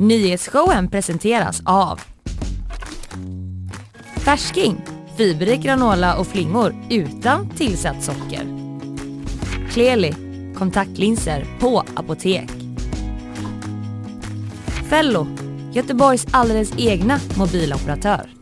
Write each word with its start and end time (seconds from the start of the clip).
Nyhetsshowen 0.00 0.88
presenteras 0.88 1.62
av 1.64 2.00
Färsking, 4.16 4.80
fiberrik 5.16 5.60
granola 5.60 6.16
och 6.16 6.26
flingor 6.26 6.74
utan 6.90 7.50
tillsatt 7.50 8.04
socker. 8.04 8.46
Kleli, 9.70 10.14
kontaktlinser 10.58 11.46
på 11.60 11.84
apotek. 11.96 12.50
Fello, 14.88 15.26
Göteborgs 15.72 16.26
alldeles 16.30 16.72
egna 16.78 17.20
mobiloperatör. 17.36 18.37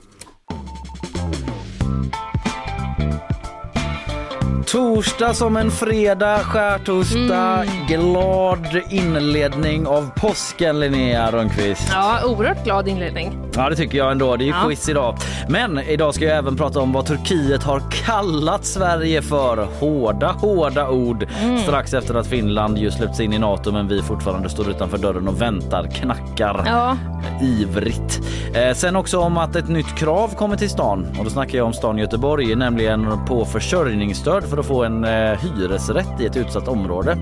Torsdag 4.67 5.35
som 5.35 5.57
en 5.57 5.71
fredag, 5.71 6.39
skärtorsdag. 6.39 7.63
Mm. 7.63 7.87
Glad 7.89 8.81
inledning 8.91 9.87
av 9.87 10.11
påsken 10.17 10.81
Linnea 10.81 11.33
Rönnqvist. 11.33 11.89
Ja, 11.93 12.19
oerhört 12.27 12.65
glad 12.65 12.89
inledning. 12.89 13.39
Ja 13.55 13.69
det 13.71 13.77
tycker 13.77 13.99
jag 13.99 14.13
ändå. 14.13 14.37
Det 14.37 14.45
är 14.45 14.47
ju 14.47 14.53
Ja. 14.53 14.67
quiz 14.67 14.89
idag. 14.89 15.17
Men 15.49 15.79
idag 15.79 16.15
ska 16.15 16.25
jag 16.25 16.39
även 16.39 16.57
prata 16.57 16.81
om 16.81 16.93
vad 16.93 17.07
Turkiet 17.07 17.63
har 17.63 17.83
kallat 18.07 18.65
Sverige 18.65 19.23
för. 19.23 19.69
Hårda, 19.81 20.33
hårda 20.33 20.89
ord. 20.89 21.27
Mm. 21.43 21.59
Strax 21.59 21.95
efter 21.95 22.15
att 22.15 22.27
Finland 22.27 22.79
just 22.79 22.97
släppts 22.97 23.21
in 23.21 23.33
i 23.33 23.39
Nato 23.39 23.73
men 23.73 23.89
vi 23.89 24.03
fortfarande 24.03 24.49
står 24.49 24.71
utanför 24.71 24.99
dörren 24.99 25.29
och 25.29 25.43
väntar, 25.43 25.87
knackar 25.95 26.63
Ja, 26.67 26.97
ivrigt. 27.43 28.21
Eh, 28.55 28.75
sen 28.75 28.97
också 28.97 29.19
om 29.19 29.39
att 29.39 29.57
ett 29.57 29.69
nytt 29.69 29.95
krav 29.99 30.29
kommer 30.35 30.57
till 30.57 30.71
stan 30.71 31.07
och 31.19 31.25
då 31.25 31.31
snackar 31.31 31.59
jag 31.59 31.67
om 31.67 31.73
stan 31.73 31.99
Göteborg, 31.99 32.55
nämligen 32.55 33.07
på 33.27 33.45
försörjningsstöd 33.45 34.45
för 34.45 34.56
att 34.59 34.67
få 34.67 34.85
en 34.85 35.05
eh, 35.05 35.11
hyresrätt 35.39 36.21
i 36.21 36.27
ett 36.27 36.37
utsatt 36.37 36.69
område. 36.69 37.17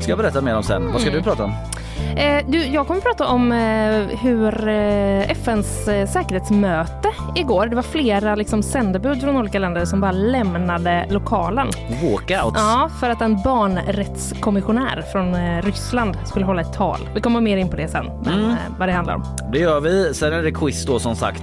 Ska 0.00 0.10
jag 0.10 0.18
berätta 0.18 0.40
mer 0.40 0.56
om 0.56 0.62
sen. 0.62 0.92
Vad 0.92 1.00
ska 1.00 1.10
Mm. 1.10 1.22
du 1.22 1.24
prata 1.30 1.44
om? 1.44 1.52
Eh, 2.16 2.44
du, 2.48 2.64
jag 2.66 2.86
kommer 2.86 3.00
prata 3.00 3.26
om 3.26 3.52
eh, 3.52 4.18
hur 4.18 4.68
eh, 4.68 5.30
FNs 5.30 5.84
säkerhetsmöte 6.12 7.08
igår, 7.34 7.66
det 7.66 7.76
var 7.76 7.82
flera 7.82 8.34
liksom, 8.34 8.62
sändebud 8.62 9.20
från 9.20 9.36
olika 9.36 9.58
länder 9.58 9.84
som 9.84 10.00
bara 10.00 10.12
lämnade 10.12 11.06
lokalen. 11.10 11.68
Walkouts. 12.02 12.60
Ja, 12.60 12.90
för 13.00 13.10
att 13.10 13.20
en 13.20 13.42
barnrättskommissionär 13.42 15.02
från 15.12 15.62
Ryssland 15.62 16.16
skulle 16.24 16.44
hålla 16.44 16.60
ett 16.60 16.72
tal. 16.72 16.98
Vi 17.14 17.20
kommer 17.20 17.40
mer 17.40 17.56
in 17.56 17.68
på 17.70 17.76
det 17.76 17.88
sen, 17.88 18.06
men, 18.24 18.40
Mm. 18.44 18.56
vad 18.78 18.88
det 18.88 18.92
handlar 18.92 19.14
om. 19.14 19.24
Det 19.52 19.58
gör 19.58 19.80
vi. 19.80 20.14
Sen 20.14 20.32
är 20.32 20.42
det 20.42 20.52
quiz 20.52 20.86
då 20.86 20.98
som 20.98 21.16
sagt. 21.16 21.42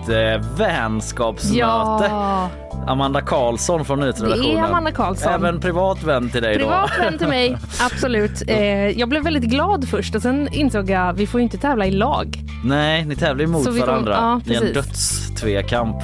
Vänskapsmöte. 0.58 1.58
Ja, 1.60 2.50
Amanda 2.88 3.22
Karlsson 3.22 3.86
från 3.86 4.00
det 4.00 4.06
nyhetsredaktionen. 4.06 4.58
är 4.58 4.64
Amanda 4.64 4.92
Karlsson. 4.92 5.34
Även 5.34 5.60
privat 5.60 6.04
vän 6.04 6.30
till 6.30 6.42
dig 6.42 6.58
Privat 6.58 6.90
då. 6.98 7.04
vän 7.04 7.18
till 7.18 7.28
mig, 7.28 7.58
absolut. 7.86 8.50
Jag 8.96 9.10
blev 9.10 9.24
väldigt 9.24 9.44
glad 9.44 9.88
först 9.90 10.16
och 10.16 10.22
sen 10.22 10.50
insåg 10.58 10.90
jag 10.90 11.14
vi 11.14 11.28
får 11.28 11.40
ju 11.40 11.44
inte 11.44 11.58
tävla 11.58 11.86
i 11.86 11.92
lag. 11.92 12.38
Nej, 12.66 13.06
ni 13.06 13.16
tävlar 13.16 13.44
emot 13.44 13.64
Så 13.64 13.72
vi 13.72 13.80
kommer- 13.80 13.92
varandra 13.94 14.14
ja, 14.46 14.54
i 14.54 14.56
en 14.56 14.62
precis. 14.62 14.74
dödstvekamp. 14.74 15.96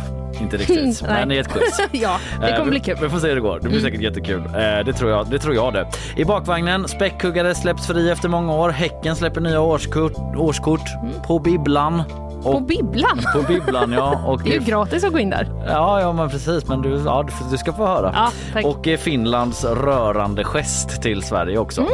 Inte 0.41 0.57
riktigt, 0.57 0.77
Nej. 1.07 1.11
men 1.19 1.31
i 1.31 1.37
ett 1.37 1.47
quiz. 1.53 1.79
ja, 1.91 2.17
det 2.41 2.47
Eh, 2.49 2.57
kommer 2.57 2.69
bli 2.71 2.79
vi- 2.79 2.85
kul. 2.85 2.97
Vi 3.01 3.09
får 3.09 3.19
se 3.19 3.27
hur 3.27 3.35
det 3.35 3.41
går. 3.41 3.59
Det 3.61 3.69
blir 3.69 3.79
säkert 3.79 4.01
jättekul. 4.01 4.39
Eh, 4.45 4.85
Det 4.85 4.93
tror, 4.93 5.11
jag, 5.11 5.29
det 5.29 5.39
tror 5.39 5.55
jag 5.55 5.73
det. 5.73 5.87
I 6.15 6.25
bakvagnen, 6.25 6.87
späckhuggare 6.87 7.55
släpps 7.55 7.87
fri 7.87 8.09
efter 8.11 8.29
många 8.29 8.53
år. 8.53 8.69
Häcken 8.69 9.15
släpper 9.15 9.41
nya 9.41 9.61
årskort, 9.61 10.13
årskort 10.37 10.81
på 11.27 11.39
bibblan. 11.39 12.03
På 12.43 12.49
Och, 12.49 12.61
bibblan. 12.63 13.19
på 13.33 13.41
bibblan 13.53 13.91
ja. 13.91 14.21
Och 14.25 14.41
Det 14.43 14.49
är 14.55 14.59
ju 14.59 14.65
gratis 14.65 15.03
att 15.03 15.11
gå 15.13 15.19
in 15.19 15.29
där. 15.29 15.47
Ja, 15.67 16.01
ja 16.01 16.13
men 16.13 16.29
precis. 16.29 16.67
Men 16.67 16.81
du, 16.81 17.01
ja, 17.05 17.23
du, 17.27 17.33
du 17.51 17.57
ska 17.57 17.73
få 17.73 17.85
höra. 17.85 18.11
Ja, 18.15 18.31
tack. 18.53 18.65
och 18.65 18.87
eh, 18.87 18.97
Finlands 18.97 19.65
rörande 19.65 20.43
gest 20.43 21.01
till 21.01 21.21
Sverige 21.23 21.57
också. 21.57 21.85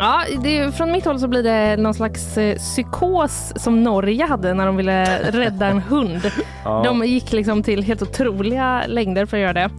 Ja, 0.00 0.22
det 0.42 0.72
från 0.76 0.92
mitt 0.92 1.04
håll 1.04 1.18
så 1.20 1.28
blir 1.28 1.42
det 1.42 1.76
någon 1.76 1.94
slags 1.94 2.38
eh, 2.38 2.56
psykos 2.56 3.52
som 3.56 3.82
Norge 3.84 4.26
hade 4.26 4.54
när 4.54 4.66
de 4.66 4.76
ville 4.76 5.20
rädda 5.30 5.66
en 5.66 5.78
hund. 5.78 6.20
Ja. 6.64 6.82
De 6.84 7.04
gick 7.04 7.32
liksom 7.32 7.62
till 7.62 7.82
helt 7.82 8.02
otroliga 8.02 8.82
längder 8.86 9.26
för 9.26 9.36
att 9.36 9.40
göra 9.42 9.52
det. 9.52 9.70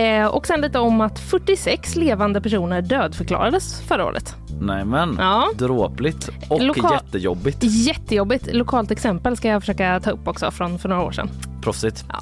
Eh, 0.00 0.26
och 0.26 0.46
sen 0.46 0.60
lite 0.60 0.78
om 0.78 1.00
att 1.00 1.18
46 1.18 1.96
levande 1.96 2.40
personer 2.40 2.82
dödförklarades 2.82 3.80
förra 3.80 4.06
året. 4.06 4.34
Nej 4.60 4.84
men, 4.84 5.16
Ja. 5.20 5.48
dråpligt 5.54 6.28
och 6.48 6.60
Loka- 6.60 6.92
jättejobbigt. 6.92 7.58
Jättejobbigt. 7.62 8.48
Lokalt 8.54 8.90
exempel 8.90 9.36
ska 9.36 9.48
jag 9.48 9.62
försöka 9.62 10.00
ta 10.00 10.10
upp 10.10 10.28
också 10.28 10.50
från 10.50 10.78
för 10.78 10.88
några 10.88 11.02
år 11.02 11.12
sedan. 11.12 11.30
Proffsigt. 11.62 12.04
Ja. 12.08 12.14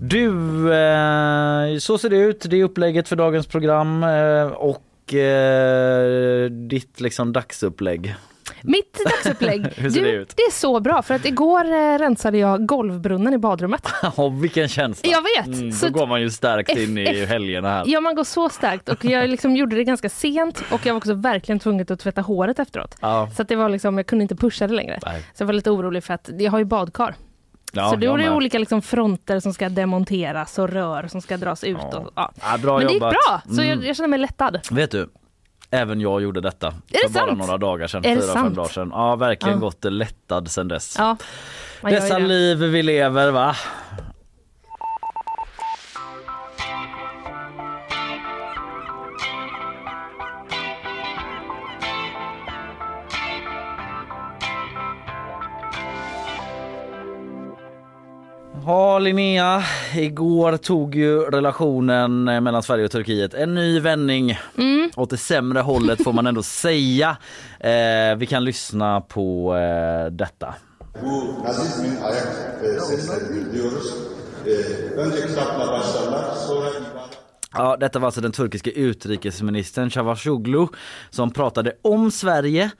Du, 0.00 0.28
eh, 0.74 1.78
så 1.78 1.98
ser 1.98 2.10
det 2.10 2.16
ut. 2.18 2.46
Det 2.50 2.56
är 2.60 2.64
upplägget 2.64 3.08
för 3.08 3.16
dagens 3.16 3.46
program 3.46 4.02
eh, 4.04 4.42
och 4.46 4.82
eh, 5.14 6.44
ditt 6.50 7.00
liksom 7.00 7.32
dagsupplägg. 7.32 8.14
Mitt 8.62 8.98
dagsupplägg. 9.04 9.66
Hur 9.76 9.90
ser 9.90 10.00
du, 10.00 10.06
det 10.06 10.12
ut? 10.12 10.32
det 10.36 10.42
är 10.42 10.52
så 10.52 10.80
bra 10.80 11.02
för 11.02 11.14
att 11.14 11.24
igår 11.24 11.64
eh, 11.64 11.98
rensade 11.98 12.38
jag 12.38 12.66
golvbrunnen 12.66 13.34
i 13.34 13.38
badrummet. 13.38 13.88
Ja, 14.16 14.28
vilken 14.28 14.68
känsla. 14.68 15.10
Jag 15.12 15.22
vet. 15.22 15.58
Mm, 15.58 15.72
Så 15.72 15.86
då 15.86 15.92
går 15.92 16.06
man 16.06 16.20
ju 16.20 16.30
stärkt 16.30 16.76
in 16.76 16.98
i 16.98 17.24
helgerna 17.24 17.68
här. 17.68 17.84
Ja, 17.86 18.00
man 18.00 18.14
går 18.14 18.24
så 18.24 18.48
starkt 18.48 18.88
och 18.88 19.04
jag 19.04 19.30
liksom 19.30 19.56
gjorde 19.56 19.76
det 19.76 19.84
ganska 19.84 20.08
sent 20.08 20.62
och 20.70 20.86
jag 20.86 20.94
var 20.94 20.98
också 20.98 21.14
verkligen 21.14 21.58
tvungen 21.58 21.86
att 21.90 22.00
tvätta 22.00 22.20
håret 22.20 22.58
efteråt. 22.58 22.96
Ja. 23.00 23.30
Så 23.36 23.42
att 23.42 23.48
det 23.48 23.56
var 23.56 23.68
liksom, 23.68 23.96
jag 23.98 24.06
kunde 24.06 24.22
inte 24.22 24.36
pusha 24.36 24.66
det 24.66 24.74
längre. 24.74 24.98
Nej. 25.06 25.22
Så 25.34 25.42
jag 25.42 25.46
var 25.46 25.52
lite 25.54 25.70
orolig 25.70 26.04
för 26.04 26.14
att 26.14 26.30
jag 26.38 26.50
har 26.50 26.58
ju 26.58 26.64
badkar. 26.64 27.14
Ja, 27.72 27.90
så 27.90 27.96
då 27.96 28.14
är 28.14 28.18
det 28.18 28.30
olika 28.30 28.58
liksom 28.58 28.82
fronter 28.82 29.40
som 29.40 29.54
ska 29.54 29.68
demonteras 29.68 30.58
och 30.58 30.68
rör 30.68 31.06
som 31.08 31.20
ska 31.20 31.36
dras 31.36 31.64
ut. 31.64 31.78
Ja. 31.80 31.98
Och, 31.98 32.12
ja. 32.14 32.32
Ja, 32.42 32.58
bra 32.58 32.78
Men 32.78 32.86
det 32.86 32.92
gick 32.92 33.02
jobbat. 33.02 33.12
bra, 33.26 33.40
så 33.54 33.62
Mm. 33.62 33.68
jag, 33.68 33.88
jag 33.88 33.96
känner 33.96 34.08
mig 34.08 34.18
lättad. 34.18 34.60
Vet 34.70 34.90
du, 34.90 35.08
även 35.70 36.00
jag 36.00 36.22
gjorde 36.22 36.40
detta 36.40 36.74
det 36.86 36.98
för 36.98 37.08
bara 37.14 37.26
sant? 37.26 37.38
några 37.38 37.58
dagar 37.58 37.86
sedan. 37.86 38.04
Är 38.04 38.16
det 38.16 38.22
fyra, 38.22 38.32
fem 38.32 38.54
dagar 38.54 38.68
sedan. 38.68 38.90
Ja, 38.94 39.16
verkligen 39.16 39.54
Ja. 39.58 39.60
gått 39.60 39.84
lättad 39.84 40.50
sedan 40.50 40.68
dess. 40.68 40.94
Ja, 40.98 41.16
Dessa 41.82 42.18
det. 42.18 42.26
liv 42.26 42.58
vi 42.58 42.82
lever 42.82 43.30
va? 43.30 43.56
Ja 58.68 58.98
Linnea, 58.98 59.62
igår 59.94 60.56
tog 60.56 60.94
ju 60.94 61.20
relationen 61.20 62.28
eh, 62.28 62.40
mellan 62.40 62.62
Sverige 62.62 62.84
och 62.84 62.90
Turkiet 62.90 63.34
en 63.34 63.54
ny 63.54 63.80
vändning. 63.80 64.38
Mm. 64.58 64.90
Åt 64.96 65.10
det 65.10 65.16
sämre 65.16 65.60
hållet 65.60 66.04
får 66.04 66.12
man 66.12 66.26
ändå 66.26 66.42
säga. 66.62 67.16
Eh, 67.60 68.16
vi 68.16 68.26
kan 68.26 68.44
lyssna 68.44 69.00
på 69.00 69.56
eh, 69.56 70.12
detta. 70.12 70.54
Bu 71.00 71.42
nazizmin 71.44 71.96
ayak 72.02 72.26
e, 72.62 72.80
seslerini 72.80 73.44
duyuyoruz. 73.52 73.92
E, 74.46 74.50
önce 75.00 75.28
kitapla 75.28 75.66
başlarlar, 75.66 76.34
sonra 76.34 76.68
ibadet. 76.68 77.18
Ja, 77.52 77.76
detta 77.76 77.98
var 77.98 78.06
alltså 78.06 78.20
den 78.20 78.32
turkiska 78.32 78.70
utrikesministern 78.70 79.90
Cavusoglu 79.90 80.66
som 81.10 81.30
pratade 81.30 81.72
om 81.82 82.10
Sverige. 82.10 82.70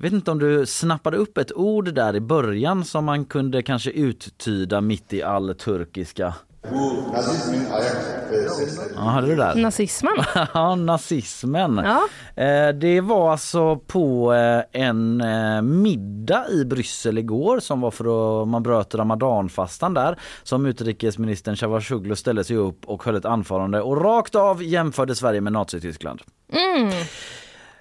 Vet 0.00 0.12
inte 0.12 0.30
om 0.30 0.38
du 0.38 0.66
snappade 0.66 1.16
upp 1.16 1.38
ett 1.38 1.52
ord 1.52 1.94
där 1.94 2.16
i 2.16 2.20
början 2.20 2.84
som 2.84 3.04
man 3.04 3.24
kunde 3.24 3.62
kanske 3.62 3.90
uttyda 3.90 4.80
mitt 4.80 5.12
i 5.12 5.22
all 5.22 5.54
turkiska. 5.54 6.34
Ja, 8.94 9.02
hörde 9.02 9.26
du 9.26 9.36
det 9.36 9.42
där? 9.42 9.54
Nazismen. 9.54 10.12
Ja, 10.54 10.74
nazismen. 10.74 11.80
Ja. 11.84 12.08
Eh, 12.44 12.68
Det 12.74 13.00
var 13.00 13.30
alltså 13.32 13.76
på 13.76 14.34
eh, 14.34 14.82
en 14.82 15.20
eh, 15.20 15.62
middag 15.62 16.44
i 16.50 16.64
Bryssel 16.64 17.18
igår 17.18 17.60
som 17.60 17.80
var 17.80 17.90
för 17.90 18.42
att 18.42 18.48
man 18.48 18.62
bröt 18.62 18.94
ramadanfastan 18.94 19.94
där 19.94 20.18
som 20.42 20.66
utrikesministern 20.66 21.56
Cavusoglu 21.56 22.16
ställde 22.16 22.44
sig 22.44 22.56
upp 22.56 22.84
och 22.84 23.04
höll 23.04 23.16
ett 23.16 23.24
anförande 23.24 23.80
och 23.82 24.02
rakt 24.04 24.34
av 24.34 24.62
jämförde 24.62 25.14
Sverige 25.14 25.40
med 25.40 25.52
Nazityskland. 25.52 26.20
Mm. 26.52 26.92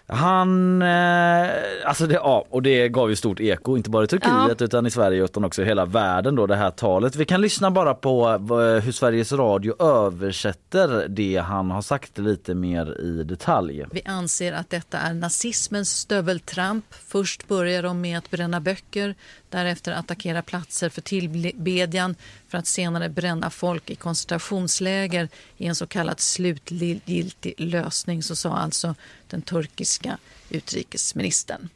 Han, 0.10 0.82
eh, 0.82 1.50
alltså 1.86 2.08
det, 2.08 2.14
ja, 2.14 2.46
och 2.50 2.62
det 2.62 2.90
gav 2.90 3.10
ju 3.10 3.16
stort 3.16 3.40
eko, 3.40 3.78
inte 3.78 3.90
bara 3.90 4.04
i 4.04 4.08
Turkiet 4.08 4.62
utan 4.62 4.86
i 4.86 4.92
Sverige 4.92 5.24
utan 5.24 5.44
också 5.44 5.62
i 5.62 5.66
hela 5.66 5.86
världen 5.86 6.36
då 6.36 6.48
det 6.48 6.56
här 6.56 6.72
talet. 6.72 7.16
Vi 7.16 7.26
kan 7.26 7.42
lyssna 7.42 7.72
bara 7.72 7.94
på 7.94 8.30
eh, 8.30 8.84
hur 8.84 8.92
Sveriges 8.92 9.32
Radio 9.32 9.84
översätter 9.84 11.08
det 11.08 11.38
han 11.38 11.72
har 11.72 11.82
sagt 11.82 12.18
lite 12.18 12.56
mer 12.56 13.02
i 13.02 13.24
detalj. 13.24 13.86
Vi 13.92 14.02
anser 14.06 14.54
att 14.54 14.70
detta 14.70 14.98
är 14.98 15.14
nazismens 15.14 15.90
stöveltramp. 15.90 16.86
Först 16.90 17.48
börjar 17.48 17.84
de 17.84 18.02
med 18.02 18.18
att 18.18 18.32
bränna 18.32 18.60
böcker, 18.60 19.16
därefter 19.50 19.92
attackera 19.92 20.42
platser 20.42 20.90
för 20.90 21.02
tillbedjan 21.02 22.16
för 22.48 22.58
att 22.58 22.68
senare 22.68 23.10
bränna 23.10 23.50
folk 23.50 23.90
i 23.90 23.96
koncentrationsläger 23.96 25.30
i 25.58 25.66
en 25.68 25.76
så 25.76 25.88
kallad 25.88 26.20
slutgiltig 26.20 27.54
lösning, 27.58 28.24
så 28.24 28.36
sa 28.36 28.58
alltså 28.58 28.96
den 29.28 29.42
turkiska 29.42 30.18
utrikesministern. 30.50 31.70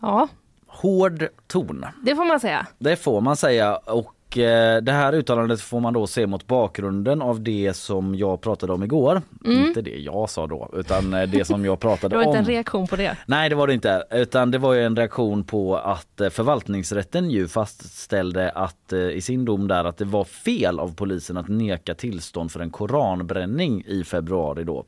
Ja, 0.00 0.28
Hård 0.66 1.28
ton, 1.46 1.86
det 2.02 2.16
får 2.16 2.24
man 2.24 2.40
säga. 2.40 2.66
det 2.78 2.96
får 2.96 3.20
man 3.20 3.36
säga 3.36 3.76
och 3.76 4.15
och 4.36 4.42
eh, 4.42 4.82
det 4.82 4.92
här 4.92 5.12
uttalandet 5.12 5.60
får 5.60 5.80
man 5.80 5.92
då 5.92 6.06
se 6.06 6.26
mot 6.26 6.46
bakgrunden 6.46 7.22
av 7.22 7.40
det 7.40 7.76
som 7.76 8.14
jag 8.14 8.40
pratade 8.40 8.72
om 8.72 8.82
igår. 8.82 9.22
Inte 9.44 9.82
det 9.82 9.96
jag 9.96 10.30
sa 10.30 10.46
då 10.46 10.70
utan 10.72 11.14
eh, 11.14 11.28
det 11.28 11.44
som 11.44 11.64
jag 11.64 11.80
pratade 11.80 12.08
Det 12.14 12.16
var 12.16 12.22
inte 12.22 12.38
om. 12.38 12.44
en 12.44 12.44
reaktion 12.44 12.86
på 12.86 12.96
det. 12.96 13.16
Nej 13.26 13.48
det 13.48 13.54
var 13.54 13.66
det 13.66 13.74
inte 13.74 14.04
utan 14.10 14.50
det 14.50 14.58
var 14.58 14.74
en 14.74 14.96
reaktion 14.96 15.44
på 15.44 15.76
att 15.76 16.20
eh, 16.20 16.28
förvaltningsrätten 16.28 17.30
ju 17.30 17.48
fastställde 17.48 18.50
att 18.50 18.92
eh, 18.92 19.00
i 19.00 19.20
sin 19.20 19.44
dom 19.44 19.68
där 19.68 19.84
att 19.84 19.96
det 19.96 20.04
var 20.04 20.24
fel 20.24 20.80
av 20.80 20.94
polisen 20.94 21.36
att 21.36 21.48
neka 21.48 21.94
tillstånd 21.94 22.52
för 22.52 22.60
en 22.60 22.70
koranbränning 22.70 23.84
i 23.86 24.04
februari 24.04 24.64
då. 24.64 24.84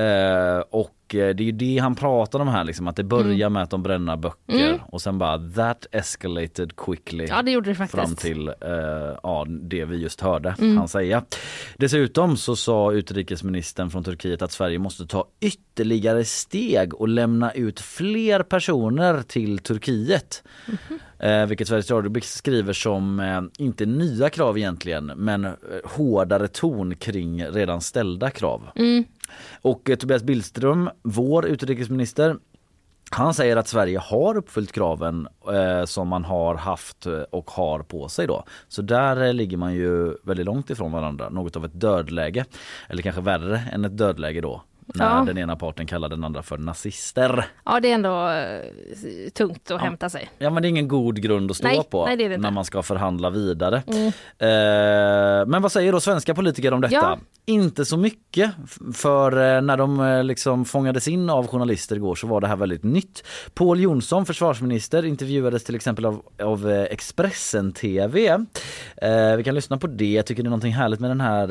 Eh, 0.00 0.58
och 0.70 0.95
det 1.08 1.18
är 1.18 1.40
ju 1.42 1.52
det 1.52 1.78
han 1.78 1.94
pratar 1.94 2.40
om 2.40 2.48
här 2.48 2.64
liksom 2.64 2.88
att 2.88 2.96
det 2.96 3.04
börjar 3.04 3.48
med 3.48 3.62
att 3.62 3.70
de 3.70 3.82
bränner 3.82 4.16
böcker 4.16 4.82
och 4.88 5.02
sen 5.02 5.18
bara 5.18 5.38
that 5.38 5.86
escalated 5.92 6.76
quickly 6.76 7.26
Ja, 7.28 7.42
det 7.42 7.50
gjorde 7.50 7.70
det 7.70 7.74
faktiskt. 7.74 8.02
fram 8.02 8.16
till 8.16 8.48
eh, 8.48 8.54
ja, 9.22 9.46
det 9.48 9.84
vi 9.84 9.96
just 9.96 10.20
hörde 10.20 10.54
han 10.58 10.88
säga. 10.88 11.24
Dessutom 11.76 12.36
så 12.36 12.56
sa 12.56 12.92
utrikesministern 12.92 13.90
från 13.90 14.04
Turkiet 14.04 14.42
att 14.42 14.52
Sverige 14.52 14.78
måste 14.78 15.06
ta 15.06 15.28
ytterligare 15.40 16.24
steg 16.24 16.94
och 16.94 17.08
lämna 17.08 17.52
ut 17.52 17.80
fler 17.80 18.42
personer 18.42 19.22
till 19.22 19.58
Turkiet. 19.58 20.42
Eh, 21.18 21.46
vilket 21.46 21.68
Sveriges 21.68 21.90
Radio 21.90 22.10
beskriver 22.10 22.72
som 22.72 23.20
eh, 23.20 23.64
inte 23.64 23.86
nya 23.86 24.30
krav 24.30 24.58
egentligen 24.58 25.06
men 25.16 25.44
eh, 25.44 25.52
hårdare 25.84 26.48
ton 26.48 26.94
kring 26.94 27.46
redan 27.46 27.80
ställda 27.80 28.30
krav. 28.30 28.62
Och 29.62 29.90
eh, 29.90 29.96
Tobias 29.96 30.22
Billström, 30.22 30.90
vår 31.02 31.46
utrikesminister, 31.46 32.36
han 33.10 33.34
säger 33.34 33.56
att 33.56 33.68
Sverige 33.68 33.98
har 33.98 34.36
uppfyllt 34.36 34.72
kraven 34.72 35.28
eh, 35.52 35.84
som 35.84 36.08
man 36.08 36.24
har 36.24 36.54
haft 36.54 37.06
eh, 37.06 37.20
och 37.20 37.50
har 37.50 37.82
på 37.82 38.08
sig 38.08 38.26
då. 38.26 38.44
Så 38.68 38.82
där 38.82 39.24
eh, 39.24 39.34
ligger 39.34 39.56
man 39.56 39.74
ju 39.74 40.16
väldigt 40.22 40.46
långt 40.46 40.70
ifrån 40.70 40.92
varandra, 40.92 41.28
något 41.28 41.56
av 41.56 41.64
ett 41.64 41.80
dödläge. 41.80 42.44
Eller 42.88 43.02
kanske 43.02 43.20
värre 43.20 43.62
än 43.72 43.84
ett 43.84 43.98
dödläge 43.98 44.40
då. 44.40 44.62
När 44.94 45.04
Ja. 45.18 45.24
den 45.26 45.38
ena 45.38 45.56
parten 45.56 45.86
kallar 45.86 46.08
den 46.08 46.24
andra 46.24 46.42
för 46.42 46.58
nazister. 46.58 47.44
Ja, 47.64 47.80
det 47.80 47.90
är 47.90 47.94
ändå 47.94 48.28
eh, 48.28 49.30
tungt 49.34 49.70
att 49.70 49.80
hämta 49.80 50.08
sig. 50.10 50.28
Ja 50.38 50.50
men 50.50 50.62
det 50.62 50.66
är 50.66 50.70
ingen 50.70 50.88
god 50.88 51.22
grund 51.22 51.50
att 51.50 51.56
stå 51.56 51.68
Nej, 51.68 51.82
på 51.90 52.06
nej, 52.06 52.16
det 52.16 52.28
det 52.28 52.38
när 52.38 52.50
man 52.50 52.64
ska 52.64 52.82
förhandla 52.82 53.30
vidare. 53.30 53.82
Eh, 54.38 55.46
men 55.46 55.62
vad 55.62 55.72
säger 55.72 55.92
då 55.92 56.00
svenska 56.00 56.34
politiker 56.34 56.72
om 56.72 56.80
detta? 56.80 56.94
Ja. 56.94 57.18
Inte 57.48 57.84
så 57.84 57.96
mycket 57.96 58.50
för 58.94 59.56
eh, 59.56 59.62
när 59.62 59.76
de 59.76 60.00
eh, 60.00 60.24
liksom 60.24 60.64
fångades 60.64 61.08
in 61.08 61.30
av 61.30 61.46
journalister 61.46 61.96
igår 61.96 62.14
så 62.14 62.26
var 62.26 62.40
det 62.40 62.46
här 62.46 62.56
väldigt 62.56 62.84
nytt. 62.84 63.22
Paul 63.54 63.80
Jonsson, 63.80 64.26
försvarsminister, 64.26 65.04
intervjuades 65.04 65.64
till 65.64 65.74
exempel 65.74 66.04
av, 66.06 66.22
av 66.42 66.70
eh, 66.70 66.82
Expressen 66.82 67.72
TV. 67.72 68.28
Eh, 68.96 69.36
vi 69.36 69.44
kan 69.44 69.54
lyssna 69.54 69.78
på 69.78 69.86
det. 69.86 70.12
Jag 70.12 70.26
tycker 70.26 70.42
det 70.42 70.46
är 70.46 70.50
någonting 70.50 70.72
härligt 70.74 71.00
med 71.00 71.10
den 71.10 71.20
här 71.20 71.46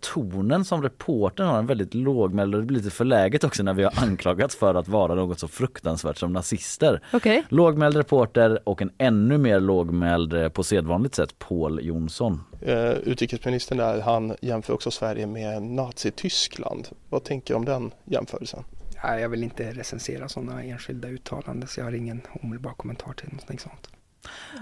tonen 0.00 0.64
som 0.64 0.82
reportern 0.82 1.46
har, 1.46 1.58
en 1.58 1.66
väldigt 1.66 1.94
lågmäld 1.94 2.67
blir 2.68 2.78
lite 2.78 2.90
förläget 2.90 3.44
också 3.44 3.62
när 3.62 3.74
vi 3.74 3.84
har 3.84 3.92
anklagats 3.96 4.56
för 4.56 4.74
att 4.74 4.88
vara 4.88 5.14
något 5.14 5.38
så 5.38 5.48
fruktansvärt 5.48 6.18
som 6.18 6.32
nazister. 6.32 7.02
Okej. 7.12 7.44
Lågmäld 7.48 7.96
reporter 7.96 8.68
och 8.68 8.82
en 8.82 8.90
ännu 8.98 9.38
mer 9.38 9.60
lågmäld 9.60 10.32
eh, 10.32 10.48
på 10.48 10.62
sedvanligt 10.62 11.14
sätt 11.14 11.38
Paul 11.38 11.80
Jonsson. 11.82 12.40
Eh, 12.62 12.90
utrikesministern 12.90 13.78
där, 13.78 14.00
han 14.00 14.36
jämför 14.40 14.74
också 14.74 14.90
Sverige 14.90 15.26
med 15.26 15.62
Nazityskland. 15.62 16.88
Vad 17.08 17.24
tänker 17.24 17.54
du 17.54 17.58
om 17.58 17.64
den 17.64 17.90
jämförelsen? 18.04 18.64
Nej, 19.04 19.22
jag 19.22 19.28
vill 19.28 19.44
inte 19.44 19.72
recensera 19.72 20.28
sådana 20.28 20.62
enskilda 20.62 21.08
uttalanden 21.08 21.68
så 21.68 21.80
jag 21.80 21.84
har 21.84 21.92
ingen 21.92 22.20
omedelbar 22.42 22.72
kommentar 22.72 23.12
till 23.12 23.28
någonting 23.28 23.58
sånt. 23.58 23.88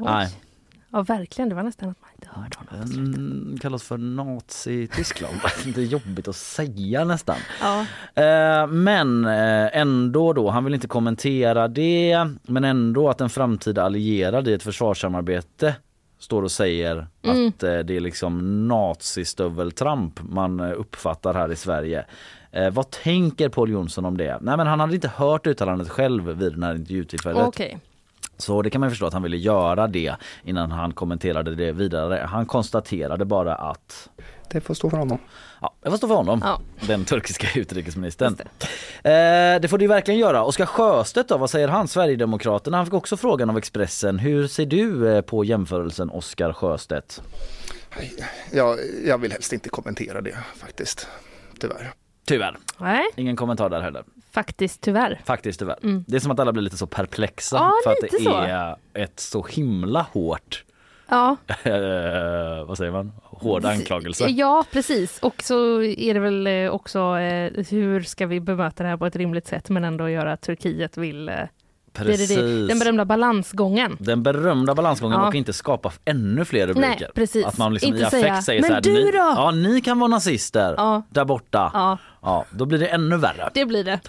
Nej, 0.00 0.28
Ja, 0.90 1.02
verkligen. 1.02 1.48
Det 1.48 1.54
var 1.54 1.62
nästan 1.62 1.88
att 1.88 2.00
man 2.00 2.10
inte 2.14 2.28
hörde 2.30 2.56
honom. 2.58 3.14
mm, 3.14 3.58
kallas 3.58 3.82
för 3.82 3.98
Nazi-Tyskland. 3.98 5.34
det 5.74 5.80
är 5.80 5.84
jobbigt 5.84 6.28
att 6.28 6.36
säga 6.36 7.04
nästan. 7.04 7.36
Ja. 7.60 7.80
Eh, 8.22 8.66
men 8.66 9.24
eh, 9.24 9.76
ändå 9.76 10.32
då, 10.32 10.50
han 10.50 10.64
vill 10.64 10.74
inte 10.74 10.88
kommentera 10.88 11.68
det, 11.68 12.26
men 12.42 12.64
ändå 12.64 13.08
att 13.08 13.20
en 13.20 13.30
framtida 13.30 13.82
allierad 13.82 14.48
i 14.48 14.52
ett 14.52 14.62
försvarssamarbete 14.62 15.74
står 16.18 16.42
och 16.42 16.50
säger 16.50 17.06
att 17.22 17.62
eh, 17.62 17.78
det 17.78 17.96
är 17.96 18.00
liksom 18.00 18.68
nazistöveltramp 18.68 20.20
man 20.22 20.60
uppfattar 20.60 21.34
här 21.34 21.52
i 21.52 21.56
Sverige. 21.56 22.06
Eh, 22.52 22.70
vad 22.70 22.90
tänker 22.90 23.48
Paul 23.48 23.70
Jonsson 23.70 24.04
om 24.04 24.16
det? 24.16 24.38
Nej 24.40 24.56
men 24.56 24.66
han 24.66 24.80
hade 24.80 24.94
inte 24.94 25.08
hört 25.16 25.46
uttalandet 25.46 25.88
själv 25.88 26.28
vid 26.28 26.52
den 26.52 26.62
här 26.62 26.74
intervjutillfället. 26.74 27.46
Okej. 27.46 27.78
Så 28.38 28.62
det 28.62 28.70
kan 28.70 28.80
man 28.80 28.90
förstå 28.90 29.06
att 29.06 29.12
han 29.12 29.22
ville 29.22 29.36
göra 29.36 29.86
det 29.86 30.14
innan 30.44 30.70
han 30.70 30.92
kommenterade 30.92 31.54
det 31.54 31.72
vidare. 31.72 32.26
Han 32.30 32.46
konstaterade 32.46 33.24
bara 33.24 33.54
att 33.54 34.08
Det 34.50 34.60
får 34.60 34.74
stå 34.74 34.90
för 34.90 34.96
honom. 34.96 35.18
Ja, 35.60 35.74
jag 35.82 35.92
får 35.92 35.96
stå 35.96 36.08
för 36.08 36.14
honom, 36.14 36.40
Ja. 36.44 36.60
den 36.86 37.04
turkiska 37.04 37.46
utrikesministern. 37.60 38.36
Det. 39.02 39.54
Eh, 39.54 39.60
det 39.60 39.68
får 39.68 39.78
du 39.78 39.86
verkligen 39.86 40.20
göra. 40.20 40.44
Oskar 40.44 40.66
Sjöstedt 40.66 41.28
då, 41.28 41.36
vad 41.38 41.50
säger 41.50 41.68
han? 41.68 41.88
Sverigedemokraterna, 41.88 42.76
han 42.76 42.86
fick 42.86 42.94
också 42.94 43.16
frågan 43.16 43.50
av 43.50 43.58
Expressen. 43.58 44.18
Hur 44.18 44.46
ser 44.48 44.66
du 44.66 45.08
eh, 45.12 45.20
på 45.20 45.44
jämförelsen 45.44 46.10
Oskar 46.10 46.52
Sjöstedt? 46.52 47.22
Jag, 48.52 48.78
jag 49.06 49.18
vill 49.18 49.32
helst 49.32 49.52
inte 49.52 49.68
kommentera 49.68 50.20
det 50.20 50.36
faktiskt, 50.56 51.08
tyvärr. 51.60 51.92
Tyvärr, 52.24 52.56
Nej, 52.78 53.04
ingen 53.16 53.36
kommentar 53.36 53.70
där 53.70 53.80
heller. 53.80 54.04
Faktiskt 54.36 54.80
tyvärr. 54.80 55.20
Faktiskt 55.24 55.58
tyvärr. 55.58 55.78
Det 56.06 56.16
är 56.16 56.20
som 56.20 56.30
att 56.30 56.40
alla 56.40 56.52
blir 56.52 56.62
lite 56.62 56.76
så 56.76 56.86
perplexa 56.86 57.56
Ja, 57.56 57.72
för 57.84 57.90
att 57.90 57.96
det 58.10 58.22
så. 58.22 58.36
är 58.36 58.76
ett 58.94 59.20
så 59.20 59.42
himla 59.42 60.02
hårt, 60.12 60.64
Ja. 61.08 61.36
eh, 61.62 62.64
vad 62.66 62.78
säger 62.78 62.92
man, 62.92 63.12
hård 63.22 63.64
anklagelse. 63.64 64.26
Ja, 64.28 64.64
precis. 64.72 65.18
Och 65.18 65.42
så 65.42 65.82
är 65.82 66.14
det 66.14 66.20
väl 66.20 66.46
eh, 66.46 66.70
också 66.70 66.98
eh, 67.18 67.64
hur 67.70 68.02
ska 68.02 68.26
vi 68.26 68.40
bemöta 68.40 68.82
det 68.82 68.88
här 68.88 68.96
på 68.96 69.06
ett 69.06 69.16
rimligt 69.16 69.46
sätt 69.46 69.68
men 69.68 69.84
ändå 69.84 70.08
göra 70.08 70.32
att 70.32 70.40
Turkiet 70.42 70.96
vill... 70.96 71.30
Det, 71.98 72.04
det, 72.04 72.16
Precis. 72.16 72.68
den 72.68 72.78
berömda 72.78 73.04
balansgången. 73.04 73.96
Den 74.00 74.22
berömda 74.22 74.74
balansgången 74.74 75.20
Ja. 75.20 75.28
och 75.28 75.34
inte 75.34 75.52
skapa 75.52 75.92
ännu 76.04 76.44
fler 76.44 76.66
rubriker. 76.66 76.96
Nej, 77.00 77.08
precis. 77.14 77.46
Att 77.46 77.58
man 77.58 77.74
liksom 77.74 77.88
Inte 77.88 78.00
i 78.02 78.04
affekt 78.04 78.22
säga, 78.22 78.42
säger 78.42 78.60
"Men 78.60 78.68
så 78.68 78.74
här, 78.74 78.80
du 78.80 78.92
ni, 78.92 79.10
då?" 79.10 79.18
Ja, 79.18 79.50
ni 79.50 79.80
kan 79.80 79.98
vara 79.98 80.08
nazister 80.08 80.74
Ja. 80.76 81.02
där 81.10 81.24
borta. 81.24 81.70
Ja, 81.74 81.98
Ja, 82.22 82.44
då 82.50 82.64
blir 82.66 82.78
det 82.78 82.86
ännu 82.86 83.16
värre. 83.16 83.50
det 83.54 83.64
blir 83.66 83.84
det. 83.84 84.00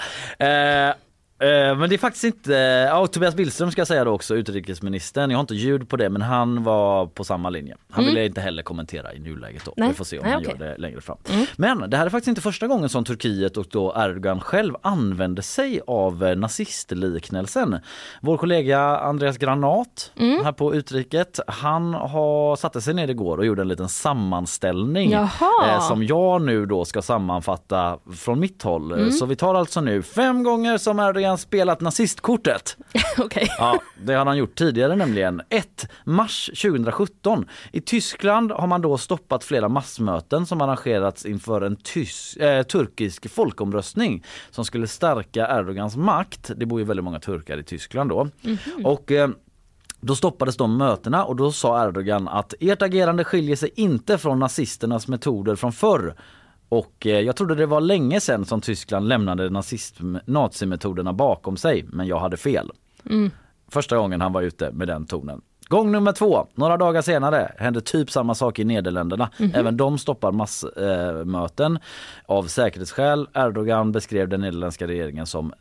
Eh, 0.89 0.95
men 1.39 1.89
det 1.89 1.95
är 1.95 1.97
faktiskt 1.97 2.23
inte, 2.23 2.53
ja, 2.89 3.07
Tobias 3.07 3.35
Billström 3.35 3.71
ska 3.71 3.81
jag 3.81 3.87
säga 3.87 4.03
då 4.03 4.11
också, 4.11 4.35
utrikesministern. 4.35 5.29
Jag 5.31 5.37
har 5.37 5.41
inte 5.41 5.55
ljud 5.55 5.89
på 5.89 5.97
det 5.97 6.09
men 6.09 6.21
han 6.21 6.63
var 6.63 7.05
på 7.05 7.23
samma 7.23 7.49
linje. 7.49 7.77
Han 7.89 8.05
ville 8.05 8.25
inte 8.25 8.41
heller 8.41 8.63
kommentera 8.63 9.13
i 9.13 9.19
nuläget 9.19 9.65
då. 9.65 9.73
Nej. 9.77 9.87
Vi 9.87 9.93
får 9.93 10.05
se 10.05 10.19
om 10.19 10.23
Nej, 10.23 10.33
han 10.33 10.41
okej. 10.41 10.55
gör 10.59 10.67
det 10.67 10.77
längre 10.77 11.01
fram. 11.01 11.17
Men 11.55 11.89
det 11.89 11.97
här 11.97 12.05
är 12.05 12.09
faktiskt 12.09 12.27
inte 12.27 12.41
första 12.41 12.67
gången 12.67 12.89
som 12.89 13.03
Turkiet 13.03 13.57
och 13.57 13.65
då 13.69 13.93
Erdogan 13.97 14.39
själv 14.39 14.75
använde 14.81 15.41
sig 15.41 15.81
av 15.87 16.23
eh, 16.23 16.35
nazistliknelsen. 16.35 17.79
Vår 18.21 18.37
kollega 18.37 18.79
Andreas 18.79 19.37
Granat 19.37 20.11
här 20.43 20.51
på 20.51 20.75
Utriket, 20.75 21.39
han 21.47 21.93
har 21.93 22.55
satte 22.55 22.81
sig 22.81 22.93
ner 22.93 23.07
igår 23.07 23.37
och 23.37 23.45
gjorde 23.45 23.61
en 23.61 23.67
liten 23.67 23.89
sammanställning 23.89 25.11
eh, 25.13 25.79
som 25.87 26.03
jag 26.03 26.41
nu 26.41 26.65
då 26.65 26.85
ska 26.85 27.01
sammanfatta 27.01 27.99
från 28.15 28.39
mitt 28.39 28.63
håll. 28.63 29.11
Så 29.11 29.25
vi 29.25 29.35
tar 29.35 29.55
alltså 29.55 29.81
nu 29.81 30.01
fem 30.01 30.43
gånger 30.43 30.77
som 30.77 30.99
Erdogan 30.99 31.26
spelat 31.35 31.81
nazistkortet. 31.81 32.77
Okej. 33.17 33.47
Ja, 33.57 33.79
det 34.03 34.13
har 34.13 34.25
han 34.25 34.37
gjort 34.37 34.55
tidigare 34.55 34.95
nämligen. 34.95 35.41
1. 35.49 35.87
Mars 36.03 36.45
2017. 36.61 37.45
I 37.71 37.81
Tyskland 37.81 38.51
har 38.51 38.67
man 38.67 38.81
då 38.81 38.97
stoppat 38.97 39.43
flera 39.43 39.69
massmöten 39.69 40.45
som 40.45 40.61
arrangerats 40.61 41.25
inför 41.25 41.61
en 41.61 41.77
tys- 41.77 42.41
eh, 42.43 42.63
turkisk 42.63 43.29
folkomröstning 43.29 44.23
som 44.51 44.65
skulle 44.65 44.87
stärka 44.87 45.47
Erdogans 45.47 45.95
makt. 45.95 46.51
Det 46.55 46.65
bor 46.65 46.79
ju 46.79 46.85
väldigt 46.85 47.03
många 47.03 47.19
turkar 47.19 47.57
i 47.57 47.63
Tyskland 47.63 48.09
då. 48.09 48.29
Och 48.83 49.11
eh, 49.11 49.29
då 50.01 50.15
stoppades 50.15 50.57
de 50.57 50.77
mötena 50.77 51.25
och 51.25 51.35
då 51.35 51.51
sa 51.51 51.87
Erdogan 51.87 52.27
att 52.27 52.53
ert 52.59 52.81
agerande 52.81 53.23
skiljer 53.23 53.55
sig 53.55 53.71
inte 53.75 54.17
från 54.17 54.39
nazisternas 54.39 55.07
metoder 55.07 55.55
från 55.55 55.73
förr. 55.73 56.15
Och 56.69 57.07
eh, 57.07 57.19
jag 57.19 57.35
trodde 57.35 57.55
det 57.55 57.65
var 57.65 57.81
länge 57.81 58.19
sedan 58.19 58.45
som 58.45 58.61
Tyskland 58.61 59.07
lämnade 59.07 59.49
nazism- 59.49 60.19
nazimetoderna 60.25 61.13
bakom 61.13 61.57
sig, 61.57 61.85
men 61.87 62.07
jag 62.07 62.19
hade 62.19 62.37
fel. 62.37 62.71
Första 63.71 63.97
gången 63.97 64.21
han 64.21 64.33
var 64.33 64.41
ute 64.41 64.71
med 64.71 64.87
den 64.87 65.05
tonen. 65.05 65.41
Gång 65.69 65.91
nummer 65.91 66.11
två, 66.11 66.47
några 66.55 66.77
dagar 66.77 67.01
senare 67.01 67.51
hände 67.57 67.81
typ 67.81 68.11
samma 68.11 68.35
sak 68.35 68.59
i 68.59 68.63
Nederländerna. 68.63 69.29
Även 69.53 69.77
de 69.77 69.97
stoppar 69.97 70.31
massmöten 70.31 71.79
av 72.25 72.43
säkerhetsskäl. 72.43 73.27
Erdogan 73.33 73.91
beskrev 73.91 74.29
den 74.29 74.41
nederländska 74.41 74.87
regeringen 74.87 75.25
som, 75.25 75.53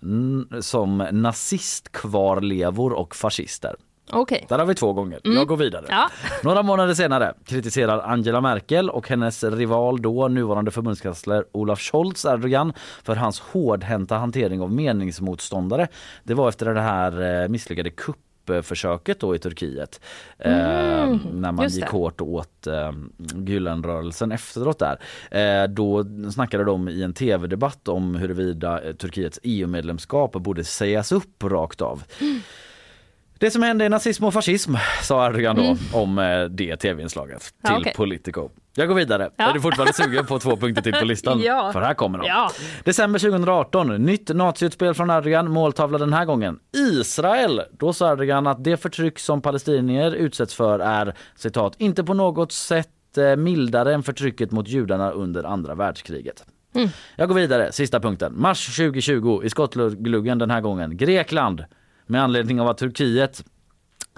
som 0.60 1.06
nazistkvarlevor 1.12 2.92
och 2.92 3.14
fascister. 3.16 3.76
Okej. 4.12 4.46
Där 4.48 4.58
har 4.58 4.66
vi 4.66 4.74
två 4.74 4.92
gånger. 4.92 5.20
Jag 5.22 5.46
går 5.48 5.56
vidare. 5.56 5.84
Ja. 5.88 6.08
Några 6.42 6.62
månader 6.62 6.94
senare 6.94 7.34
kritiserar 7.44 7.98
Angela 7.98 8.40
Merkel 8.40 8.90
och 8.90 9.08
hennes 9.08 9.44
rival 9.44 10.02
då, 10.02 10.28
nuvarande 10.28 10.70
förbundskansler 10.70 11.44
Olaf 11.52 11.80
Scholz 11.80 12.24
Erdogan 12.24 12.72
för 13.02 13.16
hans 13.16 13.40
hårdhänta 13.40 14.16
hantering 14.16 14.60
av 14.60 14.72
meningsmotståndare. 14.72 15.88
Det 16.24 16.34
var 16.34 16.48
efter 16.48 16.66
den 16.66 16.82
här 16.84 17.42
eh, 17.42 17.48
misslyckade 17.48 17.90
kupp 17.90 18.16
kuppförsöket 18.46 19.20
då 19.20 19.34
i 19.34 19.38
Turkiet. 19.38 20.00
Eh, 20.38 21.02
Mm, 21.02 21.18
när 21.32 21.52
man 21.52 21.68
gick 21.68 21.84
det. 21.84 21.90
hårt 21.90 22.20
åt 22.20 22.66
eh, 22.66 22.92
Gülenrörelsen 23.18 24.34
efteråt 24.34 24.78
där. 24.78 24.98
Eh, 25.30 25.68
då 25.68 26.04
snackade 26.34 26.64
de 26.64 26.88
i 26.88 27.02
en 27.02 27.12
tv-debatt 27.12 27.88
om 27.88 28.14
huruvida 28.14 28.82
eh, 28.82 28.92
Turkiets 28.92 29.40
EU-medlemskap 29.42 30.32
borde 30.32 30.64
sägas 30.64 31.12
upp 31.12 31.44
rakt 31.44 31.80
av. 31.80 32.02
Det 33.38 33.50
som 33.50 33.62
hände 33.62 33.84
är 33.84 33.88
nazism 33.88 34.24
och 34.24 34.34
fascism, 34.34 34.74
sa 35.02 35.26
Erdogan 35.26 35.56
då 35.56 35.76
om 35.98 36.18
eh, 36.18 36.44
det 36.44 36.76
tv-inslaget 36.76 37.40
till 37.42 37.52
Ja, 37.62 37.78
okej. 37.80 37.92
Politico. 37.96 38.48
Jag 38.74 38.88
går 38.88 38.94
vidare. 38.94 39.30
Ja. 39.36 39.50
Är 39.50 39.54
du 39.54 39.60
fortfarande 39.60 39.92
sugen 39.92 40.26
på 40.26 40.38
två 40.38 40.56
punkter 40.56 40.82
till 40.82 40.92
på 40.92 41.04
listan? 41.04 41.40
Ja. 41.40 41.70
För 41.72 41.80
här 41.80 41.94
kommer 41.94 42.18
de. 42.18 42.26
Ja. 42.26 42.50
December 42.84 43.18
2018, 43.18 44.04
nytt 44.04 44.28
naziutspel 44.28 44.94
från 44.94 45.10
Erdogan, 45.10 45.50
måltavla 45.50 45.98
den 45.98 46.12
här 46.12 46.24
gången. 46.24 46.58
Israel! 46.76 47.62
Då 47.78 47.92
sa 47.92 48.12
Erdogan 48.12 48.46
att 48.46 48.64
det 48.64 48.76
förtryck 48.76 49.18
som 49.18 49.42
palestinier 49.42 50.12
utsätts 50.12 50.54
för 50.54 50.78
är 50.78 51.14
citat, 51.36 51.74
inte 51.78 52.04
på 52.04 52.14
något 52.14 52.52
sätt 52.52 53.18
eh, 53.18 53.36
mildare 53.36 53.94
än 53.94 54.02
förtrycket 54.02 54.50
mot 54.50 54.68
judarna 54.68 55.10
under 55.10 55.44
andra 55.44 55.74
världskriget. 55.74 56.44
Jag 57.16 57.28
går 57.28 57.34
vidare, 57.34 57.72
sista 57.72 58.00
punkten. 58.00 58.32
Mars 58.36 58.76
2020 58.76 59.40
i 59.44 59.50
skottgluggen 59.50 60.38
den 60.38 60.50
här 60.50 60.60
gången. 60.60 60.96
Grekland 60.96 61.64
med 62.06 62.22
anledning 62.22 62.60
av 62.60 62.68
att 62.68 62.78
Turkiet 62.78 63.44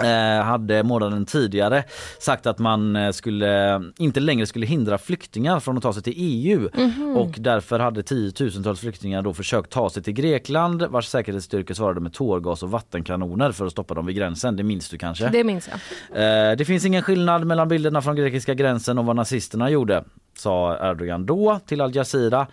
eh, 0.03 0.45
hade 0.45 0.83
månaden 0.83 1.27
tidigare 1.27 1.85
sagt 2.19 2.47
att 2.47 2.59
man 2.59 2.97
eh, 2.97 3.11
skulle 3.11 3.83
inte 3.99 4.21
längre 4.21 4.47
skulle 4.47 4.67
hindra 4.67 4.99
flyktingar 4.99 5.61
från 5.61 5.77
att 5.77 5.83
ta 5.83 5.93
sig 5.93 6.03
till 6.03 6.15
EU 6.17 6.69
och 7.17 7.35
därför 7.39 7.79
hade 7.79 8.03
tiotusentals 8.03 8.81
flyktingar 8.81 9.23
då 9.23 9.35
försökt 9.35 9.71
ta 9.71 9.91
sig 9.91 10.03
till 10.03 10.13
Grekland 10.13 10.83
vars 10.83 11.07
säkerhetsstyrkor 11.07 11.75
svarade 11.75 12.01
med 12.01 12.13
tårgas 12.13 12.63
och 12.63 12.71
vattenkanoner 12.71 13.53
för 13.53 13.67
att 13.67 13.73
stoppa 13.73 13.95
dem 13.95 14.07
vid 14.07 14.17
gränsen. 14.17 14.57
Det 14.57 14.63
minns 14.63 14.89
du 14.89 14.99
kanske? 14.99 15.29
Det 15.29 15.45
minns 15.45 15.69
jag. 15.69 16.51
Eh, 16.51 16.57
det 16.57 16.65
finns 16.65 16.85
ingen 16.85 17.03
skillnad 17.03 17.47
mellan 17.47 17.69
bilderna 17.69 18.03
från 18.03 18.17
grekiska 18.17 18.55
gränsen 18.55 18.99
och 18.99 19.05
vad 19.05 19.17
nazisterna 19.17 19.71
gjorde, 19.71 20.05
sa 20.39 20.79
Erdogan 20.91 21.27
då 21.27 21.61
till 21.67 21.81
Al 21.81 21.95
Jazeera. 21.95 22.47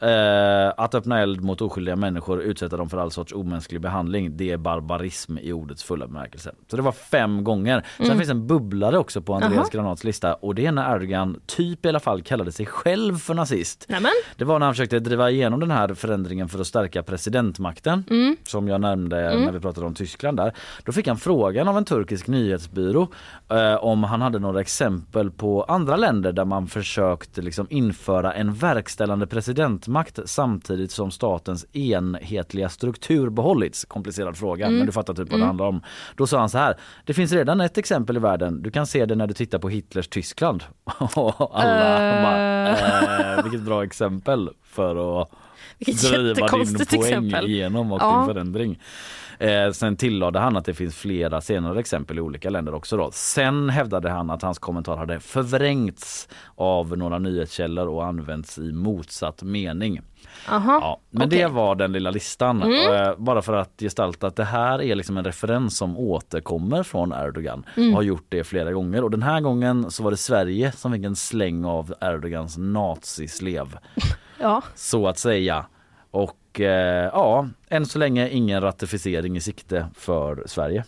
Eh, 0.00 0.72
att 0.76 0.94
öppna 0.94 1.20
eld 1.20 1.40
mot 1.40 1.60
oskyldiga 1.60 1.96
människor, 1.96 2.42
utsätta 2.42 2.76
dem 2.76 2.88
för 2.88 2.98
all 2.98 3.10
sorts 3.10 3.32
omänsklig 3.32 3.80
behandling, 3.80 4.36
det 4.36 4.50
är 4.50 4.56
barbarism 4.56 5.38
i 5.38 5.52
ordets 5.52 5.82
fulla 5.84 6.06
bemärkelse. 6.06 6.54
Så 6.70 6.76
det 6.76 6.82
var 6.82 6.92
fem 6.92 7.44
gånger. 7.44 7.86
Sen 7.96 8.18
finns 8.18 8.30
en 8.30 8.46
bubblare 8.46 8.98
också 8.98 9.22
på 9.22 9.34
Andreas 9.34 9.54
Jaha. 9.54 9.68
Granats 9.72 10.04
lista 10.04 10.34
och 10.34 10.54
det 10.54 10.66
är 10.66 10.72
när 10.72 10.96
Erdogan 10.96 11.40
typ 11.46 11.86
i 11.86 11.88
alla 11.88 12.00
fall 12.00 12.22
kallade 12.22 12.52
sig 12.52 12.66
själv 12.66 13.18
för 13.18 13.34
nazist. 13.34 13.86
Nämen. 13.88 14.10
Det 14.36 14.44
var 14.44 14.58
när 14.58 14.66
han 14.66 14.74
försökte 14.74 14.98
driva 14.98 15.30
igenom 15.30 15.60
den 15.60 15.70
här 15.70 15.94
förändringen 15.94 16.48
för 16.48 16.58
att 16.58 16.66
stärka 16.66 17.02
presidentmakten 17.02 18.04
som 18.44 18.68
jag 18.68 18.80
nämnde 18.80 19.16
när 19.16 19.52
vi 19.52 19.60
pratade 19.60 19.86
om 19.86 19.94
Tyskland 19.94 20.36
där. 20.36 20.52
Då 20.84 20.92
fick 20.92 21.06
han 21.06 21.16
frågan 21.16 21.68
av 21.68 21.78
en 21.78 21.84
turkisk 21.84 22.26
nyhetsbyrå 22.26 23.08
eh, 23.50 23.74
om 23.74 24.04
han 24.04 24.22
hade 24.22 24.38
några 24.38 24.60
exempel 24.60 25.30
på 25.30 25.62
andra 25.62 25.96
länder 25.96 26.32
där 26.32 26.44
man 26.44 26.66
försökt 26.66 27.36
liksom 27.36 27.66
införa 27.70 28.32
en 28.32 28.54
verkställande 28.54 29.26
presidentmakt 29.84 30.18
samtidigt 30.30 30.90
som 30.90 31.10
statens 31.10 31.66
enhetliga 31.72 32.68
struktur 32.68 33.30
behållits. 33.30 33.84
Komplicerad 33.84 34.36
fråga 34.36 34.70
men 34.70 34.86
du 34.86 34.92
fattar 34.92 35.14
typ 35.14 35.30
vad 35.30 35.40
det 35.40 35.46
handlar 35.46 35.66
om. 35.66 35.82
Då 36.16 36.26
sa 36.26 36.38
han 36.38 36.48
så 36.48 36.58
här. 36.58 36.76
Det 37.04 37.14
finns 37.14 37.32
redan 37.32 37.60
ett 37.60 37.78
exempel 37.78 38.16
i 38.16 38.20
världen. 38.20 38.62
Du 38.62 38.70
kan 38.70 38.86
se 38.86 39.06
det 39.06 39.14
när 39.14 39.26
du 39.26 39.34
tittar 39.34 39.58
på 39.58 39.68
Hitlers 39.68 40.08
Tyskland. 40.08 40.64
Och 41.14 41.60
alla 41.60 42.22
bara, 42.22 43.36
eh, 43.36 43.42
vilket 43.42 43.60
bra 43.62 43.84
exempel 43.84 44.50
för 44.62 45.22
att 45.22 45.28
Vilket 45.78 46.02
driva 46.02 46.22
din 46.34 46.46
poäng 46.48 46.62
exempel. 46.72 47.46
igenom 47.50 47.92
och 47.92 48.02
Ja. 48.02 48.16
din 48.18 48.34
förändring. 48.34 48.78
Eh, 49.38 49.70
sen 49.70 49.96
tillade 49.96 50.38
han 50.38 50.56
att 50.56 50.64
det 50.64 50.74
finns 50.74 50.96
flera 50.96 51.40
senare 51.40 51.80
exempel 51.80 52.18
i 52.18 52.20
olika 52.20 52.50
länder 52.50 52.74
också. 52.74 52.96
Då. 52.96 53.10
Sen 53.12 53.70
hävdade 53.70 54.10
han 54.10 54.30
att 54.30 54.42
hans 54.42 54.58
kommentar 54.58 54.96
hade 54.96 55.20
förvrängts 55.20 56.28
av 56.54 56.98
några 56.98 57.18
nyhetskällor 57.18 57.86
och 57.88 58.06
använts 58.06 58.58
i 58.58 58.72
motsatt 58.72 59.42
mening. 59.42 60.00
Aha. 60.48 60.78
Ja, 60.82 61.00
men 61.10 61.26
okej. 61.28 61.38
det 61.38 61.46
var 61.48 61.74
den 61.74 61.92
lilla 61.92 62.10
listan. 62.10 62.62
Eh, 62.62 63.12
bara 63.16 63.42
för 63.42 63.52
att 63.52 63.72
gestalta 63.78 64.26
att 64.26 64.36
det 64.36 64.44
här 64.44 64.82
är 64.82 64.94
liksom 64.94 65.16
en 65.16 65.24
referens 65.24 65.76
som 65.76 65.98
återkommer 65.98 66.82
från 66.82 67.12
Erdogan 67.12 67.64
och 67.76 67.82
har 67.82 68.02
gjort 68.02 68.26
det 68.28 68.44
flera 68.44 68.72
gånger. 68.72 69.04
Och 69.04 69.10
den 69.10 69.22
här 69.22 69.40
gången 69.40 69.90
så 69.90 70.02
var 70.02 70.10
det 70.10 70.16
Sverige 70.16 70.72
som 70.72 70.92
fick 70.92 71.04
en 71.04 71.16
släng 71.16 71.64
av 71.64 71.94
Erdogans 72.00 72.56
nazislev 72.58 73.78
Ja. 74.40 74.62
så 74.74 75.08
att 75.08 75.18
säga. 75.18 75.66
Och 76.10 76.32
eh, 76.60 77.10
ja, 77.12 77.48
än 77.68 77.86
så 77.86 77.98
länge 77.98 78.28
ingen 78.28 78.60
ratificering 78.60 79.36
i 79.36 79.40
sikte 79.40 79.86
för 79.94 80.42
Sverige. 80.46 80.84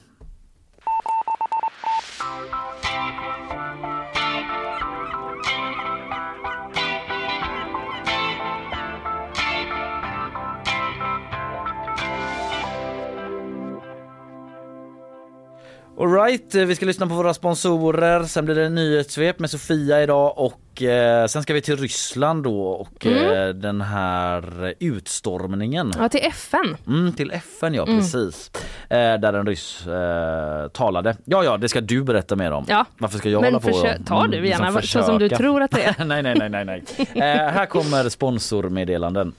Alright, 16.00 16.55
vi 16.55 16.75
ska 16.75 16.87
lyssna 16.87 17.07
på 17.07 17.15
våra 17.15 17.35
sponsorer. 17.35 18.23
Sen 18.25 18.45
blir 18.45 18.55
det 18.55 18.65
en 18.65 18.75
nyhetssvep 18.75 19.38
med 19.38 19.50
Sofia 19.50 20.03
idag 20.03 20.38
och 20.38 20.83
eh, 20.83 21.26
sen 21.26 21.43
ska 21.43 21.55
vi 21.55 21.61
till 21.61 21.76
Ryssland 21.76 22.45
då 22.45 22.69
och 22.69 23.07
eh, 23.07 23.49
den 23.49 23.81
här 23.81 24.75
utstormningen. 24.81 25.93
ja, 25.99 26.09
till 26.09 26.21
FN. 26.23 26.76
Mm, 26.87 27.12
till 27.12 27.31
FN 27.31 27.75
ja, 27.75 27.87
precis. 27.87 28.50
Eh, 28.91 28.97
där 28.97 29.33
en 29.33 29.47
ryss 29.47 29.87
eh, 29.87 30.69
talade. 30.69 31.17
Ja, 31.25 31.45
ja, 31.45 31.57
det 31.57 31.69
ska 31.69 31.81
du 31.81 32.03
berätta 32.03 32.37
mer 32.37 32.50
om. 32.50 32.65
Ja. 32.69 32.85
Varför 32.99 33.19
ska 33.19 33.29
jag 33.29 33.41
Men 33.43 33.55
hålla 33.55 33.73
på? 33.73 34.05
ta 34.07 34.26
du 34.26 34.41
liksom 34.41 34.65
gärna, 34.65 34.83
så 34.83 35.03
som 35.03 35.19
du 35.19 35.29
tror 35.29 35.62
att 35.62 35.71
det 35.71 35.83
är. 35.83 35.95
nej, 36.05 36.23
nej, 36.23 36.35
nej, 36.38 36.49
nej, 36.50 36.65
nej. 36.65 36.85
Eh, 36.99 37.23
här 37.53 37.67
kommer 37.67 38.09
sponsormeddelanden. 38.09 39.33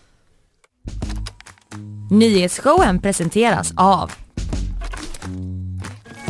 Nyhetsshowen 2.11 3.01
presenteras 3.01 3.73
av 3.75 4.11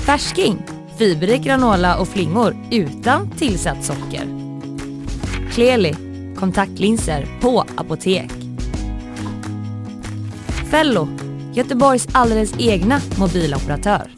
Färsking, 0.07 0.63
fiberrik 0.97 1.41
granola 1.41 1.99
och 1.99 2.07
flingor 2.07 2.55
utan 2.71 3.31
tillsatt 3.31 3.85
socker. 3.85 4.27
Kleli, 5.51 5.95
kontaktlinser 6.35 7.25
på 7.41 7.65
apotek. 7.77 8.31
Fello, 10.71 11.07
Göteborgs 11.53 12.07
alldeles 12.11 12.53
egna 12.59 12.99
mobiloperatör. 13.19 14.16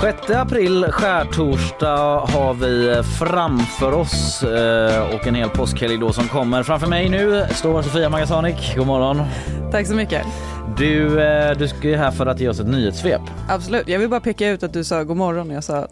6 0.00 0.30
april, 0.30 0.86
skärtorsdag, 0.90 2.18
har 2.18 2.54
vi 2.54 3.02
framför 3.18 3.92
oss 3.94 4.42
eh, 4.42 5.14
och 5.14 5.26
en 5.26 5.34
hel 5.34 5.48
påskhelg 5.48 5.98
då 5.98 6.12
som 6.12 6.28
kommer. 6.28 6.62
Framför 6.62 6.86
mig 6.86 7.08
nu 7.08 7.46
står 7.50 7.82
Sofia 7.82 8.08
Magasanik. 8.08 8.74
God 8.76 8.86
morgon. 8.86 9.22
Tack 9.72 9.86
så 9.86 9.94
mycket. 9.94 10.26
Du, 10.76 11.22
eh, 11.22 11.56
du 11.58 11.68
ska 11.68 11.88
ju 11.88 11.96
här 11.96 12.10
för 12.10 12.26
att 12.26 12.40
ge 12.40 12.48
oss 12.48 12.60
ett 12.60 12.66
nyhetssvep. 12.66 13.20
Absolut. 13.48 13.88
Jag 13.88 13.98
vill 13.98 14.08
bara 14.08 14.20
peka 14.20 14.48
ut 14.48 14.62
att 14.62 14.72
du 14.72 14.84
sa 14.84 15.02
god 15.04 15.16
morgon 15.16 15.50
och 15.50 15.56
jag 15.56 15.64
sa 15.64 15.86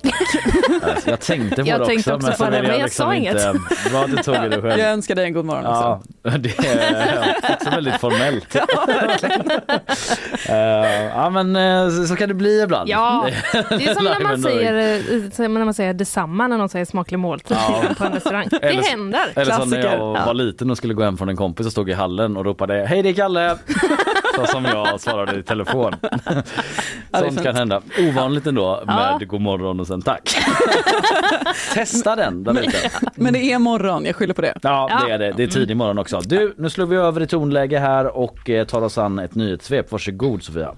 Alltså, 0.82 1.10
jag 1.10 1.20
tänkte 1.20 1.62
på 1.62 1.68
Jag 1.68 1.80
det 1.80 1.86
tänkte 1.86 2.14
också, 2.14 2.28
också 2.28 2.42
men 2.44 2.52
det, 2.52 2.62
men 2.68 2.80
liksom 2.80 3.22
jag 3.22 3.40
sa 3.40 3.50
inte, 3.50 3.90
Bra 3.90 4.00
att 4.04 4.10
du 4.10 4.16
tog 4.16 4.34
det 4.34 4.62
själv. 4.62 4.78
jag 4.78 4.90
önskar 4.90 5.14
dig 5.14 5.24
en 5.24 5.32
god 5.32 5.44
morgon 5.44 5.64
Ja, 5.64 6.00
också. 6.24 6.38
det 6.38 6.58
är 6.58 7.34
också 7.52 7.70
väldigt 7.70 7.94
formellt. 7.96 8.56
Eh, 10.48 11.04
ja 11.04 11.30
men 11.30 11.56
eh, 11.56 11.90
så, 11.90 12.06
så 12.06 12.16
kan 12.16 12.28
det 12.28 12.34
bli 12.34 12.62
ibland. 12.62 12.88
Ja, 12.88 13.26
det 13.52 13.86
är 13.86 13.94
som 13.98 14.04
när 14.04 14.20
man 14.28 14.42
säger, 14.42 14.74
eh, 15.44 15.48
när 15.48 15.64
man 15.64 15.74
säger 15.74 15.94
detsamma 15.94 16.46
när 16.48 16.58
någon 16.58 16.68
säger 16.68 16.84
smaklig 16.84 17.18
måltid 17.18 17.56
Ja. 17.68 17.82
på 17.98 18.04
en 18.04 18.12
restaurang. 18.12 18.46
Det 18.50 18.56
Eller- 18.56 18.82
händer. 18.82 19.20
Eller 19.34 19.52
som 19.52 19.68
när 19.70 19.76
jag 19.76 19.84
Klassiker. 19.84 20.26
var 20.26 20.34
liten 20.34 20.70
och 20.70 20.76
skulle 20.76 20.94
gå 20.94 21.02
hem 21.02 21.16
från 21.16 21.28
en 21.28 21.36
kompis 21.36 21.66
och 21.66 21.72
stod 21.72 21.90
i 21.90 21.92
hallen 21.92 22.36
och 22.36 22.44
ropade 22.44 22.86
Hej 22.88 23.02
det 23.02 23.08
är 23.08 23.12
Kalle! 23.14 23.58
Så 24.36 24.46
som 24.46 24.64
jag 24.64 25.00
svarade 25.00 25.38
i 25.38 25.42
telefon. 25.42 25.94
Sånt 27.18 27.42
kan 27.42 27.56
hända. 27.56 27.82
Ovanligt 27.98 28.46
ändå 28.46 28.82
med 28.86 29.16
Ja. 29.20 29.26
god 29.26 29.40
morgon 29.40 29.80
och 29.80 29.86
sen 29.86 30.02
tack. 30.02 30.36
Testa 31.74 32.16
den 32.16 32.44
där 32.44 32.60
ute. 32.60 32.90
Men 33.14 33.32
det 33.32 33.52
är 33.52 33.58
morgon, 33.58 34.04
jag 34.04 34.16
skyller 34.16 34.34
på 34.34 34.42
det. 34.42 34.54
Ja, 34.62 34.88
Ja. 34.90 35.06
det 35.06 35.12
är 35.12 35.18
det. 35.18 35.32
Det 35.36 35.42
är 35.42 35.46
tidig 35.46 35.76
morgon 35.76 35.98
också. 35.98 36.20
Du, 36.20 36.54
nu 36.58 36.70
slår 36.70 36.86
vi 36.86 36.96
över 36.96 37.20
i 37.20 37.26
tonläge 37.26 37.78
här 37.78 38.16
och 38.16 38.50
eh, 38.50 38.66
tar 38.66 38.82
oss 38.82 38.98
an 38.98 39.18
ett 39.18 39.34
nyhetssvep. 39.34 39.92
Varsågod 39.92 40.42
Sofia. 40.42 40.72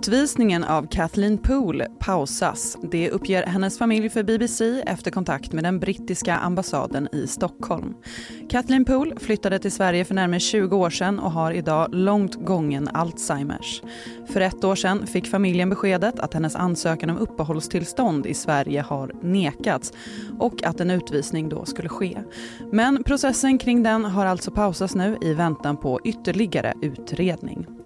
Utvisningen 0.00 0.64
av 0.64 0.86
Kathleen 0.86 1.38
Poole 1.38 1.88
pausas. 1.98 2.76
Det 2.82 3.10
uppger 3.10 3.46
hennes 3.46 3.78
familj 3.78 4.08
för 4.10 4.22
BBC 4.22 4.82
efter 4.86 5.10
kontakt 5.10 5.52
med 5.52 5.64
den 5.64 5.80
brittiska 5.80 6.36
ambassaden 6.36 7.08
i 7.12 7.26
Stockholm. 7.26 7.94
Kathleen 8.50 8.84
Poole 8.84 9.16
flyttade 9.20 9.58
till 9.58 9.72
Sverige 9.72 10.04
för 10.04 10.14
närmare 10.14 10.40
20 10.40 10.76
år 10.76 10.90
sedan 10.90 11.18
och 11.18 11.30
har 11.30 11.52
idag 11.52 11.88
långt 11.94 12.34
gången 12.34 12.88
Alzheimers. 12.88 13.82
För 14.28 14.40
ett 14.40 14.64
år 14.64 14.74
sedan 14.74 15.06
fick 15.06 15.26
familjen 15.26 15.70
beskedet 15.70 16.20
att 16.20 16.34
hennes 16.34 16.56
ansökan 16.56 17.10
om 17.10 17.18
uppehållstillstånd 17.18 18.26
i 18.26 18.34
Sverige 18.34 18.80
har 18.80 19.12
nekats 19.22 19.92
och 20.38 20.64
att 20.64 20.80
en 20.80 20.90
utvisning 20.90 21.48
då 21.48 21.64
skulle 21.64 21.88
ske. 21.88 22.18
Men 22.72 23.04
processen 23.04 23.58
kring 23.58 23.82
den 23.82 24.04
har 24.04 24.26
alltså 24.26 24.50
pausats 24.50 24.94
nu 24.94 25.18
i 25.20 25.34
väntan 25.34 25.76
på 25.76 26.00
ytterligare 26.04 26.74
utredning. 26.82 27.79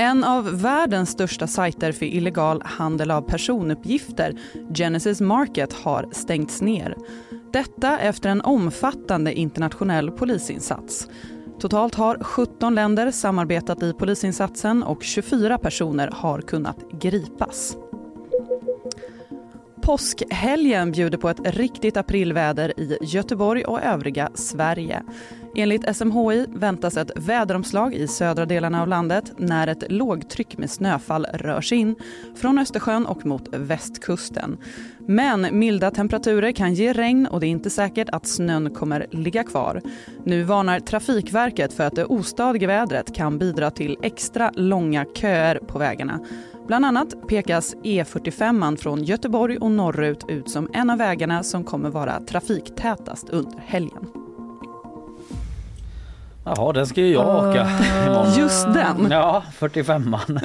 En 0.00 0.24
av 0.24 0.60
världens 0.60 1.10
största 1.10 1.46
sajter 1.46 1.92
för 1.92 2.06
illegal 2.06 2.62
handel 2.64 3.10
av 3.10 3.22
personuppgifter, 3.22 4.34
Genesis 4.74 5.20
Market, 5.20 5.72
har 5.72 6.08
stängts 6.12 6.62
ner. 6.62 6.96
Detta 7.52 7.98
efter 7.98 8.28
en 8.28 8.40
omfattande 8.40 9.34
internationell 9.34 10.10
polisinsats. 10.10 11.08
Totalt 11.60 11.94
har 11.94 12.24
17 12.24 12.74
länder 12.74 13.10
samarbetat 13.10 13.82
i 13.82 13.92
polisinsatsen 13.92 14.82
och 14.82 15.02
24 15.02 15.58
personer 15.58 16.10
har 16.12 16.40
kunnat 16.40 16.78
gripas. 17.00 17.76
Påskhelgen 19.82 20.92
bjuder 20.92 21.18
på 21.18 21.28
ett 21.28 21.56
riktigt 21.56 21.96
aprilväder 21.96 22.80
i 22.80 22.98
Göteborg 23.00 23.64
och 23.64 23.82
övriga 23.82 24.30
Sverige. 24.34 25.02
Enligt 25.58 25.96
SMHI 25.96 26.46
väntas 26.48 26.96
ett 26.96 27.10
väderomslag 27.16 27.94
i 27.94 28.08
södra 28.08 28.46
delarna 28.46 28.82
av 28.82 28.88
landet 28.88 29.32
när 29.36 29.66
ett 29.66 29.92
lågtryck 29.92 30.58
med 30.58 30.70
snöfall 30.70 31.26
rör 31.34 31.60
sig 31.60 31.78
in 31.78 31.94
från 32.36 32.58
Östersjön 32.58 33.06
och 33.06 33.26
mot 33.26 33.48
västkusten. 33.52 34.56
Men 34.98 35.58
milda 35.58 35.90
temperaturer 35.90 36.52
kan 36.52 36.74
ge 36.74 36.92
regn 36.92 37.26
och 37.26 37.40
det 37.40 37.46
är 37.46 37.50
inte 37.50 37.70
säkert 37.70 38.08
att 38.08 38.26
snön 38.26 38.70
kommer 38.70 39.06
ligga 39.10 39.44
kvar. 39.44 39.82
Nu 40.24 40.42
varnar 40.42 40.80
Trafikverket 40.80 41.72
för 41.72 41.84
att 41.84 41.96
det 41.96 42.04
ostadiga 42.04 42.66
vädret 42.66 43.14
kan 43.14 43.38
bidra 43.38 43.70
till 43.70 43.96
extra 44.02 44.50
långa 44.54 45.04
köer 45.14 45.58
på 45.58 45.78
vägarna. 45.78 46.20
Bland 46.66 46.84
annat 46.84 47.28
pekas 47.28 47.74
E45 47.76 48.76
från 48.76 49.04
Göteborg 49.04 49.56
och 49.58 49.70
norrut 49.70 50.24
ut 50.28 50.50
som 50.50 50.70
en 50.72 50.90
av 50.90 50.98
vägarna 50.98 51.42
som 51.42 51.64
kommer 51.64 51.90
vara 51.90 52.20
trafiktätast 52.20 53.28
under 53.28 53.58
helgen. 53.58 54.27
Jaha, 56.56 56.72
den 56.72 56.86
ska 56.86 57.00
ju 57.00 57.12
jag 57.12 57.28
åka 57.48 57.68
imorgon. 58.06 58.34
Just 58.38 58.64
den? 58.74 59.08
Ja, 59.10 59.42
45an. 59.58 60.40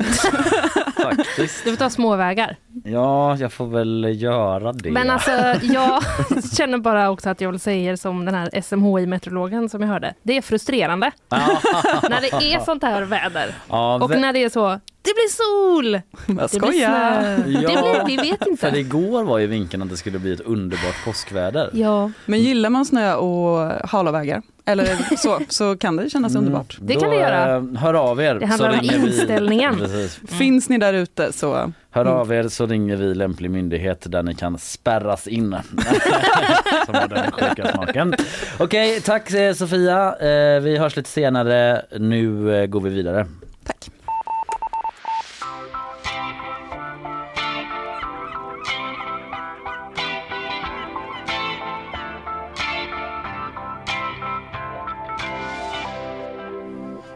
Faktiskt. 1.03 1.63
Du 1.63 1.69
får 1.71 1.77
ta 1.77 1.89
småvägar. 1.89 2.55
Ja, 2.85 3.37
jag 3.37 3.53
får 3.53 3.67
väl 3.67 4.07
göra 4.21 4.73
det. 4.73 4.91
Men 4.91 5.09
alltså 5.09 5.31
jag 5.61 6.03
känner 6.57 6.77
bara 6.77 7.09
också 7.11 7.29
att 7.29 7.41
jag 7.41 7.51
vill 7.51 7.59
säga 7.59 7.97
som 7.97 8.25
den 8.25 8.35
här 8.35 8.61
SMHI-meteorologen 8.61 9.69
som 9.69 9.81
jag 9.81 9.89
hörde. 9.89 10.13
Det 10.23 10.37
är 10.37 10.41
frustrerande 10.41 11.11
när 12.09 12.21
det 12.39 12.53
är 12.53 12.59
sånt 12.59 12.83
här 12.83 13.01
väder. 13.01 13.55
ja, 13.69 13.95
Och 13.95 14.11
vä- 14.11 14.19
när 14.19 14.33
det 14.33 14.43
är 14.43 14.49
så, 14.49 14.69
det 15.01 15.11
blir 15.13 15.29
sol! 15.29 15.93
Jag 15.93 16.01
Det 16.25 16.33
blir 16.35 16.47
skojar. 16.59 17.21
snö. 17.21 17.37
Det 17.37 17.61
Ja. 17.73 18.03
blir, 18.05 18.17
vi 18.17 18.29
vet 18.31 18.39
För 18.39 18.67
inte. 18.67 18.79
igår 18.79 19.23
var 19.23 19.37
ju 19.37 19.47
vinkeln 19.47 19.83
att 19.83 19.89
det 19.89 19.97
skulle 19.97 20.19
bli 20.19 20.33
ett 20.33 20.39
underbart 20.41 21.05
påskväder. 21.05 21.69
Ja, 21.73 22.11
Men 22.25 22.39
gillar 22.39 22.69
man 22.69 22.85
snö 22.85 23.13
och 23.15 23.71
hala 23.89 24.11
vägar, 24.11 24.41
eller 24.65 25.15
så, 25.17 25.39
så 25.49 25.77
kan 25.77 25.95
det 25.95 26.09
kännas 26.09 26.35
underbart. 26.35 26.77
Det 26.81 26.95
kan 26.95 27.09
det 27.09 27.15
göra. 27.15 27.55
eh, 27.55 27.63
Hör 27.77 27.93
av 27.93 28.21
er. 28.21 28.35
Det 28.35 28.45
handlar 28.45 28.73
så 28.73 28.79
om 28.79 28.85
inställningen. 29.05 29.75
Precis. 29.77 30.19
Finns 30.27 30.69
ni 30.69 30.77
där 30.77 30.93
ute 30.93 31.33
så 31.33 31.71
Hör 31.91 32.05
av 32.05 32.33
er 32.33 32.47
så 32.47 32.65
ringer 32.65 32.95
vi 32.95 33.13
lämplig 33.15 33.51
myndighet 33.51 34.05
där 34.11 34.23
ni 34.23 34.35
kan 34.35 34.57
spärras 34.57 35.27
in. 35.27 35.55
Som 36.85 36.95
har 36.95 37.07
den 37.07 37.31
sjuka 37.31 37.71
smaken. 37.73 38.13
Okej, 38.59 39.01
tack 39.01 39.31
eh, 39.33 39.53
Sofia. 39.53 40.15
Eh, 40.19 40.59
Vi 40.61 40.77
hörs 40.77 40.95
lite 40.95 41.09
senare. 41.09 41.81
Nu 41.99 42.67
går 42.67 42.81
vi 42.81 42.89
vidare. 42.89 43.27
tack. 43.63 43.89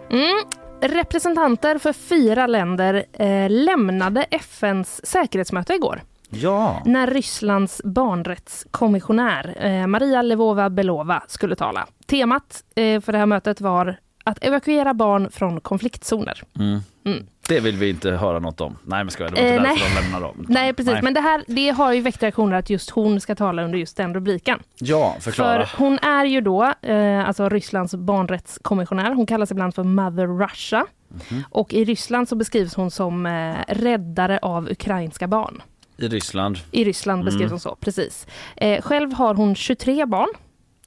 Mm. 0.10 0.46
Representanter 0.82 1.78
för 1.78 1.94
fyra 1.94 2.48
länder 2.48 3.06
eh, 3.14 3.50
lämnade 3.50 4.24
FNs 4.24 5.06
säkerhetsmöte 5.06 5.74
igår 5.74 6.02
Ja, 6.30 6.82
när 6.86 7.08
Rysslands 7.08 7.82
barnrättskommissionär 7.84 9.56
eh, 9.66 9.88
Maria 9.88 10.22
Lvova-Belova 10.22 11.24
skulle 11.28 11.56
tala. 11.56 11.88
Temat 12.06 12.64
eh, 12.76 13.02
för 13.02 13.12
det 13.12 13.18
här 13.18 13.26
mötet 13.26 13.62
var 13.62 13.96
att 14.24 14.44
evakuera 14.44 14.94
barn 14.94 15.32
från 15.32 15.62
konfliktzoner. 15.62 16.44
mm. 16.60 16.80
Mm. 17.06 17.28
Det 17.48 17.60
vill 17.60 17.76
vi 17.78 17.90
inte 17.90 18.12
höra 18.12 18.40
något 18.40 18.62
om. 18.62 18.78
Nej 18.84 19.04
men 19.04 19.12
ska 19.12 19.24
jag, 19.24 19.34
det 19.34 19.42
var 19.42 19.48
Eh, 19.48 19.56
inte 19.56 19.64
nej. 19.68 19.78
därför 19.80 19.96
de 19.96 20.02
lämnar 20.02 20.22
dem. 20.28 20.46
Nej 20.50 20.74
precis, 20.74 21.02
men 21.02 21.14
det 21.14 21.22
här 21.22 21.44
det 21.48 21.70
har 21.70 21.94
ju 21.94 22.02
väckt 22.02 22.24
reaktioner 22.24 22.56
att 22.56 22.70
just 22.70 22.90
hon 22.90 23.22
ska 23.22 23.36
tala 23.36 23.64
under 23.64 23.78
just 23.80 23.98
den 23.98 24.14
rubriken. 24.14 24.60
Ja, 24.80 25.16
förklara. 25.20 25.66
För 25.66 25.78
hon 25.78 26.00
är 26.00 26.26
ju 26.26 26.42
då 26.42 26.74
eh, 26.82 27.28
alltså 27.28 27.50
Rysslands 27.50 27.96
barnrättskommissionär. 27.96 29.14
Hon 29.14 29.26
kallas 29.26 29.52
ibland 29.52 29.76
för 29.76 29.84
Mother 29.84 30.28
Russia. 30.48 30.86
Mhm. 31.30 31.44
Och 31.50 31.74
i 31.74 31.84
Ryssland 31.86 32.30
så 32.30 32.36
beskrivs 32.36 32.76
hon 32.76 32.92
som 32.92 33.26
eh, 33.26 33.56
räddare 33.68 34.40
av 34.42 34.70
ukrainska 34.72 35.28
barn. 35.28 35.62
I 35.98 36.08
Ryssland. 36.08 36.58
I 36.72 36.84
Ryssland 36.84 37.24
beskrivs 37.26 37.42
Mm. 37.42 37.52
hon 37.52 37.60
så, 37.60 37.76
precis. 37.80 38.28
Eh, 38.56 38.82
själv 38.82 39.14
har 39.14 39.34
hon 39.36 39.56
23 39.56 40.06
barn, 40.06 40.28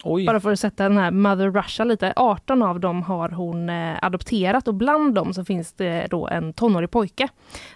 Oj. 0.04 0.26
bara 0.26 0.40
för 0.40 0.52
att 0.52 0.60
sätta 0.60 0.82
den 0.88 0.98
här 0.98 1.10
Mother 1.10 1.50
Russia 1.50 1.84
lite. 1.84 2.12
18 2.16 2.62
av 2.62 2.80
dem 2.80 3.02
har 3.02 3.28
hon 3.28 3.68
eh, 3.70 3.96
adopterat 4.02 4.68
och 4.68 4.74
bland 4.74 5.14
dem 5.14 5.34
så 5.34 5.44
finns 5.44 5.72
det 5.72 6.06
då 6.10 6.28
en 6.28 6.52
tonårig 6.52 6.90
pojke 6.90 7.28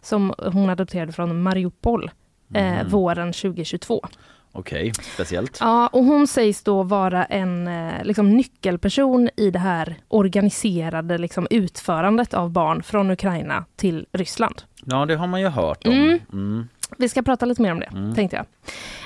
som 0.02 0.34
hon 0.52 0.70
adopterade 0.70 1.12
från 1.12 1.42
Mariupol 1.42 2.10
eh, 2.54 2.72
Mhm. 2.80 2.88
våren 2.88 3.32
2022. 3.32 4.00
Okej, 4.56 4.92
speciellt. 5.14 5.58
Ja, 5.60 5.86
och 5.92 6.04
hon 6.04 6.26
sägs 6.26 6.62
då 6.62 6.82
vara 6.82 7.24
en 7.24 7.68
eh, 7.68 8.04
liksom, 8.04 8.30
nyckelperson 8.36 9.28
i 9.36 9.50
det 9.50 9.58
här 9.58 9.96
organiserade 10.08 11.18
liksom, 11.18 11.46
utförandet 11.50 12.34
av 12.34 12.50
barn 12.50 12.82
från 12.82 13.10
Ukraina 13.10 13.64
till 13.76 14.06
Ryssland. 14.12 14.62
Ja, 14.84 15.06
det 15.06 15.16
har 15.16 15.26
man 15.26 15.40
ju 15.40 15.48
hört 15.48 15.86
om. 15.86 15.92
Mm. 15.92 16.18
Mm. 16.32 16.68
Vi 16.98 17.08
ska 17.08 17.22
prata 17.22 17.46
lite 17.46 17.62
mer 17.62 17.72
om 17.72 17.80
det, 17.80 17.86
Mm. 17.92 18.14
tänkte 18.14 18.36
jag. 18.36 18.46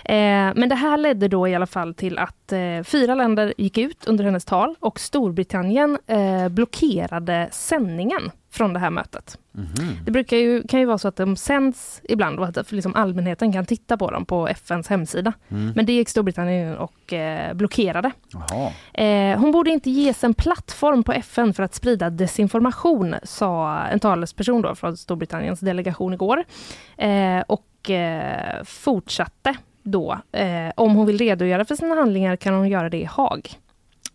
Eh, 0.04 0.52
men 0.56 0.68
det 0.68 0.74
här 0.74 0.96
ledde 0.96 1.28
då 1.28 1.48
i 1.48 1.54
alla 1.54 1.66
fall 1.66 1.94
till 1.94 2.18
att 2.18 2.52
eh, 2.52 2.82
fyra 2.84 3.14
länder 3.14 3.54
gick 3.58 3.78
ut 3.78 4.06
under 4.06 4.24
hennes 4.24 4.44
tal 4.44 4.74
och 4.80 5.00
Storbritannien 5.00 5.98
eh, 6.06 6.48
blockerade 6.48 7.48
sändningen 7.52 8.30
från 8.50 8.72
det 8.72 8.78
här 8.78 8.90
mötet. 8.90 9.38
Mhm. 9.52 9.96
Det 10.04 10.10
brukar 10.10 10.36
ju, 10.36 10.62
kan 10.62 10.80
ju 10.80 10.86
vara 10.86 10.98
så 10.98 11.08
att 11.08 11.16
de 11.16 11.36
sänds 11.36 12.00
ibland 12.04 12.38
och 12.38 12.48
att 12.48 12.72
liksom 12.72 12.94
allmänheten 12.94 13.52
kan 13.52 13.66
titta 13.66 13.96
på 13.96 14.10
dem 14.10 14.24
på 14.24 14.48
FNs 14.48 14.88
hemsida. 14.88 15.32
Mm. 15.48 15.72
Men 15.76 15.86
det 15.86 15.92
gick 15.92 16.08
Storbritannien 16.08 16.76
och 16.76 17.12
eh, 17.12 17.54
blockerade. 17.54 18.12
Eh, 18.94 19.40
hon 19.40 19.52
borde 19.52 19.70
inte 19.70 19.90
ges 19.90 20.24
en 20.24 20.34
plattform 20.34 21.02
på 21.02 21.12
FN 21.12 21.54
för 21.54 21.62
att 21.62 21.74
sprida 21.74 22.10
desinformation, 22.10 23.14
sa 23.22 23.78
en 23.80 24.00
talesperson 24.00 24.62
då 24.62 24.74
från 24.74 24.96
Storbritanniens 24.96 25.60
delegation 25.60 26.14
igår. 26.14 26.44
Eh, 26.96 27.40
och 27.46 27.90
eh, 27.90 28.64
fortsatte 28.64 29.56
då, 29.82 30.18
eh, 30.32 30.70
om 30.74 30.94
hon 30.94 31.06
vill 31.06 31.18
redogöra 31.18 31.64
för 31.64 31.74
sina 31.74 31.94
handlingar 31.94 32.36
kan 32.36 32.54
hon 32.54 32.68
göra 32.68 32.90
det 32.90 32.98
i 33.00 33.04
Haag. 33.04 33.50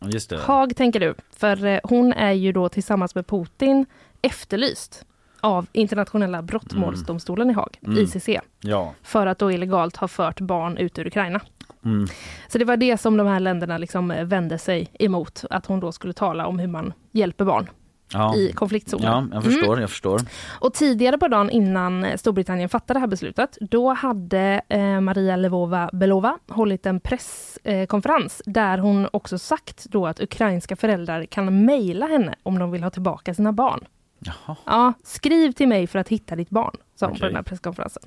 Just 0.06 0.30
det. 0.30 0.38
Haag 0.38 0.76
tänker 0.76 1.00
du, 1.00 1.15
för 1.38 1.65
eh, 1.65 1.80
hon 1.84 2.13
är 2.13 2.32
ju 2.32 2.52
då 2.52 2.69
tillsammans 2.69 3.15
med 3.15 3.28
Putin 3.28 3.86
efterlyst 4.23 5.05
av 5.41 5.67
internationella 5.71 6.41
brottmålsdomstolen 6.41 7.49
i 7.49 7.53
Haag, 7.53 7.77
Mm. 7.86 7.97
ICC, 8.03 8.29
Ja. 8.62 8.93
för 9.03 9.27
att 9.27 9.39
då 9.39 9.51
illegalt 9.51 9.97
ha 9.97 10.07
fört 10.07 10.39
barn 10.41 10.77
ut 10.77 10.99
ur 10.99 11.07
Ukraina. 11.07 11.41
Mm. 11.86 12.07
Så 12.47 12.57
det 12.57 12.65
var 12.65 12.77
det 12.77 12.97
som 12.97 13.17
de 13.17 13.27
här 13.27 13.39
länderna 13.39 13.77
liksom 13.77 14.12
eh, 14.12 14.25
vände 14.25 14.57
sig 14.57 14.89
emot, 14.99 15.45
att 15.49 15.65
hon 15.65 15.79
då 15.79 15.91
skulle 15.91 16.13
tala 16.13 16.45
om 16.47 16.59
hur 16.59 16.67
man 16.67 16.93
hjälper 17.12 17.45
barn 17.45 17.69
Ja. 18.13 18.36
i 18.36 18.51
konfliktzoner. 18.53 19.05
ja, 19.05 19.25
jag 19.33 19.43
förstår, 19.43 19.79
jag 19.81 19.89
förstår. 19.89 20.21
Och 20.59 20.73
tidigare 20.73 21.17
på 21.17 21.27
dagen 21.27 21.49
innan 21.49 22.03
eh, 22.03 22.17
Storbritannien 22.17 22.69
fattade 22.69 22.97
det 22.97 22.99
här 23.01 23.07
beslutet, 23.07 23.57
då 23.62 23.93
hade 23.93 24.62
eh, 24.69 25.01
Maria 25.01 25.36
Lvova 25.36 25.89
Belova 25.93 26.38
hållit 26.49 26.86
en 26.86 26.99
presskonferens 26.99 28.41
där 28.45 28.77
hon 28.77 29.07
också 29.13 29.38
sagt 29.38 29.86
då 29.89 30.07
att 30.07 30.19
ukrainska 30.19 30.75
föräldrar 30.75 31.25
kan 31.25 31.65
mejla 31.65 32.05
henne 32.07 32.36
om 32.43 32.59
de 32.59 32.71
vill 32.71 32.83
ha 32.83 32.89
tillbaka 32.89 33.33
sina 33.33 33.51
barn. 33.53 33.86
Jaha. 34.25 34.55
Ja, 34.65 34.93
skriv 35.03 35.51
till 35.51 35.67
mig 35.67 35.88
för 35.88 35.99
att 35.99 36.09
hitta 36.09 36.36
ditt 36.36 36.49
barn, 36.49 36.77
sa 36.95 37.05
hon 37.05 37.13
på 37.13 37.17
Okej. 37.17 37.29
den 37.29 37.36
här 37.36 37.43
presskonferensen. 37.43 38.03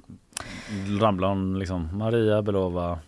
Ramlar 1.01 1.29
hon 1.29 1.59
liksom 1.59 1.99
Maria 1.99 2.43
Belova 2.43 2.99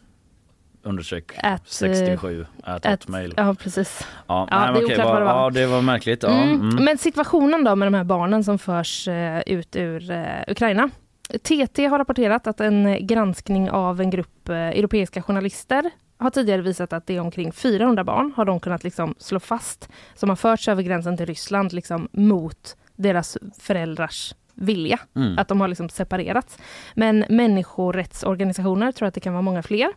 understreck 0.83 1.33
At, 1.43 1.63
67 1.69 2.47
at, 2.63 2.87
At, 2.87 3.01
hotmail. 3.01 3.35
ja, 3.37 3.55
precis. 3.55 4.07
Ja, 4.27 4.49
Ja, 4.51 4.59
nej, 4.61 4.73
det 4.73 4.79
är 4.79 4.85
okej, 4.85 4.95
oklart 4.95 5.07
vad 5.13 5.21
det 5.21 5.25
var. 5.25 5.43
Ja, 5.43 5.51
det 5.51 5.67
var 5.67 5.83
märkligt. 5.83 6.23
Ja. 6.23 6.29
Mm. 6.29 6.61
Mm. 6.61 6.85
Men 6.85 6.99
situationen 6.99 7.65
då 7.65 7.77
med 7.77 7.87
de 7.87 7.95
här 7.95 8.05
barnen 8.05 8.45
som 8.45 8.59
förs 8.59 9.09
eh, 9.09 9.43
ut 9.47 9.77
ur 9.77 10.11
eh, 10.11 10.25
Ukraina. 10.49 10.91
TT 11.43 11.87
har 11.87 11.99
rapporterat 11.99 12.47
att 12.47 12.61
en 12.61 13.07
granskning 13.07 13.71
av 13.71 14.01
en 14.01 14.11
grupp 14.11 14.49
eh, 14.49 14.57
europeiska 14.57 15.23
journalister 15.23 15.91
har 16.19 16.31
tidigare 16.31 16.63
visat 16.63 16.93
att 16.93 17.07
det 17.07 17.17
är 17.17 17.21
omkring 17.21 17.53
400 17.53 18.05
barn, 18.05 18.33
har 18.37 18.45
de 18.45 18.61
kunnat 18.61 18.85
liksom 18.85 19.15
slå 19.19 19.41
fast, 19.41 19.89
som 20.15 20.29
har 20.29 20.37
förts 20.37 20.69
över 20.69 20.83
gränsen 20.83 21.17
till 21.17 21.27
Ryssland 21.27 21.73
liksom 21.73 22.09
mot 22.13 22.77
deras 22.99 23.39
föräldrars 23.59 24.35
vilja. 24.55 25.01
Mm. 25.17 25.39
Att 25.39 25.49
de 25.49 25.61
har 25.61 25.69
liksom 25.69 25.89
separerats. 25.89 26.59
Men 26.95 27.25
människorättsorganisationer 27.29 28.93
tror 28.93 29.09
att 29.09 29.15
det 29.15 29.21
kan 29.21 29.33
vara 29.33 29.43
många 29.43 29.63
fler. 29.63 29.89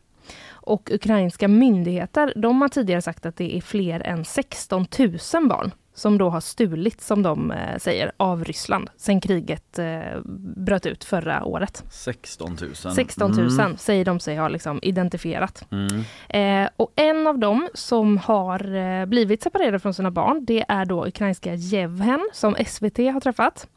Och 0.52 0.92
ukrainska 0.92 1.48
myndigheter, 1.48 2.34
de 2.36 2.62
har 2.62 2.70
tidigare 2.70 3.02
sagt 3.02 3.26
att 3.26 3.36
det 3.36 3.58
är 3.58 3.62
fler 3.62 4.00
än 4.00 4.26
16 4.26 4.86
000 5.00 5.48
barn 5.48 5.72
som 6.02 6.18
då 6.18 6.30
har 6.30 6.42
stulits, 6.42 7.08
som 7.08 7.24
de 7.24 7.52
eh, 7.52 7.78
säger, 7.78 8.12
av 8.18 8.44
Ryssland 8.44 8.90
sen 8.98 9.22
kriget 9.22 9.80
eh, 9.80 10.20
bröt 10.56 10.86
ut 10.86 11.04
förra 11.04 11.46
året. 11.46 11.84
16 11.92 12.58
000. 12.62 12.76
16 12.76 13.32
000 13.32 13.50
Mm. 13.52 13.78
säger 13.78 14.06
de 14.06 14.20
sig 14.20 14.38
ha 14.38 14.48
liksom 14.48 14.80
identifierat. 14.82 15.66
Mm. 15.72 16.64
Eh, 16.64 16.70
och 16.78 16.92
en 16.96 17.28
av 17.28 17.40
dem 17.40 17.70
som 17.74 18.18
har 18.18 19.06
blivit 19.06 19.44
separerade 19.44 19.80
från 19.80 19.94
sina 19.94 20.12
barn, 20.12 20.46
det 20.46 20.66
är 20.68 20.86
då 20.86 21.08
ukrainska 21.08 21.54
Jevhen 21.54 22.30
som 22.34 22.56
SVT 22.68 22.98
har 22.98 23.20
träffat. 23.20 23.68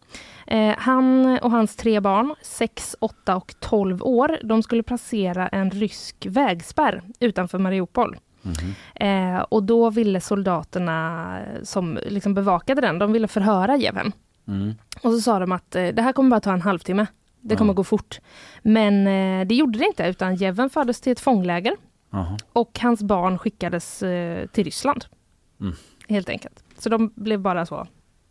Han 0.79 1.39
och 1.39 1.51
hans 1.51 1.77
tre 1.77 2.01
barn, 2.01 2.35
6, 2.43 2.97
8 3.01 3.37
och 3.37 3.55
12 3.61 4.03
år, 4.03 4.39
de 4.43 4.63
skulle 4.63 4.83
passera 4.83 5.49
en 5.49 5.71
rysk 5.71 6.27
vägspärr 6.29 7.03
utanför 7.21 7.59
Mariupol. 7.59 8.17
Eh, 8.95 9.39
och 9.41 9.63
då 9.63 9.91
ville 9.91 10.21
soldaterna 10.21 11.39
som 11.63 11.99
liksom 12.07 12.35
bevakade 12.35 12.81
den, 12.81 12.99
de 12.99 13.13
ville 13.13 13.29
förhöra 13.29 13.77
Jevhen. 13.77 14.13
Mm. 14.49 14.75
Och 15.03 15.13
så 15.13 15.21
sa 15.21 15.39
de 15.39 15.53
att 15.53 15.75
eh, 15.77 15.87
det 15.89 16.03
här 16.03 16.13
kommer 16.13 16.31
bara 16.31 16.41
ta 16.41 16.53
en 16.53 16.63
halvtimme. 16.63 17.07
Det 17.41 17.57
kommer 17.57 17.73
Ja. 17.73 17.77
gå 17.77 17.85
fort. 17.85 18.21
Men 18.63 19.07
eh, 19.07 19.47
det 19.47 19.55
gjorde 19.55 19.79
det 19.79 19.87
inte, 19.87 20.07
utan 20.07 20.35
Jevhen 20.37 20.71
fördes 20.71 21.01
till 21.01 21.13
ett 21.13 21.21
fångläger 21.21 21.77
och 22.53 22.79
hans 22.83 23.03
barn 23.03 23.39
skickades 23.39 24.03
eh, 24.03 24.47
till 24.47 24.65
Ryssland. 24.65 25.05
Mm. 25.61 25.75
Helt 26.09 26.29
enkelt. 26.29 26.65
Så 26.79 26.89
de 26.89 27.13
blev 27.15 27.41
bara 27.41 27.67
så. 27.67 27.87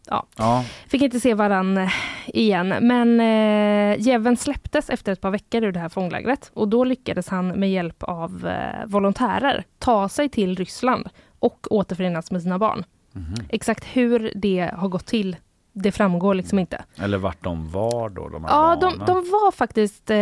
Ja. 0.10 0.66
Fick 0.88 1.02
inte 1.02 1.20
se 1.20 1.34
varann 1.34 1.78
eh, 1.78 1.90
igen. 2.28 2.68
Men 2.68 3.20
eh, 3.20 4.08
Jevhen 4.08 4.38
släpptes 4.38 4.90
efter 4.90 5.12
ett 5.12 5.22
par 5.22 5.32
veckor 5.32 5.64
ur 5.64 5.72
det 5.72 5.80
här 5.80 5.90
fånglägret. 5.90 6.52
Och 6.54 6.68
då 6.68 6.84
lyckades 6.84 7.28
han 7.28 7.48
med 7.48 7.72
hjälp 7.72 8.04
av 8.04 8.48
eh, 8.48 8.86
volontärer 8.86 9.64
ta 9.80 10.10
sig 10.10 10.30
till 10.30 10.56
Ryssland 10.56 11.10
och 11.40 11.68
återförenas 11.70 12.32
med 12.32 12.42
sina 12.42 12.60
barn. 12.60 12.84
Mhm. 13.12 13.36
Exakt 13.50 13.86
hur 13.86 14.32
det 14.36 14.72
har 14.74 14.88
gått 14.88 15.06
till, 15.06 15.36
det 15.74 15.92
framgår 15.92 16.34
liksom 16.34 16.60
inte. 16.60 16.84
Eller 16.96 17.18
vart 17.18 17.44
de 17.44 17.72
var 17.72 18.10
då, 18.10 18.30
de 18.30 18.46
Ja, 18.50 18.76
de, 18.76 18.98
de 19.06 19.16
var 19.16 19.52
faktiskt, 19.52 20.10
eh, 20.10 20.18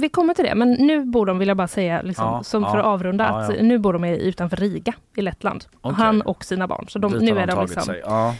vi 0.00 0.08
kommer 0.12 0.34
till 0.34 0.44
det, 0.44 0.54
men 0.54 0.72
nu 0.72 1.04
bor 1.04 1.26
de, 1.26 1.38
vill 1.38 1.48
jag 1.48 1.56
bara 1.56 1.68
säga, 1.68 2.02
liksom, 2.02 2.24
Ja, 2.24 2.42
som 2.42 2.62
ja, 2.62 2.70
för 2.70 2.78
att 2.78 2.84
avrunda, 2.84 3.24
ja, 3.24 3.38
att 3.38 3.62
nu 3.62 3.78
bor 3.78 3.92
de 3.92 4.04
utanför 4.04 4.56
Riga 4.56 4.92
i 5.16 5.22
Lettland. 5.22 5.64
Okej. 5.80 5.96
Han 5.96 6.22
och 6.22 6.44
sina 6.44 6.66
barn. 6.66 6.86
Så 6.88 6.98
de, 6.98 7.12
nu, 7.12 7.38
är 7.38 7.46
de 7.46 7.66
liksom, 7.66 7.94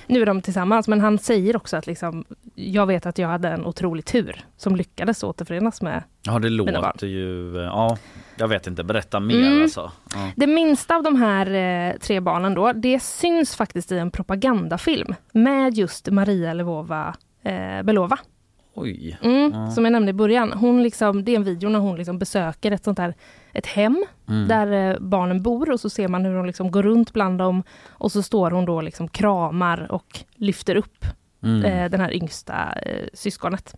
nu 0.07 0.23
är 0.23 0.27
de 0.27 0.43
tillsammans, 0.43 0.89
men 0.89 1.01
han 1.01 1.19
säger 1.19 1.57
också 1.57 1.77
att 1.77 1.87
liksom, 1.87 2.25
jag 2.55 2.87
vet 2.87 3.07
att 3.07 3.19
jag 3.19 3.29
hade 3.29 3.49
en 3.49 3.67
otrolig 3.67 4.05
tur 4.05 4.45
som 4.57 4.77
lyckades 4.77 5.23
återförenas 5.23 5.83
med 5.83 6.03
ja, 6.23 6.39
det 6.39 6.49
låter 6.51 7.07
ju... 7.07 7.57
eh, 7.57 7.63
Ja, 7.63 7.97
jag 8.37 8.49
vet 8.49 8.67
inte. 8.67 8.85
Berätta 8.85 9.21
mer 9.21 9.47
Mm. 9.47 9.63
alltså. 9.63 9.93
Ja. 10.15 10.31
Det 10.37 10.47
minsta 10.47 10.97
av 10.97 11.03
de 11.03 11.17
här 11.17 11.47
eh, 11.91 11.99
tre 11.99 12.21
barnen 12.21 12.55
då, 12.55 12.73
det 12.73 13.01
syns 13.03 13.57
faktiskt 13.57 13.93
i 13.93 13.99
en 13.99 14.11
propagandafilm 14.11 15.15
med 15.33 15.75
just 15.75 16.11
Maria 16.11 16.53
Lvova 16.53 17.15
eh, 17.43 17.83
Belova. 17.83 18.19
Oj. 18.75 19.19
Mm, 19.23 19.53
Ja. 19.55 19.71
Som 19.71 19.85
jag 19.85 19.93
nämnde 19.93 20.11
i 20.11 20.13
början. 20.13 20.53
Hon 20.53 20.83
liksom, 20.83 21.25
det 21.25 21.33
är 21.33 21.37
en 21.37 21.45
video 21.45 21.69
när 21.71 21.79
hon 21.79 21.97
liksom 21.97 22.19
besöker 22.19 22.73
ett 22.73 22.85
sånt 22.85 22.99
här 22.99 23.15
ett 23.53 23.67
hem 23.67 24.05
Mm. 24.29 24.49
där 24.49 24.91
eh, 24.91 24.97
barnen 25.01 25.43
bor 25.43 25.71
och 25.71 25.81
så 25.81 25.91
ser 25.91 26.09
man 26.09 26.25
hur 26.25 26.35
hon 26.35 26.47
liksom 26.47 26.71
går 26.71 26.83
runt 26.83 27.13
bland 27.13 27.39
dem 27.39 27.63
och 27.89 28.13
så 28.13 28.23
står 28.23 28.51
hon 28.51 28.65
då 28.65 28.81
liksom 28.81 29.09
kramar 29.09 29.93
och 29.93 30.19
lyfter 30.35 30.77
upp 30.77 31.05
Mm. 31.43 31.65
eh, 31.65 31.91
den 31.91 32.01
här 32.01 32.13
yngsta 32.15 32.75
syskonet. 33.15 33.75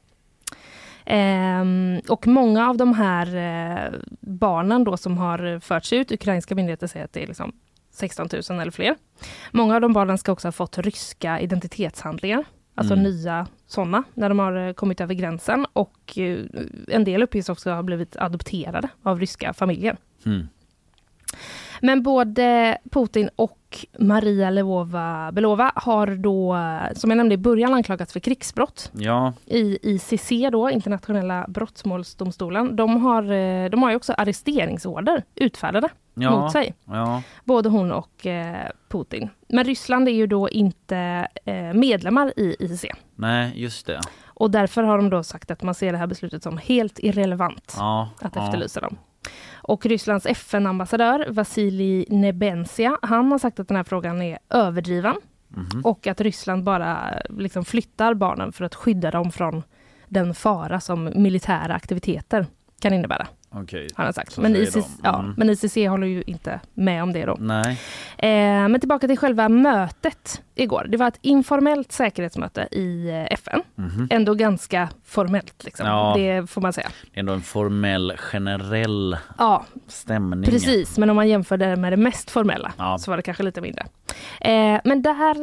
Ehm, 1.12 2.00
och 2.08 2.26
många 2.26 2.68
av 2.68 2.76
de 2.76 2.94
här 2.94 3.26
eh, 3.36 3.98
barnen 4.20 4.84
då 4.84 4.96
som 4.96 5.18
har 5.18 5.60
förts 5.60 5.92
ut, 5.92 6.12
ukrainska 6.12 6.54
myndigheter 6.54 6.86
säger 6.86 7.04
att 7.04 7.12
det 7.12 7.22
är 7.22 7.26
liksom 7.26 7.52
16 7.92 8.28
000 8.50 8.60
eller 8.60 8.70
fler. 8.70 8.96
Många 9.50 9.74
av 9.74 9.80
de 9.80 9.92
barnen 9.92 10.18
ska 10.18 10.32
också 10.32 10.48
ha 10.48 10.52
fått 10.52 10.78
ryska 10.78 11.40
identitetshandlingar, 11.40 12.44
alltså 12.74 12.94
Mm. 12.94 13.04
nya 13.04 13.46
sådana, 13.66 14.02
när 14.14 14.28
de 14.28 14.38
har 14.38 14.68
eh, 14.68 14.72
kommit 14.72 15.00
över 15.00 15.14
gränsen. 15.14 15.66
Och 15.72 16.18
eh, 16.18 16.38
en 16.88 17.04
del 17.04 17.22
uppges 17.22 17.48
också 17.48 17.70
ha 17.70 17.82
blivit 17.82 18.16
adopterade 18.16 18.88
av 19.02 19.20
ryska 19.20 19.52
familjer. 19.52 19.96
Mm. 20.26 20.48
Men 21.80 22.02
både 22.02 22.78
Putin 22.90 23.30
och 23.36 23.59
Maria 23.98 24.50
Lvova 24.50 25.32
Belova 25.32 25.72
har 25.74 26.06
då, 26.06 26.56
som 26.94 27.10
jag 27.10 27.16
nämnde 27.16 27.34
i 27.34 27.38
början, 27.38 27.74
anklagats 27.74 28.12
för 28.12 28.20
krigsbrott 28.20 28.90
Ja, 28.92 29.32
i 29.46 29.78
ICC, 29.82 30.32
då, 30.52 30.70
internationella 30.70 31.44
brottmålsdomstolen. 31.48 32.76
De 32.76 33.04
har, 33.04 33.22
eh, 33.22 33.70
de 33.70 33.82
har 33.82 33.90
ju 33.90 33.96
också 33.96 34.12
arresteringsorder 34.12 35.22
utfärdade 35.34 35.88
ja, 36.14 36.30
mot 36.30 36.52
sig, 36.52 36.74
ja. 36.84 37.22
både 37.44 37.68
hon 37.68 37.92
och 37.92 38.26
eh, 38.26 38.70
Putin. 38.88 39.28
Men 39.48 39.64
Ryssland 39.64 40.08
är 40.08 40.12
ju 40.12 40.26
då 40.26 40.48
inte 40.48 41.28
eh, 41.44 41.72
medlemmar 41.74 42.32
i 42.36 42.56
ICC. 42.58 42.84
Nej, 43.14 43.52
just 43.54 43.86
det. 43.86 44.00
Och 44.26 44.50
därför 44.50 44.82
har 44.82 44.96
de 44.96 45.10
då 45.10 45.22
sagt 45.22 45.50
att 45.50 45.62
man 45.62 45.74
ser 45.74 45.92
det 45.92 45.98
här 45.98 46.06
beslutet 46.06 46.42
som 46.42 46.58
helt 46.58 46.98
irrelevant 46.98 47.74
Ja, 47.78 48.08
att 48.20 48.36
efterlysa 48.36 48.80
dem. 48.80 48.96
Och 49.54 49.86
Rysslands 49.86 50.26
FN-ambassadör 50.26 51.26
Vasilij 51.28 52.04
Nebensia, 52.08 52.98
han 53.02 53.32
har 53.32 53.38
sagt 53.38 53.60
att 53.60 53.68
den 53.68 53.76
här 53.76 53.84
frågan 53.84 54.22
är 54.22 54.38
överdriven 54.50 55.16
Mhm. 55.48 55.80
och 55.84 56.06
att 56.06 56.20
Ryssland 56.20 56.64
bara 56.64 56.98
liksom 57.30 57.64
flyttar 57.64 58.14
barnen 58.14 58.52
för 58.52 58.64
att 58.64 58.74
skydda 58.74 59.10
dem 59.10 59.32
från 59.32 59.62
den 60.08 60.34
fara 60.34 60.80
som 60.80 61.04
militära 61.14 61.74
aktiviteter 61.74 62.46
kan 62.80 62.92
innebära, 62.92 63.26
Okej. 63.50 63.88
har 63.94 64.04
han 64.04 64.12
sagt. 64.12 64.32
Så 64.32 64.40
Men 64.40 64.56
ICC, 64.56 64.74
de. 64.74 64.82
ja, 65.02 65.18
Mm. 65.20 65.34
men 65.36 65.50
ICC 65.50 65.76
håller 65.88 66.06
ju 66.06 66.22
inte 66.26 66.60
med 66.74 67.02
om 67.02 67.12
det 67.12 67.24
då. 67.24 67.32
Eh, 68.18 68.68
men 68.68 68.80
tillbaka 68.80 69.08
till 69.08 69.18
själva 69.18 69.48
mötet 69.48 70.42
igår. 70.60 70.86
Det 70.88 70.96
var 70.96 71.08
ett 71.08 71.18
informellt 71.20 71.92
säkerhetsmöte 71.92 72.68
i 72.70 73.08
eh, 73.10 73.32
FN. 73.32 73.62
Mhm. 73.74 74.08
Ändå 74.10 74.34
ganska 74.34 74.88
formellt, 75.04 75.64
liksom. 75.64 75.86
Ja. 75.86 76.14
det 76.16 76.50
får 76.50 76.60
man 76.60 76.72
säga. 76.72 76.88
Det 77.12 77.18
är 77.18 77.20
ändå 77.20 77.32
en 77.32 77.40
formell, 77.40 78.12
generell 78.16 79.16
Ja, 79.38 79.64
stämning. 79.86 80.50
Precis, 80.50 80.98
men 80.98 81.10
om 81.10 81.16
man 81.16 81.28
jämför 81.28 81.56
det 81.56 81.76
med 81.76 81.92
det 81.92 81.96
mest 81.96 82.30
formella 82.30 82.72
Ja. 82.78 82.98
så 82.98 83.10
var 83.10 83.16
det 83.16 83.22
kanske 83.22 83.42
lite 83.42 83.60
mindre. 83.60 83.86
Eh, 84.40 84.80
men 84.84 85.02
där 85.02 85.34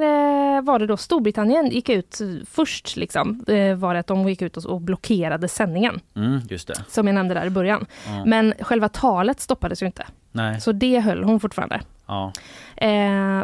eh, 0.58 0.62
var 0.62 0.80
det 0.80 0.88
då 0.88 0.98
Storbritannien 0.98 1.70
gick 1.70 1.90
ut 1.90 2.22
först, 2.52 2.96
liksom, 2.96 3.44
eh, 3.48 3.76
var 3.76 3.94
det 3.94 4.00
att 4.00 4.08
de 4.08 4.30
gick 4.30 4.42
ut 4.42 4.58
och, 4.58 4.82
blockerade 4.82 5.48
sändningen, 5.48 6.00
Mm, 6.16 6.40
just 6.50 6.68
det. 6.68 6.76
som 6.88 7.08
jag 7.08 7.14
nämnde 7.14 7.34
där 7.34 7.46
i 7.46 7.50
början. 7.50 7.86
Ja. 8.06 8.26
Men 8.26 8.54
själva 8.62 8.90
talet 8.90 9.40
stoppades 9.40 9.82
ju 9.82 9.86
inte, 9.86 10.06
Nej. 10.32 10.62
så 10.62 10.72
det 10.72 11.00
höll 11.00 11.24
hon 11.24 11.40
fortfarande. 11.40 11.82
Ja. 12.08 12.32
Eh, 12.78 12.90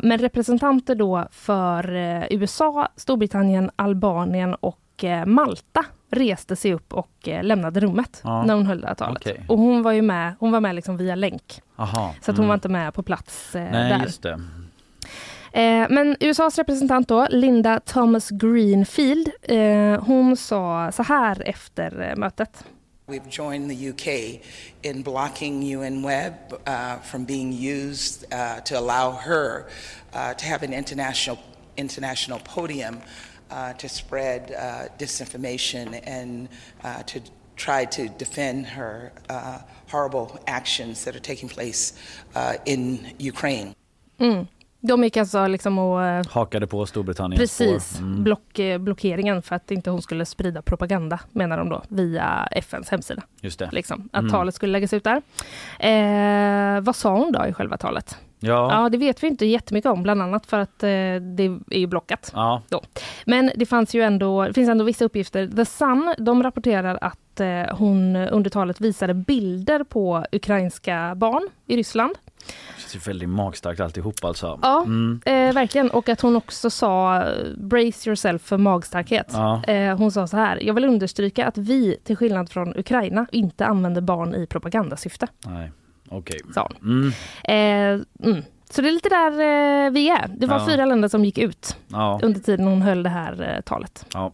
men 0.04 0.17
representanter 0.17 0.95
då 0.95 1.28
för 1.32 1.95
eh, 1.95 2.23
USA, 2.30 2.88
Storbritannien, 2.95 3.71
Albanien 3.76 4.56
och 4.56 5.04
eh, 5.04 5.26
Malta 5.26 5.86
reste 6.12 6.56
sig 6.56 6.73
upp 6.73 6.93
och 6.93 7.28
eh, 7.28 7.43
lämnade 7.43 7.80
rummet 7.80 8.21
Ja. 8.23 8.43
när 8.43 8.54
hon 8.54 8.65
höll 8.67 8.82
det 8.82 8.88
här 8.88 8.95
talet. 8.95 9.17
Okej. 9.21 9.45
Och 9.49 9.58
hon 9.58 9.84
var 9.84 9.91
ju 9.91 10.02
med, 10.02 10.34
hon 10.39 10.52
var 10.52 10.60
med 10.60 10.76
liksom 10.76 10.97
via 10.97 11.15
länk. 11.15 11.62
Aha. 11.76 12.15
Så 12.21 12.32
att 12.32 12.38
hon 12.38 12.43
Mm. 12.43 12.47
var 12.47 12.54
inte 12.54 12.69
med 12.69 12.93
på 12.93 13.04
plats 13.04 13.56
eh, 13.56 13.71
Nej, 13.71 13.89
där. 13.89 13.99
just 14.06 14.23
det. 14.23 14.41
Eh, 15.54 15.88
men 15.89 16.15
USAs 16.19 16.58
representant 16.58 17.08
då, 17.08 17.28
Linda 17.30 17.80
Thomas 17.80 18.30
Greenfield, 18.30 19.30
hon 19.99 20.38
sa 20.38 20.91
så 20.91 21.04
här 21.04 21.43
efter 21.49 22.13
mötet. 22.17 22.65
We've 23.13 23.30
joined 23.30 23.69
the 23.69 23.89
UK 23.89 24.41
in 24.82 25.04
blocking 25.04 25.62
UN 25.62 26.02
Web 26.02 26.60
uh, 26.65 26.97
from 26.97 27.26
being 27.26 27.52
used 27.54 28.26
uh, 28.34 28.62
to 28.62 28.80
allow 28.80 29.12
her 29.12 29.67
uh, 30.13 30.34
to 30.34 30.45
have 30.45 30.63
an 30.63 30.73
international 30.73 31.38
international 31.78 32.39
podium 32.39 32.99
uh, 33.52 33.73
to 33.73 33.88
spread 33.88 34.52
uh, 34.52 34.88
disinformation 34.97 36.02
and 36.08 36.49
to 37.06 37.21
try 37.56 37.86
to 37.86 38.10
defend 38.10 38.65
her 38.65 39.12
horrible 39.89 40.43
actions 40.47 41.06
that 41.06 41.15
are 41.15 41.19
taking 41.19 41.49
place 41.49 41.93
in 42.65 43.13
Ukraine. 43.19 43.76
Mm. 44.19 44.47
De 44.86 45.04
gick 45.04 45.17
alltså 45.17 45.48
liksom 45.48 45.80
och 45.80 46.04
eh, 46.04 46.26
Hakade 46.30 46.67
på 46.67 46.86
Storbritannien. 46.86 47.39
Precis, 47.39 48.00
Mm. 48.00 48.24
block, 48.24 48.60
eh, 48.60 48.78
blockeringen 48.78 49.41
för 49.41 49.56
att 49.56 49.72
inte 49.72 49.89
hon 49.89 50.02
skulle 50.02 50.26
sprida 50.26 50.62
propaganda 50.62 51.19
menar 51.32 51.58
de 51.58 51.69
då 51.69 51.82
via 51.89 52.48
FNs 52.52 52.89
hemsida. 52.89 53.22
Just 53.41 53.60
det. 53.60 53.69
Liksom, 53.72 54.10
att 54.13 54.19
Mm. 54.19 54.32
talet 54.32 54.56
skulle 54.56 54.72
läggas 54.72 54.93
ut 54.93 55.04
där. 55.04 55.22
Eh, 55.80 56.82
vad 56.82 56.96
sa 56.96 57.17
hon 57.17 57.32
då 57.32 57.46
i 57.46 57.54
själva 57.54 57.78
talet? 57.78 58.17
Ja. 58.39 58.69
Ja, 58.84 58.89
det 58.89 58.98
vet 58.98 59.24
vi 59.24 59.28
inte 59.28 59.46
jättemycket 59.46 59.91
om, 59.91 60.04
bland 60.04 60.22
annat 60.22 60.46
för 60.46 60.60
att 60.60 60.84
eh, 60.84 60.88
det 61.36 61.60
är 61.69 61.78
ju 61.80 61.88
blockat. 61.88 62.32
Ja. 62.36 62.62
Då. 62.69 62.82
Men 63.26 63.52
det, 63.56 63.65
fanns 63.65 63.93
ju 63.96 64.02
ändå, 64.02 64.46
det 64.48 64.54
finns 64.54 64.69
ändå 64.69 64.84
vissa 64.84 65.06
uppgifter. 65.06 65.48
The 65.48 65.65
Sun 65.65 66.13
de 66.17 66.43
rapporterar 66.43 66.98
att 67.02 67.39
eh, 67.39 67.76
hon 67.78 68.15
under 68.15 68.50
talet 68.50 68.82
visade 68.82 69.13
bilder 69.13 69.84
på 69.84 70.26
ukrainska 70.32 71.13
barn 71.15 71.50
i 71.67 71.78
Ryssland. 71.78 72.13
Känns 72.93 73.08
ju 73.08 73.10
väldigt 73.12 73.29
magstarkt 73.29 73.79
alltihop 73.79 74.23
alltså. 74.23 74.60
Ja, 74.62 74.82
Mm. 74.84 75.21
eh, 75.25 75.53
verkligen. 75.53 75.89
Och 75.91 76.10
att 76.10 76.21
hon 76.21 76.36
också 76.36 76.69
sa 76.69 77.23
brace 77.58 78.10
yourself 78.10 78.41
för 78.41 78.58
magstarkhet. 78.58 79.27
Ja. 79.34 79.63
Eh, 79.63 79.97
hon 79.97 80.12
sa 80.12 80.27
så 80.27 80.38
här, 80.38 80.63
jag 80.63 80.73
vill 80.73 80.86
understryka 80.86 81.47
att 81.47 81.58
vi, 81.58 81.97
till 82.03 82.15
skillnad 82.15 82.49
från 82.49 82.77
Ukraina, 82.77 83.25
inte 83.32 83.65
använder 83.65 84.01
barn 84.01 84.36
i 84.36 84.45
propagandasyfte. 84.47 85.27
Nej, 85.45 85.71
okej. 86.10 86.39
Hon. 86.82 86.82
Mm. 86.82 87.08
Eh, 87.43 88.06
mm. 88.29 88.43
Så 88.69 88.82
det 88.82 88.88
är 88.88 88.91
lite 88.91 89.10
där 89.10 89.32
eh, 89.32 89.91
vi 89.91 90.10
är. 90.10 90.27
Det 90.38 90.47
var 90.47 90.60
Ja. 90.60 90.65
fyra 90.69 90.86
länder 90.86 91.08
som 91.08 91.25
gick 91.25 91.38
ut 91.38 91.77
Ja. 91.88 92.19
under 92.23 92.39
tiden 92.39 92.67
hon 92.67 92.82
höll 92.82 93.03
det 93.03 93.10
här 93.10 93.53
eh, 93.56 93.62
talet. 93.62 94.06
ja. 94.13 94.32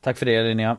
Tack 0.00 0.18
för 0.18 0.26
det 0.26 0.42
Linnea. 0.42 0.76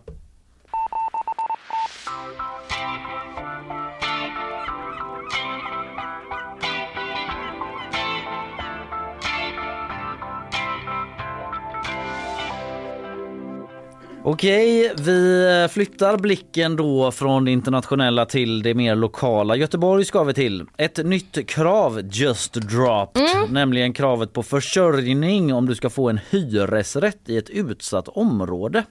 Okej, 14.29 14.93
vi 14.97 15.67
flyttar 15.71 16.17
blicken 16.17 16.75
då 16.75 17.11
från 17.11 17.45
det 17.45 17.51
internationella 17.51 18.25
till 18.25 18.63
det 18.63 18.73
mer 18.73 18.95
lokala. 18.95 19.55
Göteborg 19.55 20.05
ska 20.05 20.23
vi 20.23 20.33
till. 20.33 20.65
Ett 20.77 21.05
nytt 21.05 21.47
krav 21.49 22.01
just 22.11 22.53
dropped, 22.53 23.23
nämligen 23.49 23.93
kravet 23.93 24.33
på 24.33 24.43
försörjning 24.43 25.53
om 25.53 25.65
du 25.65 25.75
ska 25.75 25.89
få 25.89 26.09
en 26.09 26.19
hyresrätt 26.29 27.29
i 27.29 27.37
ett 27.37 27.49
utsatt 27.49 28.07
område. 28.07 28.83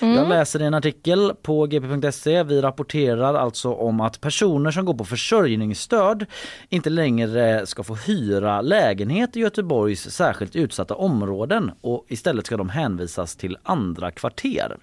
Jag 0.00 0.28
läser 0.28 0.62
i 0.62 0.64
en 0.64 0.74
artikel 0.74 1.32
på 1.42 1.66
gp.se. 1.66 2.42
Vi 2.42 2.60
rapporterar 2.60 3.34
alltså 3.34 3.72
om 3.72 4.00
att 4.00 4.20
personer 4.20 4.70
som 4.70 4.84
går 4.84 4.94
på 4.94 5.04
försörjningsstöd 5.04 6.26
inte 6.68 6.90
längre 6.90 7.66
ska 7.66 7.82
få 7.82 7.94
hyra 7.94 8.60
lägenhet 8.60 9.36
i 9.36 9.40
Göteborgs 9.40 10.10
särskilt 10.10 10.56
utsatta 10.56 10.94
områden 10.94 11.70
och 11.80 12.04
istället 12.08 12.46
ska 12.46 12.56
de 12.56 12.68
hänvisas 12.68 13.36
till 13.36 13.56
andra 13.62 14.10
kvarter. 14.10 14.76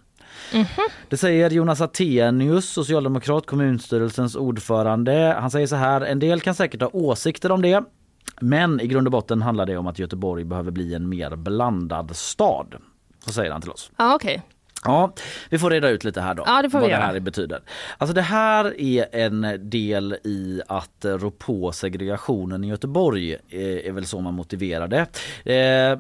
Det 1.10 1.18
säger 1.18 1.50
Jonas 1.50 1.82
Attenius, 1.82 2.70
socialdemokrat, 2.70 3.46
kommunstyrelsens 3.46 4.36
ordförande. 4.36 5.38
Han 5.40 5.52
säger 5.52 5.68
så 5.68 5.76
här, 5.76 6.02
en 6.02 6.20
del 6.20 6.42
kan 6.42 6.56
säkert 6.56 6.82
ha 6.82 6.90
åsikter 6.94 7.52
om 7.52 7.62
det. 7.62 7.84
Men 8.42 8.80
i 8.80 8.88
grund 8.88 9.08
och 9.08 9.12
botten 9.12 9.42
handlar 9.42 9.66
det 9.66 9.78
om 9.78 9.88
att 9.88 10.00
Göteborg 10.00 10.44
behöver 10.44 10.72
bli 10.72 10.94
en 10.94 11.10
mer 11.10 11.36
blandad 11.36 12.16
stad. 12.16 12.76
Så 13.26 13.34
säger 13.34 13.52
han 13.52 13.62
till 13.62 13.72
oss. 13.72 13.92
Ja, 13.98 14.16
okej. 14.16 14.42
Ja, 14.86 15.14
vi 15.50 15.60
får 15.60 15.70
reda 15.70 15.90
ut 15.90 16.04
lite 16.04 16.22
här 16.22 16.34
då. 16.34 16.44
Ja, 16.46 16.62
det 16.62 16.70
vad 16.80 16.90
det 16.90 16.96
här 16.96 17.20
betyder. 17.20 17.62
Alltså 17.98 18.14
det 18.14 18.22
här 18.22 18.82
är 18.82 19.06
en 19.16 19.70
del 19.70 20.14
i 20.24 20.62
att 20.68 21.06
rå 21.06 21.32
på 21.32 21.72
segregationen 21.72 22.64
i 22.64 22.68
Göteborg, 22.68 23.34
eh, 23.34 23.88
är 23.88 23.92
väl 23.92 24.06
så 24.06 24.20
man 24.22 24.34
motiverar 24.34 24.88
det. 24.88 25.00
Eh, 25.54 26.00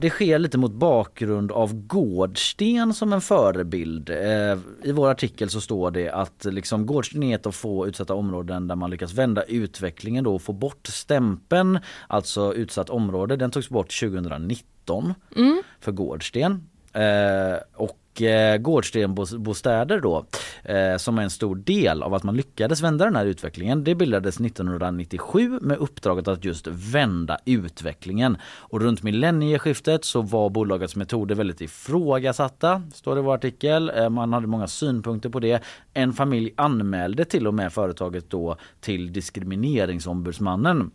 Det 0.00 0.10
sker 0.10 0.38
lite 0.38 0.58
mot 0.58 0.72
bakgrund 0.72 1.52
av 1.52 1.74
Gårdsten 1.86 2.94
som 2.94 3.12
en 3.12 3.20
förebild. 3.20 4.10
Eh, 4.10 4.58
I 4.82 4.92
vår 4.92 5.10
artikel 5.10 5.50
så 5.50 5.60
står 5.60 5.90
det 5.90 6.10
att 6.10 6.44
liksom 6.44 6.86
Gårdsten 6.86 7.22
är 7.22 7.34
ett 7.34 7.46
av 7.46 7.52
få 7.52 7.86
utsatta 7.88 8.14
områden 8.14 8.68
där 8.68 8.76
man 8.76 8.90
lyckas 8.90 9.12
vända 9.14 9.42
utvecklingen 9.42 10.24
då 10.24 10.34
och 10.34 10.42
få 10.42 10.52
bort 10.52 10.86
stämpeln, 10.86 11.78
alltså 12.08 12.54
utsatt 12.54 12.90
område. 12.90 13.36
Den 13.36 13.50
togs 13.50 13.68
bort 13.68 13.92
2019 14.00 15.14
för 15.80 15.92
Gårdsten. 15.92 16.68
Eh, 16.92 17.58
och 18.14 18.22
eh, 18.22 18.56
Gårdstenbostäder 18.56 20.00
då 20.00 20.26
eh, 20.62 20.96
som 20.96 21.18
är 21.18 21.22
en 21.22 21.30
stor 21.30 21.56
del 21.56 22.02
av 22.02 22.14
att 22.14 22.22
man 22.22 22.36
lyckades 22.36 22.82
vända 22.82 23.04
den 23.04 23.16
här 23.16 23.26
utvecklingen. 23.26 23.84
Det 23.84 23.94
bildades 23.94 24.40
1997 24.40 25.58
med 25.62 25.78
uppdraget 25.78 26.28
att 26.28 26.44
just 26.44 26.66
vända 26.66 27.38
utvecklingen. 27.44 28.36
Och 28.44 28.80
runt 28.80 29.02
millennieskiftet 29.02 30.04
så 30.04 30.22
var 30.22 30.50
bolagets 30.50 30.96
metoder 30.96 31.34
väldigt 31.34 31.60
ifrågasatta, 31.60 32.82
står 32.94 33.14
det 33.14 33.20
i 33.20 33.24
vår 33.24 33.34
artikel. 33.34 33.90
Eh, 33.96 34.08
man 34.08 34.32
hade 34.32 34.46
många 34.46 34.66
synpunkter 34.66 35.28
på 35.28 35.40
det. 35.40 35.62
En 35.94 36.12
familj 36.12 36.54
anmälde 36.56 37.24
till 37.24 37.46
och 37.46 37.54
med 37.54 37.72
företaget 37.72 38.30
då 38.30 38.56
till 38.80 39.12
diskrimineringsombudsmannen 39.12 40.90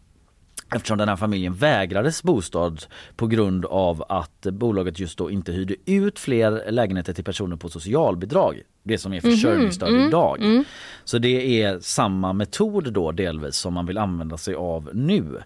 Eftersom 0.76 0.98
den 0.98 1.10
här 1.10 1.16
familjen 1.16 1.54
vägrades 1.54 2.24
bostad 2.24 2.86
på 3.16 3.28
grund 3.28 3.66
av 3.66 4.04
att 4.10 4.42
bolaget 4.42 5.00
just 5.00 5.18
då 5.18 5.32
inte 5.32 5.52
hyrde 5.52 5.76
ut 5.86 6.20
fler 6.20 6.72
lägenheter 6.72 7.14
till 7.14 7.24
personer 7.24 7.56
på 7.56 7.70
socialbidrag. 7.70 8.62
Det 8.90 8.98
som 8.98 9.14
är 9.14 9.22
försörjningsstöd 9.22 10.08
idag. 10.08 10.64
Så 11.04 11.18
det 11.18 11.62
är 11.64 11.80
samma 11.80 12.34
metod 12.34 12.94
då 12.94 13.12
delvis 13.12 13.56
som 13.56 13.74
man 13.74 13.86
vill 13.86 13.98
använda 13.98 14.38
sig 14.38 14.56
av 14.56 14.90
nu. 14.94 15.38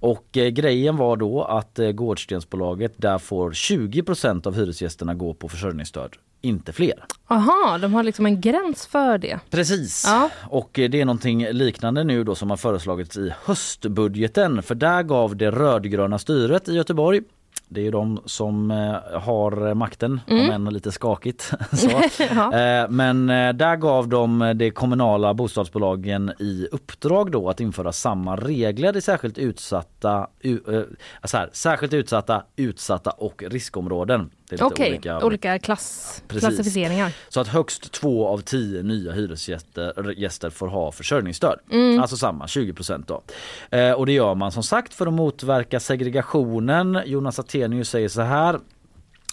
Och 0.00 0.36
eh, 0.36 0.48
grejen 0.48 0.96
var 0.96 1.16
då 1.16 1.42
att 1.42 1.78
eh, 1.78 1.90
Gårdstensbolaget 1.90 2.94
där 2.96 3.18
får 3.18 3.50
20% 3.50 4.46
av 4.46 4.54
hyresgästerna 4.56 5.14
gå 5.14 5.34
på 5.34 5.48
försörjningsstöd, 5.48 6.10
inte 6.40 6.72
fler. 6.72 7.04
Aha, 7.26 7.78
de 7.78 7.94
har 7.94 8.02
liksom 8.02 8.26
en 8.26 8.40
gräns 8.40 8.86
för 8.86 9.18
det. 9.18 9.40
Precis. 9.50 10.04
Ja. 10.06 10.30
Och 10.42 10.78
eh, 10.78 10.90
det 10.90 11.00
är 11.00 11.04
någonting 11.04 11.46
liknande 11.52 12.04
nu 12.04 12.24
då 12.24 12.34
som 12.34 12.50
har 12.50 12.56
föreslagits 12.56 13.16
i 13.16 13.32
höstbudgeten. 13.44 14.62
För 14.62 14.74
där 14.74 15.02
gav 15.02 15.36
det 15.36 15.50
rödgröna 15.50 16.18
styret 16.18 16.68
i 16.68 16.72
Göteborg 16.72 17.22
det 17.74 17.80
är 17.80 17.84
ju 17.84 17.90
de 17.90 18.20
som 18.24 18.70
eh, 18.70 19.20
har 19.20 19.74
makten, 19.74 20.20
om 20.26 20.50
än 20.50 20.64
lite 20.64 20.92
skakigt. 20.92 21.52
så. 21.72 21.88
eh, 22.52 22.88
men 22.88 23.30
eh, 23.30 23.52
där 23.52 23.76
gav 23.76 24.08
de 24.08 24.52
de 24.56 24.70
kommunala 24.70 25.34
bostadsbolagen 25.34 26.32
i 26.38 26.68
uppdrag 26.72 27.30
då 27.30 27.48
att 27.48 27.60
införa 27.60 27.92
samma 27.92 28.36
regler 28.36 28.96
i 28.96 29.00
särskilt 29.00 29.38
utsatta, 29.38 30.26
så 31.24 31.36
här, 31.36 31.50
särskilt 31.52 31.92
utsatta, 31.92 32.42
utsatta 32.56 33.10
och 33.10 33.42
riskområden. 33.46 34.30
Okej, 34.60 34.90
olika 34.90 35.26
olika, 35.26 35.58
klass, 35.58 36.22
klassificeringar. 36.28 37.12
så 37.28 37.40
att 37.40 37.48
högst 37.48 37.92
två 37.92 38.28
av 38.28 38.38
tio 38.38 38.82
nya 38.82 39.12
hyresgäster 39.12 40.14
gäster 40.16 40.50
får 40.50 40.68
ha 40.68 40.92
försörjningsstöd. 40.92 41.58
Alltså 42.00 42.16
samma 42.16 42.46
20 42.46 42.74
då. 43.06 43.22
Eh, 43.70 43.92
och 43.92 44.06
det 44.06 44.12
gör 44.12 44.34
man 44.34 44.52
som 44.52 44.62
sagt 44.62 44.94
för 44.94 45.06
att 45.06 45.12
motverka 45.12 45.80
segregationen. 45.80 47.00
Jonas 47.06 47.38
Attenius 47.64 47.88
säger 47.88 48.08
så 48.08 48.22
här. 48.22 48.60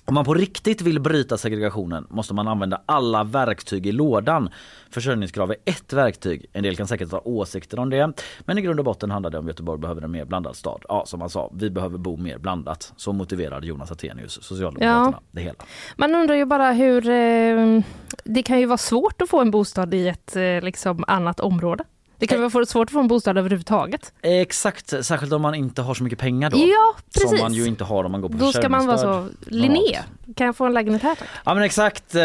Om 0.06 0.14
man 0.14 0.26
på 0.26 0.34
riktigt 0.34 0.82
vill 0.82 1.00
bryta 1.00 1.38
segregationen 1.38 2.08
måste 2.10 2.34
man 2.34 2.48
använda 2.48 2.82
alla 2.86 3.24
verktyg 3.24 3.88
i 3.88 3.92
lådan. 3.92 4.50
Försörjningskrav 4.90 5.52
är 5.52 5.58
ett 5.66 5.94
verktyg. 5.94 6.46
En 6.54 6.64
del 6.64 6.76
kan 6.76 6.88
säkert 6.88 7.12
ha 7.12 7.22
åsikter 7.26 7.80
om 7.80 7.90
det. 7.90 8.14
Men 8.40 8.58
i 8.58 8.62
grund 8.62 8.80
och 8.80 8.86
botten 8.86 9.12
handlar 9.12 9.30
det 9.30 9.40
om 9.40 9.48
Göteborg 9.48 9.80
behöver 9.80 10.02
en 10.02 10.12
mer 10.12 10.26
blandad 10.26 10.56
stad. 10.56 10.82
Ja, 10.90 11.06
som 11.06 11.22
han 11.22 11.30
sa, 11.30 11.52
vi 11.54 11.70
behöver 11.70 11.98
bo 11.98 12.18
mer 12.18 12.38
blandat. 12.38 12.94
Så 12.98 13.14
motiverade 13.14 13.68
Jonas 13.68 13.92
Attenius, 13.92 14.44
Socialdemokraterna, 14.44 15.20
det 15.32 15.42
hela. 15.42 15.64
Man 15.96 16.16
undrar 16.16 16.36
ju 16.36 16.46
bara 16.46 16.72
hur... 16.72 17.10
Eh, 17.10 17.82
det 18.24 18.44
kan 18.44 18.60
ju 18.60 18.66
vara 18.66 18.78
svårt 18.78 19.22
att 19.22 19.30
få 19.30 19.42
en 19.42 19.52
bostad 19.52 19.94
i 19.94 20.08
ett 20.08 20.36
eh, 20.36 20.62
liksom, 20.62 21.04
annat 21.08 21.40
område. 21.40 21.84
Det 22.22 22.28
kan 22.28 22.42
vara 22.52 22.66
svårt 22.66 22.88
att 22.88 22.92
få 22.92 23.00
en 23.00 23.08
bostad 23.08 23.38
överhuvudtaget. 23.38 24.14
Exakt, 24.22 25.06
särskilt 25.06 25.34
om 25.34 25.42
man 25.42 25.56
inte 25.56 25.82
har 25.82 25.94
så 25.94 26.04
mycket 26.04 26.20
pengar 26.20 26.50
då. 26.50 26.58
Ja, 26.58 26.94
precis. 27.14 27.30
Som 27.30 27.40
man 27.40 27.54
ju 27.54 27.66
inte 27.66 27.84
har 27.84 28.04
om 28.04 28.12
man 28.12 28.22
går 28.22 28.30
på 28.30 28.36
Då 28.38 28.52
ska 28.52 28.70
man 28.70 28.88
vara 28.88 28.98
så. 28.98 29.28
Linné, 29.46 30.00
kan 30.36 30.46
jag 30.46 30.56
få 30.56 30.66
en 30.66 30.74
lägenhet 30.74 31.02
här 31.04 31.16
tack? 31.16 31.28
Ja 31.46 31.54
men 31.54 31.64
exakt, 31.64 32.16
eh, 32.16 32.22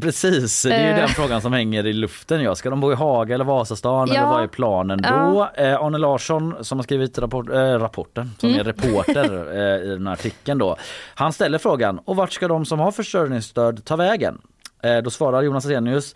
precis. 0.00 0.62
Det 0.62 0.72
är 0.74 0.84
ju 0.84 0.90
Eh. 0.90 0.96
den 0.96 1.08
frågan 1.08 1.40
som 1.40 1.52
hänger 1.52 1.86
i 1.86 1.92
luften. 1.92 2.42
Ja. 2.42 2.54
Ska 2.54 2.70
de 2.70 2.80
bo 2.80 2.92
i 2.92 2.94
Haga 2.94 3.34
eller 3.34 3.44
Vasastan 3.44 4.08
eller 4.10 4.20
Ja. 4.20 4.30
vad 4.30 4.42
är 4.42 4.46
planen 4.46 5.02
då? 5.02 5.48
Eh, 5.56 5.74
Arne 5.82 5.98
Larsson 5.98 6.54
som 6.64 6.78
har 6.78 6.82
skrivit 6.82 7.18
rapport, 7.18 7.48
eh, 7.50 7.54
rapporten, 7.56 8.30
som 8.38 8.48
Mm. 8.48 8.60
är 8.60 8.64
reporter 8.64 9.56
eh, 9.56 9.86
i 9.86 9.88
den 9.88 10.06
här 10.06 10.14
artikeln 10.14 10.58
då. 10.58 10.76
Han 11.14 11.32
ställer 11.32 11.58
frågan, 11.58 11.98
och 12.04 12.16
vart 12.16 12.32
ska 12.32 12.48
de 12.48 12.64
som 12.64 12.78
har 12.80 12.92
försörjningsstöd 12.92 13.84
ta 13.84 13.96
vägen? 13.96 14.38
Eh, 14.82 14.96
då 14.98 15.10
svarar 15.10 15.42
Jonas 15.42 15.66
Arrhenius, 15.66 16.14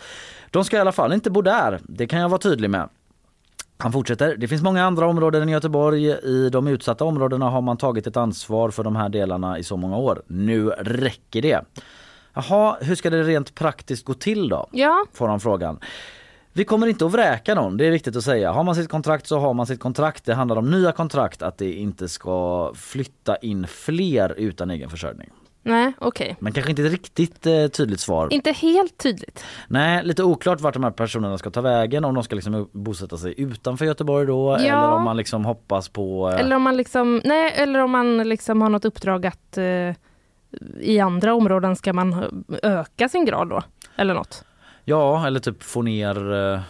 de 0.50 0.64
ska 0.64 0.76
i 0.76 0.80
alla 0.80 0.92
fall 0.92 1.12
inte 1.12 1.30
bo 1.30 1.42
där, 1.42 1.80
det 1.88 2.06
kan 2.06 2.20
jag 2.20 2.28
vara 2.28 2.38
tydlig 2.40 2.70
med. 2.70 2.88
Han 3.82 3.92
fortsätter. 3.92 4.36
Det 4.36 4.48
finns 4.48 4.62
många 4.62 4.84
andra 4.84 5.06
områden 5.06 5.48
i 5.48 5.52
Göteborg. 5.52 6.06
I 6.10 6.48
de 6.52 6.66
utsatta 6.68 7.04
områdena 7.04 7.50
har 7.50 7.60
man 7.60 7.76
tagit 7.76 8.06
ett 8.06 8.16
ansvar 8.16 8.70
för 8.70 8.84
de 8.84 8.96
här 8.96 9.08
delarna 9.08 9.58
i 9.58 9.64
så 9.64 9.76
många 9.76 9.96
år. 9.96 10.22
Nu 10.26 10.68
räcker 10.70 11.42
det. 11.42 11.64
Jaha, 12.34 12.76
hur 12.80 12.94
ska 12.94 13.10
det 13.10 13.22
rent 13.22 13.54
praktiskt 13.54 14.04
gå 14.04 14.14
till 14.14 14.48
då? 14.48 14.68
Ja, 14.72 15.04
Får 15.12 15.28
han 15.28 15.40
frågan. 15.40 15.78
Vi 16.52 16.64
kommer 16.64 16.86
inte 16.86 17.06
att 17.06 17.12
vräka 17.12 17.54
någon, 17.54 17.76
det 17.76 17.86
är 17.86 17.90
viktigt 17.90 18.16
att 18.16 18.24
säga. 18.24 18.52
Har 18.52 18.64
man 18.64 18.74
sitt 18.74 18.88
kontrakt 18.88 19.26
så 19.26 19.38
har 19.38 19.54
man 19.54 19.66
sitt 19.66 19.80
kontrakt. 19.80 20.24
Det 20.24 20.34
handlar 20.34 20.56
om 20.56 20.70
nya 20.70 20.92
kontrakt, 20.92 21.42
att 21.42 21.58
det 21.58 21.72
inte 21.72 22.08
ska 22.08 22.72
flytta 22.74 23.36
in 23.36 23.66
fler 23.66 24.34
utan 24.36 24.70
egen 24.70 24.90
försörjning. 24.90 25.30
Nej, 25.62 25.92
okej. 25.98 26.36
Men 26.40 26.52
kanske 26.52 26.70
inte 26.70 26.82
ett 26.82 26.90
riktigt 26.90 27.46
eh, 27.46 27.66
tydligt 27.66 28.00
svar. 28.00 28.28
Inte 28.32 28.52
helt 28.52 28.98
tydligt. 28.98 29.44
Nej, 29.68 30.04
lite 30.04 30.22
oklart 30.24 30.60
vart 30.60 30.74
de 30.74 30.84
här 30.84 30.90
personerna 30.90 31.38
ska 31.38 31.50
ta 31.50 31.60
vägen. 31.60 32.04
Om 32.04 32.14
de 32.14 32.24
ska 32.24 32.34
liksom 32.34 32.68
bosätta 32.72 33.16
sig 33.16 33.34
utanför 33.40 33.84
Göteborg 33.84 34.26
då 34.26 34.50
Ja. 34.50 34.58
eller 34.58 34.92
om 34.92 35.02
man 35.02 35.16
liksom 35.16 35.44
hoppas 35.44 35.88
på... 35.88 36.30
eh, 36.30 36.40
Eller 36.40 36.56
om 36.56 36.62
man 36.62 36.76
liksom, 36.76 37.20
nej, 37.24 37.52
eller 37.56 37.78
om 37.78 37.90
man 37.90 38.18
liksom 38.28 38.62
har 38.62 38.68
något 38.68 38.84
uppdrag 38.84 39.26
att 39.26 39.58
eh, 39.58 39.64
i 40.80 41.00
andra 41.00 41.34
områden 41.34 41.76
ska 41.76 41.92
man 41.92 42.44
öka 42.62 43.08
sin 43.08 43.24
grad 43.24 43.48
då. 43.48 43.62
Eller 43.96 44.14
något. 44.14 44.44
Ja, 44.84 45.26
eller 45.26 45.40
typ 45.40 45.62
få 45.62 45.82
ner 45.82 46.32
uh, 46.32 46.60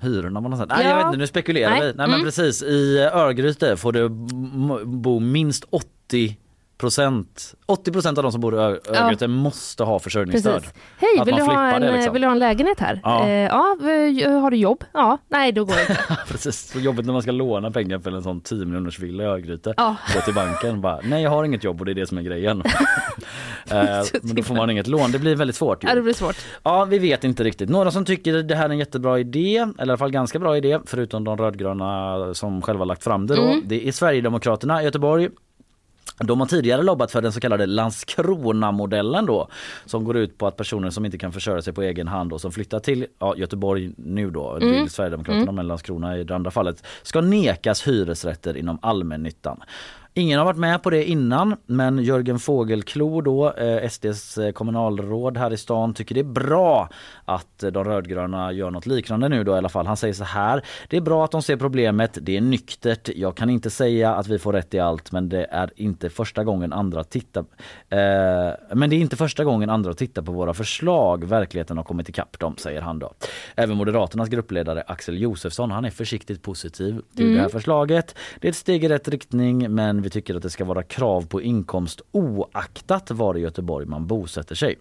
hyrorna 0.00 0.42
på 0.42 0.48
något 0.48 0.58
sätt. 0.58 0.68
Nej, 0.68 0.84
Ja. 0.84 0.88
jag 0.90 0.96
vet 0.96 1.06
inte, 1.06 1.18
nu 1.18 1.26
spekulerar 1.26 1.70
Nej. 1.70 1.80
vi. 1.80 1.86
Nej 1.86 1.94
men 1.96 2.10
Mm. 2.14 2.24
precis, 2.24 2.62
i 2.62 2.98
Örgryte 3.12 3.76
får 3.76 3.96
m- 3.96 4.80
bo 5.02 5.20
minst 5.20 5.64
80 5.70 6.36
procent 6.80 7.54
80 7.66 7.92
procent 7.92 8.18
av 8.18 8.22
de 8.22 8.32
som 8.32 8.40
bor 8.40 8.54
i 8.54 8.58
Ö- 8.58 8.76
Ja. 8.92 9.00
Örgryte 9.04 9.28
måste 9.28 9.84
ha 9.84 9.98
försörjningsstöd. 9.98 10.54
Precis. 10.62 10.72
Hej, 10.98 11.24
vill 11.26 11.34
du, 11.34 11.42
ha 11.42 11.66
en, 11.72 11.82
det, 11.82 11.92
liksom. 11.92 12.12
vill 12.12 12.22
du 12.22 12.28
ha 12.28 12.32
en 12.32 12.38
lägenhet 12.38 12.80
här? 12.80 13.00
Ja. 13.02 13.26
Eh, 13.26 13.32
ja, 13.32 13.76
v- 13.80 14.24
har 14.24 14.50
du 14.50 14.56
jobb? 14.56 14.84
Ja, 14.92 15.18
nej 15.28 15.52
då 15.52 15.64
går 15.64 15.74
det 15.74 15.80
inte. 15.80 15.98
Precis, 16.28 16.72
så 16.72 16.78
jobbigt 16.78 17.06
när 17.06 17.12
man 17.12 17.22
ska 17.22 17.30
låna 17.32 17.70
pengar 17.70 17.98
för 17.98 18.10
en 18.12 18.22
sån 18.22 18.40
10 18.40 18.64
miljoners 18.64 18.98
villa 18.98 19.22
i 19.22 19.26
Örgryte. 19.26 19.74
Ja. 19.76 19.96
Gå 20.14 20.20
till 20.20 20.34
banken 20.34 20.80
bara, 20.80 21.00
nej 21.04 21.22
jag 21.22 21.30
har 21.30 21.44
inget 21.44 21.64
jobb 21.64 21.80
och 21.80 21.86
det 21.86 21.92
är 21.92 21.94
det 21.94 22.06
som 22.06 22.18
är 22.18 22.22
grejen. 22.22 22.62
eh, 23.70 24.04
men 24.22 24.34
då 24.36 24.42
får 24.42 24.54
man 24.54 24.70
inget 24.70 24.86
lån, 24.86 25.12
det 25.12 25.18
blir 25.18 25.36
väldigt 25.36 25.56
svårt. 25.56 25.84
ju. 25.84 25.88
Ja, 25.88 25.94
det 25.94 26.02
blir 26.02 26.14
svårt. 26.14 26.36
Ja, 26.62 26.84
vi 26.84 26.98
vet 26.98 27.24
inte 27.24 27.44
riktigt. 27.44 27.68
Några 27.70 27.90
som 27.90 28.04
tycker 28.04 28.42
det 28.42 28.54
här 28.54 28.64
är 28.64 28.70
en 28.70 28.78
jättebra 28.78 29.18
idé, 29.18 29.56
eller 29.56 29.72
i 29.78 29.82
alla 29.82 29.96
fall 29.96 30.10
ganska 30.10 30.38
bra 30.38 30.56
idé, 30.56 30.78
förutom 30.86 31.24
de 31.24 31.36
rödgröna 31.36 32.34
som 32.34 32.62
själva 32.62 32.84
lagt 32.84 33.04
fram 33.04 33.26
det 33.26 33.36
då. 33.36 33.42
Mm. 33.42 33.62
Det 33.66 33.88
är 33.88 33.92
Sverigedemokraterna 33.92 34.82
i 34.82 34.84
Göteborg. 34.84 35.28
De 36.24 36.40
har 36.40 36.46
tidigare 36.46 36.82
lobbat 36.82 37.12
för 37.12 37.22
den 37.22 37.32
så 37.32 37.40
kallade 37.40 37.66
Landskrona-modellen 37.66 39.26
då 39.26 39.48
som 39.86 40.04
går 40.04 40.16
ut 40.16 40.38
på 40.38 40.46
att 40.46 40.56
personer 40.56 40.90
som 40.90 41.04
inte 41.04 41.18
kan 41.18 41.32
försörja 41.32 41.62
sig 41.62 41.72
på 41.72 41.82
egen 41.82 42.08
hand 42.08 42.32
och 42.32 42.40
som 42.40 42.52
flyttar 42.52 42.78
till 42.80 43.06
ja, 43.18 43.36
Göteborg 43.36 43.92
nu 43.96 44.30
då, 44.30 44.50
Mm. 44.50 44.70
vill 44.72 44.90
Sverigedemokraterna 44.90 45.52
men 45.52 45.66
Landskrona 45.68 46.18
i 46.18 46.24
det 46.24 46.34
andra 46.34 46.50
fallet, 46.50 46.84
ska 47.02 47.20
nekas 47.20 47.88
hyresrätter 47.88 48.56
inom 48.56 48.78
allmännyttan. 48.82 49.60
Ingen 50.14 50.38
har 50.38 50.44
varit 50.46 50.56
med 50.58 50.82
på 50.82 50.90
det 50.90 51.04
innan 51.04 51.56
men 51.66 51.98
Jörgen 51.98 52.38
Fågelklo 52.38 53.20
då, 53.20 53.52
eh, 53.52 53.88
SDs 53.90 54.38
eh, 54.38 54.52
kommunalråd 54.52 55.36
här 55.36 55.52
i 55.52 55.56
stan 55.56 55.94
tycker 55.94 56.14
det 56.14 56.20
är 56.20 56.24
bra 56.24 56.88
att 57.30 57.64
de 57.72 57.84
rödgröna 57.84 58.52
gör 58.52 58.70
något 58.70 58.86
liknande 58.86 59.28
nu 59.28 59.44
då 59.44 59.54
i 59.54 59.58
alla 59.58 59.68
fall. 59.68 59.86
Han 59.86 59.96
säger 59.96 60.14
så 60.14 60.24
här. 60.24 60.62
Det 60.88 60.96
är 60.96 61.00
bra 61.00 61.24
att 61.24 61.30
de 61.30 61.42
ser 61.42 61.56
problemet. 61.56 62.18
Det 62.22 62.36
är 62.36 62.40
nyktert. 62.40 63.08
Jag 63.16 63.36
kan 63.36 63.50
inte 63.50 63.70
säga 63.70 64.14
att 64.14 64.26
vi 64.28 64.38
får 64.38 64.52
rätt 64.52 64.74
i 64.74 64.78
allt 64.78 65.12
men 65.12 65.28
det 65.28 65.46
är 65.50 65.70
inte 65.76 66.10
första 66.10 66.44
gången 66.44 66.72
andra 66.72 67.04
tittar 67.04 67.40
eh, 67.88 67.98
men 68.74 68.90
det 68.90 68.96
är 68.96 69.00
inte 69.00 69.16
första 69.16 69.44
gången 69.44 69.70
andra 69.70 69.94
tittar 69.94 70.22
på 70.22 70.32
våra 70.32 70.54
förslag. 70.54 71.24
Verkligheten 71.24 71.76
har 71.76 71.84
kommit 71.84 72.08
ikapp 72.08 72.38
dem 72.38 72.54
säger 72.58 72.80
han 72.80 72.98
då. 72.98 73.12
Även 73.56 73.76
Moderaternas 73.76 74.28
gruppledare 74.28 74.82
Axel 74.86 75.20
Josefsson 75.22 75.70
han 75.70 75.84
är 75.84 75.90
försiktigt 75.90 76.42
positiv 76.42 77.00
till 77.16 77.24
Mm. 77.24 77.36
det 77.36 77.42
här 77.42 77.48
förslaget. 77.48 78.14
Det 78.40 78.48
är 78.48 78.50
ett 78.50 78.56
steg 78.56 78.84
i 78.84 78.88
rätt 78.88 79.08
riktning 79.08 79.74
men 79.74 80.02
vi 80.02 80.10
tycker 80.10 80.34
att 80.34 80.42
det 80.42 80.50
ska 80.50 80.64
vara 80.64 80.82
krav 80.82 81.26
på 81.26 81.42
inkomst 81.42 82.00
oaktat 82.12 83.10
var 83.10 83.36
i 83.36 83.40
Göteborg 83.40 83.86
man 83.86 84.06
bosätter 84.06 84.54
sig. 84.54 84.76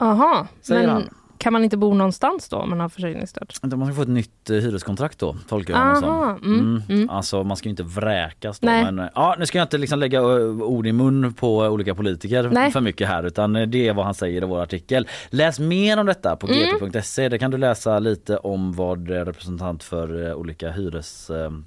Aha, 0.00 0.46
Säger 0.62 0.80
men 0.86 0.90
han. 0.90 1.08
kan 1.38 1.52
man 1.52 1.64
inte 1.64 1.76
bo 1.76 1.94
någonstans 1.94 2.48
då 2.48 2.56
om 2.56 2.70
man 2.70 2.80
har 2.80 2.88
försörjningsstöd? 2.88 3.52
Man 3.76 3.86
ska 3.86 3.94
få 3.94 4.02
ett 4.02 4.08
nytt 4.08 4.50
eh, 4.50 4.56
hyreskontrakt 4.56 5.18
då, 5.18 5.36
tolkar 5.48 5.74
jag 5.74 5.82
Aha, 5.82 6.36
som. 6.40 6.52
mm, 6.54 6.82
mm. 6.88 7.10
Alltså 7.10 7.44
man 7.44 7.56
ska 7.56 7.66
ju 7.66 7.70
inte 7.70 7.82
vräkas 7.82 8.60
då. 8.60 8.66
Nej. 8.66 8.84
Men, 8.84 8.98
eh, 8.98 9.06
ja, 9.14 9.36
nu 9.38 9.46
ska 9.46 9.58
jag 9.58 9.64
inte 9.64 9.78
liksom 9.78 9.98
lägga 9.98 10.18
eh, 10.18 10.24
ord 10.62 10.86
i 10.86 10.92
mun 10.92 11.32
på 11.34 11.56
olika 11.58 11.94
politiker 11.94 12.50
Nej. 12.52 12.70
för 12.70 12.80
mycket 12.80 13.08
här 13.08 13.22
utan 13.22 13.52
det 13.52 13.88
är 13.88 13.94
vad 13.94 14.04
han 14.04 14.14
säger 14.14 14.42
i 14.42 14.46
vår 14.46 14.60
artikel. 14.62 15.08
Läs 15.30 15.58
mer 15.60 15.98
om 15.98 16.06
detta 16.06 16.36
på 16.36 16.46
Mm. 16.46 16.58
gp.se. 16.90 17.28
Där 17.28 17.38
kan 17.38 17.50
du 17.50 17.56
läsa 17.58 17.98
lite 17.98 18.36
om 18.36 18.72
vad 18.72 19.08
representant 19.10 19.82
för 19.82 20.34
olika 20.34 20.70
hyresbolag 20.70 21.62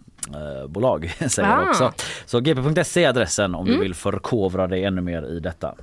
bolag 0.70 1.12
säger 1.28 1.50
Ah. 1.58 1.70
också. 1.70 1.92
Så 2.26 2.40
gp.se 2.40 3.04
är 3.04 3.10
adressen 3.10 3.56
om 3.56 3.66
du 3.66 3.72
Mm. 3.72 3.84
vill 3.84 3.94
förkovra 3.96 4.68
dig 4.68 4.84
ännu 4.86 5.02
mer 5.02 5.24
i 5.26 5.40
detta. 5.40 5.76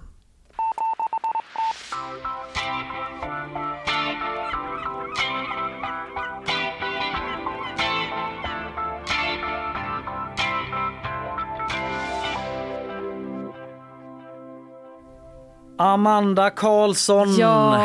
Amanda 15.83 16.51
Karlsson 16.51 17.35
Ja. 17.37 17.77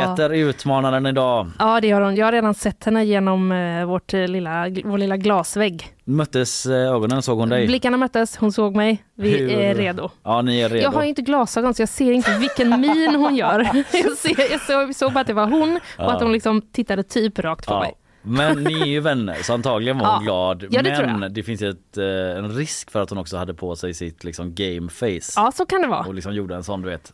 heter 0.00 0.30
utmanaren 0.30 1.06
idag. 1.06 1.50
Ja, 1.58 1.80
det 1.80 1.90
har 1.90 2.00
hon. 2.00 2.16
Jag 2.16 2.26
har 2.26 2.32
redan 2.32 2.54
sett 2.54 2.84
henne 2.84 3.04
genom 3.04 3.52
eh, 3.52 3.84
vårt 3.84 4.14
eh, 4.14 4.28
lilla, 4.28 4.66
vår 4.84 4.98
lilla 4.98 5.16
glasvägg. 5.16 5.86
Möttes 6.04 6.66
eh, 6.66 6.72
ögonen, 6.94 7.22
såg 7.22 7.38
hon 7.38 7.48
dig? 7.48 7.66
Blickarna 7.66 7.96
möttes, 7.96 8.36
hon 8.36 8.52
såg 8.52 8.76
mig. 8.76 9.04
Vi 9.16 9.30
Hur- 9.38 9.50
är 9.50 9.74
redo. 9.74 10.10
Ja, 10.22 10.42
ni 10.42 10.60
är 10.60 10.68
redo. 10.68 10.82
Jag 10.82 10.90
har 10.90 11.02
inte 11.02 11.22
glasögon 11.22 11.74
så 11.74 11.82
jag 11.82 11.88
ser 11.88 12.12
inte 12.12 12.38
vilken 12.38 12.80
min 12.80 13.14
hon 13.14 13.36
gör. 13.36 13.58
Jag, 13.92 14.12
ser, 14.16 14.50
jag 14.52 14.60
såg, 14.60 14.94
såg 14.94 15.12
bara 15.12 15.20
att 15.20 15.26
det 15.26 15.32
var 15.32 15.46
hon 15.46 15.76
och 15.76 15.80
Ja. 15.98 16.10
att 16.12 16.22
hon 16.22 16.32
liksom 16.32 16.62
tittade 16.72 17.02
typ 17.02 17.38
rakt 17.38 17.66
på 17.66 17.72
Ja. 17.74 17.80
mig. 17.80 17.92
Men 18.22 18.64
ni 18.64 18.80
är 18.80 18.86
ju 18.86 19.00
vänner 19.00 19.34
så 19.42 19.54
antagligen 19.54 19.98
var 19.98 20.06
hon 20.06 20.14
Ja. 20.14 20.20
glad. 20.24 20.64
Ja, 20.70 20.82
det 20.82 21.06
Men 21.20 21.34
det 21.34 21.42
finns 21.42 21.62
ju 21.62 21.70
ett, 21.70 21.96
en 22.38 22.48
risk 22.50 22.90
för 22.90 23.02
att 23.02 23.10
hon 23.10 23.18
också 23.18 23.36
hade 23.36 23.54
på 23.54 23.76
sig 23.76 23.94
sitt 23.94 24.24
liksom 24.24 24.54
game 24.54 24.88
face. 24.90 25.32
Ja, 25.36 25.52
så 25.54 25.66
kan 25.66 25.82
det 25.82 25.88
vara. 25.88 26.06
Och 26.06 26.14
liksom 26.14 26.34
gjorde 26.34 26.54
en 26.54 26.64
sån 26.64 26.82
du 26.82 26.88
vet 26.90 27.12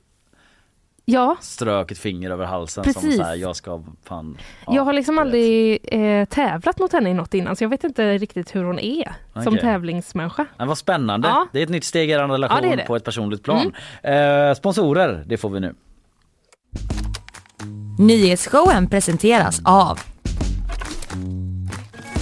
Ja, 1.08 1.36
strök 1.40 1.90
ett 1.90 1.98
finger 1.98 2.30
över 2.30 2.44
halsen 2.44 2.84
som 2.84 2.92
Precis. 2.92 3.16
så 3.16 3.22
här, 3.22 3.34
jag 3.34 3.56
ska 3.56 3.82
fan. 4.04 4.38
ja, 4.66 4.74
jag 4.74 4.82
har 4.82 4.92
liksom 4.92 5.18
aldrig 5.18 5.78
eh, 5.82 6.24
tävlat 6.24 6.78
mot 6.78 6.92
henne 6.92 7.10
i 7.10 7.14
något 7.14 7.34
innan 7.34 7.56
så 7.56 7.64
jag 7.64 7.68
vet 7.68 7.84
inte 7.84 8.18
riktigt 8.18 8.54
hur 8.54 8.64
hon 8.64 8.78
är 8.78 9.12
som 9.34 9.46
Okej. 9.48 9.60
tävlingsmänniska. 9.60 10.46
Men 10.58 10.68
vad 10.68 10.78
spännande. 10.78 11.28
Ja. 11.28 11.46
Det 11.52 11.58
är 11.58 11.62
ett 11.62 11.68
nytt 11.68 11.84
steg 11.84 12.08
i 12.10 12.12
er 12.12 12.28
relation 12.28 12.58
Ja, 12.62 12.70
det 12.70 12.76
det. 12.76 12.82
på 12.86 12.96
ett 12.96 13.04
personligt 13.04 13.42
plan. 13.42 13.72
Eh, 14.02 14.54
sponsorer, 14.56 15.24
det 15.26 15.36
får 15.36 15.50
vi 15.50 15.60
nu. 15.60 15.74
Nyhetsshowen 17.98 18.88
presenteras 18.88 19.60
av 19.64 19.98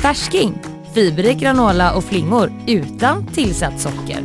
Färsking, 0.03 0.59
fiberrik 0.95 1.39
granola 1.39 1.95
och 1.97 2.05
flingor 2.05 2.53
utan 2.67 3.27
tillsatt 3.27 3.81
socker. 3.81 4.21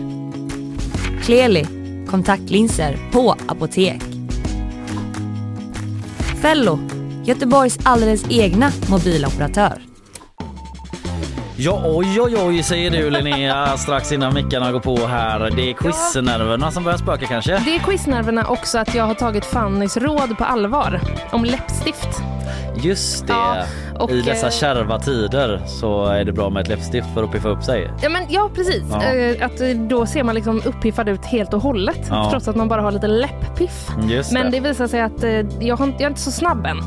Kleli, 1.24 1.66
kontaktlinser 2.10 2.98
på 3.12 3.36
apotek. 3.48 4.02
Fello, 6.42 6.80
Göteborgs 7.26 7.80
alldeles 7.84 8.26
egna 8.30 8.72
mobiloperatör. 8.90 9.74
Ja 11.58 11.82
oj 11.86 12.22
oj 12.22 12.36
oj 12.38 12.64
säger 12.64 12.92
du 12.92 13.10
Linnea 13.10 13.68
strax 13.78 14.12
innan 14.12 14.34
mickarna 14.34 14.72
går 14.72 14.80
på 14.80 14.96
här. 15.08 15.52
Det 15.56 15.70
är 15.70 15.74
quiznerverna 15.74 16.72
som 16.72 16.84
börjar 16.84 16.98
spöka 16.98 17.26
kanske. 17.26 17.52
Det 17.66 17.76
är 17.76 17.80
quiznerverna 17.80 18.48
också 18.48 18.78
att 18.78 18.96
jag 18.96 19.04
har 19.04 19.14
tagit 19.16 19.46
Fannys 19.46 19.98
råd 19.98 20.38
på 20.38 20.44
allvar 20.44 21.02
om 21.32 21.46
läppstift. 21.46 22.10
Just 22.76 23.28
det. 23.28 23.34
Ja, 23.34 23.56
och, 24.00 24.12
I 24.12 24.22
dessa 24.22 24.46
eh, 24.48 24.52
kärva 24.52 25.00
tider 25.00 25.62
så 25.66 26.06
är 26.06 26.24
det 26.26 26.32
bra 26.32 26.50
med 26.50 26.62
ett 26.62 26.68
läppstift 26.68 27.08
för 27.14 27.24
att 27.24 27.32
piffa 27.32 27.50
upp 27.50 27.64
sig. 27.64 27.92
Ja, 28.02 28.10
men, 28.10 28.24
ja 28.30 28.50
precis. 28.56 28.84
Ja. 28.92 29.04
Eh, 29.04 29.46
att 29.46 29.62
eh, 29.62 29.68
då 29.70 30.06
ser 30.06 30.24
man 30.24 30.36
liksom 30.36 30.62
uppiffad 30.66 31.10
ut 31.10 31.26
helt 31.26 31.54
och 31.54 31.62
hållet 31.62 32.00
Ja. 32.10 32.28
trots 32.32 32.48
att 32.48 32.56
man 32.56 32.68
bara 32.68 32.82
har 32.82 32.92
lite 32.92 33.08
läpppiff. 33.08 33.88
Just 34.10 34.32
Men 34.32 34.46
det. 34.46 34.52
det 34.52 34.70
visar 34.70 34.88
sig 34.88 35.02
att 35.02 35.24
jag, 35.60 35.78
har, 35.78 35.88
jag 35.88 36.02
är 36.02 36.08
inte 36.08 36.22
så 36.22 36.32
snabb 36.32 36.66
än 36.66 36.78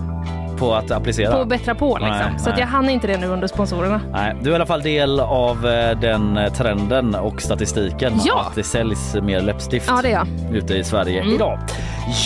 På 0.63 0.75
att 0.75 0.91
applicera. 0.91 1.33
på 1.33 1.41
att 1.41 1.49
bättra 1.49 1.75
på. 1.75 1.99
Liksom. 1.99 2.09
Nej, 2.11 2.39
så 2.39 2.51
nej. 2.51 2.61
jag 2.61 2.67
hann 2.67 2.89
inte 2.91 3.07
det 3.07 3.19
nu 3.19 3.27
under 3.27 3.47
sponsorerna. 3.49 4.01
Nej, 4.13 4.37
du 4.43 4.49
är 4.49 4.53
i 4.53 4.55
alla 4.55 4.67
fall 4.67 4.83
del 4.83 5.21
av 5.21 5.67
eh, 5.67 5.99
den 5.99 6.37
eh, 6.37 6.53
trenden 6.53 7.15
och 7.15 7.43
statistiken 7.43 8.13
Ja. 8.25 8.41
att 8.49 8.55
det 8.55 8.63
säljs 8.63 9.15
mer 9.23 9.41
läppstift 9.41 9.87
Ja, 9.89 9.99
det 10.03 10.09
är 10.09 10.13
jag. 10.13 10.57
ute 10.57 10.75
i 10.75 10.85
Sverige 10.85 11.21
Mm. 11.21 11.35
idag. 11.35 11.59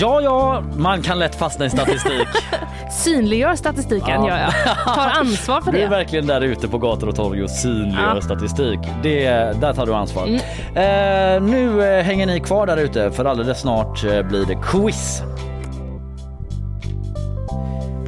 Ja, 0.01 0.21
ja, 0.21 0.63
man 0.77 1.03
kan 1.03 1.19
lätt 1.19 1.35
fastna 1.35 1.65
i 1.67 1.71
statistik. 1.71 2.27
Synliggör 2.91 3.55
statistiken 3.55 4.09
Ja. 4.25 4.29
gör 4.29 4.39
jag. 4.39 4.95
Tar 4.95 5.21
ansvar 5.21 5.61
för 5.61 5.73
Du 5.73 5.79
är 5.79 5.83
det. 5.83 5.89
verkligen 5.89 6.27
där 6.27 6.41
ute 6.41 6.69
på 6.69 6.79
gator 6.79 7.09
och 7.09 7.17
torg 7.17 7.43
och 7.43 7.51
synliggör 7.51 8.13
Ja. 8.15 8.21
statistik. 8.21 8.79
Det, 9.03 9.29
där 9.61 9.73
tar 9.73 9.87
du 9.87 9.95
ansvar. 9.95 10.27
Mm. 10.27 10.41
Eh, 10.75 11.43
nu 11.43 11.85
eh, 11.99 12.05
hänger 12.05 12.27
ni 12.27 12.41
kvar 12.41 12.67
där 12.67 12.77
ute 12.77 13.11
för 13.11 13.25
alldeles 13.25 13.61
snart 13.61 14.03
blir 14.03 14.47
det 14.47 14.55
quiz. 14.63 15.23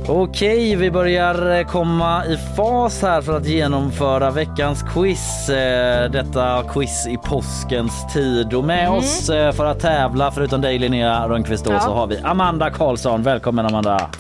Okej, 0.09 0.77
vi 0.77 0.91
börjar 0.91 1.59
eh, 1.59 1.67
komma 1.67 2.27
i 2.27 2.37
fas 2.37 3.03
här 3.03 3.23
för 3.23 3.37
att 3.37 3.47
genomföra 3.47 4.31
veckans 4.31 4.83
quiz. 4.83 5.49
Eh, 5.49 6.11
Detta 6.11 6.63
quiz 6.69 7.07
i 7.07 7.17
påskens 7.17 8.13
tid 8.13 8.55
och 8.55 8.65
med 8.65 8.87
Mm. 8.87 8.99
oss 8.99 9.29
eh, 9.31 9.53
för 9.53 9.65
att 9.67 9.81
tävla 9.81 10.31
förutom 10.31 10.61
dig 10.61 10.79
Linnea 10.79 11.29
Rönnqvist 11.29 11.65
då, 11.65 11.73
Ja. 11.73 11.81
så 11.81 11.93
har 11.95 12.07
vi 12.07 12.19
Amanda 12.19 12.71
Karlsson. 12.71 13.23
Välkommen 13.23 13.67
Amanda! 13.67 14.11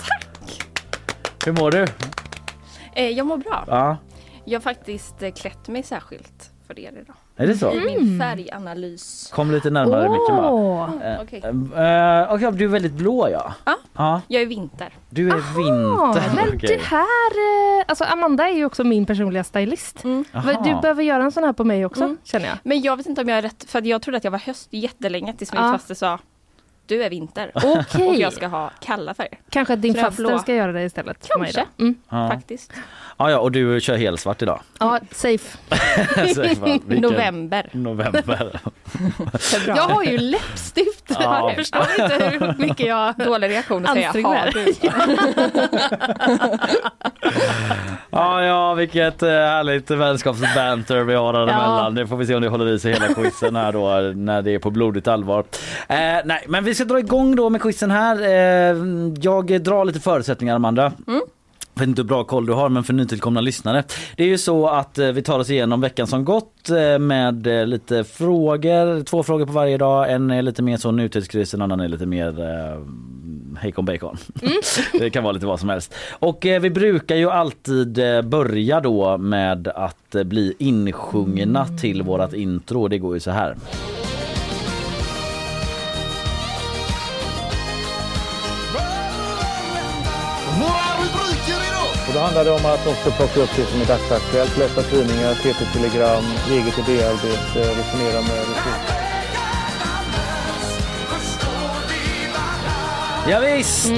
Hur 1.46 1.52
mår 1.52 1.70
du? 1.70 1.86
Jag 3.02 3.26
mår 3.26 3.36
bra. 3.36 3.64
Ja, 3.66 3.96
Jag 4.44 4.58
har 4.58 4.62
faktiskt 4.62 5.14
klätt 5.36 5.68
mig 5.68 5.82
särskilt 5.82 6.50
för 6.66 6.78
er 6.78 6.92
idag. 7.02 7.16
Är 7.38 7.46
det 7.46 7.54
så? 7.56 7.72
I 7.72 7.80
min 7.80 8.18
färganalys. 8.20 9.30
Kom 9.34 9.50
lite 9.50 9.70
närmare 9.70 10.08
micken 10.08 10.36
bara. 10.36 11.12
Eh, 11.12 11.20
Okej. 11.22 11.42
eh, 11.44 12.34
Okej, 12.34 12.52
du 12.52 12.64
är 12.64 12.68
väldigt 12.68 12.92
blå 12.92 13.28
ja. 13.30 13.54
Ja. 13.64 13.76
ja. 13.96 14.20
Jag 14.28 14.42
är 14.42 14.46
vinter. 14.46 14.88
Du 15.10 15.28
är 15.28 15.34
vinter. 15.56 16.34
men 16.36 16.48
okej. 16.56 16.76
det 16.76 16.82
här... 16.84 17.30
eh, 17.80 17.84
Alltså 17.88 18.04
Amanda 18.04 18.48
är 18.48 18.52
ju 18.54 18.64
också 18.64 18.84
min 18.84 19.06
personliga 19.06 19.44
stylist. 19.44 20.04
Mm. 20.04 20.24
Du 20.64 20.80
behöver 20.80 21.02
göra 21.02 21.22
en 21.22 21.32
sån 21.32 21.44
här 21.44 21.52
på 21.52 21.64
mig 21.64 21.86
också, 21.86 22.04
Mm. 22.04 22.16
känner 22.24 22.46
jag. 22.46 22.58
Men 22.62 22.80
jag 22.80 22.96
vet 22.96 23.06
inte 23.06 23.20
om 23.20 23.28
jag 23.28 23.38
är 23.38 23.42
rätt, 23.42 23.64
för 23.70 23.78
att 23.78 23.86
jag 23.86 24.02
trodde 24.02 24.16
att 24.18 24.24
jag 24.24 24.30
var 24.30 24.38
höst 24.38 24.68
jättelänge 24.70 25.32
tills 25.32 25.52
min 25.52 25.62
Ja. 25.62 25.72
faster 25.72 25.94
sa 25.94 26.18
du 26.88 27.02
är 27.02 27.10
vinter. 27.10 27.50
Okej. 27.54 28.08
Och 28.08 28.14
jag 28.14 28.32
ska 28.32 28.46
ha 28.46 28.70
kalla 28.80 29.14
färger. 29.14 29.38
Kanske 29.50 29.74
att 29.74 29.82
din 29.82 29.94
faster 29.94 30.38
ska 30.38 30.54
göra 30.54 30.72
det 30.72 30.82
istället. 30.82 31.26
för 31.32 31.38
mig 31.40 31.50
då. 31.52 31.60
Kanske. 31.60 31.82
Mm. 31.82 31.94
Ja. 32.08 32.28
Faktiskt. 32.30 32.72
Ja, 33.16 33.30
ja, 33.30 33.38
och 33.38 33.52
du 33.52 33.80
kör 33.80 33.96
helsvart 33.96 34.42
idag. 34.42 34.60
Ja, 34.80 35.00
safe. 35.10 35.58
Så, 36.34 36.42
fan, 36.44 36.54
vilken- 36.86 37.00
November. 37.00 37.68
November. 37.72 38.60
Februari. 39.38 39.78
Jag 39.78 39.88
har 39.88 40.02
ju 40.04 40.18
läppstift. 40.18 41.04
Ja. 41.08 41.46
Jag 41.48 41.54
förstår 41.56 41.86
inte 41.98 42.28
hur 42.38 42.54
mycket 42.58 42.86
jag... 42.86 43.14
Dålig 43.26 43.48
reaktion 43.50 43.86
att 43.86 43.92
säga 43.94 44.06
Anstränger 44.06 44.28
har 44.28 44.50
du. 44.52 44.74
Ja, 48.10 48.44
ja, 48.44 48.74
vilket 48.74 49.22
eh, 49.22 49.28
härligt 49.28 49.90
vänskapsbanter 49.90 51.00
vi 51.00 51.14
har 51.14 51.32
däremellan. 51.32 51.94
Det 51.94 52.06
får 52.06 52.16
vi 52.16 52.26
se 52.26 52.34
om 52.34 52.42
det 52.42 52.48
håller 52.48 52.66
i 52.68 52.78
sig 52.78 52.92
hela 52.92 53.14
quizen 53.14 53.56
här 53.56 53.72
då 53.72 53.88
när 54.14 54.42
det 54.42 54.54
är 54.54 54.58
på 54.58 54.70
blodigt 54.70 55.08
allvar. 55.08 55.44
Eh, 55.88 55.96
nej, 56.24 56.44
men 56.48 56.64
vi 56.64 56.74
ska 56.78 56.84
dra 56.84 56.98
igång 56.98 57.36
då 57.36 57.50
med 57.50 57.62
quizen 57.62 57.90
här. 57.90 58.22
Eh, 58.22 58.76
jag 59.20 59.62
drar 59.62 59.84
lite 59.84 60.00
förutsättningar 60.00 60.56
Amanda. 60.56 60.92
Jag 61.06 61.80
vet 61.80 61.88
inte 61.88 62.02
hur 62.02 62.08
bra 62.08 62.24
koll 62.24 62.46
du 62.46 62.52
har 62.52 62.68
men 62.68 62.84
för 62.84 62.92
nytillkomna 62.92 63.40
lyssnare. 63.40 63.84
Det 64.16 64.22
är 64.22 64.28
ju 64.28 64.38
så 64.38 64.68
att 64.68 64.98
eh, 64.98 65.08
vi 65.08 65.22
tar 65.22 65.38
oss 65.38 65.50
igenom 65.50 65.80
veckan 65.80 66.06
som 66.06 66.24
gått 66.24 66.70
eh, 66.70 66.98
med 66.98 67.46
lite 67.68 68.04
frågor, 68.04 69.04
två 69.04 69.22
frågor 69.22 69.46
på 69.46 69.52
varje 69.52 69.78
dag. 69.78 70.12
En 70.12 70.30
är 70.30 70.42
lite 70.42 70.62
mer 70.62 70.76
så 70.76 70.90
nutidskris, 70.90 71.54
en 71.54 71.62
annan 71.62 71.80
är 71.80 71.88
lite 71.88 72.06
mer 72.06 72.40
eh, 72.40 72.80
hejkon 73.58 73.84
bacon. 73.84 74.16
det 74.92 75.10
kan 75.10 75.24
vara 75.24 75.32
lite 75.32 75.46
vad 75.46 75.60
som 75.60 75.68
helst. 75.68 75.94
Och 76.10 76.46
eh, 76.46 76.60
vi 76.60 76.70
brukar 76.70 77.16
ju 77.16 77.30
alltid 77.30 78.00
börja 78.24 78.80
då 78.80 79.18
med 79.18 79.68
att 79.68 80.16
bli 80.24 80.54
insjungna 80.58 81.66
till 81.66 82.02
vårat 82.02 82.34
intro. 82.34 82.88
Det 82.88 82.98
går 82.98 83.14
ju 83.14 83.20
så 83.20 83.30
här. 83.30 83.56
Och 92.08 92.14
då 92.14 92.20
handlar 92.20 92.44
det 92.44 92.50
om 92.50 92.66
att 92.66 92.86
också 92.86 93.10
plocka 93.10 93.40
upp 93.40 93.50
det 93.56 93.64
som 93.64 93.80
är 93.80 93.86
dagsaktuellt, 93.86 94.58
läsa 94.58 94.82
tidningar, 94.82 95.34
TT-telegram, 95.34 96.24
eget 96.50 96.78
idéarbete, 96.78 97.60
resonera 97.78 98.20
med 98.20 98.38
resurser. 98.50 99.08
Ja, 103.30 103.40
visst. 103.40 103.90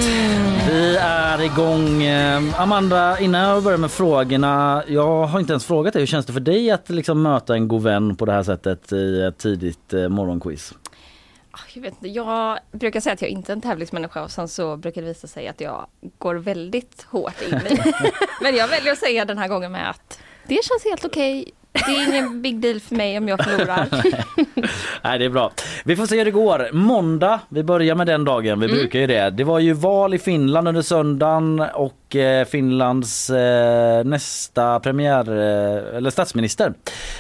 vi 0.69 0.97
är 1.01 1.43
igång. 1.43 2.03
Eh, 2.03 2.61
Amanda, 2.61 3.19
innan 3.21 3.41
jag 3.49 3.63
börjar 3.63 3.79
med 3.79 3.91
frågorna. 3.91 4.83
Jag 4.87 5.27
har 5.27 5.41
inte 5.41 5.53
ens 5.53 5.65
frågat 5.65 5.93
dig, 5.93 6.03
hur 6.03 6.07
känns 6.07 6.27
det 6.27 6.33
för 6.33 6.41
dig 6.41 6.71
att 6.71 6.91
liksom 6.91 7.23
möta 7.23 7.55
en 7.55 7.69
god 7.69 7.83
vän 7.83 8.17
på 8.17 8.25
det 8.25 8.33
här 8.33 8.43
sättet 8.43 8.93
i 8.93 9.23
ett 9.23 9.39
tidigt 9.39 9.95
eh, 9.95 10.09
morgonquiz? 10.09 10.75
Jag, 11.75 11.83
vet 11.83 11.93
inte, 11.93 12.09
jag 12.09 12.59
brukar 12.73 13.01
säga 13.01 13.13
att 13.13 13.23
jag 13.23 13.31
inte 13.31 13.53
är 13.53 13.55
en 13.55 13.61
tävlingsmänniska 13.61 14.23
och 14.23 14.31
sen 14.31 14.49
så 14.49 14.77
brukar 14.77 15.03
det 15.03 15.09
visa 15.09 15.27
sig 15.27 15.49
att 15.49 15.61
jag 15.61 15.87
går 16.19 16.35
väldigt 16.35 17.03
hårt 17.03 17.43
in 17.43 17.55
i. 17.55 17.79
Men 18.43 18.57
jag 18.57 18.69
väljer 18.69 18.93
att 18.93 18.99
säga 18.99 19.25
den 19.25 19.39
här 19.39 19.49
gången 19.49 19.73
med 19.73 19.91
att 19.91 20.19
det 20.47 20.65
känns 20.65 20.85
helt 20.85 21.05
okej. 21.05 21.53
Det 21.73 21.81
är 21.97 22.09
ingen 22.09 22.43
big 22.43 22.61
deal 22.61 22.81
för 22.81 22.95
mig 22.95 23.19
om 23.19 23.29
jag 23.29 23.45
förlorar. 23.45 23.89
Nej, 25.05 25.19
det 25.19 25.25
är 25.25 25.29
bra. 25.29 25.53
Vi 25.85 25.97
får 25.97 26.07
se 26.07 26.19
hur 26.19 26.25
det 26.25 26.31
går. 26.31 26.69
Måndag, 26.73 27.41
vi 27.49 27.63
börjar 27.63 27.95
med 27.95 28.07
den 28.07 28.25
dagen. 28.25 28.61
Vi 28.61 28.69
brukar 28.69 28.99
ju 28.99 29.07
det. 29.07 29.31
Det 29.31 29.45
var 29.45 29.59
ju 29.59 29.73
val 29.73 30.15
i 30.15 30.19
Finland 30.19 30.69
under 30.69 30.83
söndagen 30.83 31.61
och 31.75 32.17
eh, 32.17 32.45
Finlands 32.45 33.31
eh, 33.31 34.05
nästa 34.05 34.81
premiär 34.81 35.29
eh, 35.31 35.97
eller 35.97 36.11
statsminister 36.11 36.73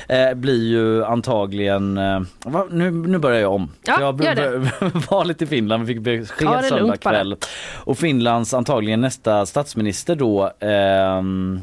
eh, 0.08 0.34
blir 0.34 0.62
ju 0.68 1.04
antagligen 1.04 1.98
eh, 1.98 2.20
va? 2.44 2.66
nu, 2.70 2.90
nu 2.90 3.18
börjar 3.18 3.40
jag 3.40 3.52
om. 3.52 3.70
Ja, 3.82 3.96
jag 4.00 4.24
gör 4.24 4.34
det. 4.34 4.70
valet 5.10 5.42
i 5.42 5.46
Finland, 5.46 5.84
vi 5.86 5.94
fick 5.94 6.02
besked 6.02 6.48
Ja, 6.48 6.62
söndag 6.62 6.86
bara. 7.02 7.12
kväll. 7.14 7.36
Och 7.74 7.98
Finlands 7.98 8.54
antagligen 8.54 9.00
nästa 9.00 9.46
statsminister 9.46 10.14
då 10.14 10.50
ehm, 10.60 11.60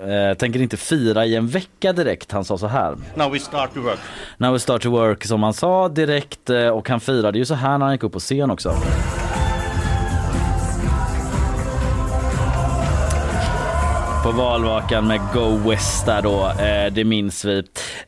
eh, 0.00 0.36
tänker 0.36 0.62
inte 0.62 0.76
fira 0.76 1.26
i 1.26 1.34
en 1.36 1.48
vecka 1.48 1.92
direkt. 1.92 2.32
Han 2.32 2.44
sa 2.44 2.58
så 2.58 2.66
här. 2.66 2.96
Now 3.14 3.32
we 3.32 3.38
start 3.38 3.74
to 3.74 3.80
work. 3.80 3.98
Now 4.38 4.52
we 4.52 4.58
start 4.58 4.82
to 4.82 4.90
work 4.90 5.24
som 5.24 5.42
han 5.42 5.54
sa 5.54 5.88
direkt 5.88 6.50
eh, 6.50 6.68
och 6.68 6.88
han 6.88 7.00
firade 7.00 7.38
ju 7.38 7.44
så 7.44 7.54
här 7.54 7.78
när 7.78 7.86
han 7.86 7.94
gick 7.94 8.02
upp 8.02 8.12
på 8.12 8.20
scen 8.20 8.50
också. 8.50 8.74
På 14.24 14.32
valvakan 14.32 15.06
med 15.06 15.20
Go 15.34 15.70
West 15.70 16.06
där 16.06 16.22
då, 16.22 16.46
eh, 16.64 16.92
det 16.92 17.04
minns 17.04 17.44
vi. 17.44 17.58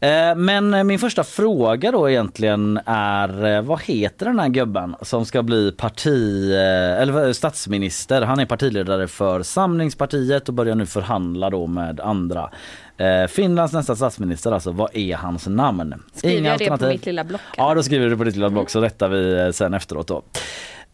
Eh, 0.00 0.34
men 0.36 0.74
eh, 0.74 0.84
min 0.84 0.98
första 0.98 1.24
fråga 1.24 1.92
då 1.92 2.10
egentligen 2.10 2.80
är 2.86 3.62
vad 3.62 3.82
heter 3.82 4.26
den 4.26 4.38
här 4.38 4.48
gubben 4.48 4.96
som 5.02 5.26
ska 5.26 5.42
bli 5.42 5.72
parti 5.72 6.52
eller 6.98 7.32
statsminister? 7.32 8.22
Han 8.22 8.38
är 8.38 8.46
partiledare 8.46 9.08
för 9.08 9.42
Samlingspartiet 9.42 10.48
och 10.48 10.54
börjar 10.54 10.74
nu 10.74 10.86
förhandla 10.86 11.50
då 11.50 11.66
med 11.66 12.00
andra. 12.00 12.50
Finlands 13.28 13.72
nästa 13.72 13.96
statsminister 13.96 14.52
alltså, 14.52 14.70
vad 14.70 14.96
är 14.96 15.16
hans 15.16 15.46
namn? 15.46 15.94
Skriver 16.14 16.48
jag 16.48 16.58
det 16.58 16.78
på 16.78 16.86
mitt 16.86 17.06
lilla 17.06 17.24
block? 17.24 17.40
Ja, 17.56 17.74
då 17.74 17.82
skriver 17.82 18.08
du 18.08 18.16
på 18.16 18.24
ditt 18.24 18.34
lilla 18.34 18.50
block 18.50 18.70
så 18.70 18.80
rättar 18.80 19.08
vi 19.08 19.52
sen 19.52 19.74
efteråt 19.74 20.08
då. 20.08 20.22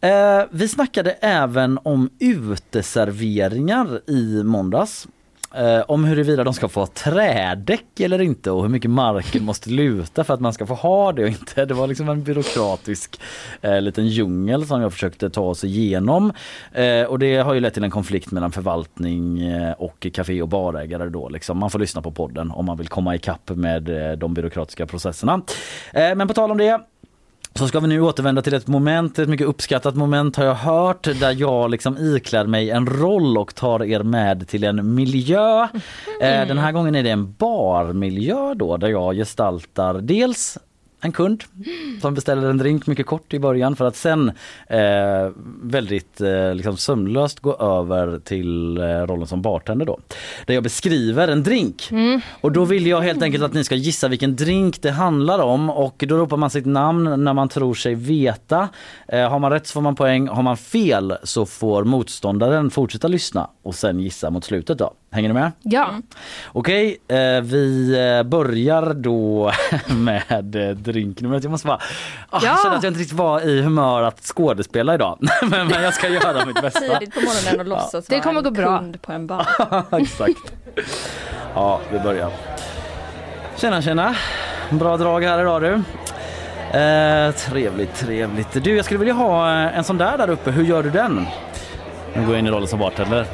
Eh, 0.03 0.43
vi 0.51 0.67
snackade 0.67 1.11
även 1.11 1.79
om 1.83 2.09
uteserveringar 2.19 4.09
i 4.09 4.43
måndags. 4.43 5.07
Eh, 5.55 5.81
om 5.87 6.05
huruvida 6.05 6.43
de 6.43 6.53
ska 6.53 6.67
få 6.67 6.79
ha 6.79 6.87
trädäck 6.87 7.99
eller 7.99 8.21
inte 8.21 8.51
och 8.51 8.61
hur 8.61 8.69
mycket 8.69 8.91
marken 8.91 9.43
måste 9.43 9.69
luta 9.69 10.23
för 10.23 10.33
att 10.33 10.39
man 10.39 10.53
ska 10.53 10.65
få 10.65 10.73
ha 10.73 11.11
det 11.11 11.23
och 11.23 11.29
inte. 11.29 11.65
Det 11.65 11.73
var 11.73 11.87
liksom 11.87 12.09
en 12.09 12.23
byråkratisk 12.23 13.21
eh, 13.61 13.81
liten 13.81 14.07
djungel 14.07 14.65
som 14.65 14.81
jag 14.81 14.93
försökte 14.93 15.29
ta 15.29 15.41
oss 15.41 15.63
igenom. 15.63 16.33
Eh, 16.71 17.03
och 17.03 17.19
det 17.19 17.37
har 17.37 17.53
ju 17.53 17.59
lett 17.59 17.73
till 17.73 17.83
en 17.83 17.91
konflikt 17.91 18.31
mellan 18.31 18.51
förvaltning 18.51 19.41
eh, 19.41 19.71
och 19.71 20.07
café 20.13 20.41
och 20.41 20.47
barägare 20.47 21.09
då. 21.09 21.29
Liksom. 21.29 21.57
Man 21.57 21.69
får 21.69 21.79
lyssna 21.79 22.01
på 22.01 22.11
podden 22.11 22.51
om 22.51 22.65
man 22.65 22.77
vill 22.77 22.87
komma 22.87 23.15
ikapp 23.15 23.49
med 23.49 24.11
eh, 24.11 24.17
de 24.17 24.33
byråkratiska 24.33 24.85
processerna. 24.85 25.41
Eh, 25.93 26.15
men 26.15 26.27
på 26.27 26.33
tal 26.33 26.51
om 26.51 26.57
det 26.57 26.79
så 27.55 27.67
ska 27.67 27.79
vi 27.79 27.87
nu 27.87 28.01
återvända 28.01 28.41
till 28.41 28.53
ett 28.53 28.67
moment, 28.67 29.19
ett 29.19 29.29
mycket 29.29 29.47
uppskattat 29.47 29.95
moment 29.95 30.35
har 30.35 30.45
jag 30.45 30.55
hört, 30.55 31.03
där 31.03 31.35
jag 31.39 31.71
liksom 31.71 31.97
iklär 31.97 32.45
mig 32.45 32.69
en 32.69 32.87
roll 32.87 33.37
och 33.37 33.55
tar 33.55 33.83
er 33.83 34.03
med 34.03 34.47
till 34.47 34.63
en 34.63 34.95
miljö. 34.95 35.63
Eh, 36.21 36.47
den 36.47 36.57
här 36.57 36.71
gången 36.71 36.95
är 36.95 37.03
det 37.03 37.09
en 37.09 37.33
barmiljö 37.33 38.53
då, 38.53 38.77
där 38.77 38.87
jag 38.87 39.15
gestaltar 39.15 39.93
dels 39.93 40.57
en 41.03 41.11
kund 41.11 41.43
som 42.01 42.13
beställer 42.13 42.49
en 42.49 42.57
drink 42.57 42.87
mycket 42.87 43.05
kort 43.05 43.33
i 43.33 43.39
början 43.39 43.75
för 43.75 43.85
att 43.85 43.95
sen 43.95 44.31
eh, 44.67 45.29
väldigt 45.61 46.21
eh, 46.21 46.55
liksom 46.55 46.77
sömlöst 46.77 47.39
gå 47.39 47.55
över 47.55 48.19
till 48.19 48.77
eh, 48.77 48.83
rollen 48.83 49.27
som 49.27 49.41
bartender 49.41 49.85
då. 49.85 49.99
Där 50.45 50.53
jag 50.53 50.63
beskriver 50.63 51.27
en 51.27 51.43
drink. 51.43 51.89
Och 52.41 52.51
då 52.51 52.65
vill 52.65 52.87
jag 52.87 53.01
helt 53.01 53.23
enkelt 53.23 53.43
att 53.43 53.53
ni 53.53 53.63
ska 53.63 53.75
gissa 53.75 54.07
vilken 54.07 54.35
drink 54.35 54.81
det 54.81 54.91
handlar 54.91 55.39
om 55.39 55.69
och 55.69 56.03
då 56.07 56.17
ropar 56.17 56.37
man 56.37 56.49
sitt 56.49 56.65
namn 56.65 57.23
när 57.23 57.33
man 57.33 57.49
tror 57.49 57.73
sig 57.73 57.95
veta. 57.95 58.69
Eh, 59.07 59.29
har 59.29 59.39
man 59.39 59.51
rätt 59.51 59.67
så 59.67 59.73
får 59.73 59.81
man 59.81 59.95
poäng, 59.95 60.27
har 60.27 60.43
man 60.43 60.57
fel 60.57 61.17
så 61.23 61.45
får 61.45 61.83
motståndaren 61.83 62.69
fortsätta 62.69 63.07
lyssna 63.07 63.49
och 63.63 63.75
sen 63.75 63.99
gissa 63.99 64.29
mot 64.29 64.43
slutet 64.43 64.77
då. 64.77 64.93
Hänger 65.11 65.29
ni 65.29 65.33
med? 65.33 65.51
Ja. 65.61 65.89
Okej, 66.47 66.97
eh, 67.07 67.41
vi 67.41 67.95
eh, 68.17 68.29
börjar 68.29 68.93
då 68.93 69.51
med 69.95 70.45
drinknumret. 70.93 71.43
Jag 71.43 71.51
måste 71.51 71.67
bara... 71.67 71.77
Ah, 71.77 71.79
Ja. 72.31 72.39
Jag 72.43 72.61
känner 72.61 72.75
att 72.77 72.83
jag 72.83 72.89
inte 72.89 72.99
riktigt 72.99 73.17
var 73.17 73.41
i 73.41 73.61
humör 73.61 74.01
att 74.01 74.19
skådespela 74.23 74.93
idag. 74.93 75.17
men, 75.41 75.67
men 75.67 75.83
jag 75.83 75.93
ska 75.93 76.07
göra 76.09 76.45
mitt 76.45 76.61
bästa. 76.61 76.79
Tidigt 76.79 77.13
på 77.13 77.21
morgonen 77.21 77.59
och 77.59 77.65
låtsas 77.67 78.05
Det 78.05 78.15
vara 78.15 78.23
kommer 78.23 78.41
gå 78.41 78.51
bra. 78.51 78.77
kund 78.79 79.01
på 79.01 79.11
en 79.11 79.27
bar. 79.27 79.45
Exakt. 79.99 80.53
Ja, 81.55 81.79
vi 81.91 81.99
börjar. 81.99 82.29
Tjena, 83.57 83.81
tjena. 83.81 84.15
Bra 84.69 84.97
drag 84.97 85.21
här 85.23 85.41
idag 85.41 85.61
du. 85.61 85.73
Eh, 86.79 87.31
trevligt, 87.31 87.95
trevligt. 87.95 88.63
Du, 88.63 88.75
jag 88.75 88.85
skulle 88.85 88.97
vilja 88.99 89.13
ha 89.13 89.49
eh, 89.51 89.77
en 89.77 89.83
sån 89.83 89.97
där 89.97 90.17
där 90.17 90.29
uppe. 90.29 90.51
Hur 90.51 90.63
gör 90.63 90.83
du 90.83 90.89
den? 90.89 91.27
Nu 92.15 92.21
går 92.21 92.29
jag 92.29 92.39
in 92.39 92.47
i 92.47 92.51
rollen 92.51 92.67
som 92.67 92.79
bartender. 92.79 93.25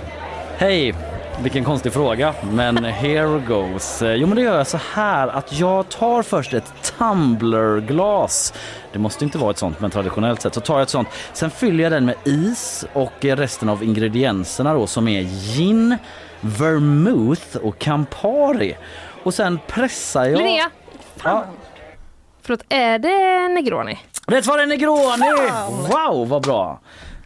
Hej, 0.58 0.96
vilken 1.42 1.64
konstig 1.64 1.94
fråga. 1.94 2.34
Men 2.52 2.84
here 2.86 3.40
goes. 3.48 4.02
Jo 4.02 4.28
men 4.28 4.36
det 4.36 4.42
gör 4.42 4.58
jag 4.58 4.68
så 4.68 4.80
här 4.94 5.28
att 5.28 5.60
jag 5.60 5.90
tar 5.90 6.24
först 6.24 6.54
ett 6.54 6.94
tumblerglas. 6.98 8.54
Det 8.94 9.00
måste 9.00 9.24
inte 9.24 9.38
vara 9.38 9.52
ett 9.52 9.58
sånt 9.58 9.80
men 9.80 9.92
traditionellt 9.92 10.42
sett 10.42 10.54
så 10.54 10.62
tar 10.62 10.74
jag 10.74 10.82
ett 10.82 10.90
sånt. 10.90 11.08
Sen 11.34 11.52
fyller 11.52 11.84
jag 11.84 11.92
den 11.92 12.06
med 12.06 12.16
is 12.24 12.86
och 12.94 13.14
resten 13.22 13.70
av 13.70 13.84
ingredienserna 13.84 14.74
då 14.74 14.88
som 14.88 15.08
är 15.08 15.22
gin, 15.22 15.98
vermouth 16.42 17.58
och 17.58 17.80
Campari. 17.80 18.78
Och 19.24 19.34
sen 19.34 19.60
pressar 19.68 20.26
jag... 20.26 20.38
Linnea! 20.38 20.70
Ja, 21.24 21.46
Förlåt, 22.42 22.64
är 22.70 23.00
det 23.00 23.48
Negroni? 23.54 24.00
rätt 24.28 24.46
svar 24.46 24.58
är 24.60 24.66
Negroni! 24.66 25.32
Wow 25.90 26.28
vad 26.30 26.42
bra! 26.42 26.80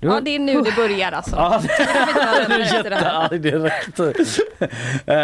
Ja, 0.04 0.20
det 0.22 0.36
är 0.36 0.40
nu 0.40 0.62
det 0.62 0.76
börjar 0.76 1.12
alltså. 1.12 1.36
Ja, 1.36 1.62
du 2.48 2.54
är 2.54 2.74
jättearg 2.74 3.42
direkt. 3.42 4.00
Eh, 5.06 5.16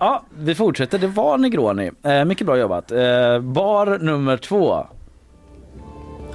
ja, 0.00 0.24
vi 0.38 0.54
fortsätter. 0.54 0.98
Det 0.98 1.06
var 1.06 1.38
Negroni. 1.38 1.90
Uh, 2.06 2.24
mycket 2.24 2.46
bra 2.46 2.56
jobbat. 2.56 2.92
Eh, 2.92 3.38
bar 3.40 3.98
nummer 3.98 4.36
två. 4.36 4.86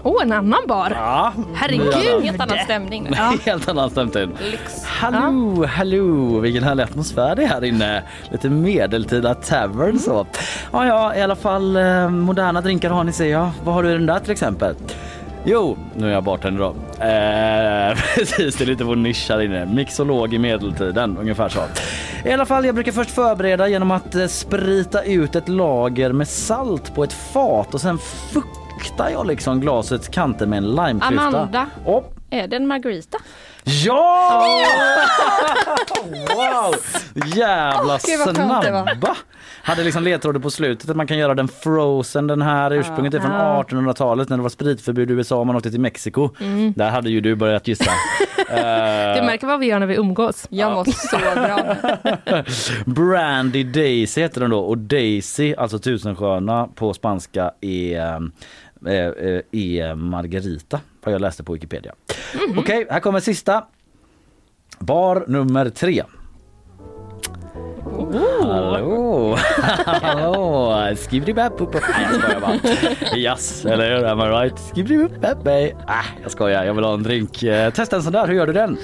Åh, 0.05 0.21
en 0.21 0.31
annan 0.31 0.61
bar! 0.67 0.91
Ja, 0.95 1.33
Herregud! 1.53 2.23
Helt 2.23 2.41
annan 2.41 2.57
stämning 2.63 3.03
nu. 3.03 3.17
Helt 3.45 3.69
annan 3.69 3.89
stämning. 3.89 4.37
Lyx. 4.51 4.85
Hallå, 4.85 5.65
hallå, 5.65 6.39
vilken 6.39 6.63
härlig 6.63 6.83
atmosfär 6.83 7.35
det 7.35 7.43
är 7.43 7.47
här 7.47 7.63
inne. 7.63 8.03
Lite 8.31 8.49
medeltida 8.49 9.33
tavern 9.33 9.99
så. 9.99 10.27
Ja, 10.71 10.87
ja, 10.87 11.15
i 11.15 11.21
alla 11.21 11.35
fall 11.35 11.77
moderna 12.09 12.61
drinkar 12.61 12.89
har 12.89 13.03
ni 13.03 13.11
ser 13.11 13.27
jag. 13.27 13.49
Vad 13.63 13.75
har 13.75 13.83
du 13.83 13.89
i 13.89 13.93
den 13.93 14.05
där 14.05 14.19
till 14.19 14.31
exempel? 14.31 14.75
Jo, 15.45 15.77
nu 15.95 16.07
är 16.09 16.13
jag 16.13 16.23
bartender 16.23 16.59
då. 16.61 16.69
Eh, 17.05 17.97
precis, 18.15 18.55
det 18.55 18.63
är 18.63 18.65
lite 18.65 18.83
vår 18.83 18.95
nisch 18.95 19.29
här 19.29 19.41
inne. 19.41 19.65
Mixolog 19.65 20.33
i 20.33 20.39
medeltiden, 20.39 21.17
ungefär 21.17 21.49
så. 21.49 21.59
I 22.25 22.31
alla 22.31 22.45
fall, 22.45 22.65
jag 22.65 22.75
brukar 22.75 22.91
först 22.91 23.11
förbereda 23.11 23.67
genom 23.67 23.91
att 23.91 24.15
eh, 24.15 24.27
sprita 24.27 25.03
ut 25.03 25.35
ett 25.35 25.49
lager 25.49 26.11
med 26.11 26.27
salt 26.27 26.95
på 26.95 27.03
ett 27.03 27.13
fat 27.13 27.73
och 27.73 27.81
sen 27.81 27.97
fuktar 28.33 29.09
jag 29.09 29.27
liksom 29.27 29.61
glasets 29.61 30.07
kanter 30.07 30.45
med 30.45 30.57
en 30.57 30.71
limeklyfta. 30.75 31.27
Amanda, 31.27 31.67
Och 31.85 32.13
är 32.29 32.47
det 32.47 32.55
en 32.55 32.67
margarita? 32.67 33.17
Ja! 33.65 34.61
wow! 36.35 36.75
Jävla 37.35 37.99
Gud, 38.03 38.19
vad 38.19 38.37
skönt 38.37 38.61
det 38.63 38.71
var. 38.71 38.83
snabba! 38.83 39.15
Hade 39.63 39.83
liksom 39.83 40.03
ledtrådar 40.03 40.39
på 40.39 40.49
slutet 40.49 40.89
att 40.89 40.95
man 40.95 41.07
kan 41.07 41.17
göra 41.17 41.35
den 41.35 41.47
frozen 41.47 42.27
den 42.27 42.41
här 42.41 42.71
ursprunget 42.71 43.13
är 43.13 43.19
från 43.19 43.31
Ja. 43.31 43.63
1800-talet 43.69 44.29
när 44.29 44.37
det 44.37 44.43
var 44.43 44.49
spritförbud 44.49 45.11
i 45.11 45.13
USA 45.13 45.35
och 45.35 45.47
man 45.47 45.55
åkte 45.55 45.71
till 45.71 45.79
Mexiko. 45.79 46.29
Där 46.75 46.89
hade 46.89 47.09
ju 47.09 47.21
du 47.21 47.35
börjat 47.35 47.67
gissa. 47.67 47.91
Du 48.47 48.59
Eh, 48.59 49.25
märker 49.25 49.47
vad 49.47 49.59
vi 49.59 49.65
gör 49.65 49.79
när 49.79 49.87
vi 49.87 49.95
umgås. 49.95 50.47
Jag 50.49 50.71
mår 50.71 50.83
så 50.83 51.17
bra. 51.35 52.43
Brandy 52.85 53.63
Daisy 53.63 54.21
heter 54.21 54.41
den 54.41 54.49
då 54.49 54.59
och 54.59 54.77
Daisy, 54.77 55.55
alltså 55.55 55.79
tusensköna 55.79 56.67
på 56.75 56.93
spanska 56.93 57.51
är, 57.61 57.99
eh, 58.87 58.93
eh, 58.95 59.41
är 59.51 59.95
Margarita 59.95 60.79
vad 61.05 61.13
jag 61.13 61.21
läste 61.21 61.43
på 61.43 61.53
Wikipedia. 61.53 61.93
Okej, 62.57 62.87
här 62.89 62.99
kommer 62.99 63.19
sista. 63.19 63.65
Bar 64.79 65.25
nummer 65.27 65.69
tre. 65.69 66.03
Hallå! 68.41 69.35
Hallå! 69.85 70.73
Skibidi-bap-bup. 70.95 71.73
Nej 71.73 72.07
jag 72.11 72.21
skojar 72.21 72.39
bara. 72.39 73.17
Yes, 73.17 73.65
eller 73.65 73.97
hur? 73.97 74.05
Am 74.05 74.19
I 74.19 74.23
right? 74.23 74.59
Skibidi-bap-bap. 74.75 75.73
Ah, 75.87 76.03
jag 76.21 76.31
skojar, 76.31 76.63
jag 76.63 76.73
vill 76.73 76.83
ha 76.83 76.93
en 76.93 77.03
drink. 77.03 77.43
Eh, 77.43 77.73
testa 77.73 77.95
en 77.95 78.03
sån 78.03 78.13
där, 78.13 78.27
hur 78.27 78.33
gör 78.33 78.47
du 78.47 78.53
den? 78.53 78.77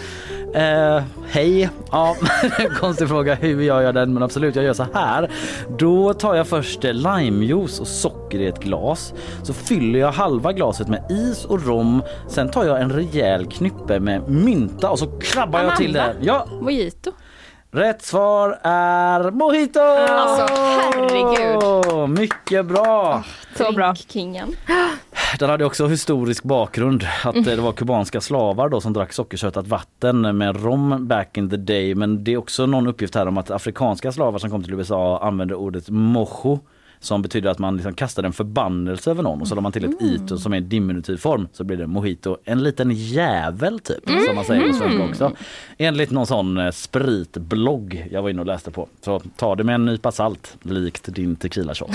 Eh, 0.54 1.04
hej. 1.28 1.70
Ja, 1.92 2.16
konstig 2.80 3.08
fråga 3.08 3.36
hur 3.36 3.62
jag 3.62 3.84
gör 3.84 3.94
den 3.94 4.14
men 4.14 4.24
absolut 4.24 4.56
jag 4.56 4.66
gör 4.66 4.74
så 4.74 4.86
här. 4.94 5.30
Då 5.78 6.14
tar 6.14 6.36
jag 6.36 6.48
först 6.48 6.86
eh, 6.86 6.94
limejuice 6.94 7.80
och 7.80 7.88
socker 7.88 8.40
i 8.40 8.48
ett 8.48 8.60
glas. 8.60 9.14
Så 9.44 9.54
fyller 9.54 10.00
jag 10.00 10.12
halva 10.12 10.54
glaset 10.54 10.88
med 10.88 11.12
is 11.12 11.46
och 11.46 11.66
rom. 11.66 12.04
Sen 12.28 12.52
tar 12.52 12.66
jag 12.66 12.82
en 12.82 12.92
rejäl 12.92 13.46
knyppe 13.46 14.00
med 14.00 14.30
mynta 14.30 14.90
och 14.90 15.00
så 15.00 15.20
krabbar 15.20 15.64
jag 15.64 15.76
till 15.76 15.94
det. 15.94 16.04
Amanda? 16.04 16.20
Ja, 16.22 16.48
Mojito. 16.62 17.12
Rätt 17.72 18.02
svar 18.02 18.60
är 18.64 19.32
mojito! 19.32 19.80
Alltså, 19.80 20.54
herregud. 20.54 22.10
Mycket 22.10 22.66
bra! 22.66 23.24
Så 23.58 23.72
bra. 23.72 23.96
Kingen. 23.96 24.56
Den 25.38 25.50
hade 25.50 25.66
också 25.66 25.88
historisk 25.88 26.44
bakgrund. 26.44 27.08
Att 27.24 27.36
eh, 27.36 27.44
det 27.44 27.56
var 27.56 27.72
kubanska 27.72 28.22
slavar 28.22 28.70
då 28.70 28.82
som 28.82 28.94
drack 28.94 29.14
sockersötat 29.14 29.68
vatten 29.68 30.38
med 30.38 30.64
rom 30.64 31.08
back 31.08 31.38
in 31.38 31.50
the 31.50 31.58
day. 31.58 31.96
Men 31.96 32.24
det 32.24 32.34
är 32.34 32.38
också 32.38 32.66
någon 32.66 32.88
uppgift 32.88 33.16
här 33.16 33.28
om 33.28 33.38
att 33.38 33.52
afrikanska 33.52 34.12
slavar 34.12 34.40
som 34.40 34.50
kom 34.50 34.64
till 34.64 34.74
USA 34.74 35.20
använde 35.24 35.56
ordet 35.56 35.90
mojo 35.90 36.60
som 37.00 37.22
betyder 37.22 37.50
att 37.50 37.60
man 37.60 37.76
liksom 37.76 37.94
kastade 37.94 38.28
en 38.28 38.34
förbannelse 38.34 39.12
över 39.12 39.24
någon 39.24 39.42
och 39.42 39.48
så 39.48 39.56
la 39.56 39.62
man 39.62 39.72
till 39.72 39.86
ett 39.86 40.02
ito 40.02 40.38
som 40.38 40.54
är 40.54 40.58
en 40.58 40.70
diminutiv 40.70 41.18
form 41.18 41.48
så 41.54 41.64
blir 41.64 41.78
det 41.78 41.88
mojito. 41.88 42.38
En 42.44 42.64
liten 42.64 42.92
jävel 42.92 43.80
typ 43.80 44.10
som 44.28 44.36
man 44.36 44.46
säger 44.46 44.68
på 44.68 44.74
svenska 44.74 45.04
också. 45.04 45.32
Enligt 45.78 46.12
någon 46.12 46.28
sån 46.28 46.58
eh, 46.58 46.72
spritblogg 46.72 48.08
jag 48.12 48.22
var 48.22 48.30
inne 48.30 48.42
och 48.42 48.48
läste 48.48 48.72
på. 48.72 48.88
Så 49.02 49.22
ta 49.36 49.56
det 49.56 49.64
med 49.64 49.76
en 49.76 49.86
nypa 49.86 50.12
salt 50.12 50.58
likt 50.62 51.16
din 51.16 51.36
tequila 51.36 51.76
shot. 51.76 51.90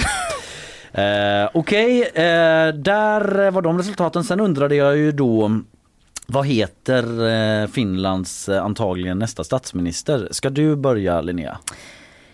Eh, 0.95 1.49
Okej, 1.55 2.03
eh, 2.03 2.74
där 2.74 3.51
var 3.51 3.62
de 3.62 3.78
resultaten. 3.78 4.24
Sen 4.24 4.40
undrade 4.40 4.76
jag 4.76 4.97
ju 4.97 5.12
då 5.12 5.61
vad 6.26 6.47
heter 6.47 7.28
eh, 7.62 7.66
Finlands 7.66 8.49
eh, 8.49 8.64
antagligen 8.64 9.18
nästa 9.18 9.45
statsminister? 9.45 10.28
Ska 10.30 10.51
du 10.51 10.76
börja 10.76 11.20
Linnea? 11.20 11.59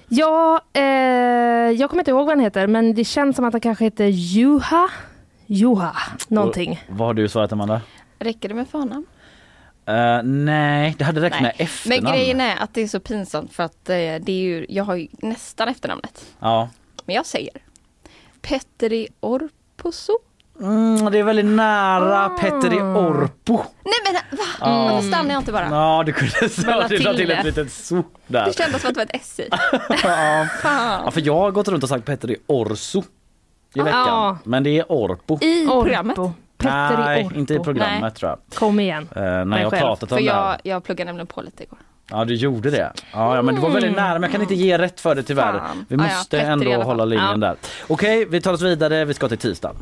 Ja, 0.09 0.61
eh, 0.73 0.83
jag 1.71 1.91
kommer 1.91 2.01
inte 2.01 2.11
ihåg 2.11 2.27
vad 2.27 2.37
han 2.37 2.41
heter, 2.41 2.67
men 2.67 2.95
det 2.95 3.05
känns 3.05 3.37
som 3.37 3.45
att 3.45 3.55
han 3.55 3.61
kanske 3.61 3.85
heter 3.85 4.07
Juha. 4.07 4.89
Juha, 5.47 5.97
någonting. 6.29 6.71
Och, 6.89 6.97
vad 6.97 7.07
har 7.07 7.15
du 7.15 7.29
svarat 7.29 7.53
Amanda? 7.53 7.81
Räcker 8.19 8.49
det 8.49 8.55
med 8.55 8.69
förnamn? 8.69 9.07
Eh, 9.87 10.23
nej, 10.23 10.95
det 10.99 11.05
hade 11.05 11.21
räckt 11.21 11.41
med 11.41 11.53
efternamn. 11.59 12.05
Men 12.05 12.13
grejen 12.13 12.41
är 12.41 12.57
att 12.57 12.75
det 12.75 12.83
är 12.83 12.89
så 12.89 13.01
pinsamt 13.01 13.53
för 13.53 13.63
att 13.63 13.89
eh, 13.89 13.95
det 13.95 14.29
är 14.29 14.43
ju, 14.43 14.67
jag 14.69 14.85
har 14.85 14.97
ju 14.97 15.09
nästan 15.13 15.69
efternamnet. 15.69 16.27
Ja. 16.41 16.69
Men 17.05 17.15
jag 17.15 17.27
säger 17.27 17.53
Petteri 18.43 19.09
Orposo. 19.21 20.13
Mm, 20.61 21.13
det 21.13 21.19
är 21.19 21.23
väldigt 21.23 21.47
nära 21.47 22.29
Petteri 22.29 22.81
Orpo. 22.81 23.53
Nej 23.85 23.95
men 24.05 24.39
va? 24.39 24.45
Varför 24.61 25.09
stannar 25.09 25.31
jag 25.35 25.41
inte 25.41 25.53
bara? 25.53 25.69
Ja, 25.71 26.03
du 26.07 26.13
kunde 26.13 26.33
la 26.81 26.89
till 26.89 27.17
till 27.17 27.31
ett 27.31 27.45
litet 27.45 27.73
so 27.73 28.03
där. 28.27 28.45
Det 28.45 28.57
kändes 28.57 28.83
som 28.83 28.89
att 28.89 28.95
det 28.95 29.01
var 29.01 29.05
ett 29.05 29.11
S 29.23 29.41
i. 29.41 29.49
ja. 30.63 31.11
För 31.11 31.21
jag 31.27 31.35
har 31.37 31.51
gått 31.51 31.69
runt 31.69 31.83
och 31.83 31.89
sagt 31.89 32.05
Petteri 32.05 32.37
Orso 32.47 33.03
i 33.75 33.81
veckan. 33.81 34.01
Ja. 34.07 34.39
Men 34.45 34.63
det 34.63 34.79
är 34.79 34.85
Orpo. 34.93 35.39
I 35.41 35.67
Orpo. 35.67 35.83
programmet. 35.83 36.17
Petteri 36.59 36.97
Nej, 37.05 37.25
Orpo. 37.25 37.35
inte 37.39 37.55
i 37.55 37.59
programmet 37.59 38.03
Nej. 38.03 38.11
tror 38.11 38.31
jag. 38.31 38.39
Kom 38.59 38.81
igen. 38.81 39.09
Eh, 39.17 39.23
när 39.23 39.61
jag 39.63 39.71
själv. 39.71 39.81
pratat 39.83 40.13
om 40.13 40.19
För 40.19 40.25
det 40.25 40.33
här. 40.33 40.49
jag, 40.51 40.75
jag 40.75 40.85
pluggade 40.85 41.09
nämligen 41.09 41.27
på 41.27 41.43
lite 41.43 41.63
igår. 41.63 41.79
Ja 42.11 42.25
du 42.25 42.35
gjorde 42.35 42.71
det. 42.71 42.93
Ja, 43.13 43.37
ja 43.37 43.43
men 43.43 43.55
du 43.55 43.61
var 43.61 43.71
väldigt 43.71 43.97
nära 43.97 44.13
men 44.13 44.23
jag 44.23 44.33
kan 44.33 44.43
inte 44.43 44.55
ge 44.55 44.79
rätt 44.79 45.01
för 45.01 45.15
det 45.15 45.23
tyvärr. 45.23 45.59
Fan. 45.59 45.87
Vi 45.89 45.97
Ja, 45.97 46.03
ja, 46.03 46.09
måste 46.15 46.37
Petter 46.39 46.49
i 46.69 46.73
ändå 46.73 46.83
hålla 46.83 47.05
linjen 47.05 47.29
Ja. 47.31 47.37
där. 47.37 47.57
Okej, 47.89 48.27
vi 48.31 48.41
tar 48.41 48.53
oss 48.53 48.63
vidare. 48.63 49.05
Vi 49.05 49.15
ska 49.15 49.29
till 49.29 49.39
tisdag. 49.39 49.73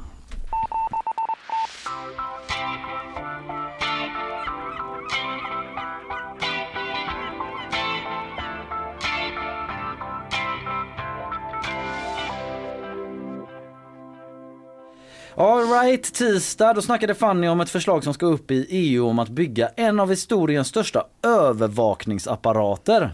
Alright, 15.38 16.12
tisdag. 16.14 16.72
Då 16.74 16.82
snackade 16.82 17.14
Fanny 17.14 17.48
om 17.48 17.60
ett 17.60 17.70
förslag 17.70 18.04
som 18.04 18.14
ska 18.14 18.26
upp 18.26 18.50
i 18.50 18.66
EU 18.70 19.08
om 19.08 19.18
att 19.18 19.28
bygga 19.28 19.68
en 19.76 20.00
av 20.00 20.10
historiens 20.10 20.68
största 20.68 21.04
övervakningsapparater. 21.22 23.10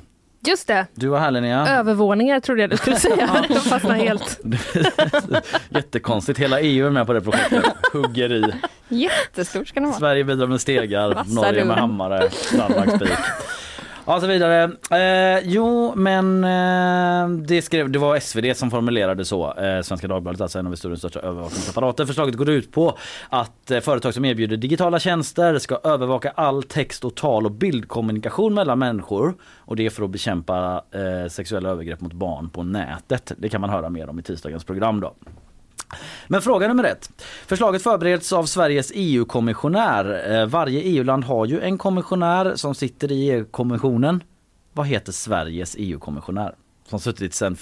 Just 0.46 0.66
det, 0.66 0.86
Du 0.94 1.08
var 1.08 1.18
här 1.18 1.30
Linnea. 1.30 1.66
övervåningar 1.68 2.40
trodde 2.40 2.60
jag 2.60 2.70
du 2.70 2.76
skulle 2.76 2.96
säga. 2.96 3.44
Jag 3.50 3.62
fastnade 3.62 3.94
helt. 3.94 4.40
Jättekonstigt, 5.68 6.38
hela 6.38 6.60
EU 6.60 6.86
är 6.86 6.90
med 6.90 7.06
på 7.06 7.12
det 7.12 7.20
projektet. 7.20 7.64
Hugger 7.92 8.32
i. 8.32 8.52
Jättestort 8.88 9.68
ska 9.68 9.80
det 9.80 9.86
vara. 9.86 9.98
Sverige 9.98 10.24
bidrar 10.24 10.46
med 10.46 10.60
stegar, 10.60 11.24
Norge 11.34 11.64
med 11.64 11.76
hammare, 11.76 12.28
Danmark 12.52 12.96
spik. 12.96 13.10
Ja, 14.06 14.20
så 14.20 14.26
vidare. 14.26 14.62
Eh, 14.90 15.42
jo, 15.44 15.92
men 15.96 16.44
eh, 16.44 17.28
det, 17.46 17.62
skrev, 17.62 17.90
det 17.90 17.98
var 17.98 18.20
SvD 18.20 18.56
som 18.56 18.70
formulerade 18.70 19.24
så. 19.24 19.54
Eh, 19.54 19.82
Svenska 19.82 20.08
Dagbladet, 20.08 20.40
alltså 20.40 20.58
en 20.58 20.66
av 20.66 20.72
historiens 20.72 21.00
största 21.00 21.20
övervakningsapparater. 21.20 22.06
Förslaget 22.06 22.34
går 22.34 22.50
ut 22.50 22.72
på 22.72 22.98
att 23.28 23.70
eh, 23.70 23.80
företag 23.80 24.14
som 24.14 24.24
erbjuder 24.24 24.56
digitala 24.56 24.98
tjänster 24.98 25.58
ska 25.58 25.80
övervaka 25.84 26.30
all 26.30 26.62
text 26.62 27.04
och 27.04 27.14
tal 27.14 27.46
och 27.46 27.52
bildkommunikation 27.52 28.54
mellan 28.54 28.78
människor. 28.78 29.34
Och 29.56 29.76
det 29.76 29.86
är 29.86 29.90
för 29.90 30.04
att 30.04 30.10
bekämpa 30.10 30.84
eh, 30.90 31.28
sexuella 31.30 31.68
övergrepp 31.68 32.00
mot 32.00 32.12
barn 32.12 32.50
på 32.50 32.62
nätet. 32.62 33.32
Det 33.38 33.48
kan 33.48 33.60
man 33.60 33.70
höra 33.70 33.90
mer 33.90 34.08
om 34.08 34.18
i 34.18 34.22
tisdagens 34.22 34.64
program 34.64 35.00
då. 35.00 35.14
Men 36.28 36.42
fråga 36.42 36.68
nummer 36.68 36.84
ett. 36.84 37.10
Förslaget 37.46 37.82
förbereds 37.82 38.32
av 38.32 38.44
Sveriges 38.44 38.92
EU-kommissionär. 38.94 40.32
Eh, 40.32 40.46
varje 40.46 40.80
EU-land 40.80 41.24
har 41.24 41.46
ju 41.46 41.60
en 41.60 41.78
kommissionär 41.78 42.56
som 42.56 42.74
sitter 42.74 43.12
i 43.12 43.30
EU-kommissionen. 43.30 44.22
vad 44.72 44.86
heter 44.86 45.12
Sveriges 45.12 45.76
EU-kommissionär? 45.78 46.54
Som 46.88 47.00
suttit 47.00 47.34
sedan 47.34 47.56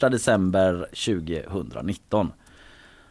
1 0.00 0.10
december 0.10 0.86
2019. 0.90 2.32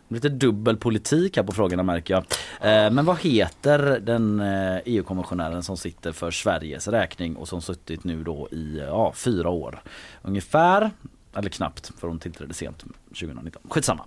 Lite 0.09 0.30
dubbel 0.30 0.78
politik 0.78 1.38
här 1.38 1.43
på 1.43 1.51
frågorna 1.51 1.84
märker 1.84 2.13
jag. 2.13 2.23
Eh, 2.61 2.91
men 2.91 3.05
vad 3.05 3.19
heter 3.19 3.99
den 3.99 4.39
eh, 4.39 4.78
EU-kommissionären 4.86 5.63
som 5.63 5.78
sitter 5.78 6.11
för 6.11 6.32
Sveriges 6.32 6.88
räkning 6.88 7.36
och 7.36 7.47
som 7.47 7.61
suttit 7.61 8.03
nu 8.03 8.23
då 8.23 8.47
i 8.51 8.82
ja, 8.88 9.13
fyra 9.15 9.49
år 9.49 9.82
ungefär? 10.21 10.91
Eller 11.36 11.49
knappt 11.49 11.91
för 11.99 12.07
hon 12.07 12.19
tillträdde 12.19 12.53
sent 12.53 12.84
2019. 13.09 13.61
Skitsamma. 13.69 14.05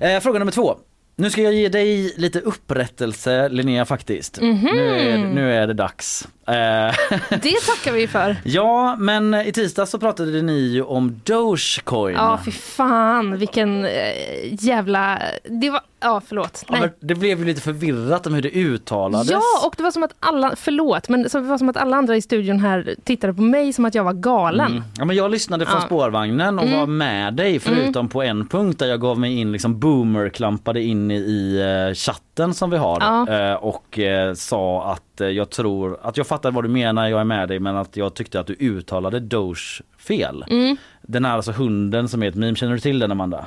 Eh, 0.00 0.20
fråga 0.20 0.38
nummer 0.38 0.52
två. 0.52 0.78
Nu 1.16 1.30
ska 1.30 1.42
jag 1.42 1.52
ge 1.54 1.68
dig 1.68 2.14
lite 2.16 2.40
upprättelse 2.40 3.48
Linnea 3.48 3.84
faktiskt. 3.84 4.40
Mhm. 4.40 4.68
Nu, 4.72 4.88
är, 4.98 5.18
nu 5.18 5.54
är 5.54 5.66
det 5.66 5.74
dags. 5.74 6.28
Eh, 6.46 6.54
Det 7.30 7.56
tackar 7.66 7.92
vi 7.92 8.06
för. 8.08 8.36
ja 8.44 8.96
men 8.98 9.34
i 9.34 9.52
tisdags 9.52 9.90
så 9.90 9.98
pratade 9.98 10.42
ni 10.42 10.58
ju 10.58 10.82
om 10.82 11.20
Dogecoin. 11.24 12.14
Ja, 12.14 12.40
fy 12.44 12.50
fan 12.50 13.38
vilken 13.38 13.84
eh, 13.84 14.64
jävla... 14.64 15.22
Det 15.44 15.70
var... 15.70 15.80
Ja, 16.00 16.22
förlåt. 16.26 16.64
Ja, 16.68 16.76
Nej. 16.80 16.90
det 17.00 17.14
blev 17.14 17.38
ju 17.38 17.44
lite 17.44 17.60
förvirrat 17.60 18.26
om 18.26 18.34
hur 18.34 18.42
det 18.42 18.50
uttalades. 18.50 19.30
Ja, 19.30 19.40
och 19.66 19.74
det 19.76 19.82
var 19.82 19.90
som 19.90 20.02
att 20.02 20.14
alla, 20.20 20.52
förlåt, 20.56 21.08
men 21.08 21.22
det 21.22 21.34
var 21.34 21.58
som 21.58 21.68
att 21.68 21.76
alla 21.76 21.96
andra 21.96 22.16
i 22.16 22.22
studion 22.22 22.58
här 22.60 22.94
tittade 23.04 23.34
på 23.34 23.42
mig 23.42 23.72
som 23.72 23.84
att 23.84 23.94
jag 23.94 24.04
var 24.04 24.12
galen. 24.12 24.70
Mm. 24.72 24.82
Ja, 24.98 25.04
men 25.04 25.16
jag 25.16 25.30
lyssnade 25.30 25.66
från 25.66 25.80
Ja. 25.80 25.86
spårvagnen 25.86 26.58
och 26.58 26.64
Mm. 26.64 26.78
var 26.78 26.86
med 26.86 27.34
dig 27.34 27.58
förutom 27.58 28.08
på 28.08 28.22
en 28.22 28.48
punkt 28.48 28.78
där 28.78 28.86
jag 28.86 29.00
gav 29.00 29.18
mig 29.18 29.38
in 29.38 29.52
liksom 29.52 29.78
boomer-klampade 29.80 30.82
in 30.82 31.10
i, 31.10 31.56
eh, 31.88 31.94
chatten 31.94 32.54
som 32.54 32.70
vi 32.70 32.76
har 32.76 32.98
Ja. 33.00 33.28
eh, 33.50 33.54
och 33.54 33.98
eh, 33.98 34.34
sa 34.34 34.92
att 34.92 35.02
jag 35.34 35.50
tror 35.50 35.98
att 36.02 36.16
jag 36.16 36.26
fattar 36.26 36.50
vad 36.50 36.64
du 36.64 36.68
menar, 36.68 37.08
jag 37.08 37.20
är 37.20 37.24
med 37.24 37.48
dig 37.48 37.58
men 37.60 37.76
att 37.76 37.96
jag 37.96 38.14
tyckte 38.14 38.40
att 38.40 38.46
du 38.46 38.56
uttalade 38.58 39.20
Doge 39.20 39.82
fel. 39.98 40.44
Mm. 40.50 40.76
Den 41.02 41.24
är 41.24 41.30
alltså 41.30 41.52
hunden 41.52 42.08
som 42.08 42.22
är 42.22 42.28
ett 42.28 42.34
meme, 42.34 42.56
känner 42.56 42.72
du 42.72 42.80
till 42.80 42.98
den 42.98 43.12
Amanda? 43.12 43.46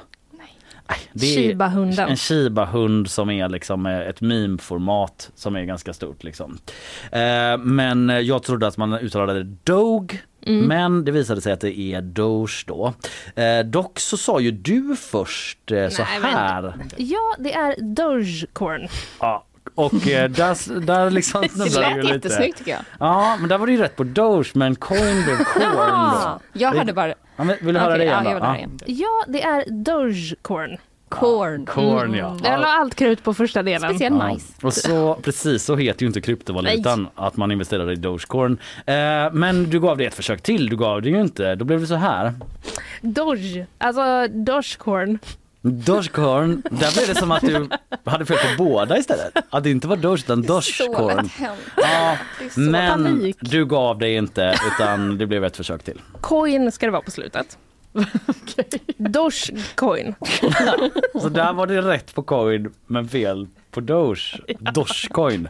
Det 1.14 1.26
är 1.26 1.36
Shiba-hunden. 1.38 2.10
En 2.10 2.16
Shiba-hund 2.18 3.10
som 3.10 3.30
är 3.30 3.50
liksom 3.50 3.86
eh, 3.86 4.00
ett 4.00 4.22
meme-format 4.22 5.32
som 5.36 5.56
är 5.56 5.64
ganska 5.64 5.94
stort 5.94 6.24
liksom. 6.24 6.58
Eh, 7.12 7.58
men 7.58 8.10
jag 8.26 8.44
trodde 8.44 8.68
att 8.68 8.78
man 8.78 8.94
uttalade 8.94 9.44
Dog 9.64 10.20
Mm. 10.46 10.66
men 10.68 11.06
det 11.06 11.12
visade 11.12 11.42
sig 11.42 11.54
att 11.54 11.60
det 11.62 11.80
är 11.80 12.02
Doge 12.02 12.64
då. 12.68 12.94
Eh, 13.36 13.60
dock 13.66 14.00
så 14.00 14.18
sa 14.18 14.40
ju 14.40 14.52
du 14.52 14.96
först 15.00 15.72
eh, 15.72 15.90
så 15.90 16.02
Nej, 16.04 16.20
men- 16.22 16.32
här. 16.32 16.74
Ja, 16.98 17.36
det 17.40 17.54
är 17.54 17.76
Dogecoin. 17.96 18.88
Ja, 19.20 19.46
och 19.76 20.08
eh, 20.08 20.30
där, 20.30 20.80
där 20.80 21.10
liksom 21.10 21.42
Det 21.42 21.50
snubblade 21.50 21.88
lät 21.88 21.98
ju 21.98 22.02
lite. 22.02 22.14
jättesnyggt 22.14 22.58
tycker 22.58 22.72
jag. 22.72 22.82
Ja, 23.00 23.38
men 23.40 23.50
där 23.50 23.58
var 23.58 23.66
det 23.68 23.74
ju 23.74 23.80
rätt 23.80 23.96
på 23.96 24.04
Doge 24.04 24.52
men 24.54 24.76
coin 24.76 25.24
blev 25.24 25.38
corn 25.54 26.12
då. 26.24 26.40
jag 26.54 26.72
hörde 26.72 26.94
bara 26.94 27.08
Ja, 27.36 27.44
men 27.44 27.56
vill 27.62 27.74
du 27.74 27.80
höra 27.80 27.94
Okej, 27.94 28.06
det 28.06 28.12
ja, 28.12 28.22
igen 28.22 28.32
jag 28.32 28.34
då? 28.34 28.36
vill 28.36 28.44
höra 28.44 28.52
Ja. 28.54 28.58
igen. 28.58 28.80
Ja, 28.86 29.26
det 29.28 29.44
är 29.44 29.64
Dogecoin. 29.84 30.78
corn. 31.10 31.66
Corn 31.66 32.14
ja. 32.14 32.38
Jag 32.44 32.60
la 32.62 32.68
allt 32.68 32.96
krut 32.96 33.24
på 33.24 33.34
första 33.34 33.64
delen. 33.64 33.90
Speciellt 33.90 34.16
Ja. 34.20 34.28
nice. 34.28 34.54
Och 34.62 34.74
så, 34.74 35.16
precis 35.24 35.64
så 35.64 35.76
heter 35.76 36.02
ju 36.02 36.08
inte 36.08 36.22
kryptovalutan 36.22 37.08
att 37.16 37.38
man 37.38 37.52
investerar 37.52 37.92
i 37.92 37.96
Dogecoin. 37.96 38.58
Eh, 38.86 38.94
men 39.32 39.70
du 39.70 39.80
gav 39.80 39.98
det 39.98 40.06
ett 40.06 40.14
försök 40.16 40.42
till, 40.42 40.70
du 40.70 40.78
gav 40.78 41.02
det 41.02 41.10
ju 41.10 41.22
inte. 41.22 41.56
Då 41.56 41.66
blev 41.66 41.80
det 41.82 41.88
så 41.88 41.96
här. 41.96 42.34
Doge, 43.02 43.66
alltså 43.78 44.28
Dogecoin. 44.28 45.20
Dogecoin, 45.62 46.62
där 46.72 46.94
blev 46.94 47.08
det 47.08 47.16
som 47.16 47.32
att 47.32 47.42
du 47.42 47.70
hade 48.06 48.26
fel 48.26 48.38
på 48.38 48.64
båda 48.64 48.98
istället. 48.98 49.38
Att 49.50 49.64
det 49.64 49.72
inte 49.72 49.88
var 49.88 49.96
Doge 49.96 50.24
utan 50.28 51.28
hänt. 51.30 51.60
Ja, 51.78 52.18
men 52.56 53.04
panik. 53.04 53.38
du 53.40 53.66
gav 53.66 53.98
det 53.98 54.10
inte 54.10 54.56
utan 54.68 55.18
det 55.18 55.26
blev 55.28 55.46
ett 55.46 55.58
försök 55.58 55.84
till. 55.84 56.02
Coin 56.22 56.72
ska 56.72 56.86
det 56.86 56.92
vara 56.92 57.02
på 57.02 57.12
slutet. 57.12 57.58
Dogecoin. 58.98 60.16
Så 61.22 61.30
där 61.30 61.54
var 61.54 61.68
det 61.68 61.82
rätt 61.82 62.16
på 62.16 62.24
coin 62.24 62.74
men 62.88 63.10
fel 63.10 63.48
på 63.72 63.82
Doge. 63.82 64.40
Dogecoin. 64.74 65.50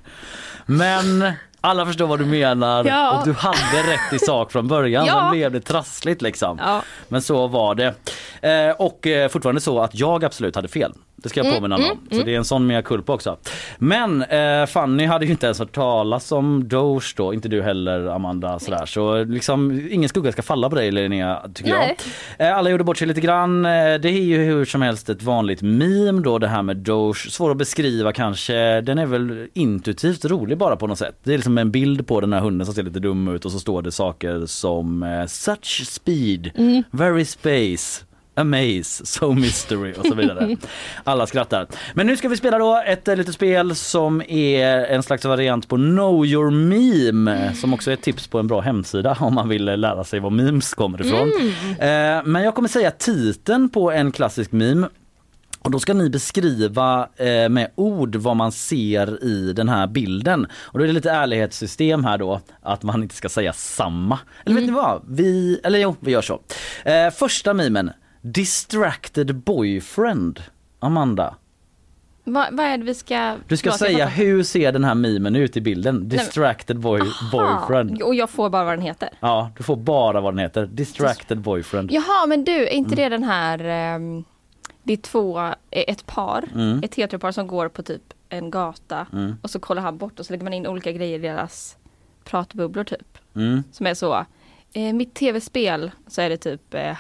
Men 0.66 1.34
alla 1.62 1.86
förstår 1.86 2.08
vad 2.08 2.20
du 2.20 2.26
menar 2.26 2.84
Ja. 2.86 3.12
och 3.20 3.26
du 3.26 3.34
hade 3.34 3.92
rätt 3.94 4.14
i 4.14 4.20
sak 4.20 4.52
från 4.52 4.68
början. 4.68 5.06
Ja. 5.06 5.14
Sen 5.22 5.32
blev 5.32 5.52
det 5.52 5.62
trassligt 5.62 6.22
liksom. 6.22 6.58
Ja. 6.64 6.82
Men 7.08 7.22
så 7.22 7.48
var 7.48 7.76
det. 7.76 7.94
Eh, 8.42 8.76
och 8.78 9.08
eh, 9.08 9.30
fortfarande 9.30 9.62
så 9.62 9.80
att 9.82 9.96
jag 9.96 10.26
absolut 10.26 10.56
hade 10.56 10.68
fel. 10.68 10.94
Det 11.24 11.30
ska 11.30 11.40
jag 11.40 11.48
Mm, 11.48 11.60
påminna 11.60 11.76
mm, 11.76 11.92
om. 11.92 11.98
Så 12.18 12.24
det 12.24 12.34
är 12.34 12.38
en 12.38 12.46
sån 12.46 12.68
mea 12.68 12.82
culpa 12.82 13.14
också. 13.14 13.38
Men 13.78 14.22
eh, 14.22 14.66
Fanny 14.66 15.06
hade 15.06 15.26
ju 15.26 15.32
inte 15.32 15.46
ens 15.46 15.60
hört 15.60 15.72
talas 15.72 16.32
om 16.32 16.68
Doge 16.68 17.14
då, 17.18 17.34
inte 17.34 17.50
du 17.50 17.62
heller 17.62 18.06
Amanda 18.06 18.60
sådär. 18.60 18.86
Så 18.86 19.24
liksom 19.24 19.88
ingen 19.92 20.10
skugga 20.10 20.32
ska 20.32 20.42
falla 20.42 20.70
på 20.70 20.76
dig 20.76 20.92
Linnea 20.92 21.42
tycker 21.54 21.72
Nej. 21.72 21.98
jag. 22.38 22.48
Eh, 22.48 22.58
alla 22.58 22.70
gjorde 22.70 22.84
bort 22.84 22.98
sig 22.98 23.08
lite 23.08 23.22
grann. 23.22 23.66
Eh, 23.66 23.72
det 23.72 24.10
är 24.10 24.22
ju 24.24 24.38
hur 24.38 24.66
som 24.66 24.82
helst 24.82 25.10
ett 25.10 25.24
vanligt 25.24 25.62
meme 25.62 26.22
då 26.22 26.38
det 26.40 26.48
här 26.48 26.62
med 26.62 26.78
Doge. 26.78 27.32
Svår 27.32 27.52
att 27.52 27.58
beskriva 27.58 28.14
kanske. 28.14 28.82
Den 28.82 28.98
är 28.98 29.06
väl 29.06 29.48
intuitivt 29.54 30.26
rolig 30.26 30.58
bara 30.58 30.76
på 30.76 30.88
något 30.88 31.00
sätt. 31.00 31.16
Det 31.24 31.34
är 31.34 31.38
liksom 31.38 31.58
en 31.58 31.72
bild 31.72 32.08
på 32.08 32.22
den 32.22 32.34
här 32.34 32.40
hunden 32.40 32.66
som 32.66 32.76
ser 32.76 32.84
lite 32.84 33.00
dum 33.00 33.28
ut 33.28 33.46
och 33.46 33.52
så 33.52 33.60
står 33.60 33.82
det 33.82 33.92
saker 33.92 34.46
som 34.46 35.04
eh, 35.04 35.26
such 35.26 35.86
speed, 35.88 36.52
very 36.92 37.26
space. 37.26 38.04
Amaze, 38.36 39.06
so 39.06 39.34
mystery 39.34 39.94
och 39.98 40.06
så 40.06 40.16
vidare. 40.16 40.58
Alla 41.04 41.28
skrattar. 41.28 41.68
Men 41.94 42.08
nu 42.08 42.18
ska 42.18 42.30
vi 42.30 42.38
spela 42.38 42.58
då 42.58 42.84
ett 42.88 43.08
eh, 43.08 43.16
litet 43.16 43.34
spel 43.36 43.76
som 43.76 44.22
är 44.28 44.68
en 44.86 45.04
slags 45.04 45.26
variant 45.26 45.68
på 45.68 45.76
Know 45.76 46.26
your 46.26 46.52
meme 46.52 47.54
som 47.56 47.74
också 47.74 47.90
är 47.90 47.94
ett 47.94 48.02
tips 48.02 48.28
på 48.28 48.40
en 48.40 48.48
bra 48.48 48.62
hemsida 48.62 49.18
om 49.20 49.34
man 49.34 49.50
vill 49.50 49.70
eh, 49.70 49.78
lära 49.78 50.04
sig 50.04 50.20
var 50.20 50.30
memes 50.30 50.74
kommer 50.74 51.06
ifrån. 51.06 51.32
Eh, 51.80 52.22
Men 52.26 52.44
jag 52.44 52.56
kommer 52.56 52.70
säga 52.70 52.92
titeln 52.92 53.70
på 53.70 53.92
en 53.92 54.12
klassisk 54.12 54.52
meme 54.52 54.88
och 55.64 55.72
då 55.72 55.80
ska 55.80 55.94
ni 55.94 56.10
beskriva 56.10 57.08
eh, 57.16 57.50
med 57.50 57.68
ord 57.76 58.16
vad 58.16 58.36
man 58.36 58.52
ser 58.52 59.24
i 59.24 59.54
den 59.54 59.70
här 59.70 59.88
bilden. 59.88 60.48
Och 60.54 60.80
då 60.80 60.84
är 60.84 60.88
det 60.88 60.94
lite 60.94 61.12
ärlighetssystem 61.12 62.04
här 62.06 62.18
då, 62.18 62.42
att 62.62 62.84
man 62.84 63.04
inte 63.04 63.16
ska 63.16 63.30
säga 63.30 63.54
samma. 63.54 64.20
Eller 64.46 64.56
vet 64.56 64.66
ni 64.66 64.72
vad? 64.72 65.02
Vi, 65.08 65.60
eller 65.64 65.80
jo, 65.80 65.96
vi 66.00 66.12
gör 66.12 66.22
så. 66.22 66.40
Eh, 66.86 67.10
första 67.10 67.54
mimen, 67.54 67.92
distracted 68.22 69.36
boyfriend. 69.36 70.44
Amanda, 70.80 71.36
Va, 72.24 72.48
vad 72.52 72.66
är 72.66 72.78
det 72.78 72.84
vi 72.84 72.94
ska... 72.96 73.36
du 73.48 73.58
ska 73.58 73.70
jag 73.70 73.80
säga 73.80 74.08
hur 74.08 74.44
ser 74.44 74.72
den 74.72 74.84
här 74.84 74.96
mimen 74.96 75.36
ut 75.36 75.58
i 75.58 75.62
bilden? 75.62 76.10
Distracted 76.10 76.80
boy, 76.80 77.02
boyfriend. 77.32 78.02
Och 78.02 78.16
jag 78.16 78.30
får 78.30 78.50
bara 78.50 78.64
vad 78.64 78.74
den 78.74 78.82
heter. 78.86 79.10
Ja, 79.20 79.52
du 79.58 79.64
får 79.64 79.76
bara 79.76 80.22
vad 80.22 80.34
den 80.34 80.40
heter. 80.40 80.66
Distracted 80.66 81.42
boyfriend. 81.42 81.92
Jaha, 81.92 82.26
men 82.28 82.44
du, 82.44 82.52
är 82.68 82.70
inte 82.74 82.94
Mm. 82.94 83.04
det 83.04 83.10
den 83.16 83.24
här... 83.24 83.60
ehm, 83.64 84.24
det 84.84 84.94
är 84.94 84.98
två, 84.98 85.40
eh, 85.40 85.54
ett 85.70 86.06
par, 86.06 86.44
Mm. 86.54 86.82
ett 86.84 86.96
heteropar 86.96 87.32
som 87.32 87.48
går 87.48 87.70
på 87.70 87.84
typ 87.84 88.02
en 88.30 88.52
gata 88.52 89.08
Mm. 89.14 89.36
och 89.42 89.50
så 89.50 89.60
kollar 89.60 89.82
han 89.82 89.98
bort 89.98 90.20
och 90.20 90.26
så 90.26 90.34
lägger 90.34 90.44
man 90.44 90.54
in 90.54 90.68
olika 90.68 90.92
grejer 90.92 91.20
i 91.20 91.22
deras 91.22 91.78
pratbubblor 92.24 92.84
typ. 92.84 93.18
Mm. 93.36 93.64
Som 93.72 93.88
är 93.88 93.94
så, 93.94 94.26
eh, 94.74 94.94
mitt 94.94 95.14
tv-spel 95.14 95.92
så 96.08 96.22
är 96.22 96.30
det 96.30 96.38
typ 96.38 96.74
eh, 96.74 96.92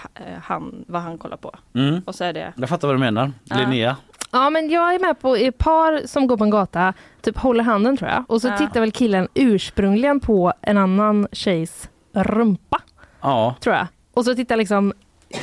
han, 0.43 0.85
vad 0.87 1.01
han 1.01 1.17
kollar 1.17 1.37
på. 1.37 1.51
Mm. 1.75 2.01
Och 2.05 2.15
så 2.15 2.23
är 2.23 2.33
det, 2.33 2.53
Jag 2.57 2.69
fattar 2.69 2.87
vad 2.87 2.95
du 2.95 2.99
menar. 2.99 3.31
Ja. 3.43 3.57
Linnea. 3.57 3.95
Ja, 4.31 4.49
men 4.49 4.69
jag 4.69 4.95
är 4.95 4.99
med 4.99 5.19
på 5.19 5.35
ett 5.35 5.57
par 5.57 6.07
som 6.07 6.27
går 6.27 6.37
på 6.37 6.43
en 6.43 6.49
gata, 6.49 6.93
typ 7.21 7.37
håller 7.37 7.63
handen 7.63 7.97
tror 7.97 8.09
jag. 8.09 8.23
Och 8.27 8.41
så 8.41 8.47
Ja. 8.47 8.57
tittar 8.57 8.79
väl 8.79 8.91
killen 8.91 9.27
ursprungligen 9.33 10.19
på 10.19 10.53
en 10.61 10.77
annan 10.77 11.27
tjejs 11.31 11.89
rumpa, 12.13 12.81
Ja. 13.21 13.55
tror 13.59 13.75
jag. 13.75 13.87
Och 14.13 14.25
så 14.25 14.35
tittar 14.35 14.55
liksom 14.55 14.93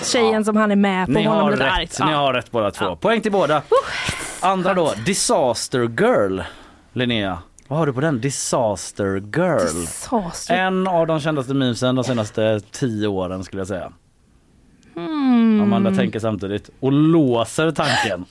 tjejen 0.02 0.44
som 0.44 0.56
han 0.56 0.70
är 0.70 0.76
med 0.76 1.06
på 1.06 1.12
Ni 1.12 1.24
honom 1.24 1.42
har 1.44 1.50
rätt, 1.52 1.60
argt. 1.72 2.00
ni 2.06 2.10
Ja. 2.12 2.16
har 2.18 2.32
rätt 2.34 2.50
båda 2.50 2.70
två. 2.70 2.96
Poäng 2.96 3.20
till 3.20 3.32
båda. 3.32 3.62
Andra 4.42 4.74
då, 4.74 4.92
Disaster 5.06 5.80
Girl. 5.80 6.40
Linnea, 6.92 7.38
vad 7.68 7.78
har 7.78 7.86
du 7.86 7.92
på 7.92 8.00
den? 8.00 8.20
Disaster 8.20 9.22
Girl. 9.36 9.80
Disaster. 9.80 10.54
En 10.54 10.86
av 10.86 11.06
de 11.06 11.20
kändaste 11.20 11.54
memesen 11.54 11.94
de 11.94 12.04
senaste 12.04 12.60
tio 12.70 13.06
åren 13.08 13.44
skulle 13.44 13.60
jag 13.60 13.68
säga. 13.68 13.92
Mm. 14.96 15.60
Amanda 15.62 15.94
tänker 15.94 16.18
samtidigt 16.18 16.70
och 16.80 16.92
låser 16.92 17.70
tanken. 17.70 18.24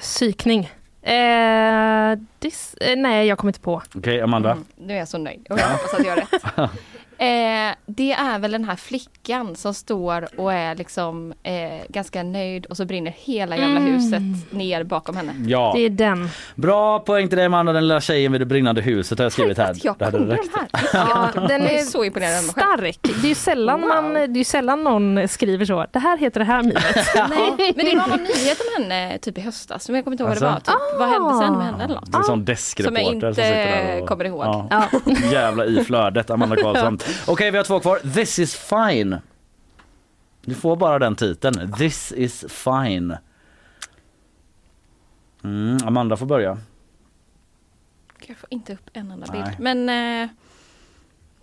Psykning. 0.00 0.70
Eh, 1.02 2.18
dis, 2.38 2.74
eh, 2.74 2.96
nej, 2.96 3.26
jag 3.26 3.38
kommer 3.38 3.48
inte 3.48 3.60
på. 3.60 3.82
Okej 3.94 4.20
Amanda. 4.20 4.50
mm, 4.52 4.64
nu 4.76 4.94
är 4.94 4.98
jag 4.98 5.08
så 5.08 5.18
nöjd 5.18 5.46
och 5.50 5.58
jag 5.58 5.68
hoppas 5.68 5.94
att 5.94 6.06
jag 6.06 6.12
har 6.12 6.16
rätt. 6.16 6.70
Eh, 7.24 7.74
det 7.86 8.12
är 8.12 8.38
väl 8.38 8.52
den 8.52 8.64
här 8.64 8.76
flickan 8.76 9.56
som 9.56 9.74
står 9.74 10.40
och 10.40 10.52
är 10.52 10.74
liksom 10.74 11.32
eh, 11.42 11.52
ganska 11.88 12.22
nöjd 12.22 12.66
och 12.66 12.76
så 12.76 12.84
brinner 12.84 13.14
hela 13.18 13.56
jävla 13.56 13.76
Mm. 13.80 13.92
huset 13.94 14.52
ner 14.52 14.84
bakom 14.84 15.16
henne. 15.16 15.32
Ja, 15.46 15.72
Det 15.76 15.80
är 15.80 15.90
den. 15.90 16.28
bra 16.54 16.98
poäng 16.98 17.28
till 17.28 17.36
dig 17.38 17.46
Amanda, 17.46 17.72
den 17.72 17.88
lilla 17.88 18.00
tjejen 18.00 18.32
vid 18.32 18.40
det 18.40 18.44
brinnande 18.44 18.80
huset 18.82 19.18
har 19.18 19.24
jag 19.24 19.32
skrivit 19.32 19.58
här. 19.58 19.74
Jag 19.82 19.96
Det 19.98 20.04
hade 20.04 20.18
kunde 20.18 20.34
räckt. 20.34 20.50
den 20.52 20.60
här. 20.92 21.06
Ja, 21.34 21.48
den 21.48 21.62
är 21.62 21.78
så 21.78 22.04
imponerad 22.04 22.38
av 22.38 22.44
mig 22.44 22.54
själv. 22.54 22.92
stark. 22.92 22.98
Det 23.02 23.26
är 23.26 23.28
ju 23.28 23.34
sällan, 23.34 23.80
man, 23.80 24.14
det 24.14 24.20
är 24.20 24.28
ju 24.36 24.44
sällan 24.44 24.84
någon 24.84 25.28
skriver 25.28 25.64
så. 25.64 25.86
Det 25.92 25.98
här 25.98 26.18
heter 26.18 26.40
det 26.40 26.46
här 26.46 26.62
mimet. 26.62 26.84
Nej, 27.58 27.72
men 27.76 27.84
det 27.86 27.96
var 27.96 28.06
någon 28.08 28.22
nyhet 28.22 28.58
om 28.60 28.82
henne 28.82 29.18
typ 29.18 29.38
i 29.38 29.40
höstas, 29.40 29.88
men 29.88 29.94
jag 29.96 30.04
kommer 30.04 30.14
inte 30.14 30.22
ihåg 30.22 30.28
vad 30.28 30.38
det 30.38 30.44
var. 30.44 30.52
Alltså? 30.52 30.72
Typ, 30.72 30.98
vad 30.98 31.08
hände 31.08 31.46
sen 31.46 31.58
med 31.58 31.66
henne 31.66 31.84
eller 31.84 31.94
något? 31.94 32.12
Det 32.12 32.16
är 32.16 32.18
en 32.18 32.24
sån 32.24 32.32
Som 32.34 32.38
jag 32.38 32.46
deskreporter 32.46 33.28
inte 33.28 34.06
kommer 34.06 34.24
ihåg. 34.24 34.44
Ja. 34.44 34.88
Jävla 35.32 35.64
i 35.64 35.84
flödet 35.84 36.30
Amanda 36.30 36.56
Karlsson. 36.56 36.98
Okej, 37.26 37.50
vi 37.50 37.56
har 37.56 37.64
två 37.64 37.80
kvar. 37.80 37.98
This 38.14 38.38
is 38.38 38.54
fine. 38.54 39.18
Du 40.44 40.54
får 40.54 40.76
bara 40.76 40.98
den 40.98 41.16
titeln. 41.16 41.72
This 41.72 42.12
is 42.12 42.44
fine. 42.48 43.16
Mm, 45.44 45.78
Amanda 45.84 46.16
får 46.16 46.26
börja. 46.26 46.58
Jag 48.26 48.36
får 48.36 48.48
inte 48.50 48.72
upp 48.72 48.90
en 48.92 49.10
enda 49.10 49.26
Nej. 49.32 49.42
bild. 49.42 49.60
Men 49.60 49.88
eh, 50.22 50.30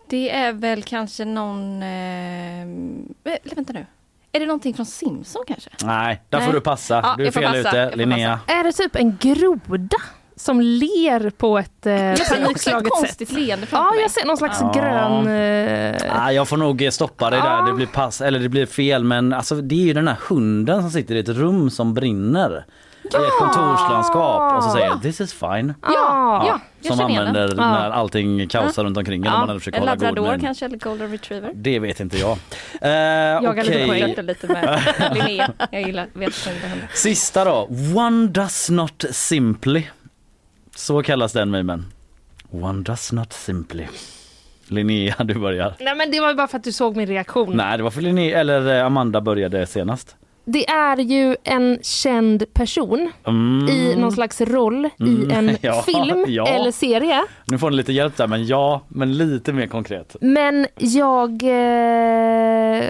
det 0.07 0.30
är 0.30 0.53
väl 0.53 0.84
kanske 0.84 1.26
någon... 1.26 1.84
Eh, 1.84 2.61
eh, 2.61 3.38
vänta 3.55 3.74
nu. 3.74 3.86
Är 4.32 4.39
det 4.39 4.45
någonting 4.45 4.74
från 4.74 4.86
Simpson 4.86 5.43
kanske? 5.47 5.69
Nej, 5.84 6.22
där 6.30 6.38
Nej. 6.38 6.47
får 6.47 6.53
du 6.53 6.61
passa. 6.61 7.01
Ja, 7.03 7.15
du 7.17 7.28
är 7.28 7.32
fel 7.32 7.43
passa. 7.43 7.59
Ute. 7.59 7.95
Linnea. 7.95 8.39
Är 8.47 8.63
det 8.63 8.72
typ 8.72 8.95
en 8.95 9.17
groda 9.17 9.97
som 10.36 10.61
ler 10.61 11.29
på 11.29 11.57
ett 11.57 11.86
eh, 11.86 11.93
Jag 11.93 12.17
ser 12.17 12.23
också 12.23 12.36
ett 12.36 12.41
panikslaget 12.43 12.84
sätt? 12.84 12.91
konstigt 12.93 13.32
leende 13.32 13.65
framför 13.67 13.86
Ja, 13.88 13.91
mig. 13.91 14.01
jag 14.01 14.11
ser 14.11 14.25
någon 14.25 14.38
slags 14.38 14.57
Ja. 14.61 14.71
grön... 14.75 15.27
Eh, 15.27 16.25
Ah, 16.25 16.32
jag 16.32 16.47
får 16.47 16.57
nog 16.57 16.88
stoppa 16.91 17.29
dig 17.29 17.41
där. 17.41 17.65
Det 17.65 17.73
blir 17.73 17.86
pass, 17.88 18.21
eller 18.21 18.39
det 18.39 18.49
blir 18.49 18.65
fel. 18.65 19.03
Men 19.03 19.34
alltså, 19.34 19.55
det 19.55 19.75
är 19.75 19.86
ju 19.86 19.93
den 19.93 20.07
här 20.07 20.17
hunden 20.29 20.82
som 20.82 20.91
sitter 20.91 21.15
i 21.15 21.19
ett 21.19 21.29
rum 21.29 21.69
som 21.69 21.93
brinner. 21.93 22.65
I 23.03 23.07
ett 23.07 23.13
kontorslandskap 23.39 24.57
och 24.57 24.63
så 24.63 24.69
säger 24.69 24.95
this 25.01 25.21
is 25.21 25.34
fine. 25.34 25.73
Ja, 25.82 26.43
ja, 26.47 26.59
jag 26.82 26.95
som 26.97 27.05
använder 27.05 27.47
den. 27.47 27.57
när 27.57 27.89
allting 27.89 28.47
kaosar 28.47 28.84
runt 28.84 28.97
omkring 28.97 29.25
en 29.25 29.34
och 29.34 29.47
man 29.47 29.59
försöker 29.59 29.77
En 29.77 29.82
hålla 29.84 29.95
god 29.95 30.03
labrador 30.03 30.32
min. 30.32 30.39
kanske 30.41 30.65
eller 30.65 30.77
golden 30.77 31.11
retriever. 31.11 31.51
Det 31.55 31.79
vet 31.79 31.99
inte 31.99 32.17
jag. 32.17 32.32
Uh, 32.32 32.38
Jagar 32.82 33.63
lite 33.63 33.84
okej. 33.86 33.88
poäng. 34.15 34.25
Lite 34.27 34.47
med 34.47 34.82
Linnea. 35.13 35.51
Jag 35.71 35.82
gillar 35.82 36.07
vet 36.13 36.45
händer. 36.45 36.88
Sista 36.93 37.45
då. 37.45 37.67
One 37.95 38.27
does 38.27 38.69
not 38.69 39.03
simply. 39.11 39.84
Så 40.76 41.03
kallas 41.03 41.34
den 41.34 41.51
memen. 41.51 41.86
One 42.51 42.84
does 42.84 43.11
not 43.11 43.34
simply. 43.34 43.88
Linnea, 44.67 45.15
du 45.24 45.34
börjar. 45.34 45.76
Nej 45.80 45.95
men 45.95 46.11
det 46.11 46.19
var 46.19 46.34
bara 46.34 46.47
för 46.47 46.57
att 46.57 46.63
du 46.63 46.72
såg 46.72 46.95
min 46.97 47.07
reaktion. 47.07 47.57
Nej, 47.57 47.78
det 47.78 47.84
var 47.84 47.91
för 47.91 48.01
Linnea, 48.01 48.39
eller 48.39 48.78
eh, 48.80 48.86
Amanda 48.86 49.22
började 49.22 49.65
senast. 49.67 50.15
Det 50.45 50.69
är 50.69 50.97
ju 50.97 51.35
en 51.43 51.79
känd 51.81 52.53
person 52.53 53.11
Mm. 53.27 53.69
i 53.69 53.95
någon 53.95 54.11
slags 54.11 54.41
roll 54.41 54.89
Mm, 54.99 55.31
i 55.31 55.33
en 55.33 55.57
ja, 55.61 55.81
film 55.81 56.25
ja. 56.27 56.47
eller 56.47 56.71
serie. 56.71 57.23
Nu 57.45 57.57
får 57.57 57.69
ni 57.69 57.75
lite 57.75 57.93
hjälp 57.93 58.17
där, 58.17 58.27
men 58.27 58.45
ja, 58.47 58.81
men 58.87 59.17
lite 59.17 59.53
mer 59.53 59.67
konkret. 59.67 60.15
Men 60.21 60.67
jag 60.77 61.29
eh, 61.31 62.83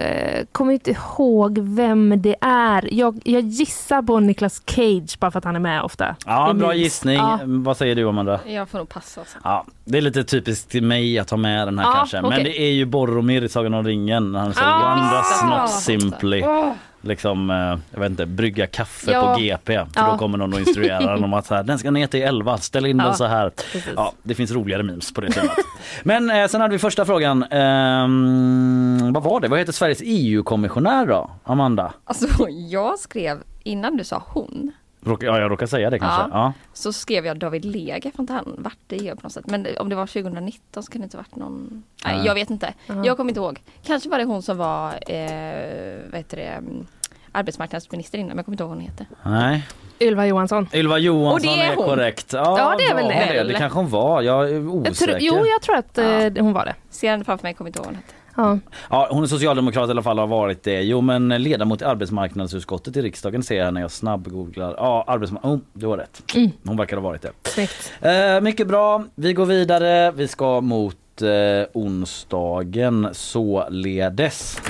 kommer 0.52 0.72
inte 0.72 0.90
ihåg 0.90 1.58
vem 1.58 2.22
det 2.22 2.36
är. 2.40 2.88
Jag, 2.94 3.20
jag 3.24 3.42
gissar 3.42 4.02
på 4.02 4.20
Nicolas 4.20 4.62
Cage 4.66 5.18
bara 5.18 5.30
för 5.30 5.38
att 5.38 5.44
han 5.44 5.56
är 5.56 5.60
med 5.60 5.82
ofta. 5.82 6.16
Ja, 6.26 6.52
bra 6.52 6.74
gissning. 6.74 7.16
Ja. 7.16 7.38
Vad 7.44 7.76
säger 7.76 7.94
du 7.94 8.08
Amanda? 8.08 8.40
Jag 8.46 8.68
får 8.68 8.78
nog 8.78 8.88
passa. 8.88 9.20
Alltså. 9.20 9.38
Ja, 9.44 9.64
det 9.84 9.98
är 9.98 10.02
lite 10.02 10.24
typiskt 10.24 10.70
till 10.70 10.82
mig 10.82 11.18
att 11.18 11.30
ha 11.30 11.36
med 11.36 11.68
den 11.68 11.78
här 11.78 11.86
Ja, 11.86 11.92
kanske. 11.96 12.16
Men 12.22 12.32
okej. 12.32 12.44
det 12.44 12.60
är 12.60 12.70
ju 12.72 12.84
Boromir 12.84 13.44
i 13.44 13.48
Sagan 13.48 13.74
om 13.74 13.84
ringen. 13.84 14.34
Han 14.34 14.54
säger 14.54 14.68
Ja, 14.68 14.92
one 14.92 15.16
does 15.16 15.30
visst. 15.32 15.44
not 15.44 15.52
Ja, 15.56 15.66
simply. 15.66 16.42
Åh. 16.46 16.72
Liksom, 17.04 17.50
eh, 17.50 17.56
jag 17.90 18.00
vet 18.00 18.10
inte, 18.10 18.26
brygga 18.26 18.66
kaffe 18.66 19.12
Ja. 19.12 19.34
på 19.34 19.40
GP. 19.40 19.74
För 19.74 19.90
Ja. 19.94 20.10
då 20.12 20.18
kommer 20.18 20.38
någon 20.38 20.52
och 20.54 20.58
instruerar 20.60 21.14
en 21.16 21.24
om 21.24 21.34
att 21.34 21.46
så 21.46 21.54
här, 21.54 21.62
den 21.62 21.78
ska 21.78 21.90
ner 21.90 22.06
till 22.06 22.22
11, 22.22 22.58
ställ 22.58 22.86
in 22.86 22.98
Ja, 22.98 23.04
den 23.04 23.14
så 23.14 23.24
här. 23.24 23.50
precis. 23.50 23.88
Ja, 23.96 24.12
det 24.22 24.34
finns 24.34 24.50
roligare 24.50 24.82
memes 24.82 25.14
på 25.14 25.20
det 25.20 25.30
temat. 25.30 25.56
Men 26.02 26.30
eh, 26.30 26.46
sen 26.48 26.60
hade 26.60 26.72
vi 26.72 26.78
första 26.78 27.04
frågan. 27.04 27.42
Ehm, 27.42 29.12
vad 29.12 29.22
var 29.22 29.40
det? 29.40 29.48
Vad 29.48 29.58
heter 29.58 29.72
Sveriges 29.72 30.02
EU-kommissionär 30.04 31.06
då? 31.06 31.30
Amanda? 31.44 31.92
Alltså 32.04 32.26
jag 32.48 32.98
skrev, 32.98 33.38
innan 33.62 33.96
du 33.96 34.04
sa 34.04 34.22
hon, 34.26 34.72
Råk, 35.04 35.22
ja, 35.22 35.40
jag 35.40 35.50
råkar 35.50 35.66
säga 35.66 35.90
det 35.90 35.98
kanske. 35.98 36.20
Ja. 36.22 36.28
Ja. 36.32 36.52
så 36.72 36.92
skrev 36.92 37.26
jag 37.26 37.38
David 37.38 37.64
Lega, 37.64 38.10
för 38.10 38.22
inte 38.22 38.32
han 38.32 38.54
vart 38.58 38.76
det 38.86 39.14
på 39.16 39.20
något 39.22 39.32
sätt. 39.32 39.46
Men 39.46 39.66
om 39.80 39.88
det 39.88 39.96
var 39.96 40.06
2019 40.06 40.82
så 40.82 40.92
kan 40.92 41.00
det 41.00 41.04
inte 41.04 41.16
varit 41.16 41.36
någon... 41.36 41.82
Nej, 42.04 42.16
Nej. 42.16 42.26
jag 42.26 42.34
vet 42.34 42.50
inte. 42.50 42.74
Ja. 42.86 43.04
Jag 43.04 43.16
kommer 43.16 43.30
inte 43.30 43.40
ihåg. 43.40 43.60
Kanske 43.84 44.08
var 44.08 44.18
det 44.18 44.24
hon 44.24 44.42
som 44.42 44.56
var, 44.56 44.88
eh, 44.88 45.98
vad 46.10 46.18
heter 46.18 46.36
det, 46.36 46.42
mm, 46.42 46.86
arbetsmarknadsminister 47.32 48.18
innan, 48.18 48.28
men 48.28 48.36
jag 48.36 48.44
kommer 48.44 48.54
inte 48.54 48.62
ihåg 48.62 48.68
vad 48.70 48.78
hon 48.78 48.86
heter. 48.86 49.06
Nej. 49.22 49.66
Ylva 50.00 50.26
Johansson. 50.26 50.68
Ylva 50.74 50.98
Johansson 50.98 51.32
Och 51.50 51.56
det 51.56 51.62
är 51.62 51.72
är, 51.72 51.76
hon. 51.76 51.84
korrekt. 51.84 52.32
Ja, 52.32 52.58
Ja, 52.58 52.74
det 52.78 52.84
är 52.84 52.94
väl 52.94 53.08
det. 53.08 53.52
Det 53.52 53.58
kanske 53.58 53.78
hon 53.78 53.88
var. 53.88 54.22
Jag 54.22 54.48
är 54.48 54.54
Jag 54.54 54.74
osäker. 54.74 55.06
tror, 55.06 55.18
jo, 55.20 55.46
jag 55.46 55.62
tror 55.62 55.76
att 55.76 55.98
eh, 55.98 56.42
hon 56.44 56.52
var 56.52 56.64
det. 56.64 56.74
Ser 56.90 57.10
henne 57.10 57.24
framför 57.24 57.46
mig, 57.46 57.54
kommer 57.54 57.68
inte 57.68 57.78
ihåg 57.78 57.86
vad 57.86 57.94
hon 57.94 58.02
hette. 58.02 58.14
Ja. 58.36 58.58
Ja, 58.90 59.08
hon 59.10 59.22
är 59.22 59.26
socialdemokrat 59.26 59.88
i 59.88 59.90
alla 59.90 60.02
fall 60.02 60.18
har 60.18 60.26
varit 60.26 60.62
det. 60.62 60.82
Jo 60.82 61.00
men 61.00 61.28
ledamot 61.28 61.82
i 61.82 61.84
arbetsmarknadsutskottet 61.84 62.96
i 62.96 63.02
riksdagen 63.02 63.42
ser 63.42 63.56
jag 63.56 63.74
när 63.74 63.80
jag 63.80 63.90
snabbgooglar. 63.90 64.74
Ja, 64.78 65.04
arbetsmarknad. 65.06 65.52
Oh, 65.52 65.60
du 65.72 65.86
har 65.86 65.96
rätt. 65.96 66.22
Mm. 66.34 66.50
Hon 66.64 66.76
verkar 66.76 66.96
ha 66.96 67.02
varit 67.02 67.22
det. 67.22 67.32
Snyggt. 67.44 67.92
Eh, 68.00 68.40
mycket 68.40 68.66
bra. 68.68 69.04
Vi 69.14 69.32
går 69.32 69.46
vidare. 69.46 70.10
Vi 70.10 70.28
ska 70.28 70.60
mot 70.60 71.22
eh, 71.22 71.28
onsdagen 71.72 73.08
således. 73.12 74.60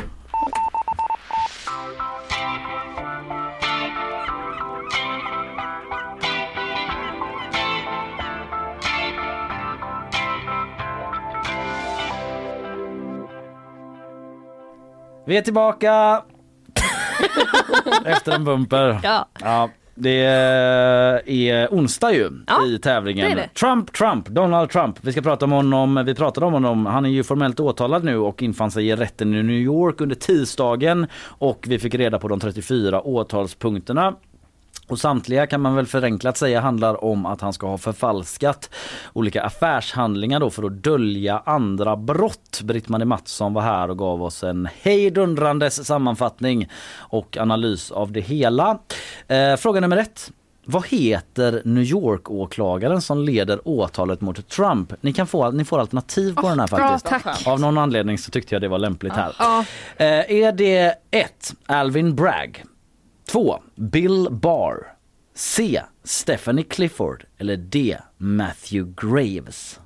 Vi 15.26 15.36
är 15.36 15.42
tillbaka! 15.42 16.22
Efter 18.04 18.32
en 18.32 18.44
bumper. 18.44 19.00
Ja. 19.02 19.28
Ja, 19.40 19.68
det 19.94 20.24
är 20.24 21.68
onsdag 21.70 22.12
ju 22.12 22.30
Ja, 22.46 22.66
i 22.66 22.78
tävlingen. 22.78 23.28
det 23.30 23.34
det. 23.34 23.48
Trump, 23.54 23.92
Trump, 23.92 24.28
Donald 24.28 24.70
Trump. 24.70 24.96
Vi 25.00 25.12
ska 25.12 25.22
prata 25.22 25.44
om 25.44 25.52
honom. 25.52 26.02
Vi 26.06 26.14
pratade 26.14 26.46
om 26.46 26.52
honom. 26.52 26.86
Han 26.86 27.04
är 27.04 27.10
ju 27.10 27.22
formellt 27.22 27.60
åtalad 27.60 28.04
nu 28.04 28.16
och 28.16 28.42
infann 28.42 28.70
sig 28.70 28.88
i 28.88 28.96
rätten 28.96 29.34
i 29.34 29.42
New 29.42 29.56
York 29.56 30.00
under 30.00 30.16
tisdagen 30.16 31.06
och 31.24 31.64
vi 31.68 31.78
fick 31.78 31.94
reda 31.94 32.18
på 32.18 32.28
de 32.28 32.40
34 32.40 33.02
åtalspunkterna. 33.02 34.14
Och 34.92 34.98
samtliga 34.98 35.46
kan 35.46 35.60
man 35.60 35.74
väl 35.74 35.86
förenklat 35.86 36.36
säga 36.36 36.60
handlar 36.60 37.04
om 37.04 37.26
att 37.26 37.40
han 37.40 37.52
ska 37.52 37.66
ha 37.66 37.78
förfalskat 37.78 38.70
olika 39.12 39.42
affärshandlingar 39.42 40.40
då 40.40 40.50
för 40.50 40.62
att 40.62 40.72
dölja 40.72 41.42
andra 41.46 41.96
brott. 41.96 42.60
Britt-Marie 42.62 43.04
Mattsson 43.04 43.54
var 43.54 43.62
här 43.62 43.90
och 43.90 43.98
gav 43.98 44.22
oss 44.22 44.44
en 44.44 44.68
hejdundrandes 44.82 45.86
sammanfattning 45.86 46.68
och 46.96 47.36
analys 47.36 47.90
av 47.90 48.12
det 48.12 48.20
hela. 48.20 48.78
Eh, 49.28 49.56
fråga 49.56 49.80
nummer 49.80 49.96
ett. 49.96 50.32
Vad 50.64 50.86
heter 50.86 51.62
New 51.64 51.84
York-åklagaren 51.84 53.02
som 53.02 53.18
leder 53.18 53.68
åtalet 53.68 54.20
mot 54.20 54.48
Trump? 54.48 54.92
Ni, 55.00 55.12
kan 55.12 55.26
få, 55.26 55.50
ni 55.50 55.64
får 55.64 55.80
alternativ 55.80 56.34
på 56.34 56.48
den 56.48 56.60
här 56.60 56.66
faktiskt. 56.66 57.24
bra. 57.44 57.52
Av 57.52 57.60
någon 57.60 57.78
anledning 57.78 58.18
så 58.18 58.30
tyckte 58.30 58.54
jag 58.54 58.62
det 58.62 58.68
var 58.68 58.78
lämpligt 58.78 59.12
här. 59.12 59.36
Ja. 59.38 59.64
Eh, 59.96 60.30
är 60.30 60.52
det 60.52 60.94
1. 61.10 61.54
Alvin 61.66 62.14
Bragg 62.14 62.64
2. 63.26 63.62
Bill 63.74 64.28
Barr 64.30 64.96
C. 65.34 65.82
Stephanie 66.04 66.64
Clifford 66.64 67.24
eller 67.38 67.56
D. 67.56 67.96
Matthew 68.16 68.92
Graves 68.96 69.80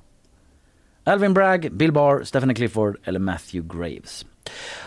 Alvin 1.03 1.33
Bragg, 1.33 1.73
Bill 1.73 1.91
Barr, 1.91 2.23
Stephanie 2.23 2.55
Clifford 2.55 2.97
eller 3.03 3.19
Matthew 3.19 3.77
Graves 3.77 4.25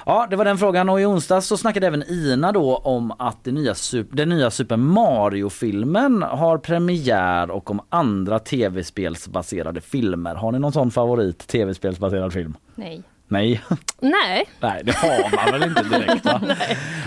Ja, 0.07 0.27
det 0.31 0.37
var 0.37 0.45
den 0.45 0.59
frågan 0.59 0.89
och 0.89 1.01
i 1.01 1.05
onsdags 1.05 1.47
så 1.47 1.57
snackade 1.57 1.87
även 1.87 2.03
Ina 2.03 2.53
då 2.53 2.77
om 2.77 3.13
att 3.19 3.45
det 3.45 3.53
nya, 3.53 3.75
den 4.11 4.29
nya 4.29 4.51
Super 4.51 4.77
Mario-filmen 4.77 6.23
har 6.23 6.59
premiär 6.59 7.51
och 7.51 7.71
om 7.71 7.81
andra 7.89 8.39
tv-spelsbaserade 8.39 9.81
filmer. 9.81 10.35
Har 10.35 10.53
ni 10.53 10.59
någon 10.59 10.73
sån 10.73 10.91
favorit 10.91 11.47
tv-spelsbaserad 11.47 12.33
film? 12.33 12.57
Nej. 12.75 13.03
Nej. 13.33 13.63
Nej. 14.01 14.45
Nej, 14.61 14.83
det 14.85 14.97
har 14.97 15.37
man 15.37 15.61
väl 15.61 15.69
inte 15.71 15.83
direkt 15.83 16.25
va? 16.25 16.41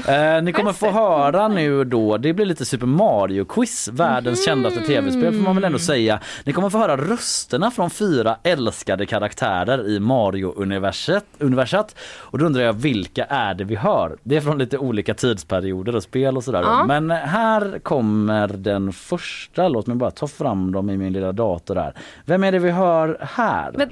eh, 0.13 0.41
ni 0.43 0.51
kommer 0.53 0.73
få 0.73 0.91
höra 0.91 1.47
nu 1.47 1.83
då, 1.83 2.17
det 2.17 2.33
blir 2.33 2.45
lite 2.45 2.65
Super 2.65 2.85
Mario-quiz, 2.87 3.89
världens 3.91 4.45
kändaste 4.45 4.81
tv-spel 4.81 5.33
får 5.33 5.41
man 5.43 5.55
väl 5.55 5.63
ändå 5.63 5.79
säga. 5.79 6.19
Ni 6.43 6.53
kommer 6.53 6.69
få 6.69 6.77
höra 6.77 6.97
rösterna 6.97 7.71
från 7.71 7.89
fyra 7.89 8.37
älskade 8.43 9.05
karaktärer 9.05 9.87
i 9.89 9.99
Mario-universet. 9.99 11.25
universat. 11.39 11.95
Och 12.17 12.37
då 12.37 12.45
undrar 12.45 12.61
jag 12.63 12.73
vilka 12.73 13.23
är 13.25 13.53
det 13.53 13.63
vi 13.63 13.75
hör? 13.75 14.17
Det 14.23 14.35
är 14.35 14.41
från 14.41 14.57
lite 14.57 14.77
olika 14.77 15.13
tidsperioder 15.13 15.95
och 15.95 16.03
spel 16.03 16.37
och 16.37 16.43
sådär. 16.43 16.61
Ja. 16.61 16.85
Men 16.85 17.11
här 17.11 17.79
kommer 17.79 18.47
den 18.47 18.93
första, 18.93 19.67
låt 19.67 19.87
mig 19.87 19.95
bara 19.97 20.11
ta 20.11 20.27
fram 20.27 20.71
dem 20.71 20.89
i 20.89 20.97
min 20.97 21.13
lilla 21.13 21.31
dator 21.31 21.75
här. 21.75 21.93
Vem 22.25 22.43
är 22.43 22.51
det 22.51 22.59
vi 22.59 22.71
hör 22.71 23.17
här? 23.35 23.71
Men- 23.77 23.89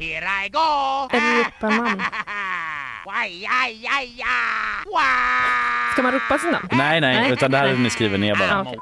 Europaman. 1.14 2.02
Ska 5.94 6.02
man 6.04 6.12
ropa 6.14 6.38
sitt 6.38 6.52
namn? 6.52 6.68
Nej, 6.72 7.02
nej, 7.02 7.32
utan 7.32 7.52
det 7.52 7.58
här 7.58 7.68
är 7.68 7.76
ni 7.78 7.90
skriver 7.90 8.18
ner 8.18 8.36
bara. 8.36 8.48
Ja, 8.48 8.62
okej. 8.62 8.80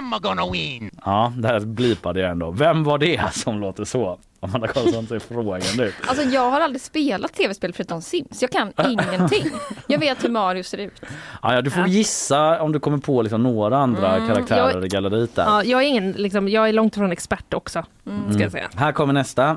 I'm 0.00 0.20
gonna 0.20 0.50
win. 0.52 0.90
Ja, 1.04 1.32
det 1.36 1.48
här 1.48 1.60
blipade 1.60 2.20
jag 2.20 2.30
ändå. 2.30 2.50
Vem 2.50 2.84
var 2.84 2.98
det 2.98 3.34
som 3.34 3.60
låter 3.60 3.84
så? 3.84 4.18
Amanda 4.40 4.66
Karlsson 4.68 5.06
ser 5.06 5.18
frågande 5.18 5.84
ut. 5.84 5.94
Alltså 6.06 6.24
jag 6.24 6.50
har 6.50 6.60
aldrig 6.60 6.80
spelat 6.80 7.32
tv-spel 7.34 7.72
förutom 7.72 8.02
Sims. 8.02 8.42
Jag 8.42 8.50
kan 8.52 8.72
ingenting. 8.88 9.50
Jag 9.86 9.98
vet 9.98 10.24
hur 10.24 10.28
Mario 10.28 10.62
ser 10.62 10.78
ut. 10.78 11.02
Ja, 11.42 11.54
ja, 11.54 11.62
du 11.62 11.70
får 11.70 11.80
Ja. 11.82 11.86
gissa 11.86 12.62
om 12.62 12.72
du 12.72 12.80
kommer 12.80 12.98
på 12.98 13.22
liksom 13.22 13.42
några 13.42 13.78
andra 13.78 14.16
Mm, 14.16 14.28
karaktärer 14.28 14.70
jag- 14.74 14.84
i 14.84 14.88
galleriet 14.88 15.34
där. 15.34 15.44
Ja, 15.44 15.64
jag 15.64 15.82
är 15.82 15.86
ingen, 15.86 16.12
liksom, 16.12 16.48
jag 16.48 16.68
är 16.68 16.72
långt 16.72 16.96
ifrån 16.96 17.12
expert 17.12 17.54
också. 17.54 17.84
Ska 18.32 18.42
jag 18.42 18.52
säga. 18.52 18.68
Här 18.76 18.92
kommer 18.92 19.12
nästa. 19.12 19.56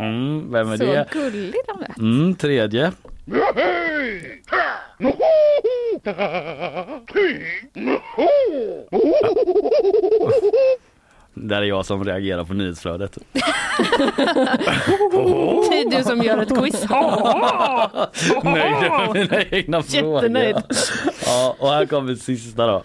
Mm, 0.00 0.52
vem 0.52 0.72
är 0.72 0.76
Så 0.76 0.84
det? 0.84 1.06
gullig 1.12 1.54
de 1.66 1.82
är. 1.82 1.98
Mm, 1.98 2.34
tredje. 2.34 2.92
Där 11.34 11.62
är 11.62 11.66
jag 11.66 11.86
som 11.86 12.04
reagerar 12.04 12.44
på 12.44 12.54
nyhetsflödet. 12.54 13.18
Det 15.70 15.80
är 15.80 15.90
du 15.98 16.02
som 16.04 16.22
gör 16.22 16.38
ett 16.38 16.48
quiz. 16.58 16.82
Nöjd 18.44 18.90
med 18.92 19.14
mina 19.14 19.42
egna 19.42 19.82
frågor. 19.82 20.14
Jättenöjd. 20.22 20.56
Ja, 21.26 21.56
och 21.58 21.68
här 21.68 21.86
kommer 21.86 22.14
sista 22.14 22.66
då. 22.66 22.82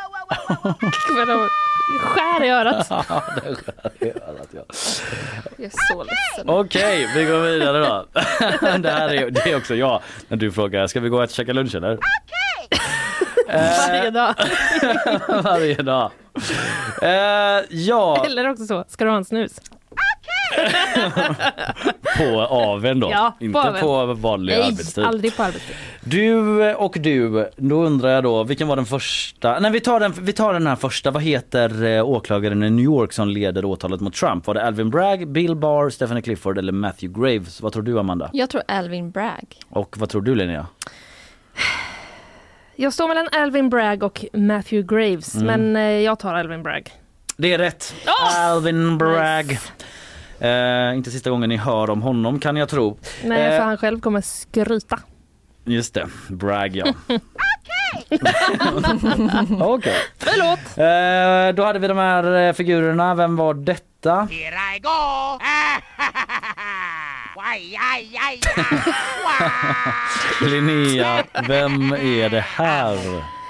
Men 0.00 0.20
de 0.20 0.23
skär 1.98 2.44
i 2.44 2.48
örat. 2.50 2.86
Ja, 2.90 3.22
det 3.44 3.54
skär 3.54 3.90
i 4.00 4.10
örat, 4.10 4.48
ja. 4.50 4.62
Jag 5.56 5.66
är 5.66 5.70
så 5.92 6.04
ledsen. 6.04 6.48
Okej, 6.48 7.08
vi 7.16 7.24
går 7.24 7.38
vidare 7.40 7.78
då. 7.78 8.06
Det 8.78 8.90
här 8.90 9.14
är, 9.14 9.30
det 9.30 9.40
är 9.50 9.56
också 9.56 9.74
jag. 9.74 10.02
När 10.28 10.36
du 10.36 10.52
frågar, 10.52 10.86
ska 10.86 11.00
vi 11.00 11.08
gå 11.08 11.22
och 11.22 11.30
käka 11.30 11.52
lunch 11.52 11.74
eller? 11.74 11.98
Varje 13.48 14.10
dag. 14.10 14.34
Varje 15.42 15.82
dag. 15.82 16.10
Eh, 17.02 17.64
ja, 17.70 18.24
Eller 18.26 18.48
också 18.50 18.66
så, 18.66 18.84
ska 18.88 19.04
du 19.04 19.10
ha 19.10 19.16
en 19.16 19.24
snus? 19.24 19.60
på 22.18 22.40
aven 22.40 23.00
då. 23.00 23.10
Ja, 23.10 23.34
på 23.38 23.44
Inte 23.44 23.58
aven. 23.60 23.80
på 23.80 24.04
vanlig 24.14 24.52
Nej, 24.52 24.62
arbetstid. 24.68 25.04
aldrig 25.04 25.36
på 25.36 25.42
arbetstid. 25.42 25.76
Du 26.00 26.74
och 26.74 26.96
du, 27.00 27.50
då 27.56 27.84
undrar 27.84 28.10
jag 28.10 28.24
då, 28.24 28.44
vilken 28.44 28.68
var 28.68 28.76
den 28.76 28.86
första? 28.86 29.58
Nej 29.58 29.70
vi 29.70 29.80
tar 29.80 30.00
den, 30.00 30.14
vi 30.20 30.32
tar 30.32 30.52
den 30.52 30.66
här 30.66 30.76
första. 30.76 31.10
Vad 31.10 31.22
heter 31.22 31.84
eh, 31.84 32.04
åklagaren 32.08 32.62
i 32.62 32.70
New 32.70 32.84
York 32.84 33.12
som 33.12 33.28
leder 33.28 33.64
åtalet 33.64 34.00
mot 34.00 34.14
Trump? 34.14 34.46
Var 34.46 34.54
det 34.54 34.66
Alvin 34.66 34.90
Bragg, 34.90 35.28
Bill 35.28 35.56
Barr, 35.56 35.90
Stephanie 35.90 36.22
Clifford 36.22 36.58
eller 36.58 36.72
Matthew 36.72 37.20
Graves? 37.20 37.60
Vad 37.60 37.72
tror 37.72 37.82
du 37.82 37.98
Amanda? 37.98 38.30
Jag 38.32 38.50
tror 38.50 38.62
Alvin 38.68 39.10
Bragg. 39.10 39.56
Och 39.68 39.98
vad 39.98 40.08
tror 40.08 40.22
du 40.22 40.34
Linnea? 40.34 40.66
Jag 42.76 42.92
står 42.92 43.08
mellan 43.08 43.28
Alvin 43.32 43.70
Bragg 43.70 44.02
och 44.02 44.24
Matthew 44.32 44.94
Graves, 44.96 45.34
Mm. 45.34 45.46
men 45.46 45.76
eh, 45.76 45.82
jag 46.00 46.18
tar 46.18 46.34
Alvin 46.34 46.62
Bragg. 46.62 46.90
Det 47.36 47.52
är 47.52 47.58
rätt. 47.58 47.94
Alvin 48.36 48.98
Bragg. 48.98 49.58
Eh, 50.44 50.96
inte 50.96 51.10
sista 51.10 51.30
gången 51.30 51.48
ni 51.48 51.56
hör 51.56 51.90
om 51.90 52.02
honom 52.02 52.40
kan 52.40 52.56
jag 52.56 52.68
tro. 52.68 52.98
Nej, 53.24 53.42
Eh, 53.42 53.58
för 53.58 53.64
han 53.64 53.76
själv 53.78 54.00
kommer 54.00 54.20
skryta. 54.20 54.98
Just 55.64 55.94
det, 55.94 56.06
Bragg 56.28 56.76
ja. 56.76 56.84
Okej. 59.60 59.96
Förlåt. 60.18 60.58
Eh, 60.78 61.56
då 61.56 61.64
hade 61.64 61.78
vi 61.78 61.88
de 61.88 61.98
här 61.98 62.36
eh, 62.48 62.52
figurerna. 62.52 63.14
Vem 63.14 63.36
var 63.36 63.54
detta? 63.54 64.28
Here 64.30 64.76
I 64.76 64.80
go! 64.80 65.40
Linnea, 70.50 71.24
vem 71.48 71.92
är 71.92 72.28
det 72.28 72.40
här? 72.40 72.98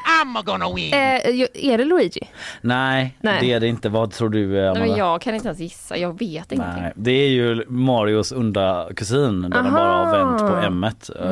I'm 0.05 0.43
gonna 0.45 0.73
win! 0.75 0.95
Eh, 0.95 1.71
är 1.73 1.79
det 1.79 1.85
Luigi? 1.85 2.21
Nej, 2.61 3.17
Nej. 3.21 3.39
det 3.41 3.53
är 3.53 3.61
det 3.61 3.67
inte. 3.69 3.89
Vad 3.89 4.13
tror 4.13 4.29
du 4.29 4.59
eh, 4.59 4.63
Nej, 4.65 4.73
men 4.73 4.83
Amanda? 4.83 4.99
jag 4.99 5.21
kan 5.21 5.35
inte 5.35 5.49
ens 5.49 5.61
gissa, 5.61 5.97
jag 5.97 6.19
vet 6.19 6.53
ingenting. 6.53 6.83
Nej, 6.83 6.93
det 6.97 7.11
är 7.11 7.29
ju 7.29 7.65
Marios 7.69 8.33
onda 8.33 8.89
kusin 8.97 9.43
där 9.51 9.63
de 9.63 9.73
bara 9.73 10.05
har 10.05 10.19
vänt 10.19 10.39
på 10.39 10.47
Aha. 10.47 10.67
m 10.67 10.87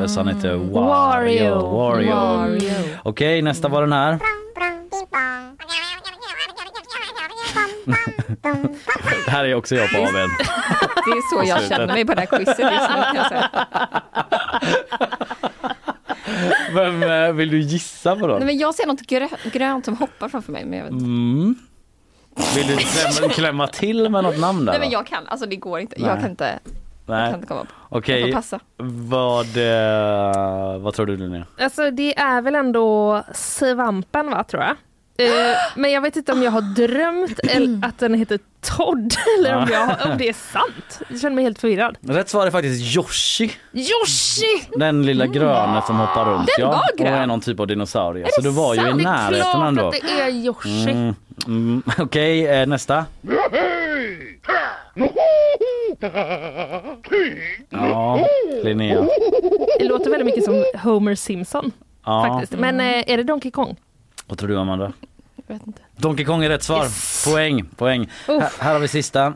så 0.07 0.19
han 0.19 0.27
heter 0.35 0.55
Wario. 0.55 0.73
Wario. 0.73 1.77
Wario. 1.77 2.15
Wario. 2.15 2.71
Okej, 3.03 3.41
nästa 3.41 3.67
var 3.67 3.81
den 3.81 3.93
här. 3.93 4.19
Det 9.25 9.31
här 9.31 9.45
är 9.45 9.55
också 9.55 9.75
jag 9.75 9.89
på 9.91 9.97
aven. 9.97 10.29
Det 11.05 11.11
är 11.11 11.43
så 11.43 11.49
jag 11.49 11.61
känner 11.63 11.87
mig 11.93 12.05
på 12.05 12.13
det 12.13 12.19
här 12.19 12.27
quizet 12.27 12.59
just 12.59 12.89
nu 12.89 13.03
kan 13.03 13.15
jag 13.15 13.27
säga. 13.27 13.49
Vem 16.73 17.03
eh, 17.03 17.31
vill 17.33 17.49
du 17.51 17.59
gissa 17.59 18.15
på 18.15 18.27
då? 18.27 18.33
Nej, 18.35 18.45
men 18.45 18.57
jag 18.57 18.75
ser 18.75 18.87
något 18.87 19.01
grö- 19.01 19.51
grönt 19.51 19.85
som 19.85 19.97
hoppar 19.97 20.29
framför 20.29 20.51
mig. 20.51 20.65
Men 20.65 20.77
jag, 20.79 20.85
vet. 20.85 20.93
inte. 20.93 21.05
Mm. 21.05 21.55
Vill 22.55 22.67
du 22.67 22.77
klämma, 22.77 23.33
klämma 23.33 23.67
till 23.67 24.09
med 24.09 24.23
något 24.23 24.39
namn 24.39 24.65
där? 24.65 24.71
Nej 24.73 24.79
men 24.79 24.89
jag 24.89 25.07
kan, 25.07 25.27
alltså 25.27 25.45
det 25.45 25.55
går 25.55 25.79
inte. 25.79 25.95
Nej. 25.99 26.09
Jag 26.09 26.19
kan 26.21 26.29
inte, 26.29 26.59
jag 27.05 27.15
Nej. 27.15 27.25
kan 27.31 27.35
inte 27.35 27.47
komma 27.47 27.61
på. 27.61 27.97
Okej, 27.97 28.21
Jag 28.21 28.31
passa. 28.33 28.59
vad, 29.07 29.45
eh, 29.57 30.77
vad 30.79 30.93
tror 30.93 31.05
du 31.05 31.17
Linnea? 31.17 31.45
Alltså 31.59 31.91
det 31.91 32.17
är 32.19 32.41
väl 32.41 32.55
ändå 32.55 33.21
svampen 33.33 34.29
va, 34.31 34.43
tror 34.43 34.63
jag. 34.63 34.75
Eh, 35.17 35.25
men 35.75 35.91
jag 35.91 36.01
vet 36.01 36.15
inte 36.15 36.31
om 36.31 36.43
jag 36.43 36.51
har 36.51 36.61
drömt 36.61 37.39
eller 37.39 37.87
att 37.87 37.99
den 37.99 38.13
heter 38.13 38.39
Todd 38.61 39.13
eller 39.39 39.55
om, 39.55 39.67
jag, 39.71 40.11
om 40.11 40.17
det 40.17 40.29
är 40.29 40.33
sant. 40.33 40.99
Jag 41.09 41.19
känner 41.19 41.35
mig 41.35 41.43
helt 41.43 41.59
förvirrad. 41.59 41.97
Rätt 42.01 42.29
svar 42.29 42.47
är 42.47 42.51
faktiskt 42.51 42.95
Yoshi. 42.95 43.51
Yoshi! 43.73 44.67
Den 44.77 45.05
lilla 45.05 45.25
gröna 45.27 45.81
som 45.81 45.95
hoppar 45.99 46.25
runt. 46.25 46.49
Den 46.57 46.65
ja. 46.65 46.71
var 46.71 46.97
grön. 46.97 47.13
Och 47.13 47.19
är 47.19 47.27
någon 47.27 47.41
typ 47.41 47.59
av 47.59 47.67
dinosaurie. 47.67 48.27
Så 48.31 48.41
du 48.41 48.49
var 48.49 48.73
ju 48.75 48.81
i 48.81 48.83
Sant, 48.83 48.97
det 49.03 49.09
är 49.09 49.11
närheten 49.11 49.51
klart 49.51 49.67
ändå. 49.67 49.87
att 49.87 49.93
det 49.93 50.21
är 50.21 50.29
Yoshi. 50.29 50.89
Mm, 50.91 51.15
mm, 51.47 51.83
Okej, 51.99 52.47
eh, 52.47 52.67
nästa. 52.67 53.05
Ja, 57.69 58.27
Linnea. 58.63 59.07
Det 59.79 59.85
låter 59.85 60.09
väldigt 60.09 60.25
mycket 60.25 60.43
som 60.43 60.65
Homer 60.83 61.15
Simpson 61.15 61.71
Ja. 62.05 62.27
faktiskt. 62.27 62.59
Men 62.59 62.79
eh, 62.79 63.03
är 63.11 63.17
det 63.17 63.23
Donkey 63.23 63.51
Kong? 63.51 63.77
Vad 64.27 64.37
tror 64.37 64.49
du 64.49 64.57
Amanda? 64.59 64.93
Jag 65.47 65.55
vet 65.55 65.67
inte. 65.67 65.81
Donkey 65.95 66.25
Kong 66.25 66.43
är 66.43 66.49
rätt 66.49 66.63
svar. 66.63 66.87
Poäng, 67.31 67.65
poäng. 67.65 68.01
Uff. 68.27 68.43
Här, 68.43 68.51
här 68.65 68.73
har 68.73 68.79
vi 68.79 68.87
sista. 68.87 69.33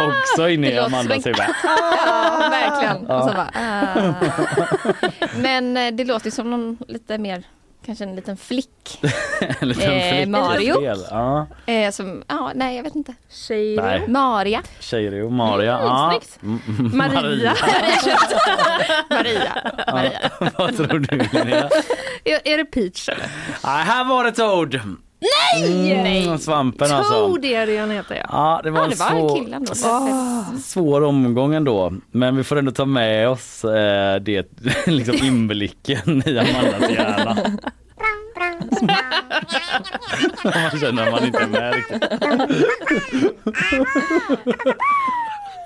Också 0.00 0.48
inne 0.48 0.66
i 0.66 0.70
Det 0.70 0.76
låter 0.76 0.86
Amandas 0.86 1.22
som 1.22 1.32
en- 1.32 1.38
huvud. 1.38 1.54
Ja, 2.06 2.48
verkligen. 2.50 3.06
Ja. 3.08 3.16
Och 3.22 3.28
så 3.30 3.34
bara, 3.36 3.50
ah. 3.54 4.14
Men 5.36 5.76
eh, 5.76 5.92
det 5.94 6.04
låter 6.04 6.30
som 6.30 6.50
någon 6.50 6.78
lite 6.88 7.18
mer, 7.18 7.42
kanske 7.86 8.04
en 8.04 8.16
liten 8.16 8.36
flick. 8.36 8.98
En 9.60 9.68
liten 9.68 9.82
Eh, 9.92 10.00
flicka 10.00 10.20
i 10.22 10.26
Mario. 10.26 10.74
spel. 10.74 10.98
Ja. 11.10 11.46
Eh, 11.66 11.90
som, 11.90 12.22
ja, 12.28 12.52
nej 12.54 12.76
jag 12.76 12.82
vet 12.82 12.94
inte. 12.94 13.14
Nej. 13.76 14.08
Maria. 14.08 14.62
Tjejrio, 14.80 15.30
Maria. 15.30 15.78
Mm, 15.78 15.86
ja. 15.86 16.20
Mm, 16.42 16.60
mm, 16.68 16.96
Maria. 16.98 17.54
Maria. 19.10 19.52
Maria. 19.92 20.20
Ja. 20.40 20.50
Vad 20.58 20.76
tror 20.76 20.98
du 20.98 21.16
Linnea? 21.32 21.68
Är, 22.24 22.40
är 22.44 22.56
det 22.58 22.64
Peach 22.64 23.08
eller? 23.08 23.26
Nej, 23.64 23.84
här 23.84 24.04
var 24.04 24.24
det 24.24 24.32
Toad. 24.32 24.80
Nej! 25.62 26.24
Mm, 26.26 26.38
svampen 26.38 26.92
alltså. 26.92 27.38
Är 27.42 27.66
det 27.66 27.78
han 27.78 27.90
heter 27.90 28.14
ja. 28.14 28.26
Ja, 28.32 28.60
det 28.64 28.70
var 28.70 28.84
en 28.84 28.90
det 28.90 28.96
var 28.96 29.10
en 29.10 29.18
svår, 29.18 29.36
kille 29.36 29.56
ändå. 29.56 29.74
svår 30.62 31.02
omgång 31.02 31.54
ändå. 31.54 31.92
Men 32.10 32.36
vi 32.36 32.44
får 32.44 32.56
ändå 32.56 32.72
ta 32.72 32.84
med 32.84 33.28
oss 33.28 33.64
eh, 33.64 34.20
det 34.20 34.46
liksom 34.86 35.16
inblicken 35.26 36.22
i 36.26 36.38
Amandas 36.38 36.90
hjärna. 36.90 37.36
man 40.44 40.80
känner 40.80 41.06
att 41.06 41.12
man 41.12 41.24
inte 41.24 41.38
är 41.38 41.46
med 41.46 41.74
riktigt. 41.74 42.02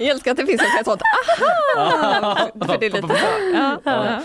Jag 0.01 0.09
älskar 0.09 0.31
att 0.31 0.37
det 0.37 0.47
finns 0.47 0.61
ett 0.61 0.85
sånt 0.85 1.03
aha! 1.77 2.49
För 2.67 2.79
det 2.79 2.87
är 2.87 2.91
lite. 2.91 3.09
Ja, 3.55 3.81
ja. 3.85 4.21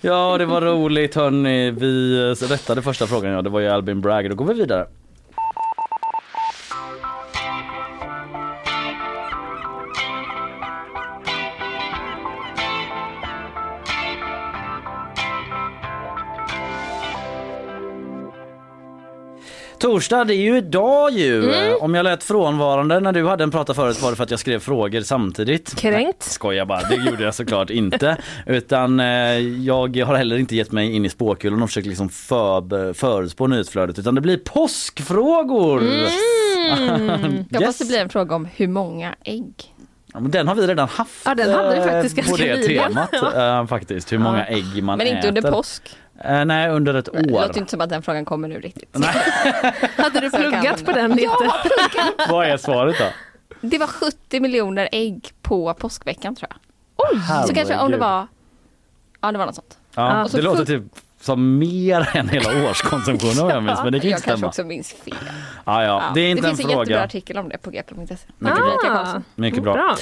Ja, 0.00 0.38
det 0.38 0.46
var 0.46 0.60
roligt 0.60 1.14
hörni. 1.14 1.70
Vi 1.70 2.16
rättade 2.34 2.82
första 2.82 3.06
frågan, 3.06 3.32
ja 3.32 3.42
det 3.42 3.50
var 3.50 3.60
ju 3.60 3.68
Albin 3.68 4.00
Bragg. 4.00 4.30
Då 4.30 4.34
går 4.36 4.44
vi 4.44 4.54
vidare. 4.54 4.86
Torsdag, 19.80 20.24
det 20.24 20.34
är 20.34 20.42
ju 20.42 20.56
idag 20.56 21.10
ju. 21.12 21.52
Om 21.80 21.94
jag 21.94 22.04
lät 22.04 22.24
frånvarande 22.24 23.00
när 23.00 23.12
du 23.12 23.26
hade 23.28 23.44
en 23.44 23.50
prata 23.50 23.74
förut 23.74 24.02
var 24.02 24.10
det 24.10 24.16
för 24.16 24.24
att 24.24 24.30
jag 24.30 24.40
skrev 24.40 24.58
frågor 24.58 25.00
samtidigt. 25.00 25.74
Kränkt. 25.76 26.22
Skoja 26.22 26.66
bara, 26.66 26.80
det 26.80 26.94
gjorde 26.94 27.24
jag 27.24 27.34
såklart 27.34 27.70
inte. 27.70 28.16
Utan 28.46 29.00
eh, 29.00 29.06
jag 29.38 29.96
har 29.96 30.14
heller 30.16 30.38
inte 30.38 30.56
gett 30.56 30.72
mig 30.72 30.92
in 30.96 31.04
i 31.04 31.08
spåkulan 31.08 31.62
och 31.62 31.68
försökt 31.68 31.86
liksom 31.86 32.08
för, 32.08 32.92
förutspå 32.92 33.46
nyhetsflödet 33.46 33.98
utan 33.98 34.14
det 34.14 34.20
blir 34.20 34.36
påskfrågor! 34.38 35.80
Mm. 35.82 36.08
Jag 37.50 37.62
Yes. 37.62 37.66
måste 37.68 37.84
bli 37.84 37.98
en 37.98 38.08
fråga 38.08 38.34
om 38.36 38.48
hur 38.56 38.68
många 38.68 39.14
ägg. 39.24 39.74
Den 40.20 40.48
har 40.48 40.54
vi 40.54 40.66
redan 40.66 40.88
haft 40.88 41.22
Ja, 41.24 41.34
den 41.34 41.54
hade 41.54 41.70
vi 41.74 41.78
eh, 41.80 41.84
faktiskt 42.02 42.30
på 42.30 42.36
det 42.36 42.56
temat 42.62 43.12
eh, 43.36 43.66
faktiskt. 43.66 44.12
Hur 44.12 44.18
många 44.18 44.46
ägg 44.46 44.82
man 44.82 44.98
Men 44.98 45.06
inte 45.06 45.18
äter. 45.18 45.28
under 45.28 45.50
påsk. 45.50 45.82
Eh, 46.24 46.44
nej, 46.44 46.68
under 46.70 46.94
ett 46.94 47.04
Det 47.12 47.18
år. 47.34 47.40
låter 47.46 47.58
inte 47.58 47.70
som 47.70 47.80
att 47.80 47.88
den 47.90 48.02
frågan 48.02 48.24
kommer 48.24 48.48
nu 48.48 48.60
riktigt. 48.60 48.96
Hade 49.96 50.20
du 50.20 50.26
jag 50.26 50.32
pluggat 50.32 50.84
på 50.84 50.92
den 50.92 51.10
Ja, 51.18 51.38
lite? 51.40 51.52
Vad 52.32 52.46
är 52.46 52.56
svaret 52.56 52.96
då? 52.98 53.04
Det 53.60 53.78
var 53.78 53.86
70 53.86 54.40
miljoner 54.40 54.88
ägg 54.92 55.30
på 55.42 55.74
påskveckan 55.74 56.34
tror 56.36 56.48
jag. 56.50 56.58
Oj! 57.12 57.20
Så 57.46 57.54
kanske 57.54 57.74
om 57.74 57.90
det 57.90 57.96
Herregud. 57.96 58.00
var, 58.00 58.26
ja 59.20 59.32
det 59.32 59.38
var 59.38 59.46
något 59.46 59.54
sånt. 59.54 59.78
Ja, 59.94 60.26
det 60.32 60.42
låter 60.42 60.64
typ 60.64 60.82
som 61.20 61.58
mer 61.58 62.08
än 62.16 62.28
hela 62.28 62.70
årskonsumtionen 62.70 63.44
om 63.44 63.50
jag 63.50 63.62
minns, 63.62 63.80
men 63.82 63.92
det 63.92 64.00
kan 64.00 64.10
jag 64.10 64.16
inte 64.18 64.26
kanske 64.28 64.38
stämma. 64.38 64.48
också 64.48 64.64
minns 64.64 64.92
fel. 64.92 65.14
Ja, 65.64 65.84
ja. 65.84 66.02
Det 66.14 66.20
är 66.20 66.30
inte 66.30 66.42
det 66.42 66.48
en 66.48 66.56
finns 66.56 66.64
en 66.66 66.70
jättebra 66.78 66.84
fråga. 66.96 67.04
artikel 67.04 67.38
om 67.38 67.48
det 67.48 67.58
på 67.58 67.70
gp.se. 67.70 67.94
Mycket 67.94 68.56
bra. 68.56 68.66
Ulrika 68.66 68.88
Karlsson. 68.94 69.24
Mycket 69.34 69.62
bra. 69.62 69.96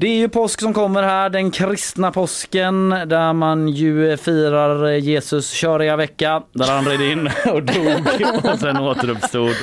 Det 0.00 0.06
är 0.08 0.16
ju 0.16 0.28
påsk 0.28 0.60
som 0.60 0.74
kommer 0.74 1.02
här, 1.02 1.30
den 1.30 1.50
kristna 1.50 2.12
påsken 2.12 2.88
där 2.90 3.32
man 3.32 3.68
ju 3.68 4.16
firar 4.16 4.88
Jesus 4.92 5.50
köriga 5.50 5.96
vecka 5.96 6.42
där 6.52 6.66
han 6.72 6.84
red 6.84 7.00
in 7.00 7.26
och 7.52 7.62
dog 7.62 8.52
och 8.52 8.58
sen 8.58 8.76
återuppstod 8.76 9.54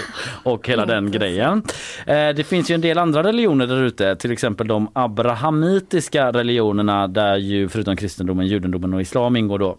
och 0.43 0.67
hela 0.67 0.85
den 0.85 1.11
grejen. 1.11 1.63
Eh, 2.07 2.29
Det 2.29 2.47
finns 2.47 2.71
ju 2.71 2.75
en 2.75 2.81
del 2.81 2.97
andra 2.97 3.23
religioner 3.23 3.67
där 3.67 3.81
ute, 3.83 4.15
till 4.15 4.31
exempel 4.31 4.67
de 4.67 4.91
abrahamitiska 4.93 6.31
religionerna 6.31 7.07
där 7.07 7.35
ju 7.37 7.69
förutom 7.69 7.95
kristendomen, 7.95 8.47
judendomen 8.47 8.93
och 8.93 9.01
islam 9.01 9.35
ingår 9.35 9.59
då. 9.59 9.77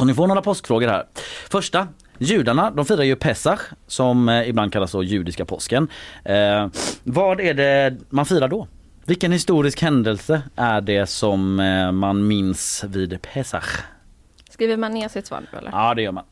Och 0.00 0.06
ni 0.06 0.14
får 0.14 0.26
några 0.26 0.42
påskfrågor 0.42 0.88
här. 0.88 1.04
Första, 1.50 1.88
judarna 2.18 2.70
de 2.70 2.84
firar 2.86 3.02
ju 3.02 3.16
Pesach 3.16 3.60
som 3.86 4.28
eh, 4.28 4.48
ibland 4.48 4.72
kallas 4.72 4.92
då 4.92 5.02
judiska 5.02 5.44
påsken. 5.44 5.88
Eh, 6.24 6.66
vad 7.02 7.40
är 7.40 7.54
det 7.54 7.96
man 8.10 8.26
firar 8.26 8.48
då? 8.48 8.68
Vilken 9.06 9.32
historisk 9.32 9.82
händelse 9.82 10.42
är 10.56 10.80
det 10.80 11.06
som 11.06 11.60
eh, 11.60 11.92
man 11.92 12.26
minns 12.26 12.84
vid 12.88 13.22
Pesach? 13.22 13.80
Skriver 14.50 14.76
man 14.76 14.92
ner 14.92 15.08
sitt 15.08 15.26
svar 15.26 15.40
nu 15.52 15.58
eller? 15.58 15.70
Ja 15.70 15.94
det 15.94 16.02
gör 16.02 16.12
man. 16.12 16.24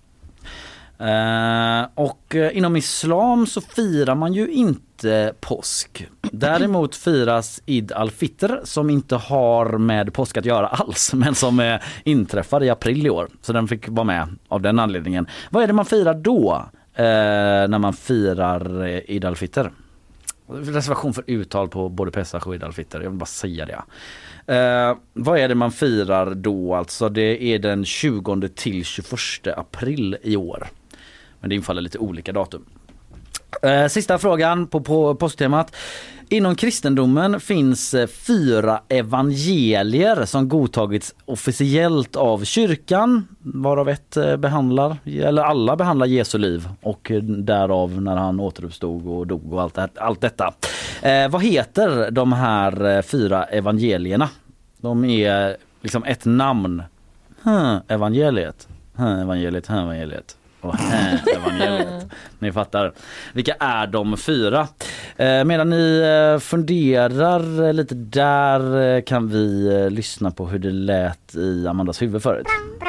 Eh, 0.99 1.89
och 1.95 2.35
eh, 2.35 2.57
inom 2.57 2.77
islam 2.77 3.47
så 3.47 3.61
firar 3.61 4.15
man 4.15 4.33
ju 4.33 4.49
inte 4.49 5.35
påsk. 5.41 6.07
Däremot 6.21 6.97
firas 6.97 7.63
Id 7.67 7.93
al-Fitr 7.93 8.61
som 8.65 8.91
inte 8.91 9.17
har 9.17 9.79
med 9.79 10.13
påsk 10.13 10.37
att 10.37 10.45
göra 10.45 10.67
alls 10.69 11.15
men 11.15 11.35
som 11.35 11.61
eh, 11.61 11.81
inträffar 12.05 12.63
i 12.63 12.71
april 12.71 13.07
i 13.07 13.11
år. 13.11 13.29
Så 13.43 13.53
den 13.53 13.69
fick 13.69 13.89
vara 13.89 14.05
med 14.05 14.29
av 14.49 14.61
den 14.61 14.79
anledningen. 14.79 15.27
Vad 15.51 15.63
är 15.63 15.67
det 15.67 15.73
man 15.73 15.85
firar 15.85 16.15
då 16.15 16.65
eh, 16.95 17.05
när 17.69 17.79
man 17.79 17.93
firar 17.93 18.87
Id 19.11 19.25
al-Fitr? 19.25 19.71
Reservation 20.47 21.15
för 21.15 21.25
uttal 21.27 21.69
på 21.69 21.89
både 21.89 22.11
Pesach 22.11 22.47
och 22.47 22.55
Id 22.55 22.65
al-Fitr, 22.65 22.97
jag 23.03 23.11
vill 23.11 23.19
bara 23.19 23.27
säga 23.27 23.67
det. 23.67 23.83
Eh, 24.55 24.97
vad 25.13 25.39
är 25.39 25.49
det 25.49 25.55
man 25.55 25.73
firar 25.73 26.35
då 26.35 26.75
alltså? 26.75 27.09
Det 27.09 27.43
är 27.43 27.59
den 27.59 27.85
20 27.85 28.49
till 28.49 28.85
21 28.85 29.47
april 29.57 30.17
i 30.23 30.37
år. 30.37 30.67
Men 31.41 31.51
det 31.51 31.57
infaller 31.57 31.83
lite 31.83 31.99
olika 31.99 32.33
datum. 32.33 32.65
Eh, 33.63 33.87
sista 33.87 34.19
frågan 34.19 34.67
på, 34.67 34.81
på 34.81 35.15
påsktemat. 35.15 35.77
Inom 36.29 36.55
kristendomen 36.55 37.41
finns 37.41 37.95
eh, 37.95 38.07
fyra 38.07 38.81
evangelier 38.89 40.25
som 40.25 40.49
godtagits 40.49 41.15
officiellt 41.25 42.17
av 42.17 42.45
kyrkan 42.45 43.29
varav 43.39 43.89
ett 43.89 44.17
eh, 44.17 44.37
behandlar, 44.37 44.97
eller 45.05 45.43
alla 45.43 45.77
behandlar 45.77 46.07
Jesu 46.07 46.39
liv 46.39 46.69
och 46.83 47.13
därav 47.21 48.03
när 48.03 48.17
han 48.17 48.41
återuppstod 48.41 49.07
och 49.07 49.27
dog 49.27 49.53
och 49.53 49.63
allt, 49.63 49.75
det, 49.75 49.89
allt 49.97 50.21
detta. 50.21 50.55
Eh, 51.03 51.29
vad 51.29 51.43
heter 51.43 52.11
de 52.11 52.33
här 52.33 53.03
fyra 53.03 53.45
evangelierna? 53.45 54.29
De 54.77 55.05
är 55.05 55.57
liksom 55.81 56.05
ett 56.05 56.25
namn. 56.25 56.83
Hm, 57.43 57.79
evangeliet. 57.89 58.69
Hm, 58.97 59.19
evangeliet, 59.19 59.69
Hm, 59.69 59.79
evangeliet. 59.79 60.37
Och 60.63 60.75
evangeliet. 61.35 62.07
Ni 62.39 62.53
fattar. 62.53 62.93
Vilka 63.33 63.55
är 63.59 63.87
de 63.87 64.17
fyra? 64.17 64.69
Eh, 65.17 65.45
medan 65.45 65.71
ni 65.71 66.01
eh, 66.35 66.41
funderar 66.41 67.67
eh, 67.67 67.73
lite 67.73 67.95
där 67.95 68.95
eh, 68.97 69.03
kan 69.03 69.29
vi 69.29 69.67
eh, 69.85 69.91
lyssna 69.91 70.31
på 70.31 70.47
hur 70.47 70.59
det 70.59 70.71
lät 70.71 71.35
i 71.35 71.67
Amandas 71.67 72.03
huvud 72.03 72.23
förut. 72.23 72.47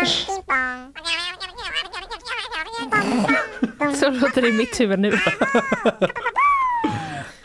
Så 3.99 4.09
låter 4.09 4.41
det 4.41 4.47
i 4.47 4.51
mitt 4.51 4.79
huvud 4.79 4.99
nu. 4.99 5.11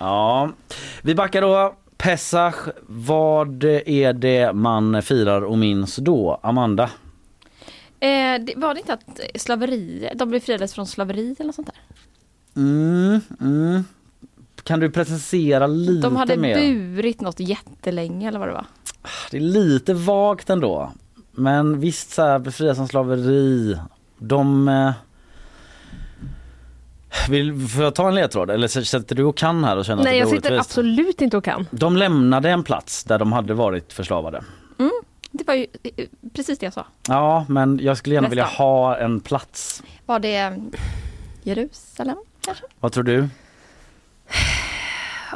Ja, 0.01 0.51
vi 1.03 1.15
backar 1.15 1.43
då. 1.43 1.75
Pesach, 1.97 2.55
vad 2.87 3.65
är 3.65 4.13
det 4.13 4.53
man 4.53 5.03
firar 5.03 5.43
och 5.43 5.59
minns 5.59 5.97
då? 5.97 6.41
Amanda? 6.43 6.91
Eh, 8.01 8.45
det, 8.45 8.53
var 8.57 8.75
det 8.75 8.81
inte 8.81 8.93
att 8.93 9.21
slaveri, 9.35 10.11
de 10.15 10.31
befriades 10.31 10.75
från 10.75 10.87
slaveri 10.87 11.37
eller 11.39 11.47
något 11.47 11.55
sånt 11.55 11.71
där? 11.75 11.83
Mm, 12.63 13.21
mm. 13.41 13.85
Kan 14.63 14.81
du 14.81 14.91
precisera 14.91 15.67
lite 15.67 16.03
De 16.03 16.17
hade 16.17 16.37
mer? 16.37 16.55
burit 16.55 17.21
något 17.21 17.41
jättelänge 17.41 18.29
eller 18.29 18.39
vad 18.39 18.49
det 18.49 18.53
var. 18.55 18.67
Det 19.31 19.37
är 19.37 19.41
lite 19.41 19.95
vagt 19.95 20.51
ändå. 20.51 20.93
Men 21.33 21.81
visst 21.81 22.11
så 22.11 22.23
här 22.23 22.39
befrias 22.39 22.77
från 22.77 22.89
slaveri. 22.89 23.79
De... 24.19 24.69
Eh... 24.69 24.93
Vill, 27.31 27.69
får 27.69 27.85
jag 27.85 27.95
ta 27.95 28.09
en 28.09 28.15
ledtråd 28.15 28.51
eller 28.51 28.69
sätter 28.69 29.15
du 29.15 29.25
och 29.25 29.37
kan 29.37 29.65
här 29.65 29.77
och 29.77 29.85
känner 29.85 30.05
Nej, 30.05 30.19
jag 30.19 30.25
att 30.25 30.31
det 30.31 30.37
är 30.37 30.37
sitter 30.37 30.51
orättvist? 30.51 30.71
absolut 30.71 31.21
inte 31.21 31.37
och 31.37 31.45
kan. 31.45 31.67
De 31.71 31.97
lämnade 31.97 32.51
en 32.51 32.65
plats 32.65 33.05
där 33.05 33.19
de 33.19 33.33
hade 33.33 33.55
varit 33.55 33.93
förslavade. 33.93 34.45
Mm, 34.79 34.91
det 35.31 35.47
var 35.47 35.55
ju 35.55 35.67
precis 36.35 36.59
det 36.59 36.67
jag 36.67 36.73
sa. 36.73 36.87
Ja, 37.09 37.47
men 37.49 37.79
jag 37.83 37.97
skulle 37.97 38.15
gärna 38.15 38.29
vilja 38.29 38.45
Nästan. 38.45 38.67
ha 38.67 38.97
en 38.97 39.21
plats. 39.21 39.83
Var 40.07 40.19
det 40.19 40.55
Jerusalem 41.43 42.17
kanske? 42.45 42.65
Vad 42.81 42.93
tror 42.93 43.05
du? 43.05 43.29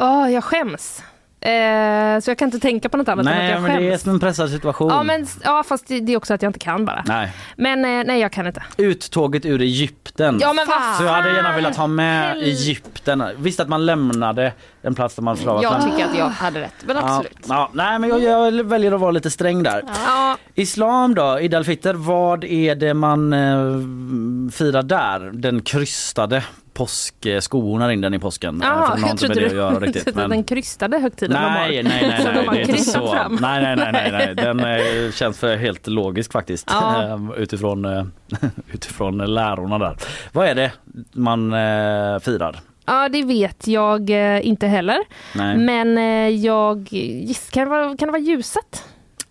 Åh, 0.01 0.32
jag 0.32 0.45
skäms. 0.45 1.03
Eh, 1.40 2.20
så 2.20 2.30
jag 2.30 2.38
kan 2.38 2.49
inte 2.49 2.59
tänka 2.59 2.88
på 2.88 2.97
något 2.97 3.09
annat 3.09 3.26
än 3.26 3.32
att 3.32 3.38
Nej, 3.38 3.51
jag 3.51 3.62
men 3.62 3.76
det 3.76 3.86
är 3.86 3.90
skäms. 3.90 4.03
som 4.03 4.12
en 4.12 4.20
pressad 4.20 4.51
situation. 4.51 4.88
Ja, 4.90 5.03
men, 5.03 5.26
ja, 5.45 5.62
fast 5.62 5.86
det, 5.88 6.01
det 6.01 6.12
är 6.12 6.16
också 6.16 6.34
att 6.34 6.43
jag 6.43 6.49
inte 6.49 6.59
kan 6.59 6.84
bara. 6.84 7.03
Nej. 7.07 7.32
Men 7.57 7.84
eh, 7.84 8.05
nej, 8.07 8.20
jag 8.20 8.32
kan 8.32 8.47
inte. 8.47 8.62
Uttåget 8.76 9.45
ur 9.47 9.61
Egypten. 9.61 10.38
Ja, 10.40 10.53
men 10.53 10.66
vad 10.68 10.97
Så 10.97 11.05
jag 11.05 11.12
hade 11.12 11.34
gärna 11.34 11.53
velat 11.57 11.76
ha 11.76 11.86
med 11.86 12.36
Egypten. 12.36 13.24
Visst 13.36 13.61
att 13.61 13.68
man 13.68 13.86
lämnade 13.86 14.53
en 14.83 14.95
plats 14.95 15.14
där 15.14 15.22
man 15.22 15.37
förslavats. 15.37 15.62
Jag 15.62 15.72
men- 15.72 15.91
tycker 15.91 16.05
att 16.11 16.18
jag 16.18 16.28
hade 16.28 16.61
rätt, 16.61 16.74
men 16.87 16.97
absolut. 16.97 17.39
Ja, 17.49 17.55
ja, 17.55 17.70
nej 17.72 17.99
men 17.99 18.11
jag, 18.11 18.22
jag 18.22 18.64
väljer 18.64 18.93
att 18.93 19.01
vara 19.01 19.11
lite 19.11 19.30
sträng 19.30 19.62
där. 19.62 19.83
Ja. 20.07 20.37
Islam 20.55 21.14
då, 21.14 21.41
Id 21.41 21.55
al-Fitr, 21.55 21.95
vad 21.95 22.45
är 22.45 22.74
det 22.74 22.95
man 22.95 23.33
eh, 23.33 24.51
firar 24.53 24.83
där? 24.83 25.30
Den 25.35 25.62
krystade 25.62 26.45
påskskon 26.74 27.91
in 27.91 28.01
den 28.01 28.14
i 28.14 28.18
påsken. 28.18 28.62
Eh, 28.62 28.68
den 28.68 28.78
har 28.78 29.09
jag 29.09 29.18
trodde 29.18 29.35
det 29.35 29.49
du 29.49 29.57
göra 29.57 29.78
riktigt. 29.80 30.05
trodde 30.05 30.28
den 30.28 30.45
krystade 30.45 30.99
högtiden. 30.99 31.37
Nej, 31.43 31.83
nej, 31.83 32.03
nej, 32.09 32.24
nej, 32.35 32.47
har 32.47 32.55
det 32.55 32.61
är 32.72 32.76
så. 32.76 33.12
fram. 33.12 33.39
Nej, 33.41 33.62
nej, 33.62 33.76
nej, 33.76 33.93
nej, 33.93 34.12
nej. 34.12 34.35
den 34.35 34.61
eh, 35.07 35.12
känns 35.12 35.39
för 35.39 35.57
helt 35.57 35.87
logisk 35.87 36.33
faktiskt 36.33 36.68
Ja. 36.70 37.03
eh, 37.03 37.18
utifrån, 37.37 37.85
eh, 37.85 38.05
utifrån 38.72 39.18
lärorna 39.18 39.78
där. 39.78 39.97
Vad 40.33 40.47
är 40.47 40.55
det 40.55 40.72
man 41.12 41.53
eh, 41.53 42.18
firar? 42.20 42.61
Ja, 42.87 43.09
det 43.09 43.22
vet 43.22 43.66
jag 43.66 44.11
eh, 44.11 44.47
inte 44.47 44.66
heller. 44.66 44.99
Nej. 45.35 45.57
Men 45.57 45.99
eh, 45.99 46.28
jag 46.28 46.89
giss, 46.93 47.51
kan, 47.51 47.64
det 47.64 47.70
vara, 47.70 47.97
kan 47.97 48.09
det 48.09 48.12
vara 48.12 48.22
ljuset? 48.22 48.85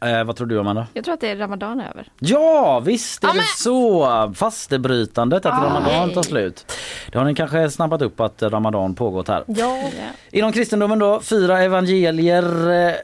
Eh, 0.05 0.23
vad 0.23 0.35
tror 0.35 0.47
du 0.47 0.59
Amanda? 0.59 0.87
Jag 0.93 1.03
tror 1.05 1.13
att 1.13 1.21
det 1.21 1.29
är 1.29 1.35
Ramadan 1.35 1.81
över. 1.81 2.07
Ja 2.19 2.79
visst 2.79 3.23
är 3.23 3.33
det 3.33 3.43
så! 3.57 4.33
Fastebrytandet 4.35 5.45
att 5.45 5.63
Ramadan 5.63 6.13
tar 6.13 6.23
slut. 6.23 6.73
Det 7.11 7.17
har 7.17 7.25
ni 7.25 7.35
kanske 7.35 7.69
snabbat 7.69 8.01
upp 8.01 8.19
att 8.19 8.43
Ramadan 8.43 8.95
pågått 8.95 9.27
här. 9.27 9.43
Ja. 9.47 9.81
Inom 10.31 10.51
kristendomen 10.51 10.99
då, 10.99 11.19
fyra 11.21 11.59
evangelier 11.59 12.43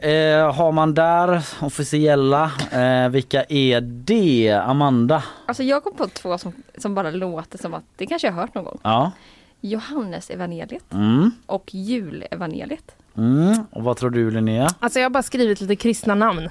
eh, 0.06 0.54
har 0.54 0.72
man 0.72 0.94
där, 0.94 1.42
officiella. 1.60 2.52
Eh, 2.72 3.10
vilka 3.10 3.44
är 3.44 3.82
det? 3.82 4.62
Amanda? 4.66 5.24
Alltså 5.46 5.64
jag 5.64 5.84
kom 5.84 5.94
på 5.94 6.08
två 6.08 6.38
som, 6.38 6.54
som 6.78 6.96
bara 6.96 7.12
låter 7.12 7.58
som 7.58 7.74
att 7.74 7.84
det 7.96 8.06
kanske 8.06 8.28
jag 8.28 8.34
har 8.34 8.42
hört 8.42 8.56
någon 8.56 8.66
gång. 8.66 8.80
Ja. 8.84 9.12
Johannes 9.62 10.30
evangeliet 10.30 10.94
Mm. 10.94 11.32
och 11.46 11.74
julevangeliet. 11.74 12.96
Mm. 13.18 13.64
Och 13.72 13.84
vad 13.84 13.98
tror 13.98 14.10
du 14.10 14.32
Linnea? 14.32 14.68
Alltså 14.80 15.00
jag 15.00 15.06
har 15.06 15.10
bara 15.10 15.24
skrivit 15.24 15.62
lite 15.62 15.76
kristna 15.76 16.16
namn. 16.16 16.50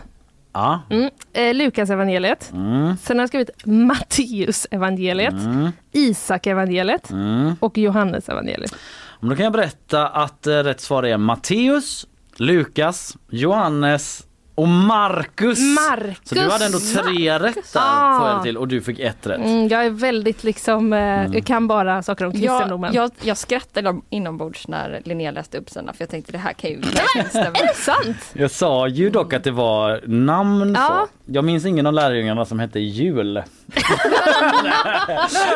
Ja. 0.53 0.81
Mm. 0.91 1.11
Eh, 1.33 1.55
Lukas 1.55 1.91
evangeliet. 1.91 2.51
Mm. 2.53 2.97
Sen 2.97 3.17
har 3.19 3.23
jag 3.23 3.29
skrivit 3.29 3.51
Matteus 3.67 4.67
evangeliet, 4.71 5.33
Mm. 5.33 5.69
Isak 5.93 6.47
evangeliet 6.47 7.11
Mm. 7.11 7.57
och 7.61 7.79
Johannes 7.79 8.29
evangeliet. 8.29 8.75
Men 9.21 9.31
då 9.31 9.37
kan 9.37 9.45
jag 9.45 9.53
berätta 9.53 10.09
att 10.09 10.47
eh, 10.47 10.53
rätt 10.53 10.81
svar 10.81 11.03
är 11.03 11.17
Matteus, 11.17 12.07
Lukas, 12.37 13.17
Johannes 13.31 14.26
och 14.57 14.69
Markus. 14.69 15.59
Markus! 15.91 16.19
Så 16.29 16.35
du 16.35 16.41
hade 16.51 16.65
ändå 16.67 16.79
tre 16.79 17.39
rätt 17.39 17.73
där 17.73 17.81
Ah. 17.83 18.19
får 18.19 18.29
jag 18.29 18.39
det 18.39 18.43
till 18.43 18.57
och 18.57 18.69
du 18.69 18.81
fick 18.81 18.99
ett 19.01 19.27
rätt. 19.27 19.39
Mm, 19.39 19.69
jag 19.69 19.87
är 19.87 19.91
väldigt 19.91 20.45
liksom, 20.45 20.93
eh, 20.93 20.99
jag 21.33 21.45
kan 21.47 21.69
bara 21.69 22.03
saker 22.03 22.25
om 22.25 22.33
kristendomen. 22.33 22.95
Jag, 22.95 23.05
jag, 23.05 23.11
jag 23.23 23.37
skrattade 23.37 24.01
inombords 24.11 24.69
när 24.69 25.01
Linnea 25.05 25.31
läste 25.31 25.59
upp 25.59 25.71
sina 25.71 25.93
för 25.93 26.03
jag 26.03 26.09
tänkte 26.11 26.33
det 26.33 26.39
här 26.39 26.53
kan 26.53 26.71
ju 26.71 26.77
verkligen 26.81 27.29
stämma. 27.29 27.47
Är 27.59 27.67
det 27.67 27.75
sant? 27.75 28.17
Jag 28.33 28.51
sa 28.51 28.89
ju 28.89 29.11
dock 29.11 29.33
att 29.33 29.45
det 29.45 29.51
var 29.51 30.01
namn 30.07 30.75
Ja. 30.79 31.07
så. 31.27 31.33
Jag 31.33 31.45
minns 31.45 31.65
ingen 31.67 31.87
av 31.87 31.93
lärjungarna 31.93 32.45
som 32.45 32.59
hette 32.59 32.81
Jul. 32.81 33.43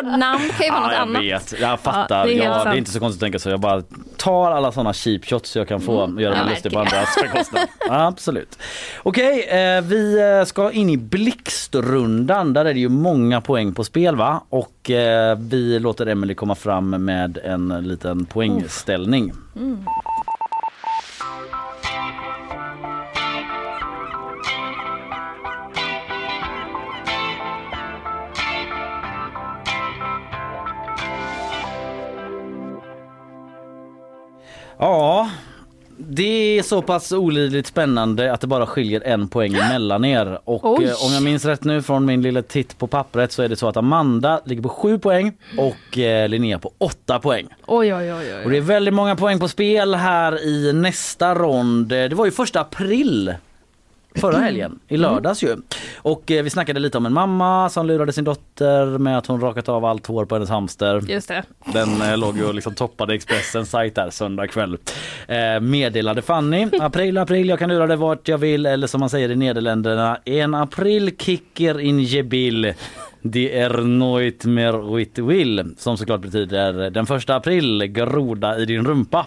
Vadå, 0.02 0.16
namn 0.16 0.48
kan 0.58 0.66
ju 0.66 0.72
vara 0.72 0.80
något 0.82 0.92
Ja, 0.92 0.92
jag 0.92 1.02
annat. 1.02 1.22
vet, 1.22 1.60
jag 1.60 1.80
fattar. 1.80 2.18
Ja, 2.18 2.24
det 2.24 2.38
är 2.38 2.44
Ja, 2.44 2.64
det, 2.64 2.70
är 2.70 2.74
inte 2.74 2.90
så 2.90 3.00
konstigt 3.00 3.22
att 3.22 3.24
tänka 3.26 3.38
så. 3.38 3.50
Jag 3.50 3.60
bara 3.60 3.82
tar 4.16 4.50
alla 4.50 4.72
sådana 4.72 4.92
cheap 4.92 5.24
shots 5.24 5.56
jag 5.56 5.68
kan 5.68 5.80
få 5.80 6.16
göra 6.18 6.44
mig 6.44 6.50
lustig 6.50 6.72
på 6.72 6.78
andras 6.78 7.08
bekostnad. 7.22 7.68
Absolut. 7.90 8.58
Okej, 9.02 9.42
eh, 9.42 9.80
vi 9.82 10.18
eh, 10.40 10.44
ska 10.46 10.70
in 10.70 10.90
i 10.90 10.96
blixtrundan. 10.96 12.52
Där 12.52 12.64
är 12.64 12.74
det 12.74 12.80
ju 12.80 12.88
många 12.88 13.40
poäng 13.40 13.74
på 13.74 13.84
spel 13.84 14.16
va? 14.16 14.40
Och 14.48 14.90
eh, 14.90 15.38
vi 15.40 15.78
låter 15.78 16.06
Emily 16.06 16.34
komma 16.34 16.54
fram 16.54 16.90
med 17.04 17.38
en 17.44 17.68
liten 17.68 18.24
poängställning. 18.24 19.32
Ja, 34.80 35.30
det 35.98 36.58
är 36.58 36.62
så 36.62 36.82
pass 36.82 37.12
olidligt 37.12 37.66
spännande 37.66 38.32
att 38.32 38.40
det 38.40 38.46
bara 38.46 38.66
skiljer 38.66 39.00
en 39.00 39.28
poäng 39.28 39.52
mellan 39.52 40.04
er. 40.04 40.38
Och 40.44 40.78
Oj. 40.78 40.84
eh, 40.84 41.06
om 41.06 41.12
jag 41.12 41.22
minns 41.22 41.44
rätt 41.44 41.64
nu 41.64 41.82
från 41.82 42.04
min 42.04 42.22
lilla 42.22 42.42
titt 42.42 42.78
på 42.78 42.86
pappret 42.86 43.32
så 43.32 43.42
är 43.42 43.48
det 43.48 43.56
så 43.56 43.68
att 43.68 43.76
Amanda 43.76 44.40
ligger 44.44 44.62
på 44.62 44.68
7 44.68 44.98
poäng 44.98 45.32
och 45.58 45.98
eh, 45.98 46.28
Linnea 46.28 46.58
på 46.58 46.72
8 46.78 47.18
poäng. 47.18 47.46
Oj, 47.66 47.94
oj, 47.94 48.12
oj. 48.14 48.34
oj. 48.36 48.44
Och 48.44 48.50
det 48.50 48.56
är 48.56 48.60
väldigt 48.60 48.94
många 48.94 49.16
poäng 49.16 49.38
på 49.38 49.48
spel 49.48 49.94
här 49.94 50.44
i 50.44 50.72
nästa 50.72 51.34
rond. 51.34 51.92
Eh, 51.92 52.04
Det 52.08 52.14
var 52.14 52.24
ju 52.24 52.30
första 52.30 52.60
april 52.60 53.34
förra 54.14 54.38
helgen, 54.38 54.78
i 54.88 54.96
lördags 54.96 55.42
ju. 55.42 55.56
Och 55.96 56.30
eh, 56.30 56.42
vi 56.42 56.50
snackade 56.50 56.80
lite 56.80 56.98
om 56.98 57.06
en 57.06 57.12
mamma 57.12 57.68
som 57.68 57.86
lurade 57.86 58.12
sin 58.12 58.24
dotter 58.24 58.98
med 58.98 59.18
att 59.18 59.26
hon 59.26 59.40
rakat 59.40 59.68
av 59.68 59.84
allt 59.84 60.06
hår 60.06 60.24
på 60.24 60.34
hennes 60.34 60.50
hamster. 60.50 61.02
Just 61.08 61.28
det. 61.28 61.42
Den 61.72 62.02
eh, 62.02 62.16
låg 62.16 62.36
ju 62.36 62.44
och 62.44 62.54
liksom 62.54 62.74
toppade 62.74 63.14
Expressens 63.14 63.70
sajt 63.70 63.94
där 63.94 64.10
söndag 64.10 64.46
kväll. 64.46 64.78
Eh, 65.26 65.60
meddelade 65.60 66.22
Fanny, 66.22 66.68
april, 66.80 67.18
april, 67.18 67.48
jag 67.48 67.58
kan 67.58 67.68
lura 67.68 67.86
dig 67.86 67.96
vart 67.96 68.28
jag 68.28 68.38
vill. 68.38 68.66
Eller 68.66 68.86
som 68.86 69.00
man 69.00 69.10
säger 69.10 69.30
i 69.30 69.36
Nederländerna, 69.36 70.18
en 70.24 70.54
april 70.54 71.16
kicker 71.18 71.80
in 71.80 72.00
je 72.00 72.22
bil. 72.22 72.74
Det 73.22 73.58
är 73.58 73.78
nooit 73.78 74.44
mer 74.44 74.96
wit 74.96 75.18
will. 75.18 75.74
Som 75.78 75.96
såklart 75.96 76.20
betyder 76.20 76.90
den 76.90 77.06
första 77.06 77.36
april, 77.36 77.82
groda 77.82 78.58
i 78.58 78.64
din 78.64 78.84
rumpa. 78.84 79.26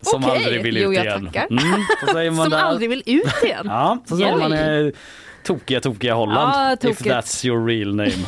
Som 0.00 0.24
Okej. 0.24 0.36
aldrig 0.36 0.62
vill 0.62 0.76
ut 0.76 0.82
Jo, 0.82 0.92
jag 0.92 1.04
igen. 1.04 1.24
tackar. 1.26 1.46
Mm, 1.50 1.82
så 2.00 2.06
säger 2.12 2.30
man 2.30 2.44
Som 2.44 2.50
där. 2.50 2.58
aldrig 2.58 2.90
vill 2.90 3.02
ut 3.06 3.42
igen. 3.44 3.66
Ja, 3.68 3.98
så 4.08 4.16
säger 4.16 4.36
man 4.36 4.52
i 4.54 4.92
tokiga, 5.44 5.80
tokiga 5.80 6.14
Holland. 6.14 6.52
Ja, 6.54 6.72
if 6.72 6.78
tokigt. 6.80 7.00
that's 7.16 7.46
your 7.46 7.66
real 7.66 7.94
name. 7.94 8.12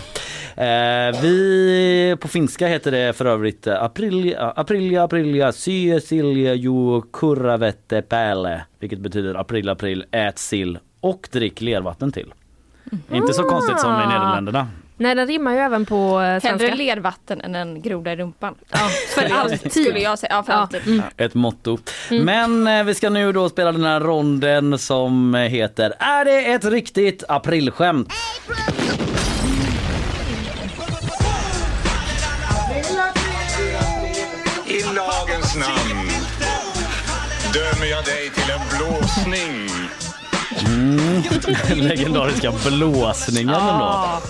Eh, 0.58 1.20
vi, 1.22 2.16
på 2.20 2.28
finska 2.28 2.66
heter 2.68 2.90
det 2.90 3.12
för 3.16 3.24
övrigt 3.24 3.66
eh, 3.66 3.82
aprilia, 3.82 4.50
aprilia, 4.56 5.02
aprilia, 5.02 5.52
sy, 5.52 6.00
silja, 6.00 6.54
ju, 6.54 7.02
kurravette, 7.12 8.02
päälle. 8.02 8.64
Vilket 8.78 8.98
betyder 8.98 9.34
april, 9.34 9.68
april, 9.68 10.04
ät 10.10 10.38
sill 10.38 10.78
och 11.00 11.28
drick 11.32 11.60
lervatten 11.60 12.12
till. 12.12 12.34
Inte 13.12 13.32
så 13.32 13.42
konstigt 13.42 13.80
som 13.80 13.94
i 13.94 14.06
Nederländerna. 14.06 14.66
Nej, 15.00 15.14
den 15.14 15.26
rimmar 15.26 15.52
ju 15.52 15.58
även 15.58 15.86
på 15.86 16.20
eh, 16.20 16.40
svenska. 16.40 16.48
Hellre 16.68 16.74
lervatten 16.74 17.40
än 17.40 17.54
en 17.54 17.82
groda 17.82 18.12
i 18.12 18.16
rumpan. 18.16 18.54
för 19.14 19.32
alltid. 19.34 19.70
Skulle 19.72 19.98
jag 20.00 20.18
säga. 20.18 20.32
Ja, 20.32 20.42
för 20.42 20.52
Ja. 20.52 20.58
alltid. 20.58 20.86
Mm. 20.86 21.02
Ett 21.16 21.34
motto. 21.34 21.78
Men 22.10 22.66
eh, 22.66 22.84
vi 22.84 22.94
ska 22.94 23.10
nu 23.10 23.32
då 23.32 23.48
spela 23.48 23.72
den 23.72 23.84
här 23.84 24.00
ronden 24.00 24.78
som 24.78 25.34
heter 25.34 25.94
Är 25.98 26.24
det 26.24 26.52
ett 26.52 26.64
riktigt 26.64 27.24
aprilskämt? 27.28 28.12
I 34.66 34.82
lagens 34.94 35.56
namn 35.56 36.08
dömer 37.54 37.86
jag 37.86 38.04
dig 38.04 38.30
till 38.30 38.50
en 38.50 38.78
blåsning. 38.78 39.68
Den 41.68 41.78
legendariska 41.88 42.52
blåsningen 42.66 43.54
ändå. 43.54 44.20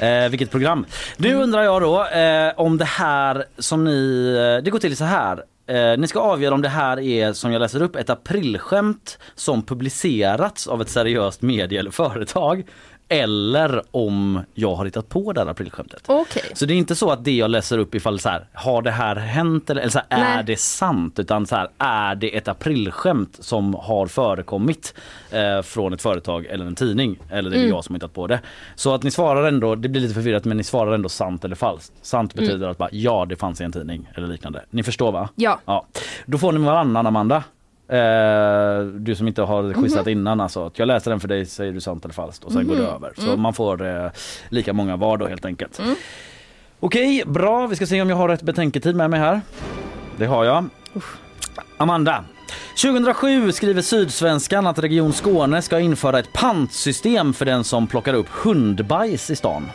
Eh, 0.00 0.28
vilket 0.28 0.50
program. 0.50 0.86
Nu 1.16 1.34
undrar 1.34 1.62
jag 1.62 1.82
då 1.82 2.06
eh, 2.06 2.52
om 2.56 2.78
det 2.78 2.84
här 2.84 3.44
som 3.58 3.84
ni, 3.84 4.28
eh, 4.58 4.64
det 4.64 4.70
går 4.70 4.78
till 4.78 4.96
så 4.96 5.04
här. 5.04 5.44
Eh, 5.66 5.98
ni 5.98 6.08
ska 6.08 6.20
avgöra 6.20 6.54
om 6.54 6.62
det 6.62 6.68
här 6.68 6.98
är, 7.00 7.32
som 7.32 7.52
jag 7.52 7.60
läser 7.60 7.82
upp, 7.82 7.96
ett 7.96 8.10
aprilskämt 8.10 9.18
som 9.34 9.62
publicerats 9.62 10.66
av 10.66 10.82
ett 10.82 10.88
seriöst 10.88 11.42
medie 11.42 11.80
eller 11.80 11.90
företag. 11.90 12.64
Eller 13.10 13.82
om 13.90 14.40
jag 14.54 14.74
har 14.74 14.84
hittat 14.84 15.08
på 15.08 15.32
det 15.32 15.40
här 15.40 15.46
aprilskämtet. 15.46 16.02
Okej. 16.06 16.42
Så 16.54 16.66
det 16.66 16.74
är 16.74 16.78
inte 16.78 16.94
så 16.94 17.10
att 17.10 17.24
det 17.24 17.32
jag 17.36 17.50
läser 17.50 17.78
upp 17.78 17.94
ifall 17.94 18.18
så 18.20 18.28
här, 18.28 18.46
har 18.52 18.82
det 18.82 18.90
här 18.90 19.16
hänt 19.16 19.70
eller, 19.70 19.80
eller 19.80 19.90
så 19.90 20.00
här, 20.10 20.38
är 20.38 20.42
det 20.42 20.58
sant? 20.58 21.18
Utan 21.18 21.46
så 21.46 21.56
här, 21.56 21.68
är 21.78 22.14
det 22.14 22.36
ett 22.36 22.48
aprilskämt 22.48 23.36
som 23.40 23.74
har 23.74 24.06
förekommit 24.06 24.94
eh, 25.30 25.62
från 25.62 25.92
ett 25.92 26.02
företag 26.02 26.46
eller 26.46 26.64
en 26.66 26.74
tidning? 26.74 27.18
Eller 27.30 27.50
det 27.50 27.56
är 27.56 27.58
Mm. 27.58 27.70
jag 27.70 27.84
som 27.84 27.94
har 27.94 27.98
hittat 27.98 28.14
på 28.14 28.26
det. 28.26 28.40
Så 28.74 28.94
att 28.94 29.02
ni 29.02 29.10
svarar 29.10 29.48
ändå, 29.48 29.74
det 29.74 29.88
blir 29.88 30.00
lite 30.02 30.14
förvirrat 30.14 30.44
men 30.44 30.56
ni 30.56 30.64
svarar 30.64 30.92
ändå 30.92 31.08
sant 31.08 31.44
eller 31.44 31.56
falskt. 31.56 31.92
Sant 32.02 32.34
betyder 32.34 32.54
Mm. 32.56 32.70
att 32.70 32.78
bara, 32.78 32.88
ja 32.92 33.26
det 33.28 33.36
fanns 33.36 33.60
i 33.60 33.64
en 33.64 33.72
tidning 33.72 34.08
eller 34.14 34.26
liknande. 34.26 34.64
Ni 34.70 34.82
förstår 34.82 35.12
va? 35.12 35.28
Ja. 35.34 35.60
Ja. 35.64 35.86
Då 36.26 36.38
får 36.38 36.52
ni 36.52 36.58
varannan 36.58 37.06
Amanda. 37.06 37.42
Eh, 37.88 38.80
du 38.86 39.14
som 39.14 39.28
inte 39.28 39.42
har 39.42 39.72
quizat 39.72 40.06
Mhm. 40.06 40.12
innan 40.12 40.40
alltså. 40.40 40.66
Att 40.66 40.78
Jag 40.78 40.86
läser 40.86 41.10
den 41.10 41.20
för 41.20 41.28
dig 41.28 41.46
säger 41.46 41.72
du 41.72 41.80
sant 41.80 42.04
eller 42.04 42.14
falskt 42.14 42.44
och 42.44 42.52
sen 42.52 42.66
går 42.68 42.74
det 42.76 42.82
Mhm. 42.82 42.90
över. 42.94 43.12
Så 43.16 43.26
Mm. 43.28 43.40
man 43.40 43.54
får 43.54 43.86
eh, 43.86 44.10
lika 44.48 44.72
många 44.72 44.96
var 44.96 45.16
då 45.16 45.26
helt 45.26 45.44
enkelt. 45.44 45.80
Okej, 46.80 47.22
bra. 47.26 47.66
Vi 47.66 47.76
ska 47.76 47.86
se 47.86 48.02
om 48.02 48.10
jag 48.10 48.16
har 48.16 48.28
rätt 48.28 48.42
betänketid 48.42 48.96
med 48.96 49.10
mig 49.10 49.20
här. 49.20 49.40
Det 50.16 50.26
har 50.26 50.44
jag. 50.44 50.64
Amanda. 51.76 52.24
2007 52.82 53.52
skriver 53.52 53.82
Sydsvenskan 53.82 54.66
att 54.66 54.78
Region 54.78 55.12
Skåne 55.12 55.62
ska 55.62 55.80
införa 55.80 56.18
ett 56.18 56.32
pantsystem 56.32 57.32
för 57.32 57.44
den 57.44 57.64
som 57.64 57.86
plockar 57.86 58.14
upp 58.14 58.28
hundbajs 58.28 59.30
i 59.30 59.36
stan. 59.36 59.66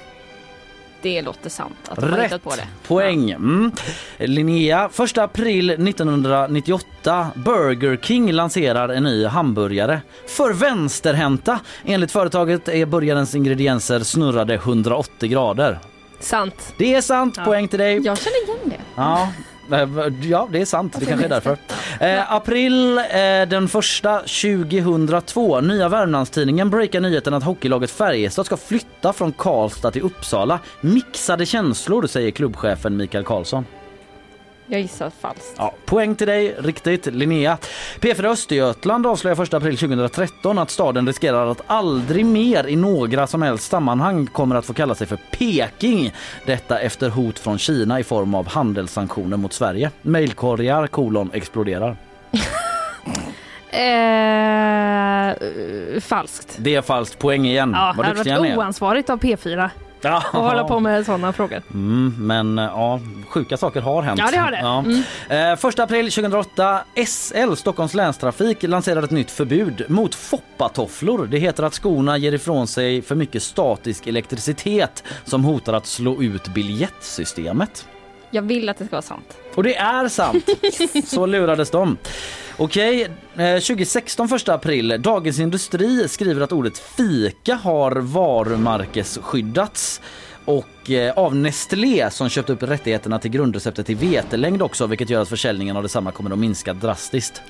Det 1.04 1.22
låter 1.22 1.50
sant 1.50 1.76
att 1.90 2.00
de 2.00 2.12
har 2.12 2.20
hittat 2.20 2.44
på 2.44 2.50
det. 2.56 2.68
poäng. 2.88 3.32
Mm. 3.32 3.72
Linnea, 4.18 4.90
1 5.04 5.18
april 5.18 5.70
1998. 5.70 7.28
Burger 7.36 7.98
King 7.98 8.32
lanserar 8.32 8.90
en 8.90 9.04
ny 9.04 9.26
hamburgare. 9.26 10.02
För 10.28 10.54
vänsterhänta. 10.54 11.60
Enligt 11.86 12.12
företaget 12.12 12.68
är 12.68 12.86
burgarens 12.86 13.36
ingredienser 13.36 14.00
snurrade 14.00 14.54
180 14.54 15.30
grader. 15.30 15.80
Sant. 16.20 16.74
Det 16.78 16.96
är 16.96 17.02
sant, 17.02 17.46
poäng 17.46 17.68
till 17.68 17.80
dig. 17.80 18.02
Jag 18.06 18.18
känner 18.18 18.44
igen 18.44 18.70
det. 18.70 18.80
Ja, 18.96 19.30
Eh, 19.74 19.88
ja 20.22 20.48
det 20.52 20.62
är 20.62 20.66
sant. 20.66 20.96
Det 21.00 21.06
kanske 21.06 21.26
är 21.26 21.30
därför. 21.30 21.58
Eh, 22.00 22.34
april 22.34 22.98
eh, 22.98 23.04
den 23.48 23.68
första 23.68 24.20
2002. 24.20 25.62
Nya 25.62 25.90
Värmlandstidningen 25.90 26.70
breakar 26.70 27.02
nyheten 27.02 27.34
att 27.34 27.44
hockeylaget 27.44 27.92
Färjestad 27.92 28.46
ska 28.46 28.58
flytta 28.58 29.14
från 29.14 29.32
Karlstad 29.32 29.92
till 29.92 30.02
Uppsala. 30.02 30.60
Mixade 30.82 31.46
känslor 31.46 32.08
säger 32.08 32.32
klubbchefen 32.32 32.98
Mikael 32.98 33.24
Karlsson. 33.24 33.66
Jag 34.74 34.82
gissar 34.82 35.10
falskt. 35.10 35.56
Ja, 35.58 35.74
poäng 35.86 36.16
till 36.16 36.28
dig, 36.28 36.56
riktigt. 36.60 37.06
Linnea. 37.06 37.58
P4 38.00 38.26
Östergötland 38.26 39.08
avslöjar 39.08 39.44
1 39.44 39.54
april 39.54 39.78
2013 39.78 40.58
att 40.58 40.70
staden 40.70 41.08
riskerar 41.08 41.48
att 41.48 41.62
aldrig 41.68 42.26
mer 42.26 42.68
i 42.68 42.76
några 42.76 43.28
som 43.28 43.42
helst 43.42 43.70
sammanhang 43.72 44.28
kommer 44.28 44.56
att 44.56 44.66
få 44.66 44.74
kalla 44.74 44.96
sig 44.96 45.08
för 45.08 45.18
Peking. 45.32 46.14
Detta 46.46 46.80
efter 46.80 47.10
hot 47.10 47.40
från 47.40 47.58
Kina 47.58 48.00
i 48.00 48.04
form 48.04 48.36
av 48.36 48.48
handelssanktioner 48.48 49.38
mot 49.38 49.54
Sverige. 49.54 49.92
Mailkorgar 50.02 50.88
kolon 50.88 51.30
exploderar. 51.34 51.98
Eh, 53.74 55.34
falskt. 56.00 56.56
Det 56.58 56.76
är 56.76 56.82
falskt, 56.82 57.20
poäng 57.20 57.46
igen. 57.46 57.72
Ja, 57.76 57.88
det 57.92 57.98
Vad 57.98 58.06
hade 58.06 58.18
duktiga 58.18 58.40
ni 58.42 58.50
varit 58.50 58.58
oansvarigt 58.58 59.10
av 59.10 59.20
P4 59.20 59.70
Ja. 60.04 60.18
att 60.18 60.26
hålla 60.32 60.64
på 60.64 60.80
med 60.80 61.06
sådana 61.06 61.34
frågor. 61.34 61.62
Mm, 61.74 62.16
men 62.18 62.58
ja, 62.58 63.00
sjuka 63.30 63.58
saker 63.58 63.82
har 63.82 64.02
hänt. 64.02 64.20
Ja, 64.20 64.30
det 64.32 64.38
har 64.38 64.52
det. 64.52 64.58
Mm. 65.30 65.52
Eh, 65.52 65.58
första 65.58 65.84
april 65.84 66.12
2008, 66.12 66.80
SL, 67.08 67.54
Stockholms 67.56 67.94
länstrafik, 67.94 68.64
lanserar 68.64 69.04
ett 69.04 69.12
nytt 69.12 69.32
förbud 69.32 69.86
mot 69.88 70.16
foppatofflor. 70.16 71.28
Det 71.28 71.38
heter 71.38 71.64
att 71.64 71.74
skorna 71.74 72.18
ger 72.18 72.32
ifrån 72.32 72.68
sig 72.68 73.02
för 73.02 73.16
mycket 73.16 73.44
statisk 73.44 74.08
elektricitet 74.08 75.04
som 75.26 75.44
hotar 75.44 75.74
att 75.74 75.86
slå 75.88 76.22
ut 76.22 76.48
biljettsystemet. 76.48 77.88
Jag 78.32 78.42
vill 78.42 78.70
att 78.70 78.78
det 78.78 78.86
ska 78.86 78.96
vara 78.96 79.02
sant. 79.02 79.38
Och 79.56 79.64
det 79.64 79.76
är 79.76 80.08
sant. 80.08 80.50
Så 81.08 81.26
lurades 81.26 81.72
de. 81.72 81.98
Okej, 82.58 83.08
okay, 83.36 83.60
2016 83.60 84.36
1 84.36 84.50
april. 84.50 84.96
Dagens 85.00 85.40
Industri 85.40 86.08
skriver 86.08 86.42
att 86.42 86.52
ordet 86.52 86.78
fika 86.78 87.56
har 87.56 87.92
varumärkesskyddats 87.92 90.02
och 90.46 90.92
eh, 90.92 91.14
av 91.14 91.36
Nestlé 91.36 92.10
som 92.12 92.30
köpt 92.30 92.50
upp 92.50 92.64
rättigheterna 92.64 93.20
till 93.20 93.32
grundreceptet 93.32 93.86
till 93.86 93.96
vetelängd 93.96 94.62
också 94.62 94.88
vilket 94.88 95.10
gör 95.10 95.22
att 95.22 95.30
försäljningen 95.30 95.78
av 95.78 95.84
detsamma 95.84 96.12
kommer 96.12 96.32
att 96.32 96.40
minska 96.40 96.74
drastiskt. 96.74 97.42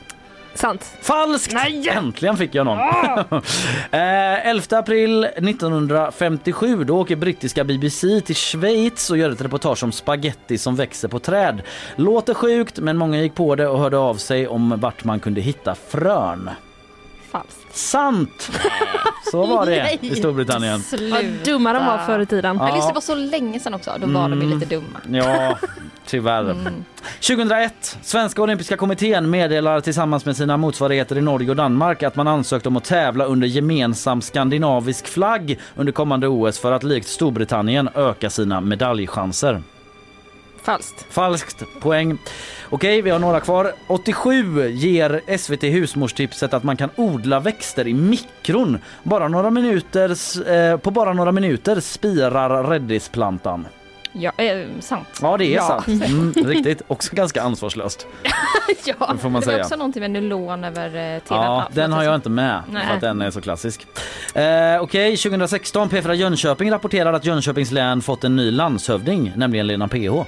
Sant. 0.53 0.97
Falskt! 1.01 1.55
Äntligen 1.87 2.37
fick 2.37 2.55
jag 2.55 2.65
någon. 2.65 2.79
eh, 3.91 4.47
11 4.47 4.77
april 4.77 5.23
1957 5.23 6.83
då 6.83 6.99
åker 6.99 7.15
brittiska 7.15 7.63
BBC 7.63 8.21
till 8.21 8.35
Schweiz 8.35 9.09
och 9.09 9.17
gör 9.17 9.29
ett 9.29 9.41
reportage 9.41 9.83
om 9.83 9.91
spaghetti 9.91 10.57
som 10.57 10.75
växer 10.75 11.07
på 11.07 11.19
träd. 11.19 11.61
Låter 11.95 12.33
sjukt 12.33 12.79
men 12.79 12.97
många 12.97 13.21
gick 13.21 13.35
på 13.35 13.55
det 13.55 13.67
och 13.67 13.79
hörde 13.79 13.97
av 13.97 14.15
sig 14.15 14.47
om 14.47 14.79
vart 14.79 15.03
man 15.03 15.19
kunde 15.19 15.41
hitta 15.41 15.75
frön. 15.75 16.49
Falskt. 17.33 17.75
Sant! 17.77 18.51
Så 19.31 19.45
var 19.45 19.65
det 19.65 19.97
i 20.01 20.15
Storbritannien. 20.15 20.83
Vad 21.11 21.25
dumma 21.45 21.73
de 21.73 21.85
var 21.85 21.97
förr 21.97 22.19
i 22.19 22.25
tiden. 22.25 22.57
Ja. 22.57 22.75
Just 22.75 22.87
det 22.87 22.93
var 22.93 23.01
så 23.01 23.15
länge 23.15 23.59
sedan 23.59 23.73
också. 23.73 23.91
Då 24.01 24.07
var 24.07 24.29
de 24.29 24.41
ju 24.41 24.47
lite 24.47 24.65
dumma. 24.75 24.99
Ja, 25.11 25.57
tyvärr. 26.05 26.55
2001. 27.27 27.97
Svenska 28.01 28.41
olympiska 28.41 28.77
kommittén 28.77 29.29
meddelar 29.29 29.81
tillsammans 29.81 30.25
med 30.25 30.37
sina 30.37 30.57
motsvarigheter 30.57 31.17
i 31.17 31.21
Norge 31.21 31.49
och 31.49 31.55
Danmark 31.55 32.03
att 32.03 32.15
man 32.15 32.27
ansökt 32.27 32.65
om 32.65 32.77
att 32.77 32.83
tävla 32.83 33.25
under 33.25 33.47
gemensam 33.47 34.21
skandinavisk 34.21 35.07
flagg 35.07 35.59
under 35.75 35.91
kommande 35.93 36.27
OS 36.27 36.59
för 36.59 36.71
att 36.71 36.83
likt 36.83 37.07
Storbritannien 37.07 37.89
öka 37.95 38.29
sina 38.29 38.61
medaljchanser. 38.61 39.61
Falskt. 40.63 41.05
Falskt 41.09 41.63
poäng. 41.81 42.17
Okej, 42.69 43.01
vi 43.01 43.09
har 43.09 43.19
några 43.19 43.39
kvar. 43.39 43.73
87 43.87 44.69
ger 44.69 45.37
SVT 45.37 45.63
Husmorstipset 45.63 46.53
att 46.53 46.63
man 46.63 46.77
kan 46.77 46.89
odla 46.95 47.39
växter 47.39 47.87
i 47.87 47.93
mikron. 47.93 48.77
Bara 49.03 49.27
några 49.27 49.49
minuter, 49.49 50.09
eh, 50.51 50.77
på 50.77 50.91
bara 50.91 51.13
några 51.13 51.31
minuter 51.31 51.79
spirar 51.79 52.63
räddisplantan. 52.63 53.67
Ja, 54.15 54.31
eh, 54.37 54.67
sant. 54.79 55.07
Ja, 55.21 55.37
det 55.37 55.45
är 55.45 55.55
Ja. 55.55 55.67
sant. 55.67 55.87
Mm, 56.05 56.33
riktigt. 56.45 56.81
Också 56.87 57.15
ganska 57.15 57.41
ansvarslöst. 57.41 58.07
ja, 58.85 59.09
Det 59.13 59.17
får 59.17 59.29
man 59.29 59.41
det 59.41 59.45
säga. 59.47 59.61
också 59.63 59.75
någonting 59.75 60.01
med 60.01 60.11
nylon 60.11 60.63
över 60.63 60.85
eh, 60.85 61.19
tvn. 61.19 61.41
Ja, 61.41 61.67
den 61.73 61.93
har 61.93 62.03
jag 62.03 62.15
inte 62.15 62.29
med 62.29 62.61
Nej. 62.71 62.87
för 62.87 62.93
att 62.95 63.01
den 63.01 63.21
är 63.21 63.31
så 63.31 63.41
klassisk. 63.41 63.87
Eh, 64.35 64.81
Okej, 64.81 65.17
2016. 65.17 65.89
P4 65.89 66.13
Jönköping 66.13 66.71
rapporterar 66.71 67.13
att 67.13 67.25
Jönköpings 67.25 67.71
län 67.71 68.01
fått 68.01 68.23
en 68.23 68.35
ny 68.35 68.51
landshövding, 68.51 69.31
nämligen 69.35 69.67
Lena 69.67 69.87
PH. 69.87 70.25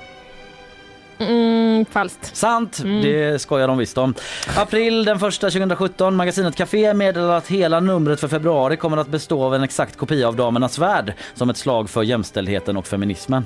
Mm, 1.19 1.85
falskt. 1.85 2.35
Sant, 2.35 2.81
det 2.83 3.41
skojar 3.41 3.67
de 3.67 3.77
visst 3.77 3.97
om. 3.97 4.13
April 4.57 5.05
den 5.05 5.19
första 5.19 5.49
2017. 5.49 6.15
Magasinet 6.15 6.55
Café 6.55 6.93
meddelar 6.93 7.37
att 7.37 7.47
hela 7.47 7.79
numret 7.79 8.19
för 8.19 8.27
februari 8.27 8.77
kommer 8.77 8.97
att 8.97 9.07
bestå 9.07 9.43
av 9.43 9.55
en 9.55 9.63
exakt 9.63 9.97
kopia 9.97 10.27
av 10.27 10.35
Damernas 10.35 10.79
Värld 10.79 11.13
som 11.33 11.49
ett 11.49 11.57
slag 11.57 11.89
för 11.89 12.03
jämställdheten 12.03 12.77
och 12.77 12.87
feminismen. 12.87 13.45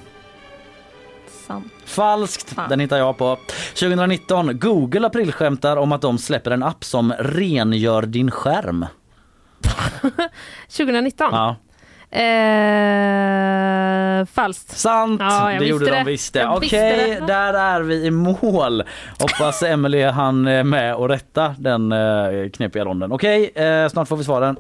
Falskt, 1.86 2.54
Fan. 2.54 2.70
den 2.70 2.80
hittar 2.80 2.98
jag 2.98 3.18
på. 3.18 3.38
2019. 3.80 4.60
Google 4.60 5.08
aprilskämtar 5.08 5.78
om 5.78 5.92
att 5.92 6.02
de 6.02 6.18
släpper 6.18 6.52
en 6.52 6.64
app 6.64 6.84
som 6.84 7.14
rengör 7.20 8.02
din 8.02 8.32
skärm. 8.32 8.86
2019. 10.68 11.28
Ja. 11.32 11.56
Eh, 12.12 12.20
falskt. 14.26 14.78
Sant, 14.78 15.22
Ja, 15.22 15.50
det 15.60 15.66
gjorde 15.66 15.86
visste 15.86 15.96
de 15.96 16.04
det. 16.04 16.12
visst 16.12 16.34
det. 16.34 16.48
Okej, 16.48 17.18
det. 17.20 17.26
där 17.28 17.54
är 17.54 17.82
vi 17.82 18.06
i 18.06 18.12
mål. 18.12 18.84
Hoppas 19.20 19.64
Emily 19.64 20.04
han 20.04 20.48
är 20.48 20.64
med 20.64 20.96
och 20.96 21.10
rätta 21.10 21.56
den 21.58 21.92
eh, 21.92 22.50
knepiga 22.54 22.86
ronden. 22.86 23.12
Okej, 23.12 23.52
eh, 23.56 23.88
snart 23.90 24.08
får 24.08 24.18
vi 24.18 24.24
svaren. 24.24 24.56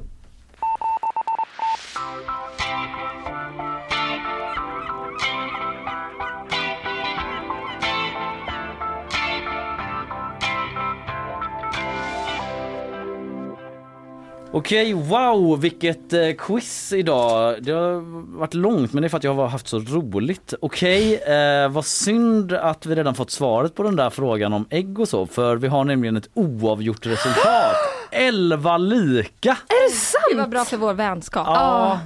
Okej, 14.51 14.93
wow 14.93 15.61
vilket 15.61 16.13
eh, 16.13 16.31
quiz 16.37 16.93
idag. 16.93 17.63
Det 17.63 17.71
har 17.71 18.01
varit 18.37 18.53
långt 18.53 18.93
men 18.93 19.01
det 19.01 19.07
är 19.07 19.09
för 19.09 19.17
att 19.17 19.23
jag 19.23 19.33
har 19.33 19.47
haft 19.47 19.67
så 19.67 19.79
roligt. 19.79 20.53
Okej, 20.61 21.15
eh, 21.15 21.69
vad 21.69 21.85
synd 21.85 22.53
att 22.53 22.85
vi 22.85 22.95
redan 22.95 23.15
fått 23.15 23.31
svaret 23.31 23.75
på 23.75 23.83
den 23.83 23.95
där 23.95 24.09
frågan 24.09 24.53
om 24.53 24.65
ägg 24.69 24.99
och 24.99 25.09
så 25.09 25.27
för 25.27 25.55
vi 25.55 25.67
har 25.67 25.83
nämligen 25.83 26.17
ett 26.17 26.29
oavgjort 26.33 27.05
resultat. 27.05 27.75
11 28.11 28.77
lika! 28.77 29.49
Är 29.49 29.89
det 29.89 29.95
sant? 29.95 30.23
Det 30.31 30.37
var 30.37 30.47
bra 30.47 30.65
för 30.65 30.77
vår 30.77 30.93
vänskap. 30.93 31.47
Ja, 31.47 31.99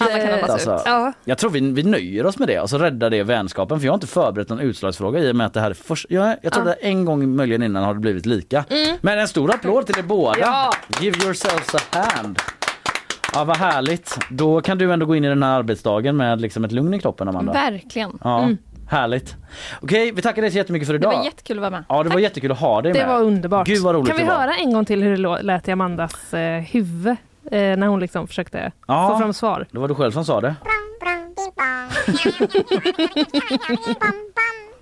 Alla 0.00 0.18
kan 0.18 0.34
andas 0.34 0.50
Alltså, 0.50 0.74
ut. 0.74 0.82
Ja. 0.84 1.12
Jag 1.24 1.38
tror 1.38 1.50
vi, 1.50 1.60
vi 1.72 1.82
nöjer 1.82 2.26
oss 2.26 2.38
med 2.38 2.48
det 2.48 2.60
och 2.60 2.70
så 2.70 2.78
räddar 2.78 3.10
det 3.10 3.22
vänskapen 3.22 3.80
för 3.80 3.86
jag 3.86 3.92
har 3.92 3.96
inte 3.96 4.06
förberett 4.06 4.48
någon 4.48 4.60
utslagsfråga 4.60 5.20
i 5.20 5.32
och 5.32 5.36
med 5.36 5.46
att 5.46 5.54
det 5.54 5.60
här 5.60 5.70
är 5.70 5.74
först, 5.74 6.06
jag, 6.08 6.36
jag 6.42 6.52
tror 6.52 6.66
Ja. 6.66 6.72
att 6.72 6.78
en 6.80 7.04
gång 7.04 7.36
möjligen 7.36 7.62
innan 7.62 7.84
har 7.84 7.94
det 7.94 8.00
blivit 8.00 8.26
lika. 8.26 8.64
Men 9.00 9.18
en 9.18 9.28
stor 9.28 9.54
applåd 9.54 9.86
till 9.86 9.98
er 9.98 10.02
båda. 10.02 10.38
Ja. 10.40 10.72
Give 11.00 11.24
yourselves 11.24 11.74
a 11.74 11.78
hand. 11.90 12.38
Ja 13.34 13.44
vad 13.44 13.56
härligt. 13.56 14.18
Då 14.30 14.60
kan 14.60 14.78
du 14.78 14.92
ändå 14.92 15.06
gå 15.06 15.16
in 15.16 15.24
i 15.24 15.28
den 15.28 15.42
här 15.42 15.58
arbetsdagen 15.58 16.16
med 16.16 16.40
liksom 16.40 16.64
ett 16.64 16.72
lugn 16.72 16.94
i 16.94 16.98
kroppen 17.00 17.28
Amanda. 17.28 17.52
Verkligen. 17.52 18.18
Ja, 18.24 18.48
härligt. 18.88 19.36
Okej, 19.82 20.12
vi 20.12 20.22
tackar 20.22 20.42
dig 20.42 20.50
så 20.50 20.56
jättemycket 20.56 20.86
för 20.88 20.92
Det 20.92 20.98
idag. 20.98 21.16
var 21.16 21.24
jättekul 21.24 21.56
att 21.58 21.60
vara 21.60 21.70
med. 21.70 21.84
Ja, 21.88 22.02
det 22.02 22.08
var 22.10 22.18
jättekul 22.18 22.52
att 22.52 22.58
ha 22.60 22.82
dig 22.82 22.92
Det 22.92 22.98
med. 22.98 23.08
var 23.08 23.20
underbart. 23.22 23.66
Gud 23.66 23.82
vad 23.82 23.94
roligt 23.94 24.08
kan 24.08 24.16
vi 24.16 24.22
det 24.22 24.28
var. 24.30 24.36
höra 24.38 24.54
en 24.56 24.72
gång 24.72 24.84
till 24.84 25.02
hur 25.02 25.16
det 25.16 25.42
lät 25.42 25.68
i 25.68 25.72
Amandas 25.72 26.34
eh, 26.34 26.60
huvud 26.60 27.06
eh, 27.08 27.16
när 27.50 27.86
hon 27.86 28.00
liksom 28.00 28.26
försökte 28.28 28.72
Ja. 28.86 29.08
få 29.12 29.18
fram 29.18 29.32
svar? 29.32 29.66
Det 29.70 29.78
var 29.78 29.88
du 29.88 29.94
själv 29.94 30.10
som 30.12 30.24
sa 30.24 30.40
det. 30.40 30.54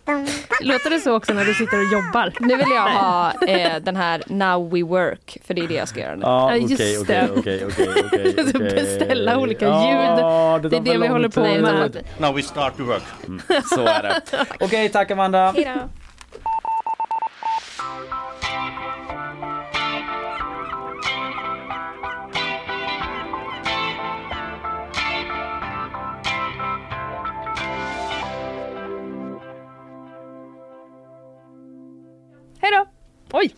Låter 0.61 0.91
det 0.91 1.01
så 1.01 1.17
också 1.17 1.33
när 1.35 1.45
du 1.45 1.55
sitter 1.55 1.79
och 1.79 1.93
jobbar? 1.93 2.33
Nu 2.41 2.57
vill 2.57 2.69
jag 2.75 2.83
ha 2.83 3.33
eh, 3.49 3.77
den 3.83 3.97
här 3.97 4.23
Now 4.27 4.71
We 4.71 4.83
Work, 4.83 5.39
för 5.47 5.55
det 5.55 5.61
är 5.63 5.69
det 5.69 5.75
jag 5.75 5.89
ska 5.89 6.01
göra 6.01 6.15
nu. 6.15 6.23
Ja, 6.23 6.51
Ja, 6.51 6.57
just 6.57 6.75
okej, 6.75 6.99
okej, 6.99 7.29
det. 7.29 7.39
okej, 7.39 7.67
okej, 7.67 8.35
Du 8.37 8.43
okej. 8.59 8.75
beställa 8.75 9.39
olika 9.39 9.65
ljud. 9.67 10.17
det 10.63 10.69
Det 10.69 10.77
är 10.77 10.81
det 10.95 10.99
vi 10.99 11.07
håller 11.07 11.29
på 11.29 11.41
med. 11.41 12.05
Now 12.19 12.35
we 12.35 12.43
start 12.43 12.77
to 12.77 12.83
work. 12.85 13.03
Så 13.75 13.81
är 13.81 14.03
det. 14.03 14.21
Okej, 14.61 14.89
tack 14.89 15.11
Amanda. 15.11 15.53
Hej 15.57 15.75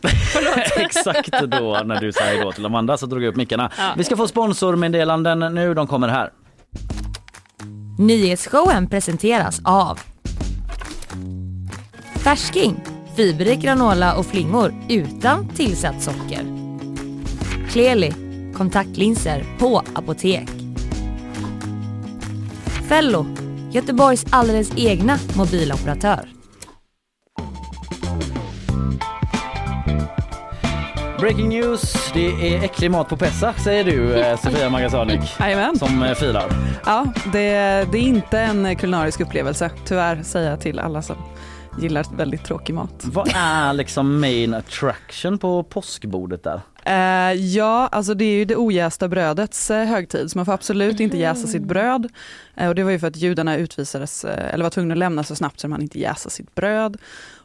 Oj, 0.05 0.11
förlåt. 0.33 0.77
Exakt 0.77 1.51
då 1.51 1.83
när 1.85 2.01
du 2.01 2.13
sa 2.13 2.25
hej 2.25 2.41
då 2.43 2.53
till 2.53 2.67
Amanda 2.67 2.97
så 2.97 3.07
drog 3.07 3.23
jag 3.23 3.29
upp 3.29 3.37
mickarna. 3.37 3.71
Ja. 3.79 3.93
Vi 3.97 4.05
ska 4.05 4.17
få 4.17 4.29
sponsormeddelanden 4.29 5.39
nu, 5.55 5.75
de 5.75 5.87
kommer 5.87 6.09
här. 6.09 6.31
Nyhetsshowen 7.99 8.89
presenteras 8.89 9.61
av 9.65 9.99
Färsking, 12.17 12.81
fiberrik 13.17 13.61
granola 13.61 14.15
och 14.15 14.27
flingor 14.27 14.75
utan 14.89 15.49
tillsatt 15.49 16.03
socker. 16.03 16.43
Kleli, 17.71 18.15
kontaktlinser 18.57 19.45
på 19.59 19.83
apotek. 19.95 20.49
Fello, 22.89 23.27
Göteborgs 23.73 24.27
alldeles 24.31 24.73
egna 24.77 25.19
mobiloperatör. 25.37 26.38
Breaking 31.21 31.49
news, 31.49 32.11
det 32.15 32.55
är 32.55 32.65
äcklig 32.65 32.91
mat 32.91 33.09
på 33.09 33.17
Pesach 33.17 33.59
säger 33.59 33.85
du 33.85 34.15
eh, 34.15 34.37
Sofia 34.41 34.71
Magasanik 34.71 35.21
som 35.79 36.03
eh, 36.03 36.15
firar. 36.15 36.51
Ja, 36.87 37.13
det, 37.33 37.49
det 37.93 37.99
är 37.99 38.03
inte 38.03 38.39
en 38.39 38.77
kulinarisk 38.77 39.21
upplevelse, 39.21 39.71
tyvärr 39.85 40.23
säger 40.23 40.51
jag 40.51 40.61
till 40.61 40.79
alla 40.79 41.03
som 41.03 41.17
gillar 41.81 42.17
väldigt 42.17 42.45
tråkig 42.45 42.75
mat. 42.75 43.05
Vad 43.05 43.33
är 43.35 43.73
liksom 43.73 44.21
main 44.21 44.55
attraction 44.55 45.39
på 45.39 45.63
påskbordet 45.63 46.45
där? 46.45 46.61
Eh, 46.85 47.33
ja, 47.33 47.89
alltså 47.93 48.15
det 48.15 48.25
är 48.25 48.35
ju 48.35 48.45
detojästa 48.45 49.09
brödets 49.09 49.71
eh, 49.71 49.85
högtid, 49.85 50.31
så 50.31 50.39
man 50.39 50.47
får 50.47 50.53
absolut 50.53 51.01
inte 51.01 51.19
jäsa 51.19 51.47
sitt 51.47 51.65
bröd. 51.65 52.09
Eh, 52.57 52.69
och 52.69 52.75
det 52.75 52.85
var 52.85 52.91
ju 52.91 52.99
för 52.99 53.07
att 53.07 53.17
judarna 53.17 53.57
utvisades, 53.57 54.25
eller 54.25 54.65
var 54.65 54.71
tvungna 54.71 54.95
att 54.95 54.99
lämna 54.99 55.25
så 55.25 55.35
snabbt 55.35 55.61
så 55.61 55.69
man 55.69 55.83
inte 55.83 55.99
jäsa 55.99 56.31
sitt 56.31 56.55
bröd. 56.55 56.97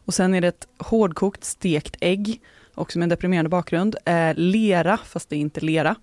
Och 0.05 0.13
sen 0.13 0.33
är 0.33 0.41
det 0.41 0.47
ett 0.47 0.67
hårdkokt 0.79 1.43
stekt 1.43 1.95
ägg, 2.01 2.41
också 2.75 2.99
med 2.99 3.05
en 3.05 3.09
deprimerande 3.09 3.49
bakgrund. 3.49 3.95
Eh, 4.05 4.33
lera, 4.35 4.97
fast 4.97 5.29
det 5.29 5.35
är 5.35 5.39
inte 5.39 5.61
lera. 5.61 5.95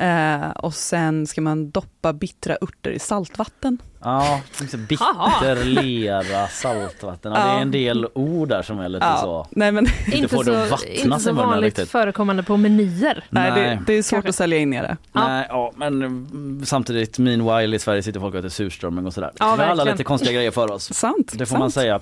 Eh, 0.00 0.50
och 0.50 0.74
sen 0.74 1.26
ska 1.26 1.40
man 1.40 1.70
doppa 1.70 2.12
bittra 2.12 2.56
örter 2.60 2.90
i 2.90 2.98
saltvatten. 2.98 3.78
Ja, 4.04 4.40
liksom 4.60 4.86
bitter, 4.86 5.64
lera, 5.64 6.46
saltvatten. 6.48 7.32
Ja, 7.32 7.38
det 7.44 7.50
är 7.50 7.60
en 7.62 7.70
del 7.70 8.06
ord 8.14 8.48
där 8.48 8.62
som 8.62 8.78
är 8.80 8.88
lite 8.88 9.04
Ja, 9.06 9.18
så. 9.20 9.46
nej 9.50 9.72
men 9.72 9.86
Inte 10.12 10.28
får 10.28 10.44
det 10.44 10.50
så, 10.50 10.56
att 10.58 10.70
vattnas 10.70 11.04
inte 11.04 11.18
så 11.20 11.32
vanligt 11.32 11.64
riktigt. 11.64 11.90
förekommande 11.90 12.42
på 12.42 12.56
menyer. 12.56 13.24
Nej, 13.30 13.50
Nej. 13.50 13.60
det, 13.76 13.82
det 13.86 13.98
är 13.98 14.02
svårt 14.02 14.16
Kanske. 14.16 14.28
att 14.28 14.34
sälja 14.34 14.58
in 14.58 14.72
i 14.72 14.80
det. 14.80 14.96
Nej, 15.12 15.46
ja, 15.50 15.72
men 15.76 16.02
mm, 16.02 16.62
samtidigt 16.64 17.18
meanwhile 17.18 17.76
i 17.76 17.78
Sverige 17.78 18.02
sitter 18.02 18.20
folk 18.20 18.34
och 18.34 18.38
äter 18.40 18.48
surströmming 18.48 19.06
och 19.06 19.14
sådär. 19.14 19.30
Ja, 19.38 19.44
Vi 19.44 19.50
har 19.50 19.56
alla 19.56 19.66
verkligen. 19.74 19.94
lite 19.96 20.04
konstiga 20.04 20.32
grejer 20.32 20.50
för 20.50 20.72
oss. 20.72 20.94
Sant. 20.94 21.32
Det 21.32 21.46
får 21.46 21.46
sant. 21.46 21.58
man 21.58 21.70
säga. 21.70 22.00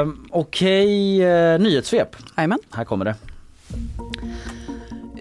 Eh, 0.00 0.08
Okej, 0.30 1.22
eh, 1.24 1.58
nyhetssvep. 1.60 2.16
Här 2.36 2.84
kommer 2.84 3.04
det. 3.04 3.14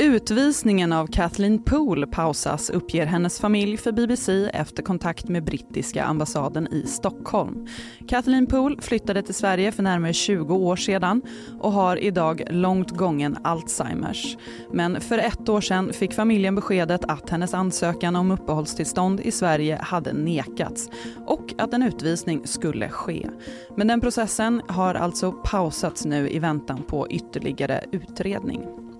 Utvisningen 0.01 0.93
av 0.93 1.07
Kathleen 1.07 1.63
Poole 1.63 2.07
pausas 2.07 2.69
uppger 2.69 3.05
hennes 3.05 3.39
familj 3.39 3.77
för 3.77 3.91
BBC 3.91 4.49
efter 4.53 4.83
kontakt 4.83 5.29
med 5.29 5.43
brittiska 5.43 6.03
ambassaden 6.03 6.67
i 6.73 6.87
Stockholm. 6.87 7.67
Kathleen 8.07 8.47
Poole 8.47 8.81
flyttade 8.81 9.21
till 9.21 9.33
Sverige 9.33 9.71
för 9.71 9.83
närmare 9.83 10.13
20 10.13 10.55
år 10.55 10.75
sedan 10.75 11.21
och 11.59 11.71
har 11.71 11.97
idag 11.97 12.43
långt 12.49 12.91
gången 12.91 13.37
Alzheimers. 13.43 14.37
Men 14.73 15.01
för 15.01 15.17
ett 15.17 15.49
år 15.49 15.61
sedan 15.61 15.93
fick 15.93 16.13
familjen 16.13 16.55
beskedet 16.55 17.05
att 17.05 17.29
hennes 17.29 17.53
ansökan 17.53 18.15
om 18.15 18.31
uppehållstillstånd 18.31 19.19
i 19.19 19.31
Sverige 19.31 19.79
hade 19.81 20.13
nekats 20.13 20.89
och 21.25 21.53
att 21.57 21.73
en 21.73 21.83
utvisning 21.83 22.47
skulle 22.47 22.89
ske. 22.89 23.29
Men 23.77 23.87
den 23.87 24.01
processen 24.01 24.61
har 24.67 24.95
alltså 24.95 25.31
pausats 25.31 26.05
nu 26.05 26.29
i 26.29 26.39
väntan 26.39 26.83
på 26.87 27.07
ytterligare 27.09 27.83
utredning. 27.91 28.90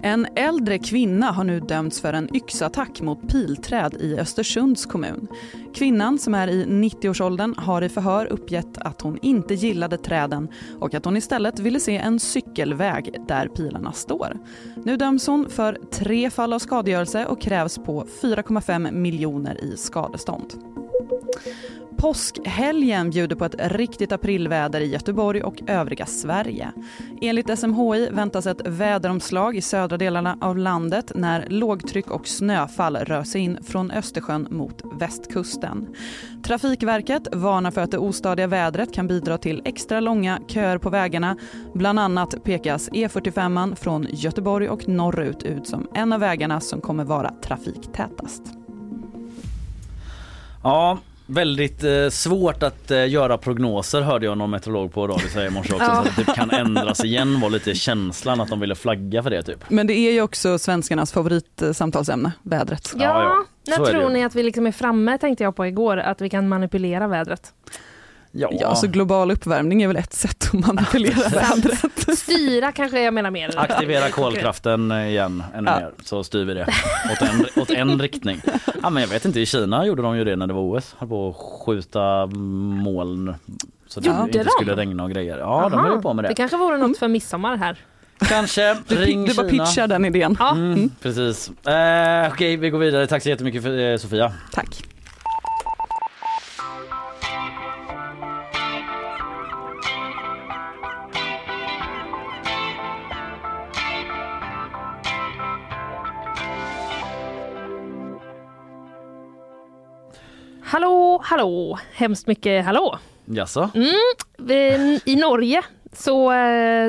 En 0.00 0.26
äldre 0.36 0.78
kvinna 0.78 1.26
har 1.26 1.44
nu 1.44 1.60
dömts 1.60 2.00
för 2.00 2.12
en 2.12 2.36
yxattack 2.36 3.00
mot 3.00 3.28
pilträd 3.28 3.94
i 3.94 4.18
Östersunds 4.18 4.86
kommun. 4.86 5.28
Kvinnan 5.74 6.18
som 6.18 6.34
är 6.34 6.48
i 6.48 6.64
90-årsåldern 6.64 7.54
har 7.56 7.82
i 7.82 7.88
förhör 7.88 8.26
uppgett 8.26 8.78
att 8.78 9.00
hon 9.00 9.18
inte 9.22 9.54
gillade 9.54 9.98
träden 9.98 10.48
och 10.80 10.94
att 10.94 11.04
hon 11.04 11.16
istället 11.16 11.58
ville 11.58 11.80
se 11.80 11.96
en 11.96 12.20
cykelväg 12.20 13.14
där 13.28 13.48
pilarna 13.48 13.92
står. 13.92 14.36
Nu 14.84 14.96
döms 14.96 15.26
hon 15.26 15.48
för 15.48 15.78
tre 15.92 16.30
fall 16.30 16.52
av 16.52 16.58
skadegörelse 16.58 17.26
och 17.26 17.40
krävs 17.40 17.78
på 17.78 18.06
4,5 18.22 18.92
miljoner 18.92 19.64
i 19.64 19.76
skadestånd. 19.76 20.71
Påskhelgen 22.02 23.10
bjuder 23.10 23.36
på 23.36 23.44
ett 23.44 23.54
riktigt 23.58 24.12
aprilväder 24.12 24.80
i 24.80 24.86
Göteborg 24.86 25.42
och 25.42 25.62
övriga 25.66 26.06
Sverige. 26.06 26.72
Enligt 27.20 27.58
SMHI 27.58 28.08
väntas 28.10 28.46
ett 28.46 28.66
väderomslag 28.66 29.56
i 29.56 29.60
södra 29.60 29.96
delarna 29.96 30.38
av 30.40 30.58
landet 30.58 31.12
när 31.14 31.46
lågtryck 31.48 32.10
och 32.10 32.28
snöfall 32.28 32.96
rör 32.96 33.24
sig 33.24 33.40
in 33.40 33.58
från 33.64 33.90
Östersjön 33.90 34.46
mot 34.50 34.82
västkusten. 35.00 35.94
Trafikverket 36.44 37.34
varnar 37.34 37.70
för 37.70 37.80
att 37.80 37.90
det 37.90 37.98
ostadiga 37.98 38.46
vädret 38.46 38.94
kan 38.94 39.08
bidra 39.08 39.38
till 39.38 39.62
extra 39.64 40.00
långa 40.00 40.38
köer 40.46 40.78
på 40.78 40.90
vägarna. 40.90 41.36
Bland 41.74 41.98
annat 41.98 42.44
pekas 42.44 42.90
E45 42.90 43.74
från 43.74 44.06
Göteborg 44.10 44.68
och 44.68 44.88
norrut 44.88 45.42
ut 45.42 45.66
som 45.66 45.88
en 45.94 46.12
av 46.12 46.20
vägarna 46.20 46.60
som 46.60 46.80
kommer 46.80 47.04
vara 47.04 47.34
trafiktätast. 47.42 48.61
Ja, 50.62 50.98
väldigt 51.26 51.84
eh, 51.84 52.08
svårt 52.10 52.62
att 52.62 52.90
eh, 52.90 53.08
göra 53.08 53.38
prognoser 53.38 54.00
hörde 54.00 54.26
jag 54.26 54.38
någon 54.38 54.50
meteorolog 54.50 54.92
på 54.92 55.06
radio 55.06 55.28
säga 55.28 55.46
i 55.46 55.50
morse 55.50 55.74
också. 55.74 55.86
Ja. 55.86 56.02
Så 56.04 56.08
att 56.08 56.26
det 56.26 56.34
kan 56.34 56.50
ändras 56.50 57.04
igen 57.04 57.40
var 57.40 57.50
lite 57.50 57.74
känslan 57.74 58.40
att 58.40 58.48
de 58.48 58.60
ville 58.60 58.74
flagga 58.74 59.22
för 59.22 59.30
det 59.30 59.42
typ. 59.42 59.64
Men 59.68 59.86
det 59.86 59.94
är 59.94 60.12
ju 60.12 60.22
också 60.22 60.58
svenskarnas 60.58 61.12
favoritsamtalsämne, 61.12 62.32
vädret. 62.42 62.92
Ja, 62.96 63.44
när 63.66 63.76
Så 63.76 63.84
är 63.84 63.92
det 63.92 63.98
tror 63.98 64.10
ni 64.10 64.24
att 64.24 64.34
vi 64.34 64.42
liksom 64.42 64.66
är 64.66 64.72
framme 64.72 65.18
tänkte 65.18 65.44
jag 65.44 65.56
på 65.56 65.66
igår, 65.66 65.96
att 65.96 66.20
vi 66.20 66.30
kan 66.30 66.48
manipulera 66.48 67.08
vädret? 67.08 67.52
Ja, 68.34 68.48
Ja, 68.52 68.66
alltså 68.66 68.86
global 68.86 69.30
uppvärmning 69.30 69.82
är 69.82 69.88
väl 69.88 69.96
ett 69.96 70.12
sätt 70.12 70.44
att 70.52 70.52
manipulera 70.66 71.28
vädret. 71.28 72.18
Styra 72.18 72.72
kanske 72.72 73.02
jag 73.02 73.14
menar 73.14 73.30
mer. 73.30 73.58
Aktivera 73.58 74.08
kolkraften 74.10 74.92
igen 74.92 75.42
ännu 75.54 75.70
Ja. 75.70 75.78
mer 75.80 75.90
så 76.04 76.24
styr 76.24 76.44
vi 76.44 76.54
det 76.54 76.62
åt 77.12 77.22
en, 77.22 77.62
åt 77.62 77.70
en 77.70 77.98
riktning. 78.02 78.40
Ja, 78.82 78.90
men 78.90 79.00
jag 79.02 79.08
vet 79.10 79.24
inte, 79.24 79.40
i 79.40 79.46
Kina 79.46 79.86
gjorde 79.86 80.02
de 80.02 80.16
ju 80.16 80.24
det 80.24 80.36
när 80.36 80.46
det 80.46 80.54
var 80.54 80.62
OS. 80.78 80.94
Höll 80.98 81.08
på 81.08 81.28
att 81.28 81.36
skjuta 81.66 82.26
moln 82.26 83.34
så 83.88 84.00
det 84.00 84.06
Gjorde 84.08 84.22
inte 84.22 84.38
de? 84.38 84.48
skulle 84.50 84.76
regna 84.76 85.04
och 85.04 85.10
grejer. 85.10 85.38
Ja, 85.38 85.68
de 85.70 85.74
Aha, 85.78 85.86
höll 85.88 85.96
ju 85.96 86.02
på 86.02 86.12
med 86.14 86.24
Det 86.24 86.28
det. 86.28 86.34
kanske 86.34 86.56
vore 86.56 86.78
något 86.78 86.98
för 86.98 87.08
midsommar 87.08 87.56
här. 87.56 87.76
Kanske. 88.18 88.76
Du, 88.88 88.94
Ring 88.96 89.24
du 89.24 89.34
bara 89.34 89.48
pitchar 89.48 89.86
den 89.86 90.04
idén. 90.04 90.36
Ja. 90.40 90.50
Mm, 90.50 90.90
precis. 91.02 91.48
Eh, 91.66 92.32
Okej, 92.32 92.56
vi 92.56 92.70
går 92.70 92.78
vidare. 92.78 93.06
Tack 93.06 93.22
så 93.22 93.28
jättemycket 93.28 93.62
för 93.62 93.78
eh, 93.92 93.96
Sofia. 93.96 94.32
Tack. 94.52 94.84
Hallå, 110.72 111.20
hallå, 111.24 111.78
hemskt 111.94 112.26
mycket 112.26 112.64
hallå. 112.64 112.98
Jaså? 113.24 113.70
Mm, 113.74 113.88
vi- 114.38 115.00
I 115.04 115.16
Norge 115.16 115.62
så 115.92 116.32
eh, 116.32 116.88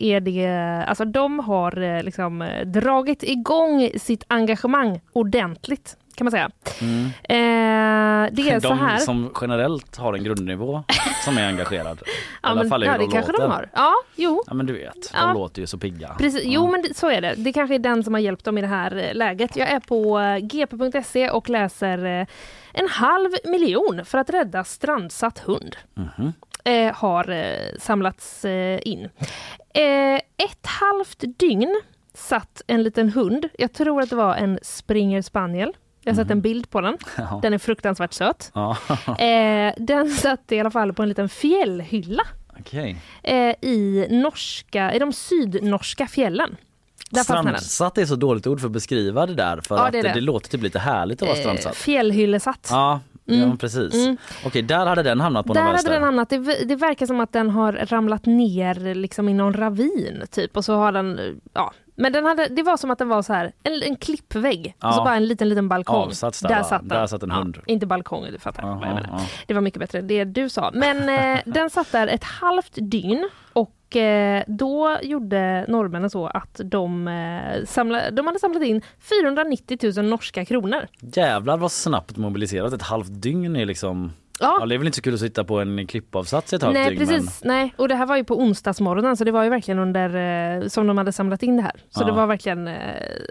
är 0.00 0.20
det, 0.20 0.48
alltså 0.88 1.04
de 1.04 1.38
har 1.38 1.82
eh, 1.82 2.02
liksom 2.02 2.42
eh, 2.42 2.66
dragit 2.66 3.22
igång 3.22 3.90
sitt 3.98 4.24
engagemang 4.28 5.00
ordentligt 5.12 5.96
kan 6.14 6.24
man 6.24 6.30
säga. 6.30 6.50
Mm. 6.80 7.04
Eh, 7.06 8.30
det 8.32 8.50
är 8.50 8.52
de 8.54 8.60
så 8.60 8.74
här. 8.74 8.98
som 8.98 9.32
generellt 9.40 9.96
har 9.96 10.14
en 10.14 10.24
grundnivå 10.24 10.82
som 11.24 11.38
är 11.38 11.48
engagerad. 11.48 11.98
I 12.06 12.10
ja, 12.42 12.48
alla 12.48 12.60
men, 12.60 12.70
fall 12.70 12.82
i 12.82 12.86
ja, 12.86 12.92
det 12.92 12.98
de 12.98 13.10
kanske 13.10 13.32
låter. 13.32 13.44
de 13.44 13.52
har. 13.52 13.70
Ja, 13.74 13.92
jo. 14.16 14.42
Ja 14.46 14.54
men 14.54 14.66
du 14.66 14.72
vet, 14.72 14.94
de 14.94 15.08
Ja. 15.18 15.32
låter 15.32 15.60
ju 15.60 15.66
så 15.66 15.78
pigga. 15.78 16.14
Precis. 16.18 16.42
Jo, 16.44 16.70
men 16.70 16.82
det- 16.82 16.96
så 16.96 17.10
är 17.10 17.20
det. 17.20 17.34
Det 17.36 17.52
kanske 17.52 17.74
är 17.74 17.78
den 17.78 18.04
som 18.04 18.14
har 18.14 18.20
hjälpt 18.20 18.44
dem 18.44 18.58
i 18.58 18.60
det 18.60 18.66
här 18.66 18.96
eh, 18.96 19.14
läget. 19.14 19.56
Jag 19.56 19.68
är 19.70 19.80
på 19.80 20.18
eh, 20.20 20.36
gp.se 20.38 21.30
och 21.30 21.48
läser 21.50 22.04
eh, 22.20 22.26
en 22.72 22.88
halv 22.88 23.30
miljon 23.44 24.04
för 24.04 24.18
att 24.18 24.30
rädda 24.30 24.64
strandsatt 24.64 25.38
hund. 25.38 25.76
Mhm. 25.94 26.32
Eh, 26.64 26.94
har 26.94 27.36
samlats 27.78 28.44
in. 28.82 29.04
Eh, 29.74 30.14
ett 30.16 30.66
halvt 30.66 31.24
dygn 31.38 31.80
satt 32.14 32.62
en 32.66 32.82
liten 32.82 33.08
hund, 33.12 33.48
jag 33.58 33.72
tror 33.72 34.02
att 34.02 34.10
det 34.10 34.16
var 34.16 34.34
en 34.34 34.58
springer 34.62 35.22
spaniel. 35.22 35.72
Jag 36.04 36.12
har 36.12 36.16
sett 36.22 36.30
en 36.30 36.40
bild 36.40 36.70
på 36.70 36.80
den. 36.80 36.96
Ja. 37.16 37.38
Den 37.42 37.52
är 37.54 37.58
fruktansvärt 37.58 38.12
söt. 38.12 38.50
Ja, 38.54 38.76
Eh, 39.18 39.74
den 39.76 40.10
satt 40.10 40.52
i 40.52 40.60
alla 40.60 40.70
fall 40.70 40.92
på 40.92 41.02
en 41.02 41.08
liten 41.08 41.28
fjällhylla 41.28 42.22
okej. 42.60 42.96
eh, 43.22 43.54
i, 43.62 44.06
norska, 44.10 44.94
i 44.94 44.98
de 44.98 45.12
sydnorska 45.12 46.06
fjällen. 46.06 46.56
Där. 47.10 47.22
Strandsatt 47.22 47.98
är 47.98 48.06
så 48.06 48.16
dåligt 48.16 48.46
ord 48.46 48.60
för 48.60 48.66
att 48.66 48.72
beskriva 48.72 49.26
det 49.26 49.34
där 49.34 49.60
för 49.68 49.76
Ja, 49.76 49.86
att 49.86 49.92
det 49.92 50.02
det, 50.02 50.12
det. 50.12 50.20
låter 50.20 50.48
typ 50.50 50.62
lite 50.62 50.78
härligt 50.78 51.22
att 51.22 51.28
vara 51.28 51.36
Eh, 51.38 51.42
strandsatt. 51.42 51.76
fjällhyllesatt. 51.76 52.68
Ja, 52.70 53.00
Mm. 53.28 53.48
ja 53.50 53.56
precis. 53.56 53.94
Mm. 53.94 54.16
Okej, 54.46 54.62
där 54.62 54.86
hade 54.86 55.02
den 55.02 55.20
hamnat 55.20 55.46
på 55.46 55.52
Där 55.52 55.60
någon 55.60 55.66
hade 55.66 55.76
vänster. 55.76 55.92
den 55.92 56.02
hamnat. 56.02 56.30
Det, 56.30 56.38
det 56.68 56.76
verkar 56.76 57.06
som 57.06 57.20
att 57.20 57.32
den 57.32 57.50
har 57.50 57.72
ramlat 57.72 58.26
ner 58.26 58.94
liksom 58.94 59.28
i 59.28 59.34
någon 59.34 59.54
ravin 59.54 60.22
typ 60.30 60.56
och 60.56 60.64
så 60.64 60.74
har 60.74 60.92
den, 60.92 61.18
eh, 61.18 61.24
ja. 61.54 61.72
Men 62.00 62.12
den 62.12 62.24
hade, 62.26 62.46
det 62.48 62.62
var 62.62 62.76
som 62.76 62.90
att 62.90 62.98
den 62.98 63.08
var 63.08 63.22
så 63.22 63.32
här, 63.32 63.52
en, 63.62 63.82
en 63.82 63.96
klippvägg 63.96 64.74
och 64.82 64.94
så 64.94 65.00
Ja. 65.00 65.04
bara 65.04 65.14
en 65.16 65.26
liten, 65.26 65.48
liten 65.48 65.68
balkong. 65.68 65.96
Avsats 65.96 66.40
där, 66.40 66.48
va? 66.48 66.64
satt. 66.64 66.88
Där 66.88 67.06
satt 67.06 67.22
en 67.22 67.30
hund. 67.30 67.58
Inte 67.66 67.86
balkong, 67.86 68.26
du 68.32 68.38
fattar 68.38 68.62
vad 68.62 68.72
jag 68.72 68.80
menar. 68.80 69.06
ja. 69.12 69.20
Det 69.46 69.54
var 69.54 69.60
mycket 69.60 69.80
bättre 69.80 70.00
det 70.00 70.24
du 70.24 70.48
sa. 70.48 70.70
Men 70.74 71.08
eh, 71.08 71.40
den 71.46 71.70
satt 71.70 71.92
där 71.92 72.06
ett 72.06 72.24
halvt 72.24 72.72
dygn 72.74 73.28
och 73.52 73.96
eh, 73.96 74.44
då 74.46 74.98
gjorde 75.02 75.64
norrmännen 75.68 76.10
så 76.10 76.26
att 76.26 76.60
de, 76.64 77.08
eh, 77.08 77.64
samlade, 77.66 78.10
de 78.10 78.26
hade 78.26 78.38
samlat 78.38 78.62
in 78.62 78.82
490 79.20 79.78
000 79.96 80.04
norska 80.04 80.44
kronor. 80.44 80.86
Jävlar 81.00 81.56
vad 81.56 81.72
snabbt 81.72 82.16
mobiliserat. 82.16 82.72
Ett 82.72 82.82
halvt 82.82 83.22
dygn 83.22 83.56
är 83.56 83.66
liksom... 83.66 84.12
Ja. 84.40 84.56
Ja, 84.60 84.66
det 84.66 84.74
är 84.74 84.78
väl 84.78 84.86
inte 84.86 84.96
så 84.96 85.02
kul 85.02 85.14
att 85.14 85.20
sitta 85.20 85.44
på 85.44 85.60
en 85.60 85.86
klippavsats 85.86 86.52
i 86.52 86.56
ett 86.56 86.62
halvt 86.62 86.74
Nej 86.74 86.88
dygn 86.90 87.06
precis, 87.08 87.40
nej. 87.44 87.74
Och 87.76 87.88
det 87.88 87.94
här 87.94 88.06
var 88.06 88.16
ju 88.16 88.24
på 88.24 88.34
onsdagsmorgonen 88.40 89.16
så 89.16 89.24
det 89.24 89.30
var 89.32 89.44
ju 89.44 89.50
verkligen 89.50 89.78
under 89.78 90.16
eh, 90.62 90.68
som 90.68 90.86
de 90.86 90.98
hade 90.98 91.12
samlat 91.12 91.42
in 91.42 91.56
det 91.56 91.62
här. 91.62 91.72
Så 91.90 92.02
Ja. 92.02 92.06
det 92.06 92.12
var 92.12 92.26
verkligen, 92.26 92.68
eh, 92.68 92.74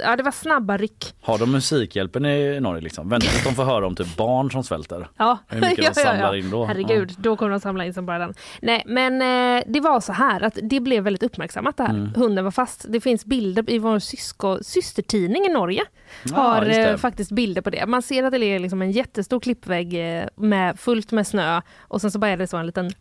ja 0.04 0.16
det 0.16 0.24
var 0.24 0.32
snabba 0.32 0.78
ryck. 0.78 1.14
men 1.26 1.32
har 1.34 1.38
de 1.38 1.52
Musikhjälpen 1.52 2.26
i 2.26 2.60
Norge 2.60 2.82
liksom? 2.82 3.10
Vänta 3.10 3.28
tills 3.28 3.44
de 3.44 3.54
får 3.56 3.64
höra 3.64 3.88
om 3.88 3.96
typ 3.96 4.18
barn 4.18 4.52
som 4.52 4.64
svälter. 4.64 5.08
Ja. 5.18 5.38
Hur 5.48 5.62
mycket 5.62 5.78
de 5.96 6.02
samlar 6.02 6.36
in 6.36 6.50
då. 6.50 6.66
Herregud, 6.66 7.16
då 7.18 7.36
kommer 7.36 7.52
de 7.52 7.60
samla 7.60 7.86
in 7.86 7.94
som 7.94 8.06
bara 8.06 8.20
den. 8.20 8.34
Nej 8.62 8.84
men 8.86 9.22
eh, 9.22 9.64
det 9.68 9.80
var 9.80 10.00
så 10.00 10.14
här 10.14 10.44
att 10.44 10.58
det 10.64 10.80
blev 10.80 11.04
väldigt 11.04 11.24
uppmärksammat 11.24 11.78
det 11.78 11.84
här. 11.84 11.90
Mm. 11.94 12.14
Hunden 12.16 12.44
var 12.44 12.52
fast. 12.52 12.86
Det 12.90 13.02
finns 13.02 13.26
bilder 13.26 13.70
i 13.70 13.80
vår 13.80 14.00
sysko, 14.00 14.58
systertidning 14.64 15.46
i 15.46 15.50
Norge. 15.50 15.84
Har 16.32 16.66
eh, 16.66 16.98
faktiskt 16.98 17.32
bilder 17.32 17.62
på 17.62 17.70
det. 17.70 17.86
Man 17.86 18.02
ser 18.02 18.24
att 18.24 18.32
det 18.32 18.46
är 18.46 18.60
liksom 18.60 18.82
en 18.82 18.92
jättestor 18.92 19.40
klippvägg 19.40 20.20
eh, 20.20 20.26
med 20.36 20.80
fullt 20.80 21.12
med 21.12 21.28
snö 21.28 21.62
och 21.80 22.02
sen 22.02 22.12
så 22.12 22.20
bara 22.20 22.32
är 22.32 22.38
det 22.38 22.48
så 22.48 22.58
en 22.58 22.66
liten 22.66 22.92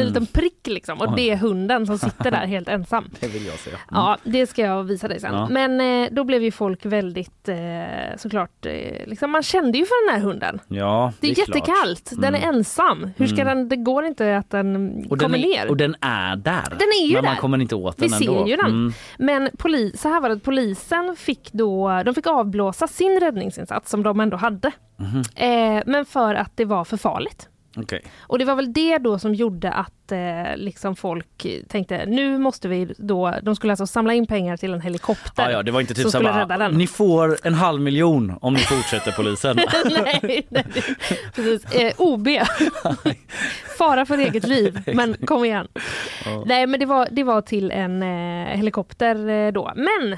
en 0.00 0.06
Mm. 0.08 0.22
liten 0.22 0.26
prick 0.40 0.66
liksom. 0.66 1.00
Och 1.00 1.16
det 1.16 1.30
är 1.30 1.36
hunden 1.36 1.86
som 1.86 1.98
sitter 1.98 2.30
där 2.30 2.46
helt 2.46 2.68
ensam. 2.68 3.10
Det 3.20 3.26
vill 3.28 3.46
jag 3.46 3.58
se. 3.58 3.70
Mm. 3.70 3.80
Ja, 3.90 4.16
det 4.24 4.46
ska 4.46 4.62
jag 4.62 4.84
visa 4.84 5.08
dig 5.08 5.20
sen. 5.20 5.34
Ja. 5.34 5.48
Men 5.50 5.80
eh, 5.80 6.08
då 6.12 6.24
blev 6.24 6.42
ju 6.42 6.50
folk 6.50 6.86
väldigt, 6.86 7.48
eh, 7.48 7.56
såklart, 8.16 8.66
eh, 8.66 9.06
liksom, 9.06 9.30
man 9.30 9.42
kände 9.42 9.78
ju 9.78 9.84
för 9.86 10.06
den 10.06 10.14
här 10.20 10.26
hunden. 10.28 10.58
Ja, 10.68 11.12
Det 11.20 11.30
är, 11.30 11.34
klart. 11.34 11.48
jättekallt, 11.48 12.10
den 12.16 12.34
är 12.34 12.38
Mm. 12.42 12.54
ensam. 12.56 13.10
Hur 13.16 13.26
ska 13.26 13.40
Mm. 13.42 13.56
den, 13.58 13.68
det 13.68 13.76
går 13.76 14.04
inte 14.04 14.36
att 14.36 14.50
den 14.50 14.76
Och 15.10 15.18
den, 15.18 15.26
kommer 15.26 15.38
är, 15.38 15.42
ner. 15.62 15.68
och 15.68 15.76
den 15.76 15.96
är 16.00 16.36
där. 16.36 16.64
Den 16.70 16.88
är 17.02 17.06
ju 17.06 17.14
men 17.14 17.24
man 17.24 17.34
där. 17.34 17.40
kommer 17.40 17.58
inte 17.60 17.74
åt 17.74 17.94
Vi 17.98 18.08
den 18.08 18.18
ser 18.18 18.28
ändå. 18.28 18.48
ju 18.48 18.56
den. 18.56 18.66
Mm. 18.66 18.92
Men 19.18 19.50
polis, 19.58 20.00
så 20.00 20.08
här 20.08 20.20
var 20.20 20.28
det, 20.28 20.38
polisen 20.38 21.16
fick 21.16 21.52
då, 21.52 22.02
de 22.04 22.14
fick 22.14 22.26
avblåsa 22.26 22.86
sin 22.86 23.20
räddningsinsats 23.20 23.90
som 23.90 24.02
de 24.02 24.20
ändå 24.20 24.36
hade. 24.36 24.72
Mhm. 24.96 25.22
Eh, 25.36 25.82
men 25.86 26.04
för 26.04 26.34
att 26.34 26.52
det 26.56 26.64
var 26.64 26.84
för 26.84 26.96
farligt. 26.96 27.48
Okej. 27.82 28.02
Och 28.20 28.38
det 28.38 28.44
var 28.44 28.54
väl 28.54 28.72
det 28.72 28.98
då 28.98 29.18
som 29.18 29.34
gjorde 29.34 29.72
att 29.72 30.12
eh, 30.12 30.56
liksom 30.56 30.96
folk 30.96 31.46
tänkte 31.68 32.06
nu 32.06 32.38
måste 32.38 32.68
vi 32.68 32.94
då, 32.98 33.34
de 33.42 33.56
skulle 33.56 33.72
alltså 33.72 33.86
samla 33.86 34.14
in 34.14 34.26
pengar 34.26 34.56
till 34.56 34.74
en 34.74 34.80
helikopter. 34.80 35.42
Ja, 35.42 35.50
ja, 35.50 35.62
det 35.62 35.70
var 35.70 35.80
inte 35.80 35.94
typ 35.94 36.08
som 36.08 36.24
bara, 36.24 36.68
ni 36.68 36.86
får 36.86 37.38
en 37.46 37.54
halv 37.54 37.80
miljon 37.80 38.38
om 38.40 38.54
ni 38.54 38.60
fortsätter 38.60 39.12
polisen. 39.12 39.56
nej, 39.84 40.46
nej, 40.48 40.64
precis. 41.34 41.74
Eh, 41.74 41.92
OB. 41.98 42.28
Fara 43.78 44.06
för 44.06 44.18
eget 44.18 44.46
liv, 44.46 44.80
men 44.94 45.14
kom 45.14 45.44
igen. 45.44 45.68
Ja. 46.24 46.42
Nej, 46.46 46.66
men 46.66 46.80
det 46.80 46.86
var, 46.86 47.08
det 47.10 47.24
var 47.24 47.40
till 47.40 47.70
en 47.70 48.02
eh, 48.02 48.56
helikopter 48.56 49.28
eh, 49.28 49.52
då. 49.52 49.72
Men 49.76 50.12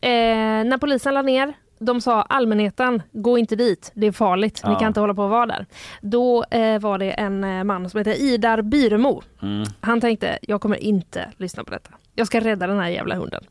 eh, 0.00 0.68
när 0.70 0.78
polisen 0.78 1.14
la 1.14 1.22
ner 1.22 1.54
de 1.80 2.00
sa 2.00 2.22
allmänheten, 2.22 3.02
gå 3.12 3.38
inte 3.38 3.56
dit, 3.56 3.90
det 3.94 4.06
är 4.06 4.12
farligt, 4.12 4.60
ni 4.64 4.72
Ja. 4.72 4.78
kan 4.78 4.88
inte 4.88 5.00
hålla 5.00 5.14
på 5.14 5.22
och 5.22 5.30
vara 5.30 5.46
där. 5.46 5.66
Då 6.00 6.44
eh, 6.44 6.80
var 6.80 6.98
det 6.98 7.10
en 7.10 7.44
eh, 7.44 7.64
man 7.64 7.90
som 7.90 7.98
heter 7.98 8.20
Idar 8.20 8.62
Byremo. 8.62 9.22
Mm. 9.42 9.64
Han 9.80 10.00
tänkte, 10.00 10.38
jag 10.42 10.60
kommer 10.60 10.76
inte 10.76 11.32
lyssna 11.36 11.64
på 11.64 11.70
detta. 11.70 11.90
Jag 12.14 12.26
ska 12.26 12.40
rädda 12.40 12.66
den 12.66 12.78
här 12.80 12.88
jävla 12.88 13.14
hunden. 13.14 13.44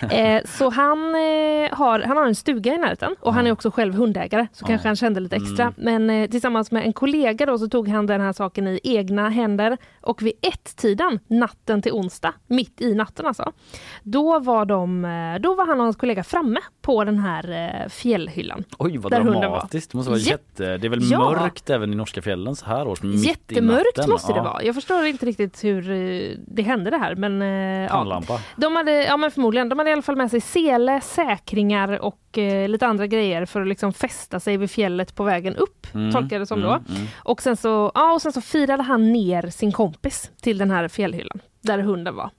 eh, 0.10 0.42
så 0.44 0.70
han, 0.70 0.98
eh, 1.14 1.70
har, 1.78 2.00
han 2.00 2.16
har 2.16 2.26
en 2.26 2.34
stuga 2.34 2.74
i 2.74 2.78
närheten 2.78 3.16
och 3.20 3.34
han 3.34 3.46
är 3.46 3.52
också 3.52 3.70
själv 3.70 3.94
hundägare 3.94 4.46
så 4.52 4.64
kanske 4.64 4.88
han 4.88 4.96
kände 4.96 5.20
lite 5.20 5.36
extra. 5.36 5.62
Mm. 5.62 5.74
Men 6.06 6.22
eh, 6.22 6.30
tillsammans 6.30 6.70
med 6.70 6.84
en 6.84 6.92
kollega 6.92 7.46
då 7.46 7.58
så 7.58 7.68
tog 7.68 7.88
han 7.88 8.06
den 8.06 8.20
här 8.20 8.32
saken 8.32 8.66
i 8.66 8.80
egna 8.82 9.28
händer 9.28 9.76
och 10.00 10.22
vid 10.22 10.32
ett-tiden 10.42 11.18
natten 11.26 11.82
till 11.82 11.92
onsdag, 11.92 12.34
mitt 12.46 12.80
i 12.80 12.94
natten 12.94 13.26
alltså, 13.26 13.52
då 14.02 14.38
var, 14.38 14.64
de, 14.64 15.04
eh, 15.04 15.40
då 15.40 15.54
var 15.54 15.66
han 15.66 15.78
och 15.78 15.84
hans 15.84 15.96
kollega 15.96 16.24
framme 16.24 16.60
på 16.82 17.04
den 17.04 17.18
här 17.18 17.50
eh, 17.84 17.88
fjällhyllan. 17.88 18.64
Oj 18.78 18.96
vad 18.98 19.12
dramatiskt. 19.12 19.90
Det 19.92 19.96
måste 19.98 20.10
vara 20.10 20.20
Jät- 20.20 20.30
jätte... 20.30 20.76
Det 20.78 20.86
är 20.86 20.88
väl 20.88 21.10
Ja. 21.10 21.18
mörkt 21.18 21.70
även 21.70 21.92
i 21.92 21.96
norska 21.96 22.22
fjällen 22.22 22.56
så 22.56 22.66
här 22.66 22.88
års. 22.88 23.02
mitt 23.02 23.24
i 23.24 23.28
Jättemörkt 23.28 23.96
natten. 23.96 24.10
måste 24.12 24.32
det 24.32 24.36
Ja. 24.38 24.42
vara. 24.42 24.62
Jag 24.62 24.74
förstår 24.74 25.04
inte 25.06 25.26
riktigt 25.26 25.64
hur 25.64 25.90
eh, 25.90 26.30
det 26.46 26.62
hände 26.62 26.90
det 26.90 26.96
här 26.98 27.14
men 27.14 27.40
ja. 27.40 28.22
De 28.56 28.76
hade, 28.76 28.92
ja 29.04 29.16
men 29.16 29.30
förmodligen, 29.30 29.68
de 29.68 29.78
hade 29.78 29.90
i 29.90 29.92
alla 29.92 30.02
fall 30.02 30.16
med 30.16 30.30
sig 30.30 30.40
sele, 30.40 31.00
säkringar 31.00 31.98
och 32.04 32.38
eh, 32.38 32.68
lite 32.68 32.86
andra 32.86 33.06
grejer 33.06 33.44
för 33.46 33.60
att 33.62 33.68
liksom 33.68 33.92
fästa 33.92 34.40
sig 34.40 34.56
vid 34.56 34.70
fjället 34.70 35.14
på 35.14 35.24
vägen 35.24 35.56
upp, 35.56 35.86
Mm, 35.94 36.12
tolkar 36.12 36.36
jag 36.36 36.42
det 36.42 36.46
som 36.46 36.60
då. 36.60 36.68
mm, 36.68 36.82
mm. 36.88 37.06
Och, 37.18 37.42
sen 37.42 37.56
så, 37.56 37.92
ja, 37.94 38.12
och 38.12 38.22
sen 38.22 38.32
så 38.32 38.40
firade 38.40 38.82
han 38.82 39.12
ner 39.12 39.50
sin 39.50 39.72
kompis 39.72 40.30
till 40.42 40.58
den 40.58 40.70
här 40.70 40.88
fjällhyllan, 40.88 41.40
där 41.60 41.78
hunden 41.78 42.14
var. 42.16 42.30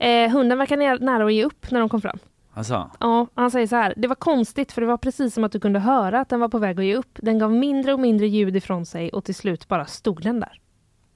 Eh, 0.00 0.30
hunden 0.30 0.58
verkar 0.58 0.76
nä- 0.76 0.94
nära 1.00 1.24
att 1.24 1.32
ge 1.32 1.44
upp 1.44 1.70
när 1.70 1.80
de 1.80 1.88
kom 1.88 2.00
fram. 2.00 2.18
Alltså. 2.54 2.90
Ja, 3.00 3.26
han 3.34 3.50
säger 3.50 3.66
så 3.66 3.76
här, 3.76 3.94
det 3.96 4.08
var 4.08 4.14
konstigt 4.14 4.72
för 4.72 4.80
det 4.80 4.86
var 4.86 4.96
precis 4.96 5.34
som 5.34 5.44
att 5.44 5.52
du 5.52 5.60
kunde 5.60 5.78
höra 5.78 6.20
att 6.20 6.28
den 6.28 6.40
var 6.40 6.48
på 6.48 6.58
väg 6.58 6.78
att 6.78 6.84
ge 6.84 6.94
upp. 6.96 7.18
Den 7.22 7.38
gav 7.38 7.52
mindre 7.52 7.92
och 7.92 8.00
mindre 8.00 8.26
ljud 8.26 8.56
ifrån 8.56 8.86
sig 8.86 9.10
och 9.10 9.24
till 9.24 9.34
slut 9.34 9.68
bara 9.68 9.86
stod 9.86 10.22
den 10.22 10.40
där. 10.40 10.58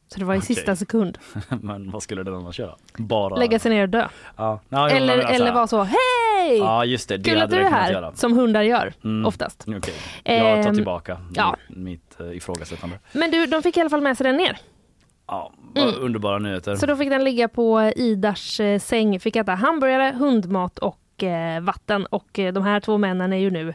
Så 0.09 0.18
det 0.18 0.24
var 0.24 0.35
i 0.35 0.39
Okej. 0.39 0.47
sista 0.47 0.77
sekund. 0.77 1.18
Men 1.62 1.90
vad 1.90 2.02
skulle 2.02 2.23
den 2.23 2.35
annars 2.35 2.59
göra? 2.59 2.74
Bara... 2.97 3.36
Lägga 3.36 3.59
sig 3.59 3.70
ner 3.70 3.82
och 3.82 3.89
dö. 3.89 4.09
Ja. 4.36 4.60
Ja, 4.68 4.90
eller 4.90 5.06
men 5.16 5.27
alltså- 5.27 5.35
eller 5.43 5.52
vara 5.52 5.66
så, 5.66 5.82
hej! 5.82 6.59
Ja 6.59 6.85
just 6.85 7.09
det, 7.09 7.16
det 7.16 7.31
Kul 7.31 7.43
att 7.43 7.51
du 7.51 7.56
är 7.56 7.70
här, 7.70 7.93
göra. 7.93 8.12
som 8.14 8.32
hundar 8.32 8.62
gör 8.62 8.93
Mm. 9.05 9.27
oftast. 9.27 9.64
Okej, 9.68 9.94
jag 10.24 10.62
tar 10.62 10.68
Ehm, 10.70 10.74
tillbaka 10.74 11.18
ja. 11.35 11.56
mitt 11.68 12.16
uh, 12.20 12.36
ifrågasättande. 12.36 12.98
Men 13.12 13.31
du, 13.31 13.47
de 13.47 13.62
fick 13.62 13.77
i 13.77 13.81
alla 13.81 13.90
fall 13.90 14.01
med 14.01 14.16
sig 14.16 14.24
den 14.24 14.36
ner. 14.36 14.59
Ja, 15.28 15.53
Mm. 15.77 15.94
underbara 16.01 16.39
nyheter. 16.39 16.77
Så 16.77 16.86
då 16.86 16.97
fick 16.97 17.11
den 17.11 17.24
ligga 17.24 17.48
på 17.48 17.93
Idars 17.97 18.61
eh, 18.61 18.78
säng, 18.78 19.20
fick 19.20 19.36
äta 19.36 19.55
hamburgare, 19.55 20.15
hundmat 20.19 20.78
och 20.78 21.23
eh, 21.24 21.61
vatten. 21.61 22.07
Och 22.07 22.39
eh, 22.39 22.53
de 22.53 22.62
här 22.65 22.81
två 22.81 22.98
männen 22.98 23.32
är 23.32 23.36
ju 23.36 23.51
nu 23.51 23.74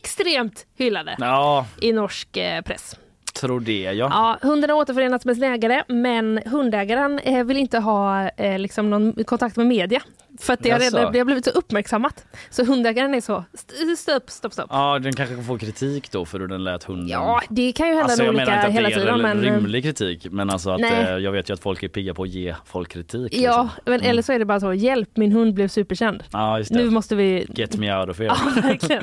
extremt 0.00 0.66
hyllade 0.76 1.16
Ja, 1.18 1.66
i 1.80 1.92
norsk 1.92 2.36
eh, 2.36 2.62
press. 2.62 2.96
tror 3.40 3.60
det 3.60 3.80
ja. 3.82 3.92
Ja, 3.94 4.38
hunden 4.48 4.70
har 4.70 4.76
återförenats 4.76 5.24
med 5.24 5.34
sin 5.36 5.44
ägare 5.44 5.82
men 5.88 6.40
hundägaren 6.46 7.18
eh, 7.18 7.44
vill 7.44 7.56
inte 7.56 7.78
ha 7.78 8.28
eh, 8.28 8.58
liksom 8.58 8.90
någon 8.90 9.24
kontakt 9.24 9.56
med 9.56 9.66
media. 9.66 10.00
För 10.40 10.52
att 10.52 10.60
det 10.62 10.70
har, 10.70 10.78
redan, 10.78 11.12
det 11.12 11.18
har 11.18 11.24
blivit 11.24 11.44
så 11.44 11.50
uppmärksammat. 11.50 12.24
Så 12.50 12.64
hundägaren 12.64 13.14
är 13.14 13.20
så, 13.20 13.44
st- 13.54 13.96
stopp, 13.96 14.30
stopp, 14.30 14.52
stopp. 14.52 14.66
Ja, 14.70 14.98
den 14.98 15.12
kanske 15.12 15.42
får 15.42 15.58
kritik 15.58 16.10
då 16.10 16.24
för 16.24 16.40
hur 16.40 16.48
den 16.48 16.64
lät 16.64 16.84
hunden. 16.84 17.08
Ja, 17.08 17.40
det 17.48 17.72
kan 17.72 17.86
ju 17.88 17.92
hända 17.94 18.04
Alltså 18.04 18.22
jag 18.24 18.28
olika 18.34 18.44
menar 18.44 18.56
inte 18.56 18.66
att 18.68 18.74
hela 18.74 18.88
det 18.88 18.94
är 18.94 18.98
tiden. 18.98 19.14
en 19.14 19.22
Men, 19.22 19.38
eh, 19.44 19.52
rimlig 19.54 19.82
kritik 19.84 20.26
men 20.30 20.50
alltså 20.50 20.70
att 20.70 20.80
Nej. 20.80 21.04
eh, 21.04 21.16
jag 21.16 21.32
vet 21.32 21.50
ju 21.50 21.54
att 21.54 21.60
folk 21.60 21.82
är 21.82 21.88
pigga 21.88 22.14
på 22.14 22.22
att 22.22 22.28
ge 22.28 22.54
folk 22.64 22.88
kritik. 22.92 23.34
Ja, 23.34 23.62
liksom. 23.62 23.68
men 23.84 24.00
eller 24.00 24.22
så 24.22 24.32
är 24.32 24.38
det 24.38 24.44
bara 24.44 24.60
så, 24.60 24.74
hjälp 24.74 25.16
min 25.16 25.32
hund 25.32 25.54
blev 25.54 25.68
superkänd. 25.68 26.24
Ja, 26.32 26.58
just 26.58 26.72
det. 26.72 26.78
Nu 26.78 26.90
måste 26.90 27.14
vi... 27.16 27.46
Get 27.54 27.76
me 27.76 27.96
out 27.96 28.08
of 28.10 28.18
here. 28.18 28.26
Ja, 28.56 28.60
verkligen. 28.62 29.02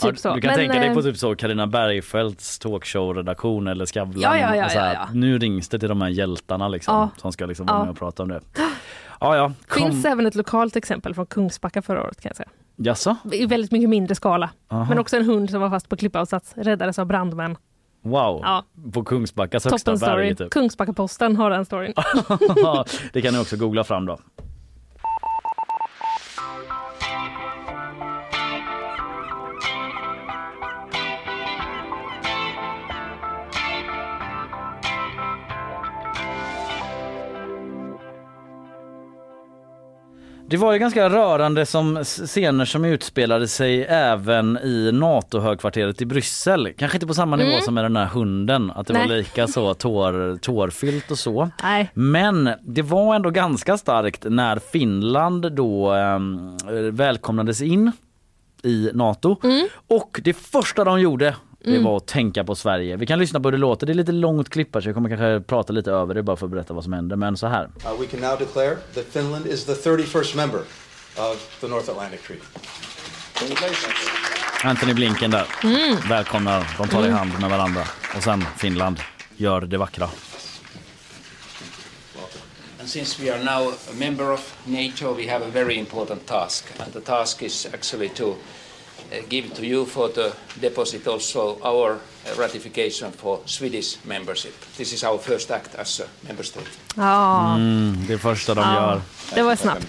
Ja, 0.00 0.08
Typ 0.08 0.18
så. 0.18 0.34
Du 0.34 0.40
kan 0.40 0.48
Men, 0.48 0.56
tänka 0.56 0.74
dig 0.78 0.88
eh, 0.88 0.94
på 0.94 1.02
typ 1.02 1.16
så 1.16 1.34
Carina 1.34 1.66
Bergfeldts 1.66 2.58
talkshow-redaktion 2.58 3.68
eller 3.70 3.86
Skavlan. 3.86 4.20
Ja, 4.20 4.38
ja, 4.38 4.56
ja, 4.56 4.64
här, 4.64 4.86
ja, 4.86 4.92
ja. 4.92 5.08
Nu 5.12 5.38
rings 5.38 5.68
det 5.68 5.78
till 5.78 5.88
de 5.88 6.00
här 6.02 6.08
hjältarna 6.08 6.68
liksom, 6.68 6.94
Ja. 6.94 7.08
som 7.20 7.32
ska 7.32 7.46
liksom 7.46 7.66
vara 7.66 7.78
Ja. 7.78 7.82
med 7.84 7.90
och 7.90 7.98
prata 7.98 8.22
om 8.22 8.28
det. 8.28 8.40
Ja, 9.20 9.36
ja. 9.36 9.52
Kom. 9.68 9.82
finns 9.82 10.04
även 10.04 10.26
ett 10.26 10.34
lokalt 10.34 10.76
exempel 10.76 11.14
från 11.14 11.26
Kungsbacka 11.26 11.82
förra 11.82 12.02
året 12.02 12.20
kan 12.20 12.30
jag 12.30 12.36
säga. 12.36 12.48
Jaså? 12.76 13.16
I 13.32 13.46
väldigt 13.46 13.72
mycket 13.72 13.88
mindre 13.88 14.14
skala. 14.14 14.50
Aha. 14.68 14.86
Men 14.88 14.98
också 14.98 15.16
en 15.16 15.24
hund 15.24 15.50
som 15.50 15.60
var 15.60 15.70
fast 15.70 15.88
på 15.88 15.96
klippavsats, 15.96 16.52
räddades 16.56 16.98
av 16.98 17.06
brandmän. 17.06 17.56
Wow. 18.02 18.40
Ja. 18.44 18.64
På 18.92 19.04
Kungsbackas 19.04 19.64
högsta 19.64 19.92
Toppen 19.92 20.08
berg. 20.08 20.36
Typ. 20.36 20.50
Kungsbacka-posten 20.50 21.36
har 21.36 21.50
den 21.50 21.64
storyn. 21.64 21.94
det 23.12 23.22
kan 23.22 23.34
ni 23.34 23.40
också 23.40 23.56
googla 23.56 23.84
fram 23.84 24.06
då. 24.06 24.18
Det 40.50 40.56
var 40.56 40.72
ju 40.72 40.78
ganska 40.78 41.08
rörande 41.10 41.66
som 41.66 42.04
scener 42.04 42.64
som 42.64 42.84
utspelade 42.84 43.48
sig 43.48 43.84
även 43.84 44.58
i 44.58 44.92
NATO-högkvarteret 44.92 46.02
i 46.02 46.06
Bryssel. 46.06 46.72
Kanske 46.78 46.96
inte 46.96 47.06
på 47.06 47.14
samma 47.14 47.36
nivå 47.36 47.48
Mm. 47.50 47.60
som 47.62 47.74
med 47.74 47.84
den 47.84 47.96
här 47.96 48.06
hunden, 48.06 48.70
att 48.70 48.86
det 48.86 48.92
var 48.92 49.00
Nej. 49.00 49.18
lika 49.18 49.46
så 49.46 49.74
tår, 49.74 50.36
tårfyllt 50.38 51.10
och 51.10 51.18
så. 51.18 51.50
Nej. 51.62 51.90
Men 51.94 52.50
det 52.62 52.82
var 52.82 53.14
ändå 53.14 53.30
ganska 53.30 53.78
starkt 53.78 54.24
när 54.28 54.58
Finland 54.58 55.52
då 55.52 55.94
eh, 55.94 56.18
välkomnades 56.92 57.62
in 57.62 57.92
i 58.62 58.90
NATO. 58.94 59.36
Mm. 59.42 59.68
Och 59.88 60.20
det 60.24 60.32
första 60.32 60.84
de 60.84 61.00
gjorde 61.00 61.34
det 61.64 61.70
Mm. 61.70 61.84
var 61.84 61.96
att 61.96 62.06
tänka 62.06 62.44
på 62.44 62.54
Sverige. 62.54 62.96
Vi 62.96 63.06
kan 63.06 63.18
lyssna 63.18 63.40
på 63.40 63.46
hur 63.48 63.52
det 63.52 63.58
låter. 63.58 63.86
Det 63.86 63.92
är 63.92 63.94
lite 63.94 64.12
långt 64.12 64.48
klipp 64.50 64.68
så 64.72 64.80
jag 64.88 64.94
kommer 64.94 65.08
kanske 65.08 65.40
prata 65.46 65.72
lite 65.72 65.90
över 65.90 66.14
det 66.14 66.22
bara 66.22 66.36
för 66.36 66.46
att 66.46 66.52
berätta 66.52 66.74
vad 66.74 66.84
som 66.84 66.92
händer. 66.92 67.16
Men 67.16 67.36
så 67.36 67.46
här. 67.46 67.64
Uh, 67.64 68.00
we 68.00 68.06
can 68.06 68.20
now 68.20 68.38
declare 68.38 68.76
that 68.94 69.04
Finland 69.10 69.46
is 69.46 69.64
the 69.64 69.72
31st 69.74 70.36
member 70.36 70.60
of 71.16 71.56
the 71.60 71.68
North 71.68 71.90
Atlantic 71.90 72.20
Treaty. 72.22 72.42
Anthony 74.64 74.94
Blinken 74.94 75.30
där. 75.30 75.46
Mm. 75.64 75.96
Välkomnar. 76.08 76.66
De 76.78 76.88
tar 76.88 77.02
i 77.02 77.06
Mm. 77.06 77.18
hand 77.18 77.40
med 77.40 77.50
varandra. 77.50 77.82
Och 78.16 78.22
sen 78.22 78.44
Finland 78.56 79.00
gör 79.36 79.60
det 79.60 79.78
vackra. 79.78 80.08
And 82.80 82.88
since 82.88 83.22
we 83.22 83.30
are 83.34 83.44
now 83.44 83.68
a 83.72 83.92
member 83.98 84.32
of 84.32 84.54
NATO, 84.64 85.14
we 85.14 85.30
have 85.32 85.44
a 85.44 85.48
very 85.52 85.74
important 85.74 86.26
task. 86.26 86.64
And 86.84 86.92
the 86.92 87.00
task 87.00 87.42
is 87.42 87.66
actually 87.74 88.08
to 88.08 88.34
give 89.28 89.54
to 89.54 89.62
you 89.62 89.86
for 89.86 90.08
the 90.08 90.32
deposit 90.60 91.06
also 91.06 91.58
our 91.62 91.90
uh, 91.92 91.98
ratification 92.38 93.12
for 93.12 93.38
Swedish 93.44 93.96
membership. 94.02 94.54
This 94.76 94.92
is 94.92 95.04
our 95.04 95.18
first 95.18 95.50
act 95.50 95.74
as 95.78 96.00
a 96.00 96.04
member 96.20 96.44
state. 96.44 96.66
Ja, 96.96 97.54
Mm, 97.54 98.04
det 98.08 98.18
första 98.18 98.54
de 98.54 98.60
Ja. 98.60 98.74
gör. 98.74 99.00
Det 99.34 99.42
var 99.42 99.56
snabbt. 99.56 99.88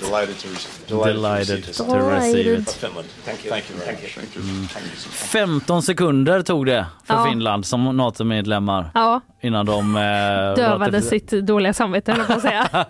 Delighted 0.88 1.76
to 1.76 1.84
receive, 2.10 2.54
it. 2.58 2.72
Finland. 2.72 3.08
Thank 3.26 3.46
you. 3.46 3.50
Thank 3.54 3.64
you 3.70 3.80
very 3.80 3.92
much. 4.02 4.16
Thank 4.16 4.36
you. 4.36 5.12
15 5.12 5.84
sekunder 5.84 6.42
tog 6.42 6.66
det 6.66 6.86
för 7.06 7.14
Ja. 7.14 7.26
Finland 7.30 7.66
som 7.66 7.98
NATO-medlemmar 7.98 8.92
Ja, 8.94 9.22
innan 9.42 9.66
de 9.66 9.96
eh, 9.96 10.02
dövade 10.02 10.86
ratificerade- 10.86 11.02
sitt 11.02 11.30
dåliga 11.32 11.74
samvete 11.74 12.12
höll 12.12 12.20
jag 12.20 12.28
på 12.28 12.34
att 12.34 12.42
säga. 12.42 12.86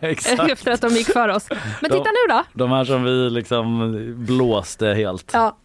Efter 0.52 0.72
att 0.72 0.82
de 0.82 0.90
gick 0.96 1.08
för 1.14 1.30
oss. 1.30 1.48
Men 1.82 1.92
titta 1.92 2.04
nu 2.04 2.34
då! 2.34 2.44
De 2.54 2.72
här 2.72 2.86
som 2.86 3.04
vi 3.04 3.30
liksom 3.30 3.96
blåste 4.26 4.88
helt. 4.88 5.30
Ja. 5.34 5.58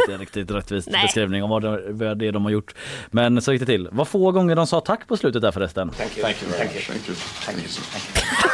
Inte 0.00 0.12
en 0.14 0.18
riktigt 0.20 0.50
rättvis 0.50 0.86
Nej. 0.86 1.02
beskrivning 1.02 1.44
om 1.44 1.50
vad 1.50 1.62
det, 1.62 1.82
vad 1.92 2.18
det 2.18 2.26
är 2.28 2.32
de 2.32 2.44
har 2.44 2.50
gjort. 2.52 2.74
Men 3.10 3.42
så 3.42 3.52
gick 3.52 3.60
det 3.60 3.66
till. 3.66 3.88
Vad 3.92 4.08
få 4.08 4.30
gånger 4.32 4.56
de 4.56 4.66
sa 4.66 4.80
tack 4.80 5.08
på 5.08 5.16
slutet 5.16 5.42
där 5.42 5.50
förresten. 5.52 5.90
Thank 5.90 6.16
you. 6.18 6.22
Thank 6.24 6.42
you 6.42 6.52
Thank 6.52 6.74
you. 6.74 6.82
Thank 6.82 7.08
you. 7.08 7.16
Thank 7.46 8.16
you. 8.46 8.50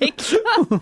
Ursäkta! 0.00 0.80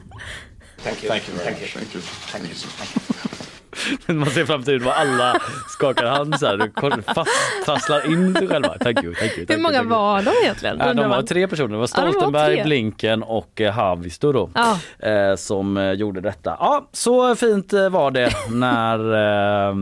Thank 0.85 1.03
you. 1.03 1.09
Thank 1.11 1.29
you 1.29 1.37
very 1.39 1.45
Thank 1.45 1.61
much. 1.61 1.77
you. 1.77 1.81
Thank 1.83 1.95
you. 1.95 2.03
Thank 2.33 2.97
you. 2.97 4.15
Man 4.15 4.31
ser 4.31 4.45
fram 4.45 4.63
till 4.63 4.79
vad 4.81 4.95
alla 4.95 5.41
skakar 5.69 6.07
hand 6.07 6.39
så 6.41 6.47
här. 6.47 7.15
Fast 7.15 7.31
trasslar 7.65 8.13
in 8.13 8.35
sig 8.35 8.49
själva. 8.49 8.79
Thank 8.81 9.03
you, 9.03 9.15
thank 9.15 9.39
you. 9.39 9.47
Thank 9.47 9.51
Hur 9.51 9.59
många 9.63 9.83
var 9.83 10.23
de 10.23 10.31
egentligen? 10.43 10.77
Ja, 10.79 10.91
undrar 10.91 11.05
de 11.05 11.11
var 11.11 11.23
tre 11.23 11.49
personer. 11.49 11.69
Det 11.69 11.77
var 11.77 11.89
Ja, 11.95 12.01
de 12.01 12.05
var 12.05 12.13
Stoltenberg, 12.13 12.55
tre. 12.55 12.65
Blinken 12.65 13.23
och 13.23 13.61
eh, 13.61 13.73
Haavisto 13.73 14.33
då. 14.33 14.51
Ja. 14.55 14.79
Eh, 15.09 15.37
som 15.37 15.77
eh, 15.77 15.93
gjorde 15.93 16.21
detta. 16.21 16.57
Ja, 16.61 16.89
så 16.93 17.37
fint 17.37 17.73
eh, 17.73 17.89
var 17.89 18.11
det 18.11 18.33
när, 18.51 18.99
eh, 19.71 19.77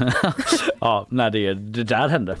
ja, 0.80 1.06
när 1.10 1.30
det, 1.30 1.54
det 1.54 1.84
där 1.84 2.08
hände. 2.08 2.36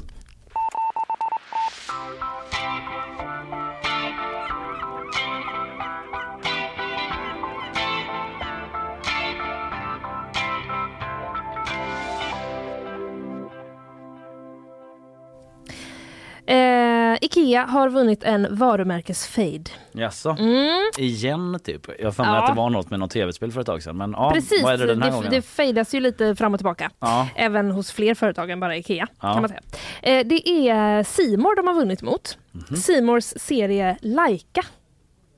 Ikea 17.24 17.64
har 17.64 17.88
vunnit 17.88 18.24
en 18.24 18.56
varumärkesfade. 18.56 19.64
Jaså? 19.92 20.36
Mm. 20.38 20.80
Igen 20.98 21.58
typ? 21.64 21.86
Jag 21.98 22.12
har 22.12 22.24
Ja. 22.24 22.42
att 22.42 22.46
det 22.54 22.56
var 22.60 22.70
något 22.70 22.90
med 22.90 23.00
något 23.00 23.10
tv-spel 23.10 23.52
för 23.52 23.60
ett 23.60 23.66
tag 23.66 23.82
sedan. 23.82 23.96
Men 23.96 24.10
ja, 24.12 24.30
Precis, 24.34 24.62
vad 24.62 24.72
är 24.72 24.78
det 24.78 24.86
den 24.86 25.02
här 25.02 25.10
det, 25.10 25.16
gången? 25.16 25.30
det 25.30 25.42
fejdas 25.42 25.94
ju 25.94 26.00
lite 26.00 26.36
fram 26.36 26.54
och 26.54 26.58
tillbaka. 26.60 26.90
Ja. 26.98 27.28
Även 27.36 27.70
hos 27.70 27.92
fler 27.92 28.14
företag 28.14 28.50
än 28.50 28.60
bara 28.60 28.76
Ikea. 28.76 29.06
Ja. 29.20 29.32
kan 29.32 29.42
man 29.42 29.48
säga. 29.48 29.60
Eh, 30.02 30.26
det 30.26 30.48
är 30.68 31.02
Simor 31.02 31.56
de 31.56 31.66
har 31.66 31.74
vunnit 31.74 32.02
mot. 32.02 32.38
Mhm. 32.52 32.76
Simors 32.76 33.24
serie 33.24 33.96
Laika. 34.02 34.62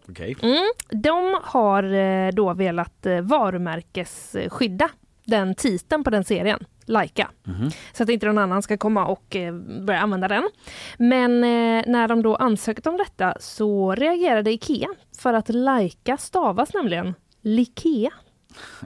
Okej. 0.09 0.37
Mm. 0.43 0.65
De 1.03 1.39
har 1.43 1.83
eh, 1.95 2.29
då 2.33 2.55
velat 2.55 3.07
eh, 3.07 3.21
varumärkesskydda 3.21 4.89
den 5.27 5.55
titeln 5.55 6.05
på 6.05 6.11
den 6.11 6.25
serien, 6.25 6.59
Laika. 6.87 7.31
Mhm. 7.45 7.71
Så 7.93 8.03
att 8.03 8.09
inte 8.09 8.27
någon 8.27 8.39
annan 8.39 8.63
ska 8.63 8.77
komma 8.77 9.07
och 9.07 9.37
eh, 9.37 9.55
börja 9.55 10.01
använda 10.01 10.29
den. 10.29 10.51
Men 10.99 11.45
eh, 11.45 11.85
när 11.87 12.09
de 12.09 12.23
då 12.23 12.37
ansökte 12.37 12.89
om 12.89 12.97
detta 12.97 13.35
så 13.41 13.95
reagerade 13.95 14.53
Ikea 14.53 14.89
för 15.19 15.35
att 15.35 15.49
Laika 15.49 16.17
stavas 16.17 16.75
nämligen 16.75 17.15
Likea. 17.43 18.11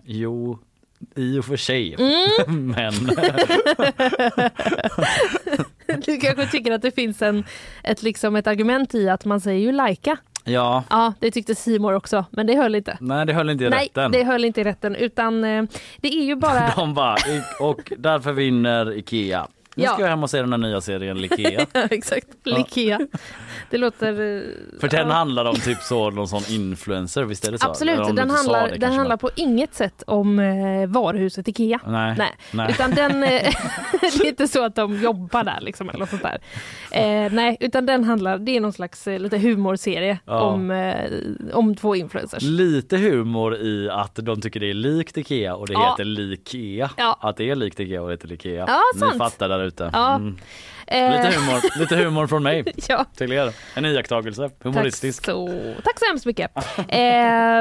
Jo, 0.04 0.58
i 1.16 1.38
och 1.38 1.44
för 1.44 1.56
sig. 1.56 1.94
Mm. 1.94 2.66
Men 2.76 2.92
Du 6.04 6.16
kanske 6.16 6.46
tycker 6.46 6.72
att 6.72 6.82
det 6.82 6.90
finns 6.90 7.22
en, 7.22 7.44
ett, 7.84 8.02
liksom 8.02 8.36
ett 8.36 8.46
argument 8.46 8.94
i 8.94 9.08
att 9.08 9.24
man 9.24 9.40
säger 9.40 9.60
ju 9.60 9.72
Laika. 9.72 10.16
Ja, 10.48 10.84
Ja, 10.90 11.12
det 11.18 11.30
tyckte 11.30 11.54
Simor 11.54 11.94
också, 11.94 12.24
men 12.30 12.46
det 12.46 12.56
höll 12.56 12.74
inte. 12.74 12.96
nej 13.00 13.26
det 13.26 13.32
höll 13.32 13.50
inte 13.50 13.64
i 13.64 13.70
Nej, 13.70 13.84
rätten. 13.86 14.12
det 14.12 14.24
höll 14.24 14.44
inte 14.44 14.60
i 14.60 14.64
rätten 14.64 14.94
utan 14.96 15.44
eh, 15.44 15.62
det 15.96 16.08
är 16.08 16.24
ju 16.24 16.36
bara... 16.36 16.72
De 16.76 16.94
bara, 16.94 17.16
"I- 17.18 17.42
och 17.60 17.92
därför 17.98 18.32
vinner 18.32 18.92
Ikea. 18.98 19.46
Nu 19.78 19.86
ska 19.86 20.00
jag 20.02 20.08
hem 20.08 20.22
och 20.22 20.30
se 20.30 20.40
den 20.40 20.52
här 20.52 20.58
nya 20.58 20.80
serien 20.80 21.20
Likea. 21.20 21.66
Exakt, 21.90 22.26
Likea. 22.44 23.00
Det 23.70 23.78
låter... 23.78 24.08
eh, 24.12 24.42
För 24.80 24.88
den 24.88 25.10
handlar 25.10 25.44
om 25.44 25.54
typ 25.54 25.78
så, 25.82 26.10
någon 26.10 26.28
sån 26.28 26.42
influencer, 26.48 27.22
visst 27.24 27.48
är 27.48 27.52
det 27.52 27.58
så? 27.58 27.68
Absolut, 27.68 28.16
den 28.16 28.28
sa 28.30 28.34
handlar, 28.36 28.68
det 28.68 28.76
den 28.76 28.92
handlar 28.92 29.16
på 29.16 29.30
inget 29.36 29.74
sätt 29.74 30.02
om 30.06 30.38
eh, 30.38 30.86
varuhuset 30.88 31.48
Ikea. 31.48 31.80
Nej. 31.86 32.14
Nej. 32.18 32.32
Nej. 32.52 32.70
Utan 32.70 32.90
den, 32.90 33.22
eh, 33.22 33.28
är 34.02 34.26
inte 34.26 34.48
så 34.48 34.64
att 34.64 34.74
de 34.74 35.02
jobbar 35.02 35.44
där 35.44 35.58
liksom, 35.60 35.88
eller 35.88 35.98
något 35.98 36.10
sånt 36.10 36.22
där. 36.22 36.38
Eh, 36.90 37.32
nej, 37.32 37.56
utan 37.60 37.86
den 37.86 38.04
handlar, 38.04 38.38
det 38.38 38.56
är 38.56 38.60
någon 38.60 38.72
slags 38.72 39.06
eh, 39.06 39.18
lite 39.18 39.38
humorserie 39.38 40.18
Ja. 40.24 40.40
om, 40.40 40.70
eh, 40.70 41.10
om 41.52 41.76
två 41.76 41.96
influencers. 41.96 42.42
Lite 42.42 42.96
humor 42.96 43.56
i 43.56 43.88
att 43.90 44.14
de 44.22 44.40
tycker 44.40 44.60
det 44.60 44.70
är 44.70 44.74
likt 44.74 45.16
Ikea 45.18 45.54
och 45.54 45.66
det 45.66 45.72
Ja. 45.72 45.90
heter 45.90 46.04
Likea. 46.04 46.90
Ja. 46.96 47.18
Att 47.20 47.36
det 47.36 47.50
är 47.50 47.54
likt 47.54 47.80
Ikea 47.80 48.02
och 48.02 48.08
det 48.08 48.14
heter 48.14 48.28
Likea. 48.28 48.64
Ja, 48.68 48.80
Ni 48.94 49.00
sant. 49.00 49.18
fattar 49.18 49.48
där 49.48 49.67
ute. 49.68 49.90
Ja. 49.92 50.14
Mm. 50.14 50.38
Eh, 50.86 51.10
Lite 51.10 51.38
humor, 51.38 51.78
lite 51.78 51.96
humor 51.96 52.26
från 52.26 52.42
mig 52.42 52.64
ja. 52.88 53.04
till 53.16 53.32
er. 53.32 53.52
En 53.76 53.84
iakttagelse, 53.84 54.50
humoristisk. 54.62 55.24
Tack 55.24 55.32
så, 55.34 55.48
tack 55.84 55.98
så 55.98 56.04
hemskt 56.06 56.26
mycket. 56.26 56.56
eh, 56.78 56.86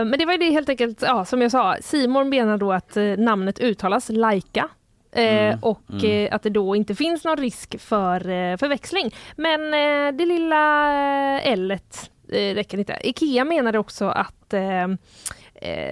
men 0.06 0.12
det 0.20 0.26
var 0.26 0.38
det 0.38 0.50
helt 0.52 0.70
enkelt, 0.70 1.02
ja, 1.02 1.26
som 1.26 1.42
jag 1.42 1.52
sa, 1.52 1.78
Simon 1.82 2.30
menar 2.30 2.58
då 2.58 2.74
att 2.74 2.98
eh, 2.98 3.04
namnet 3.04 3.60
uttalas 3.60 4.10
Laika. 4.10 4.70
Eh, 5.12 5.48
Mm, 5.48 5.60
och 5.62 5.82
mm. 5.90 6.06
eh, 6.26 6.36
att 6.36 6.44
det 6.44 6.50
då 6.50 6.76
inte 6.76 6.96
finns 6.96 7.24
någon 7.24 7.38
risk 7.38 7.80
för 7.80 8.20
förväxling. 8.58 9.16
Men 9.38 9.72
det 10.18 10.26
lilla 10.26 11.42
l 11.42 11.78
räcker 12.32 12.78
inte. 12.78 12.98
Ikea 13.04 13.46
menade 13.46 13.80
också 13.80 14.06
att 14.10 14.54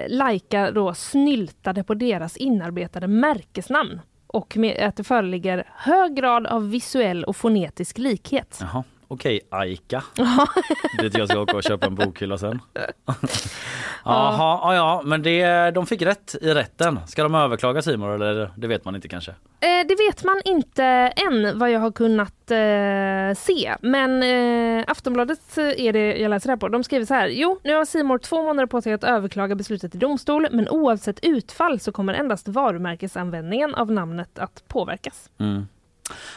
Laika 0.08 0.72
då 0.72 0.94
snyltade 0.94 1.84
på 1.84 1.94
deras 1.94 2.38
inarbetade 2.38 3.08
märkesnamn 3.08 4.02
och 4.36 4.58
med, 4.58 4.88
att 4.88 4.96
det 4.96 5.04
föreligger 5.04 5.64
hög 5.76 6.16
grad 6.16 6.48
av 6.48 6.70
visuell 6.70 7.24
och 7.24 7.36
fonetisk 7.36 7.98
likhet. 7.98 8.58
Jaha, 8.62 8.84
okej, 9.16 9.40
Aika. 9.50 10.04
Dit 11.02 11.18
jag 11.18 11.30
ska 11.30 11.40
åka 11.40 11.58
och 11.58 11.64
köpa 11.64 11.86
en 11.86 11.96
bokhylla 11.96 12.38
sen. 12.38 12.62
Jaha, 14.06 14.60
ja, 14.62 14.76
ja, 14.76 15.02
men 15.06 15.24
det, 15.24 15.72
de 15.72 15.86
fick 15.86 16.02
rätt 16.02 16.36
i 16.42 16.54
rätten. 16.54 17.00
Ska 17.08 17.24
de 17.24 17.36
överklaga 17.36 17.82
Simon 17.82 18.22
eller 18.22 18.52
det 18.56 18.68
vet 18.68 18.86
man 18.86 18.96
inte 18.96 19.08
kanske? 19.08 19.32
Eh, 19.32 19.88
det 19.88 19.96
vet 20.10 20.24
man 20.24 20.42
inte 20.46 20.84
än 20.84 21.60
vad 21.60 21.72
jag 21.72 21.80
har 21.80 21.92
kunnat 21.92 22.52
eh, 22.52 23.44
se. 23.44 23.76
Men 23.82 24.24
eh, 24.24 24.86
Aftonbladet 24.88 25.58
eh, 25.58 25.86
är 25.86 25.94
det 25.94 26.18
jag 26.18 26.30
läser 26.30 26.50
här 26.50 26.58
på. 26.58 26.68
De 26.68 26.84
skriver 26.84 27.06
så 27.06 27.14
här. 27.14 27.28
Jo, 27.28 27.60
nu 27.64 27.74
har 27.74 27.86
Simor 27.86 28.18
två 28.18 28.44
månader 28.44 28.68
på 28.68 28.82
sig 28.82 28.94
att 28.94 29.04
överklaga 29.04 29.56
beslutet 29.56 29.96
i 29.96 29.98
domstol. 29.98 30.48
Men 30.52 30.70
oavsett 30.70 31.20
utfall 31.22 31.80
så 31.80 31.92
kommer 31.92 32.14
endast 32.14 32.48
varumärkesanvändningen 32.48 33.76
av 33.76 33.92
namnet 33.92 34.40
att 34.40 34.64
påverkas. 34.68 35.30
Mm. 35.38 35.68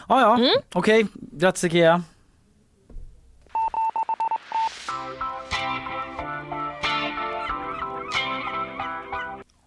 Ja, 0.09 0.21
ja, 0.21 0.61
okej. 0.75 1.07
Grattis 1.15 1.65
Ikea. 1.65 2.03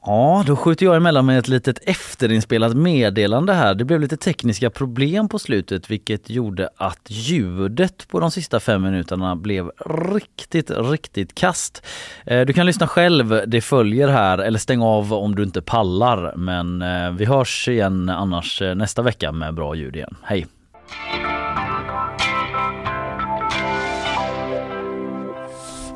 Ja, 0.05 0.43
då 0.47 0.55
skjuter 0.55 0.85
jag 0.85 0.95
emellan 0.95 1.25
med 1.25 1.39
ett 1.39 1.47
litet 1.47 1.79
efterinspelat 1.89 2.73
meddelande 2.73 3.53
här. 3.53 3.75
Det 3.75 3.85
blev 3.85 3.99
lite 3.99 4.17
tekniska 4.17 4.69
problem 4.69 5.29
på 5.29 5.39
slutet 5.39 5.91
vilket 5.91 6.29
gjorde 6.29 6.69
att 6.77 7.01
ljudet 7.07 8.07
på 8.07 8.19
de 8.19 8.31
sista 8.31 8.59
fem 8.59 8.81
minuterna 8.81 9.35
blev 9.35 9.71
riktigt, 10.13 10.71
riktigt 10.71 11.35
kast. 11.35 11.85
Eh, 12.25 12.41
du 12.41 12.53
kan 12.53 12.65
lyssna 12.65 12.87
själv, 12.87 13.43
det 13.47 13.61
följer 13.61 14.07
här, 14.07 14.37
eller 14.37 14.59
stäng 14.59 14.81
av 14.81 15.13
om 15.13 15.35
du 15.35 15.43
inte 15.43 15.61
pallar. 15.61 16.33
Men 16.35 16.81
eh, 16.81 17.11
vi 17.11 17.25
hörs 17.25 17.67
igen 17.67 18.09
annars 18.09 18.61
eh, 18.61 18.75
nästa 18.75 19.01
vecka 19.01 19.31
med 19.31 19.53
bra 19.53 19.75
ljud 19.75 19.95
igen. 19.95 20.15
Hej! 20.23 20.47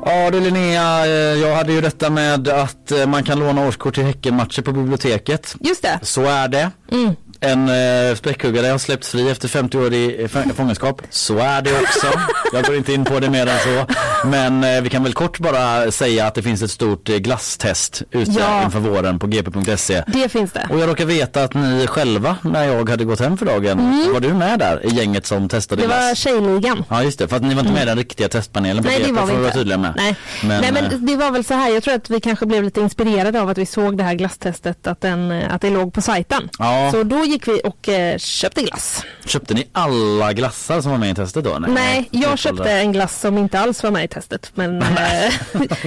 Ja 0.08 0.30
du 0.30 0.40
Linnea, 0.40 1.06
eh, 1.06 1.12
jag 1.12 1.56
hade 1.56 1.72
ju 1.72 1.80
detta 1.80 2.10
med 2.10 2.48
att 2.48 2.92
eh, 2.92 3.06
man 3.06 3.24
kan 3.24 3.38
låna 3.38 3.66
årskort 3.68 3.94
till 3.94 4.04
Häckenmatcher 4.04 4.62
på 4.62 4.72
biblioteket. 4.72 5.56
Just 5.60 5.82
det. 5.82 5.98
Så 6.02 6.24
är 6.24 6.48
det. 6.48 6.70
Mm. 6.92 7.14
En 7.46 7.68
eh, 7.68 8.14
späckhuggare 8.16 8.66
har 8.66 8.78
släppts 8.78 9.08
fri 9.10 9.30
efter 9.30 9.48
50 9.48 9.78
år 9.78 9.92
i 9.92 10.22
eh, 10.22 10.28
fång- 10.28 10.52
fångenskap. 10.54 11.02
Så 11.10 11.38
är 11.38 11.62
det 11.62 11.72
också. 11.80 12.06
Jag 12.52 12.64
går 12.64 12.76
inte 12.76 12.92
in 12.92 13.04
på 13.04 13.20
det 13.20 13.30
mer 13.30 13.46
än 13.46 13.58
så. 13.58 13.86
Men 14.28 14.64
eh, 14.64 14.80
vi 14.82 14.88
kan 14.88 15.02
väl 15.02 15.12
kort 15.12 15.38
bara 15.38 15.90
säga 15.90 16.26
att 16.26 16.34
det 16.34 16.42
finns 16.42 16.62
ett 16.62 16.70
stort 16.70 17.08
eh, 17.08 17.16
glasstest 17.16 18.02
ute 18.10 18.30
Ja. 18.40 18.62
inför 18.64 18.78
våren 18.78 19.18
på 19.18 19.26
gp.se. 19.26 20.02
Det 20.06 20.28
finns 20.28 20.52
det. 20.52 20.66
Och 20.70 20.78
jag 20.78 20.88
råkar 20.88 21.04
veta 21.04 21.44
att 21.44 21.54
ni 21.54 21.86
själva, 21.86 22.36
när 22.42 22.64
jag 22.64 22.88
hade 22.90 23.04
gått 23.04 23.20
hem 23.20 23.36
för 23.38 23.46
dagen, 23.46 23.78
Mm. 23.78 24.12
var 24.12 24.20
du 24.20 24.34
med 24.34 24.58
där 24.58 24.86
i 24.86 24.88
gänget 24.94 25.26
som 25.26 25.48
testade 25.48 25.82
Det 25.82 25.86
glass? 25.86 26.04
var 26.08 26.14
Tjejligan. 26.14 26.84
Ja 26.88 27.02
just 27.02 27.18
det, 27.18 27.28
för 27.28 27.36
att 27.36 27.42
ni 27.42 27.54
var 27.54 27.60
inte 27.60 27.72
med 27.72 27.82
i 27.82 27.86
den 27.86 27.96
riktiga 27.98 28.28
testpanelen 28.28 28.84
på 28.84 28.90
Nej, 28.90 28.98
det 28.98 29.04
GP 29.08 29.20
var 29.20 29.26
vi 29.26 29.32
inte. 29.34 29.50
tydliga 29.58 29.78
med. 29.78 29.92
Nej. 29.96 30.16
Men, 30.42 30.48
Nej 30.60 30.68
eh, 30.68 30.74
men 30.90 31.06
det 31.06 31.16
var 31.16 31.30
väl 31.30 31.44
så 31.44 31.54
här, 31.54 31.70
jag 31.74 31.82
tror 31.82 31.94
att 31.94 32.10
vi 32.10 32.20
kanske 32.20 32.46
blev 32.46 32.62
lite 32.64 32.80
inspirerade 32.80 33.40
av 33.40 33.48
att 33.48 33.58
vi 33.58 33.66
såg 33.66 33.96
det 33.98 34.04
här 34.04 34.14
glasstestet, 34.14 34.86
att, 34.86 35.00
den, 35.00 35.30
eh, 35.30 35.54
att 35.54 35.60
det 35.62 35.70
låg 35.70 35.92
på 35.94 36.02
sajten. 36.02 36.48
Ja. 36.58 36.90
Så 36.92 37.02
då 37.02 37.24
gick 37.24 37.35
vi 37.44 37.60
och 37.64 37.88
eh, 37.88 38.18
köpte 38.18 38.62
glass. 38.62 39.04
Köpte 39.26 39.54
ni 39.54 39.68
alla 39.72 40.32
glassar 40.32 40.80
som 40.80 40.90
var 40.90 40.98
med 40.98 41.10
i 41.10 41.14
testet 41.14 41.44
då? 41.44 41.58
Nej, 41.68 42.08
jag 42.10 42.38
köpte 42.38 42.70
en 42.72 42.92
glass 42.92 43.20
som 43.20 43.38
inte 43.38 43.60
alls 43.60 43.82
var 43.82 43.90
med 43.90 44.04
i 44.04 44.08
testet. 44.08 44.50
Men, 44.54 44.82
eh, 44.82 45.32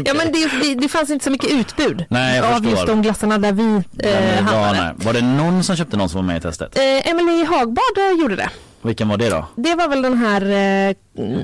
ja, 0.06 0.14
men 0.14 0.32
det, 0.32 0.50
det, 0.64 0.76
det 0.76 0.90
fanns 0.90 1.10
inte 1.10 1.24
så 1.26 1.32
mycket 1.32 1.52
utbud 1.52 2.06
Nej, 2.10 2.40
av 2.40 2.46
förstår. 2.54 2.70
just 2.72 2.88
de 2.88 3.02
glassarna 3.02 3.38
där 3.38 3.52
vi 3.52 3.84
eh, 4.10 4.44
hamnade. 4.44 4.82
nej. 4.84 4.94
Var 4.96 5.14
det 5.14 5.22
någon 5.22 5.64
som 5.64 5.76
köpte 5.76 5.98
någon 5.98 6.10
som 6.10 6.18
var 6.22 6.28
med 6.28 6.38
i 6.38 6.42
testet? 6.42 6.78
Eh, 6.78 7.10
Emily 7.10 7.44
Hagbard 7.46 7.98
eh, 7.98 8.22
gjorde 8.22 8.36
det. 8.36 8.50
Vilken 8.82 9.10
var 9.10 9.18
det 9.18 9.30
då? 9.30 9.46
Det 9.56 9.76
var 9.76 9.88
väl 9.88 10.02
den 10.02 10.18
här 10.18 10.42
eh, 10.42 10.96
mm, 11.26 11.42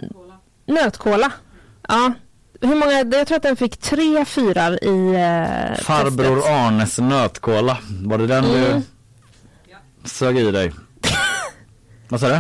nötkola. 0.68 1.32
Ja. 1.88 2.14
Hur 2.62 2.76
många, 2.76 2.92
jag 3.18 3.28
tror 3.28 3.36
att 3.38 3.44
den 3.44 3.56
fick 3.56 3.78
tre 3.78 4.26
fyrar 4.26 4.84
i 4.84 5.16
eh, 5.16 5.84
Farbror 5.84 6.36
testet. 6.36 6.52
Arnes 6.54 6.98
nötkola. 7.00 7.78
Var 8.04 8.18
det 8.18 8.28
den 8.28 8.46
Mm. 8.46 8.62
du 8.62 8.82
sög 10.06 10.38
i 10.38 10.52
dig? 10.52 10.72
Vad 12.10 12.20
sa 12.20 12.28
du? 12.30 12.40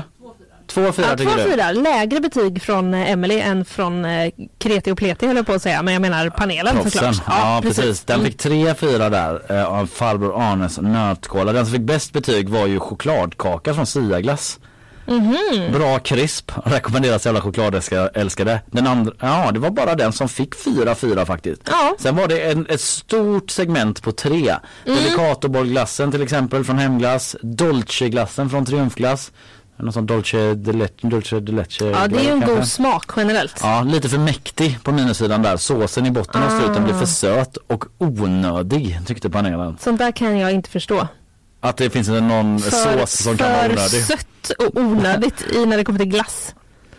Två 0.68 0.92
fyra 0.92 1.06
Ja, 1.10 1.18
två 1.18 1.30
du? 1.38 1.44
fyrar. 1.52 1.74
Lägre 1.74 2.20
betyg 2.20 2.62
från 2.62 2.94
eh, 2.94 3.12
Emily 3.12 3.40
än 3.40 3.66
från 3.66 4.06
eh, 4.06 4.32
Kreti 4.58 4.92
och 4.92 4.98
Pleti 4.98 5.28
höll 5.28 5.36
jag 5.36 5.46
på 5.46 5.54
att 5.54 5.62
säga. 5.62 5.82
Men 5.82 5.94
jag 5.94 6.02
menar 6.02 6.30
panelen 6.30 6.76
Proffsen. 6.76 6.92
såklart. 7.14 7.38
Ja, 7.40 7.60
precis. 7.64 8.02
Den 8.04 8.16
Mm. 8.20 8.26
fick 8.32 8.38
tre 8.38 8.74
fyra 8.74 9.10
där 9.10 9.42
eh, 9.58 9.66
av 9.66 9.88
farbror 9.88 10.42
Arnes 10.42 10.78
nötkola. 10.82 11.54
Den 11.54 11.66
som 11.66 11.74
fick 11.74 11.82
bäst 11.82 12.14
betyg 12.14 12.50
var 12.50 12.68
ju 12.68 12.80
chokladkaka 12.80 13.74
från 13.74 13.86
Siaglass. 13.86 14.60
Mhm. 15.07 15.72
Bra 15.73 15.99
krisp, 15.99 16.52
rekommenderas 16.65 17.26
alla 17.27 17.41
chokladälskare. 17.41 18.60
Den 18.72 18.88
andra, 18.88 19.14
ja 19.19 19.52
det 19.52 19.60
var 19.60 19.69
bara 19.69 19.95
den 19.95 20.14
som 20.14 20.30
fick 20.30 20.56
fyra 20.56 20.95
fyra 20.95 21.26
faktiskt. 21.26 21.61
Ja. 21.65 21.95
Sen 21.99 22.15
var 22.15 22.27
det 22.27 22.52
en, 22.52 22.65
ett 22.69 22.82
stort 22.82 23.49
segment 23.49 24.02
på 24.02 24.11
tre. 24.11 24.56
Mm. 24.86 24.98
Delicatobollglassen 25.03 26.11
till 26.11 26.22
exempel 26.22 26.64
från 26.64 26.77
Hemglass, 26.77 27.36
Dolce-glassen 27.41 28.49
från 28.49 28.65
Triumfglass. 28.65 29.32
Någon 29.77 29.94
sån 29.94 30.06
Dolce 30.06 30.53
de 30.53 30.72
Leche, 30.72 31.07
Dolce 31.07 31.40
de 31.40 31.52
Leche 31.52 31.86
Ja, 31.86 32.07
det 32.07 32.19
är 32.19 32.23
ju 32.23 32.30
en 32.30 32.40
god 32.40 32.68
smak 32.68 33.11
generellt. 33.18 33.60
Ja, 33.61 33.84
lite 33.84 34.10
för 34.10 34.18
mäktig 34.18 34.80
på 34.84 34.91
minussidan 34.91 35.41
där. 35.41 35.57
Såsen 35.57 36.06
i 36.06 36.11
botten 36.11 36.44
av 36.44 36.49
struten 36.49 36.84
Ah. 36.84 36.86
blev 36.86 36.99
för 36.99 37.06
söt 37.06 37.57
och 37.68 37.86
onödig 37.98 38.99
tyckte 39.06 39.30
panelen. 39.30 39.77
Sånt 39.82 39.99
där 39.99 40.11
kan 40.11 40.38
jag 40.38 40.52
inte 40.52 40.69
förstå. 40.69 41.07
Att 41.66 41.78
det 41.78 41.90
finns 41.90 42.08
någon 42.08 42.60
För, 42.60 42.72
sås 42.72 43.24
som 43.24 43.38
kan 43.38 43.52
vara 43.52 43.62
för 43.64 43.72
onödig. 43.72 44.04
sött 44.04 44.50
och 44.60 44.78
onödigt 44.78 45.42
i 45.54 45.66
när 45.66 45.78
det 45.78 45.84
kommer 45.86 46.00
till 46.00 46.10
glass. 46.10 46.56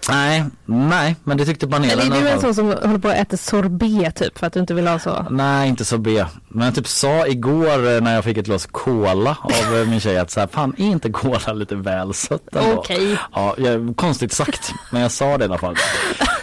Nej, 0.08 0.44
nej, 0.64 1.16
men 1.24 1.36
det 1.36 1.44
tyckte 1.44 1.68
panelen 1.68 2.06
Eller 2.06 2.16
är 2.16 2.20
du 2.20 2.28
en 2.28 2.40
sån 2.40 2.54
som 2.54 2.66
håller 2.66 2.98
på 2.98 3.08
att 3.08 3.16
äta 3.16 3.36
sorbet 3.36 4.16
typ 4.16 4.38
för 4.38 4.46
att 4.46 4.52
du 4.52 4.60
inte 4.60 4.74
vill 4.74 4.86
ha 4.86 4.98
så? 4.98 5.26
Nej, 5.30 5.68
inte 5.68 5.98
B. 5.98 6.24
Men 6.48 6.64
jag 6.64 6.74
typ 6.74 6.88
sa 6.88 7.26
igår 7.26 7.94
eh, 7.94 8.00
när 8.00 8.14
jag 8.14 8.24
fick 8.24 8.36
ett 8.36 8.46
glas 8.46 8.66
cola 8.70 9.36
av 9.42 9.76
eh, 9.76 9.86
min 9.86 10.00
tjej 10.00 10.18
att 10.18 10.30
så 10.30 10.40
här, 10.40 10.46
fan 10.46 10.74
är 10.78 10.86
inte 10.86 11.10
cola 11.10 11.52
lite 11.52 11.74
väl 11.74 12.14
sött 12.14 12.56
ändå? 12.56 12.78
Okej. 12.78 13.18
Ja, 13.34 13.54
jag, 13.58 13.94
konstigt 13.96 14.32
sagt, 14.32 14.72
men 14.92 15.02
jag 15.02 15.12
sa 15.12 15.38
det 15.38 15.44
i 15.44 15.48
alla 15.48 15.58
fall. 15.58 15.76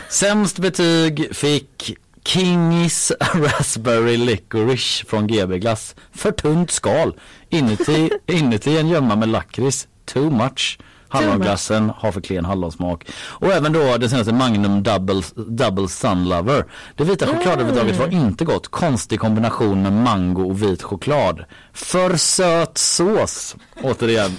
Sämst 0.10 0.60
betyg 0.60 1.36
fick 1.36 1.98
Kingis 2.26 3.12
Raspberry 3.34 4.18
Licorice 4.18 5.06
från 5.06 5.28
GB 5.28 5.60
Glass. 5.60 5.96
För 6.12 6.32
tunt 6.32 6.72
skal. 6.72 7.14
Inuti, 7.50 8.10
inuti 8.28 8.78
en 8.78 8.88
gömma 8.88 9.16
med 9.16 9.30
lakrits. 9.30 9.88
Too 10.06 10.30
much. 10.30 10.80
Hallonglassen 11.14 11.90
har 11.98 12.12
för 12.12 12.22
klen 12.22 12.46
hallonsmak. 12.46 13.08
Och 13.16 13.48
även 13.48 13.74
då 13.74 13.98
den 13.98 14.10
senaste 14.10 14.34
Magnum 14.34 14.84
Double, 14.84 15.22
Double 15.36 15.88
Sun 15.88 16.30
Lover. 16.30 16.66
Det 16.96 17.04
vita 17.04 17.28
chokladöverdraget 17.28 18.00
var 18.00 18.08
inte 18.14 18.46
gott. 18.46 18.68
Konstig 18.68 19.20
kombination 19.20 19.82
med 19.82 19.94
mango 19.94 20.50
och 20.50 20.64
vit 20.64 20.84
choklad. 20.84 21.46
För 21.76 22.18
söt 22.18 22.78
sås. 22.78 23.56
Återigen. 23.82 24.38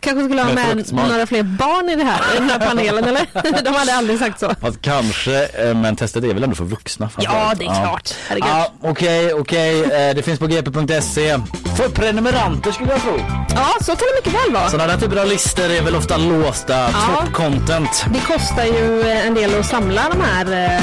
Kanske 0.00 0.24
skulle 0.24 0.42
ha 0.42 0.52
Med 0.52 0.92
med 0.92 1.08
några 1.08 1.26
fler 1.26 1.42
barn 1.42 1.88
i, 1.88 1.96
det 1.96 2.04
här, 2.04 2.20
i 2.34 2.38
den 2.38 2.50
här 2.50 2.58
panelen 2.58 3.04
eller? 3.04 3.62
De 3.64 3.74
hade 3.74 3.94
aldrig 3.94 4.18
sagt 4.18 4.40
så. 4.40 4.52
Fast 4.60 4.82
kanske, 4.82 5.44
eh, 5.46 5.74
men 5.74 5.96
testet 5.96 6.24
är 6.24 6.34
väl 6.34 6.42
ändå 6.44 6.56
för 6.56 6.64
vuxna? 6.64 7.10
Ja, 7.18 7.52
det 7.58 7.64
är 7.64 7.84
klart. 7.84 8.14
Herregud. 8.28 8.48
Ja, 8.50 8.72
Okej, 8.82 9.32
okej. 9.34 9.82
Eh, 9.82 10.14
Det 10.14 10.22
finns 10.24 10.38
på 10.38 10.46
gp.se. 10.46 11.38
För 11.76 11.88
prenumeranter 11.88 12.72
skulle 12.72 12.90
jag 12.92 13.02
tro. 13.02 13.18
Ja, 13.54 13.68
så 13.80 13.86
kan 13.86 13.96
det 13.98 14.14
mycket 14.24 14.40
väl 14.46 14.52
vara. 14.54 14.70
Sådana 14.70 14.92
där 14.92 15.00
typer 15.00 15.16
av 15.16 15.26
listor 15.28 15.64
är 15.70 15.82
väl 15.82 15.96
ofta 15.96 16.16
låsta. 16.16 16.86
Top 16.88 17.32
content. 17.32 18.04
Det 18.12 18.20
kostar 18.20 18.64
ju 18.64 19.02
en 19.10 19.34
del 19.34 19.60
att 19.60 19.66
samla 19.66 20.02
de 20.08 20.20
här 20.20 20.74
eh, 20.76 20.82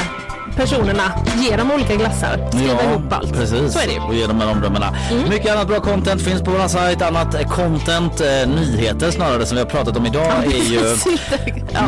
personerna, 0.56 1.02
ge 1.36 1.56
dem 1.56 1.70
olika 1.72 1.94
glassar, 1.94 2.48
skriva 2.52 2.82
ihop 2.82 3.12
allt. 3.12 3.32
precis. 3.32 3.72
Så 3.72 3.78
är 3.78 3.86
det 3.86 3.92
ju. 3.92 4.00
Och 4.00 4.14
ge 4.14 4.26
dem 4.26 4.38
de 4.38 4.44
här 4.44 4.52
omdömena. 4.52 4.94
Mm. 5.10 5.28
Mycket 5.28 5.52
annat 5.52 5.68
bra 5.68 5.80
content 5.80 6.22
finns 6.22 6.42
på 6.42 6.50
vår 6.50 6.68
sajt. 6.68 7.02
Annat 7.02 7.48
content, 7.50 8.20
eh, 8.20 8.48
nyheter 8.48 9.10
snarare 9.10 9.46
som 9.46 9.54
vi 9.56 9.62
har 9.62 9.70
pratat 9.70 9.96
om 9.96 10.06
idag 10.06 10.32
är 10.44 10.72
ju... 10.72 10.80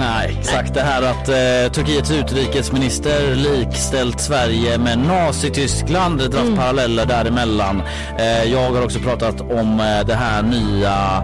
Nej, 0.00 0.36
exakt 0.40 0.74
det 0.74 0.80
här 0.80 1.02
att 1.02 1.28
eh, 1.28 1.72
Turkiets 1.72 2.10
utrikesminister 2.10 3.34
likställt 3.34 4.20
Sverige 4.20 4.78
med 4.78 4.98
Nazityskland. 4.98 6.18
Det 6.18 6.28
dras 6.28 6.42
Mm. 6.48 6.56
paralleller 6.56 7.06
däremellan. 7.06 7.82
Eh, 8.18 8.44
jag 8.52 8.70
har 8.72 8.84
också 8.84 8.98
pratat 8.98 9.40
om 9.40 9.80
eh, 9.80 10.06
det 10.06 10.14
här 10.14 10.42
nya, 10.42 11.22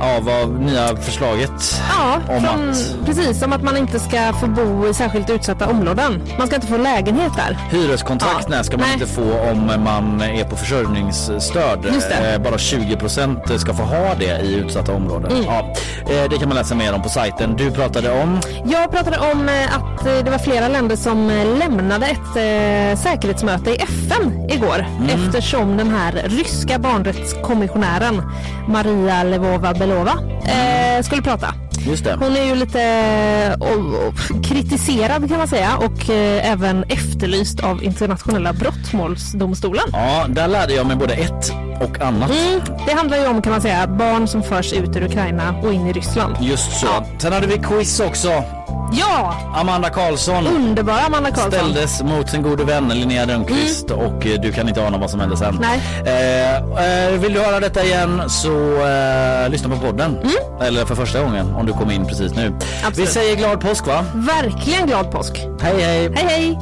ja, 0.00 0.18
vad, 0.20 0.60
nya 0.60 0.96
förslaget. 0.96 1.50
Ja, 1.88 2.34
om 2.34 2.44
från, 2.44 2.70
att 2.70 3.06
precis 3.06 3.38
som 3.40 3.52
att 3.52 3.62
man 3.62 3.76
inte 3.76 4.00
ska 4.00 4.32
få 4.40 4.46
bo 4.46 4.88
i 4.88 4.94
särskilt 4.94 5.30
utsatta 5.30 5.66
områden. 5.66 6.22
Man 6.38 6.46
ska 6.46 6.56
inte 6.56 6.68
få 6.68 6.77
lägenhet 6.82 7.32
där. 7.36 7.58
Hyreskontrakt 7.70 8.46
Ja. 8.50 8.62
ska 8.64 8.76
man 8.76 8.86
Nej. 8.86 8.94
inte 8.94 9.06
få 9.06 9.40
om 9.50 9.84
man 9.84 10.20
är 10.22 10.44
på 10.44 10.56
försörjningsstöd. 10.56 11.86
Eh, 11.86 12.38
Bara 12.42 12.56
20% 12.58 13.58
ska 13.58 13.74
få 13.74 13.82
ha 13.82 14.14
det 14.18 14.40
i 14.40 14.54
utsatta 14.54 14.92
områden. 14.92 15.32
Mm. 15.32 15.44
Ja, 15.44 15.74
eh, 16.14 16.30
det 16.30 16.38
kan 16.38 16.48
man 16.48 16.56
läsa 16.56 16.74
mer 16.74 16.94
om 16.94 17.02
på 17.02 17.08
sajten. 17.08 17.56
Du 17.56 17.70
pratade 17.70 18.10
om 18.22 18.40
Jag 18.64 18.90
pratade 18.92 19.18
om 19.32 19.48
eh, 19.48 19.76
att 19.76 20.04
det 20.24 20.30
var 20.30 20.38
flera 20.38 20.68
länder 20.68 20.96
som 20.96 21.28
lämnade 21.58 22.06
ett 22.06 22.98
säkerhetsmöte 22.98 23.70
i 23.70 23.76
FN 23.76 24.50
igår 24.50 24.86
Mm. 24.98 25.08
eftersom 25.26 25.76
den 25.76 25.90
här 25.90 26.12
ryska 26.24 26.78
barnrättskommissionären 26.78 28.22
Maria 28.68 29.22
Lvova-Belova 29.24 30.12
eh, 30.44 31.02
skulle 31.02 31.22
prata. 31.22 31.54
Just 31.88 32.04
det. 32.04 32.16
Hon 32.20 32.36
är 32.36 32.44
ju 32.44 32.54
lite 32.54 32.82
eh, 32.82 33.52
o- 33.60 33.96
o- 34.08 34.42
kritiserad 34.44 35.28
kan 35.28 35.38
man 35.38 35.48
säga 35.48 35.76
och 35.76 36.10
eh, 36.10 36.52
även 36.52 36.82
efterlyst 36.88 37.60
av 37.60 37.84
internationella 37.84 38.52
brottmålsdomstolen. 38.52 39.84
Ja, 39.92 40.26
där 40.28 40.48
lärde 40.48 40.74
jag 40.74 40.86
mig 40.86 40.96
både 40.96 41.14
ett 41.14 41.52
och 41.80 42.00
annat. 42.00 42.30
Mm, 42.30 42.60
det 42.86 42.92
handlar 42.92 43.16
ju 43.18 43.26
om 43.26 43.42
kan 43.42 43.52
man 43.52 43.62
säga 43.62 43.86
barn 43.86 44.28
som 44.28 44.42
förs 44.42 44.72
ut 44.72 44.96
ur 44.96 45.02
Ukraina 45.04 45.54
och 45.62 45.72
in 45.72 45.86
i 45.86 45.92
Ryssland. 45.92 46.36
Just 46.40 46.80
så. 46.80 46.86
Sen 47.18 47.32
hade 47.32 47.46
vi 47.46 47.58
quiz 47.58 48.00
också. 48.00 48.28
Ja! 48.92 49.34
Amanda 49.54 49.90
Karlsson 49.90 50.46
Underbara 50.46 51.00
Amanda 51.00 51.30
Karlsson. 51.30 51.52
ställdes 51.52 52.02
mot 52.02 52.30
sin 52.30 52.42
gode 52.42 52.64
vän 52.64 52.88
Linnea 52.88 53.26
Rönnqvist 53.26 53.90
och 53.90 54.26
eh, 54.26 54.40
du 54.40 54.52
kan 54.52 54.68
inte 54.68 54.86
ana 54.86 54.98
vad 54.98 55.10
som 55.10 55.20
hände 55.20 55.36
sen. 55.36 55.58
Nej. 55.60 55.80
Eh, 56.06 56.56
eh, 57.06 57.12
vill 57.20 57.32
du 57.34 57.40
höra 57.40 57.60
detta 57.60 57.84
igen 57.84 58.22
så 58.30 58.86
eh, 58.86 59.50
lyssna 59.50 59.68
på 59.68 59.76
podden. 59.76 60.18
Eller 60.62 60.84
för 60.84 60.94
första 60.94 61.22
gången 61.22 61.54
om 61.54 61.66
du 61.66 61.72
kom 61.72 61.90
in 61.90 62.06
precis 62.06 62.34
nu. 62.34 62.48
Vi 62.60 62.86
Absolut. 62.86 63.10
säger 63.10 63.36
glad 63.36 63.60
påsk 63.60 63.86
va? 63.86 64.04
Verkligen 64.14 64.86
glad 64.86 65.10
påsk. 65.10 65.46
Hej 65.60 65.80
hej! 65.82 66.10
Hej 66.14 66.26
hej! 66.28 66.58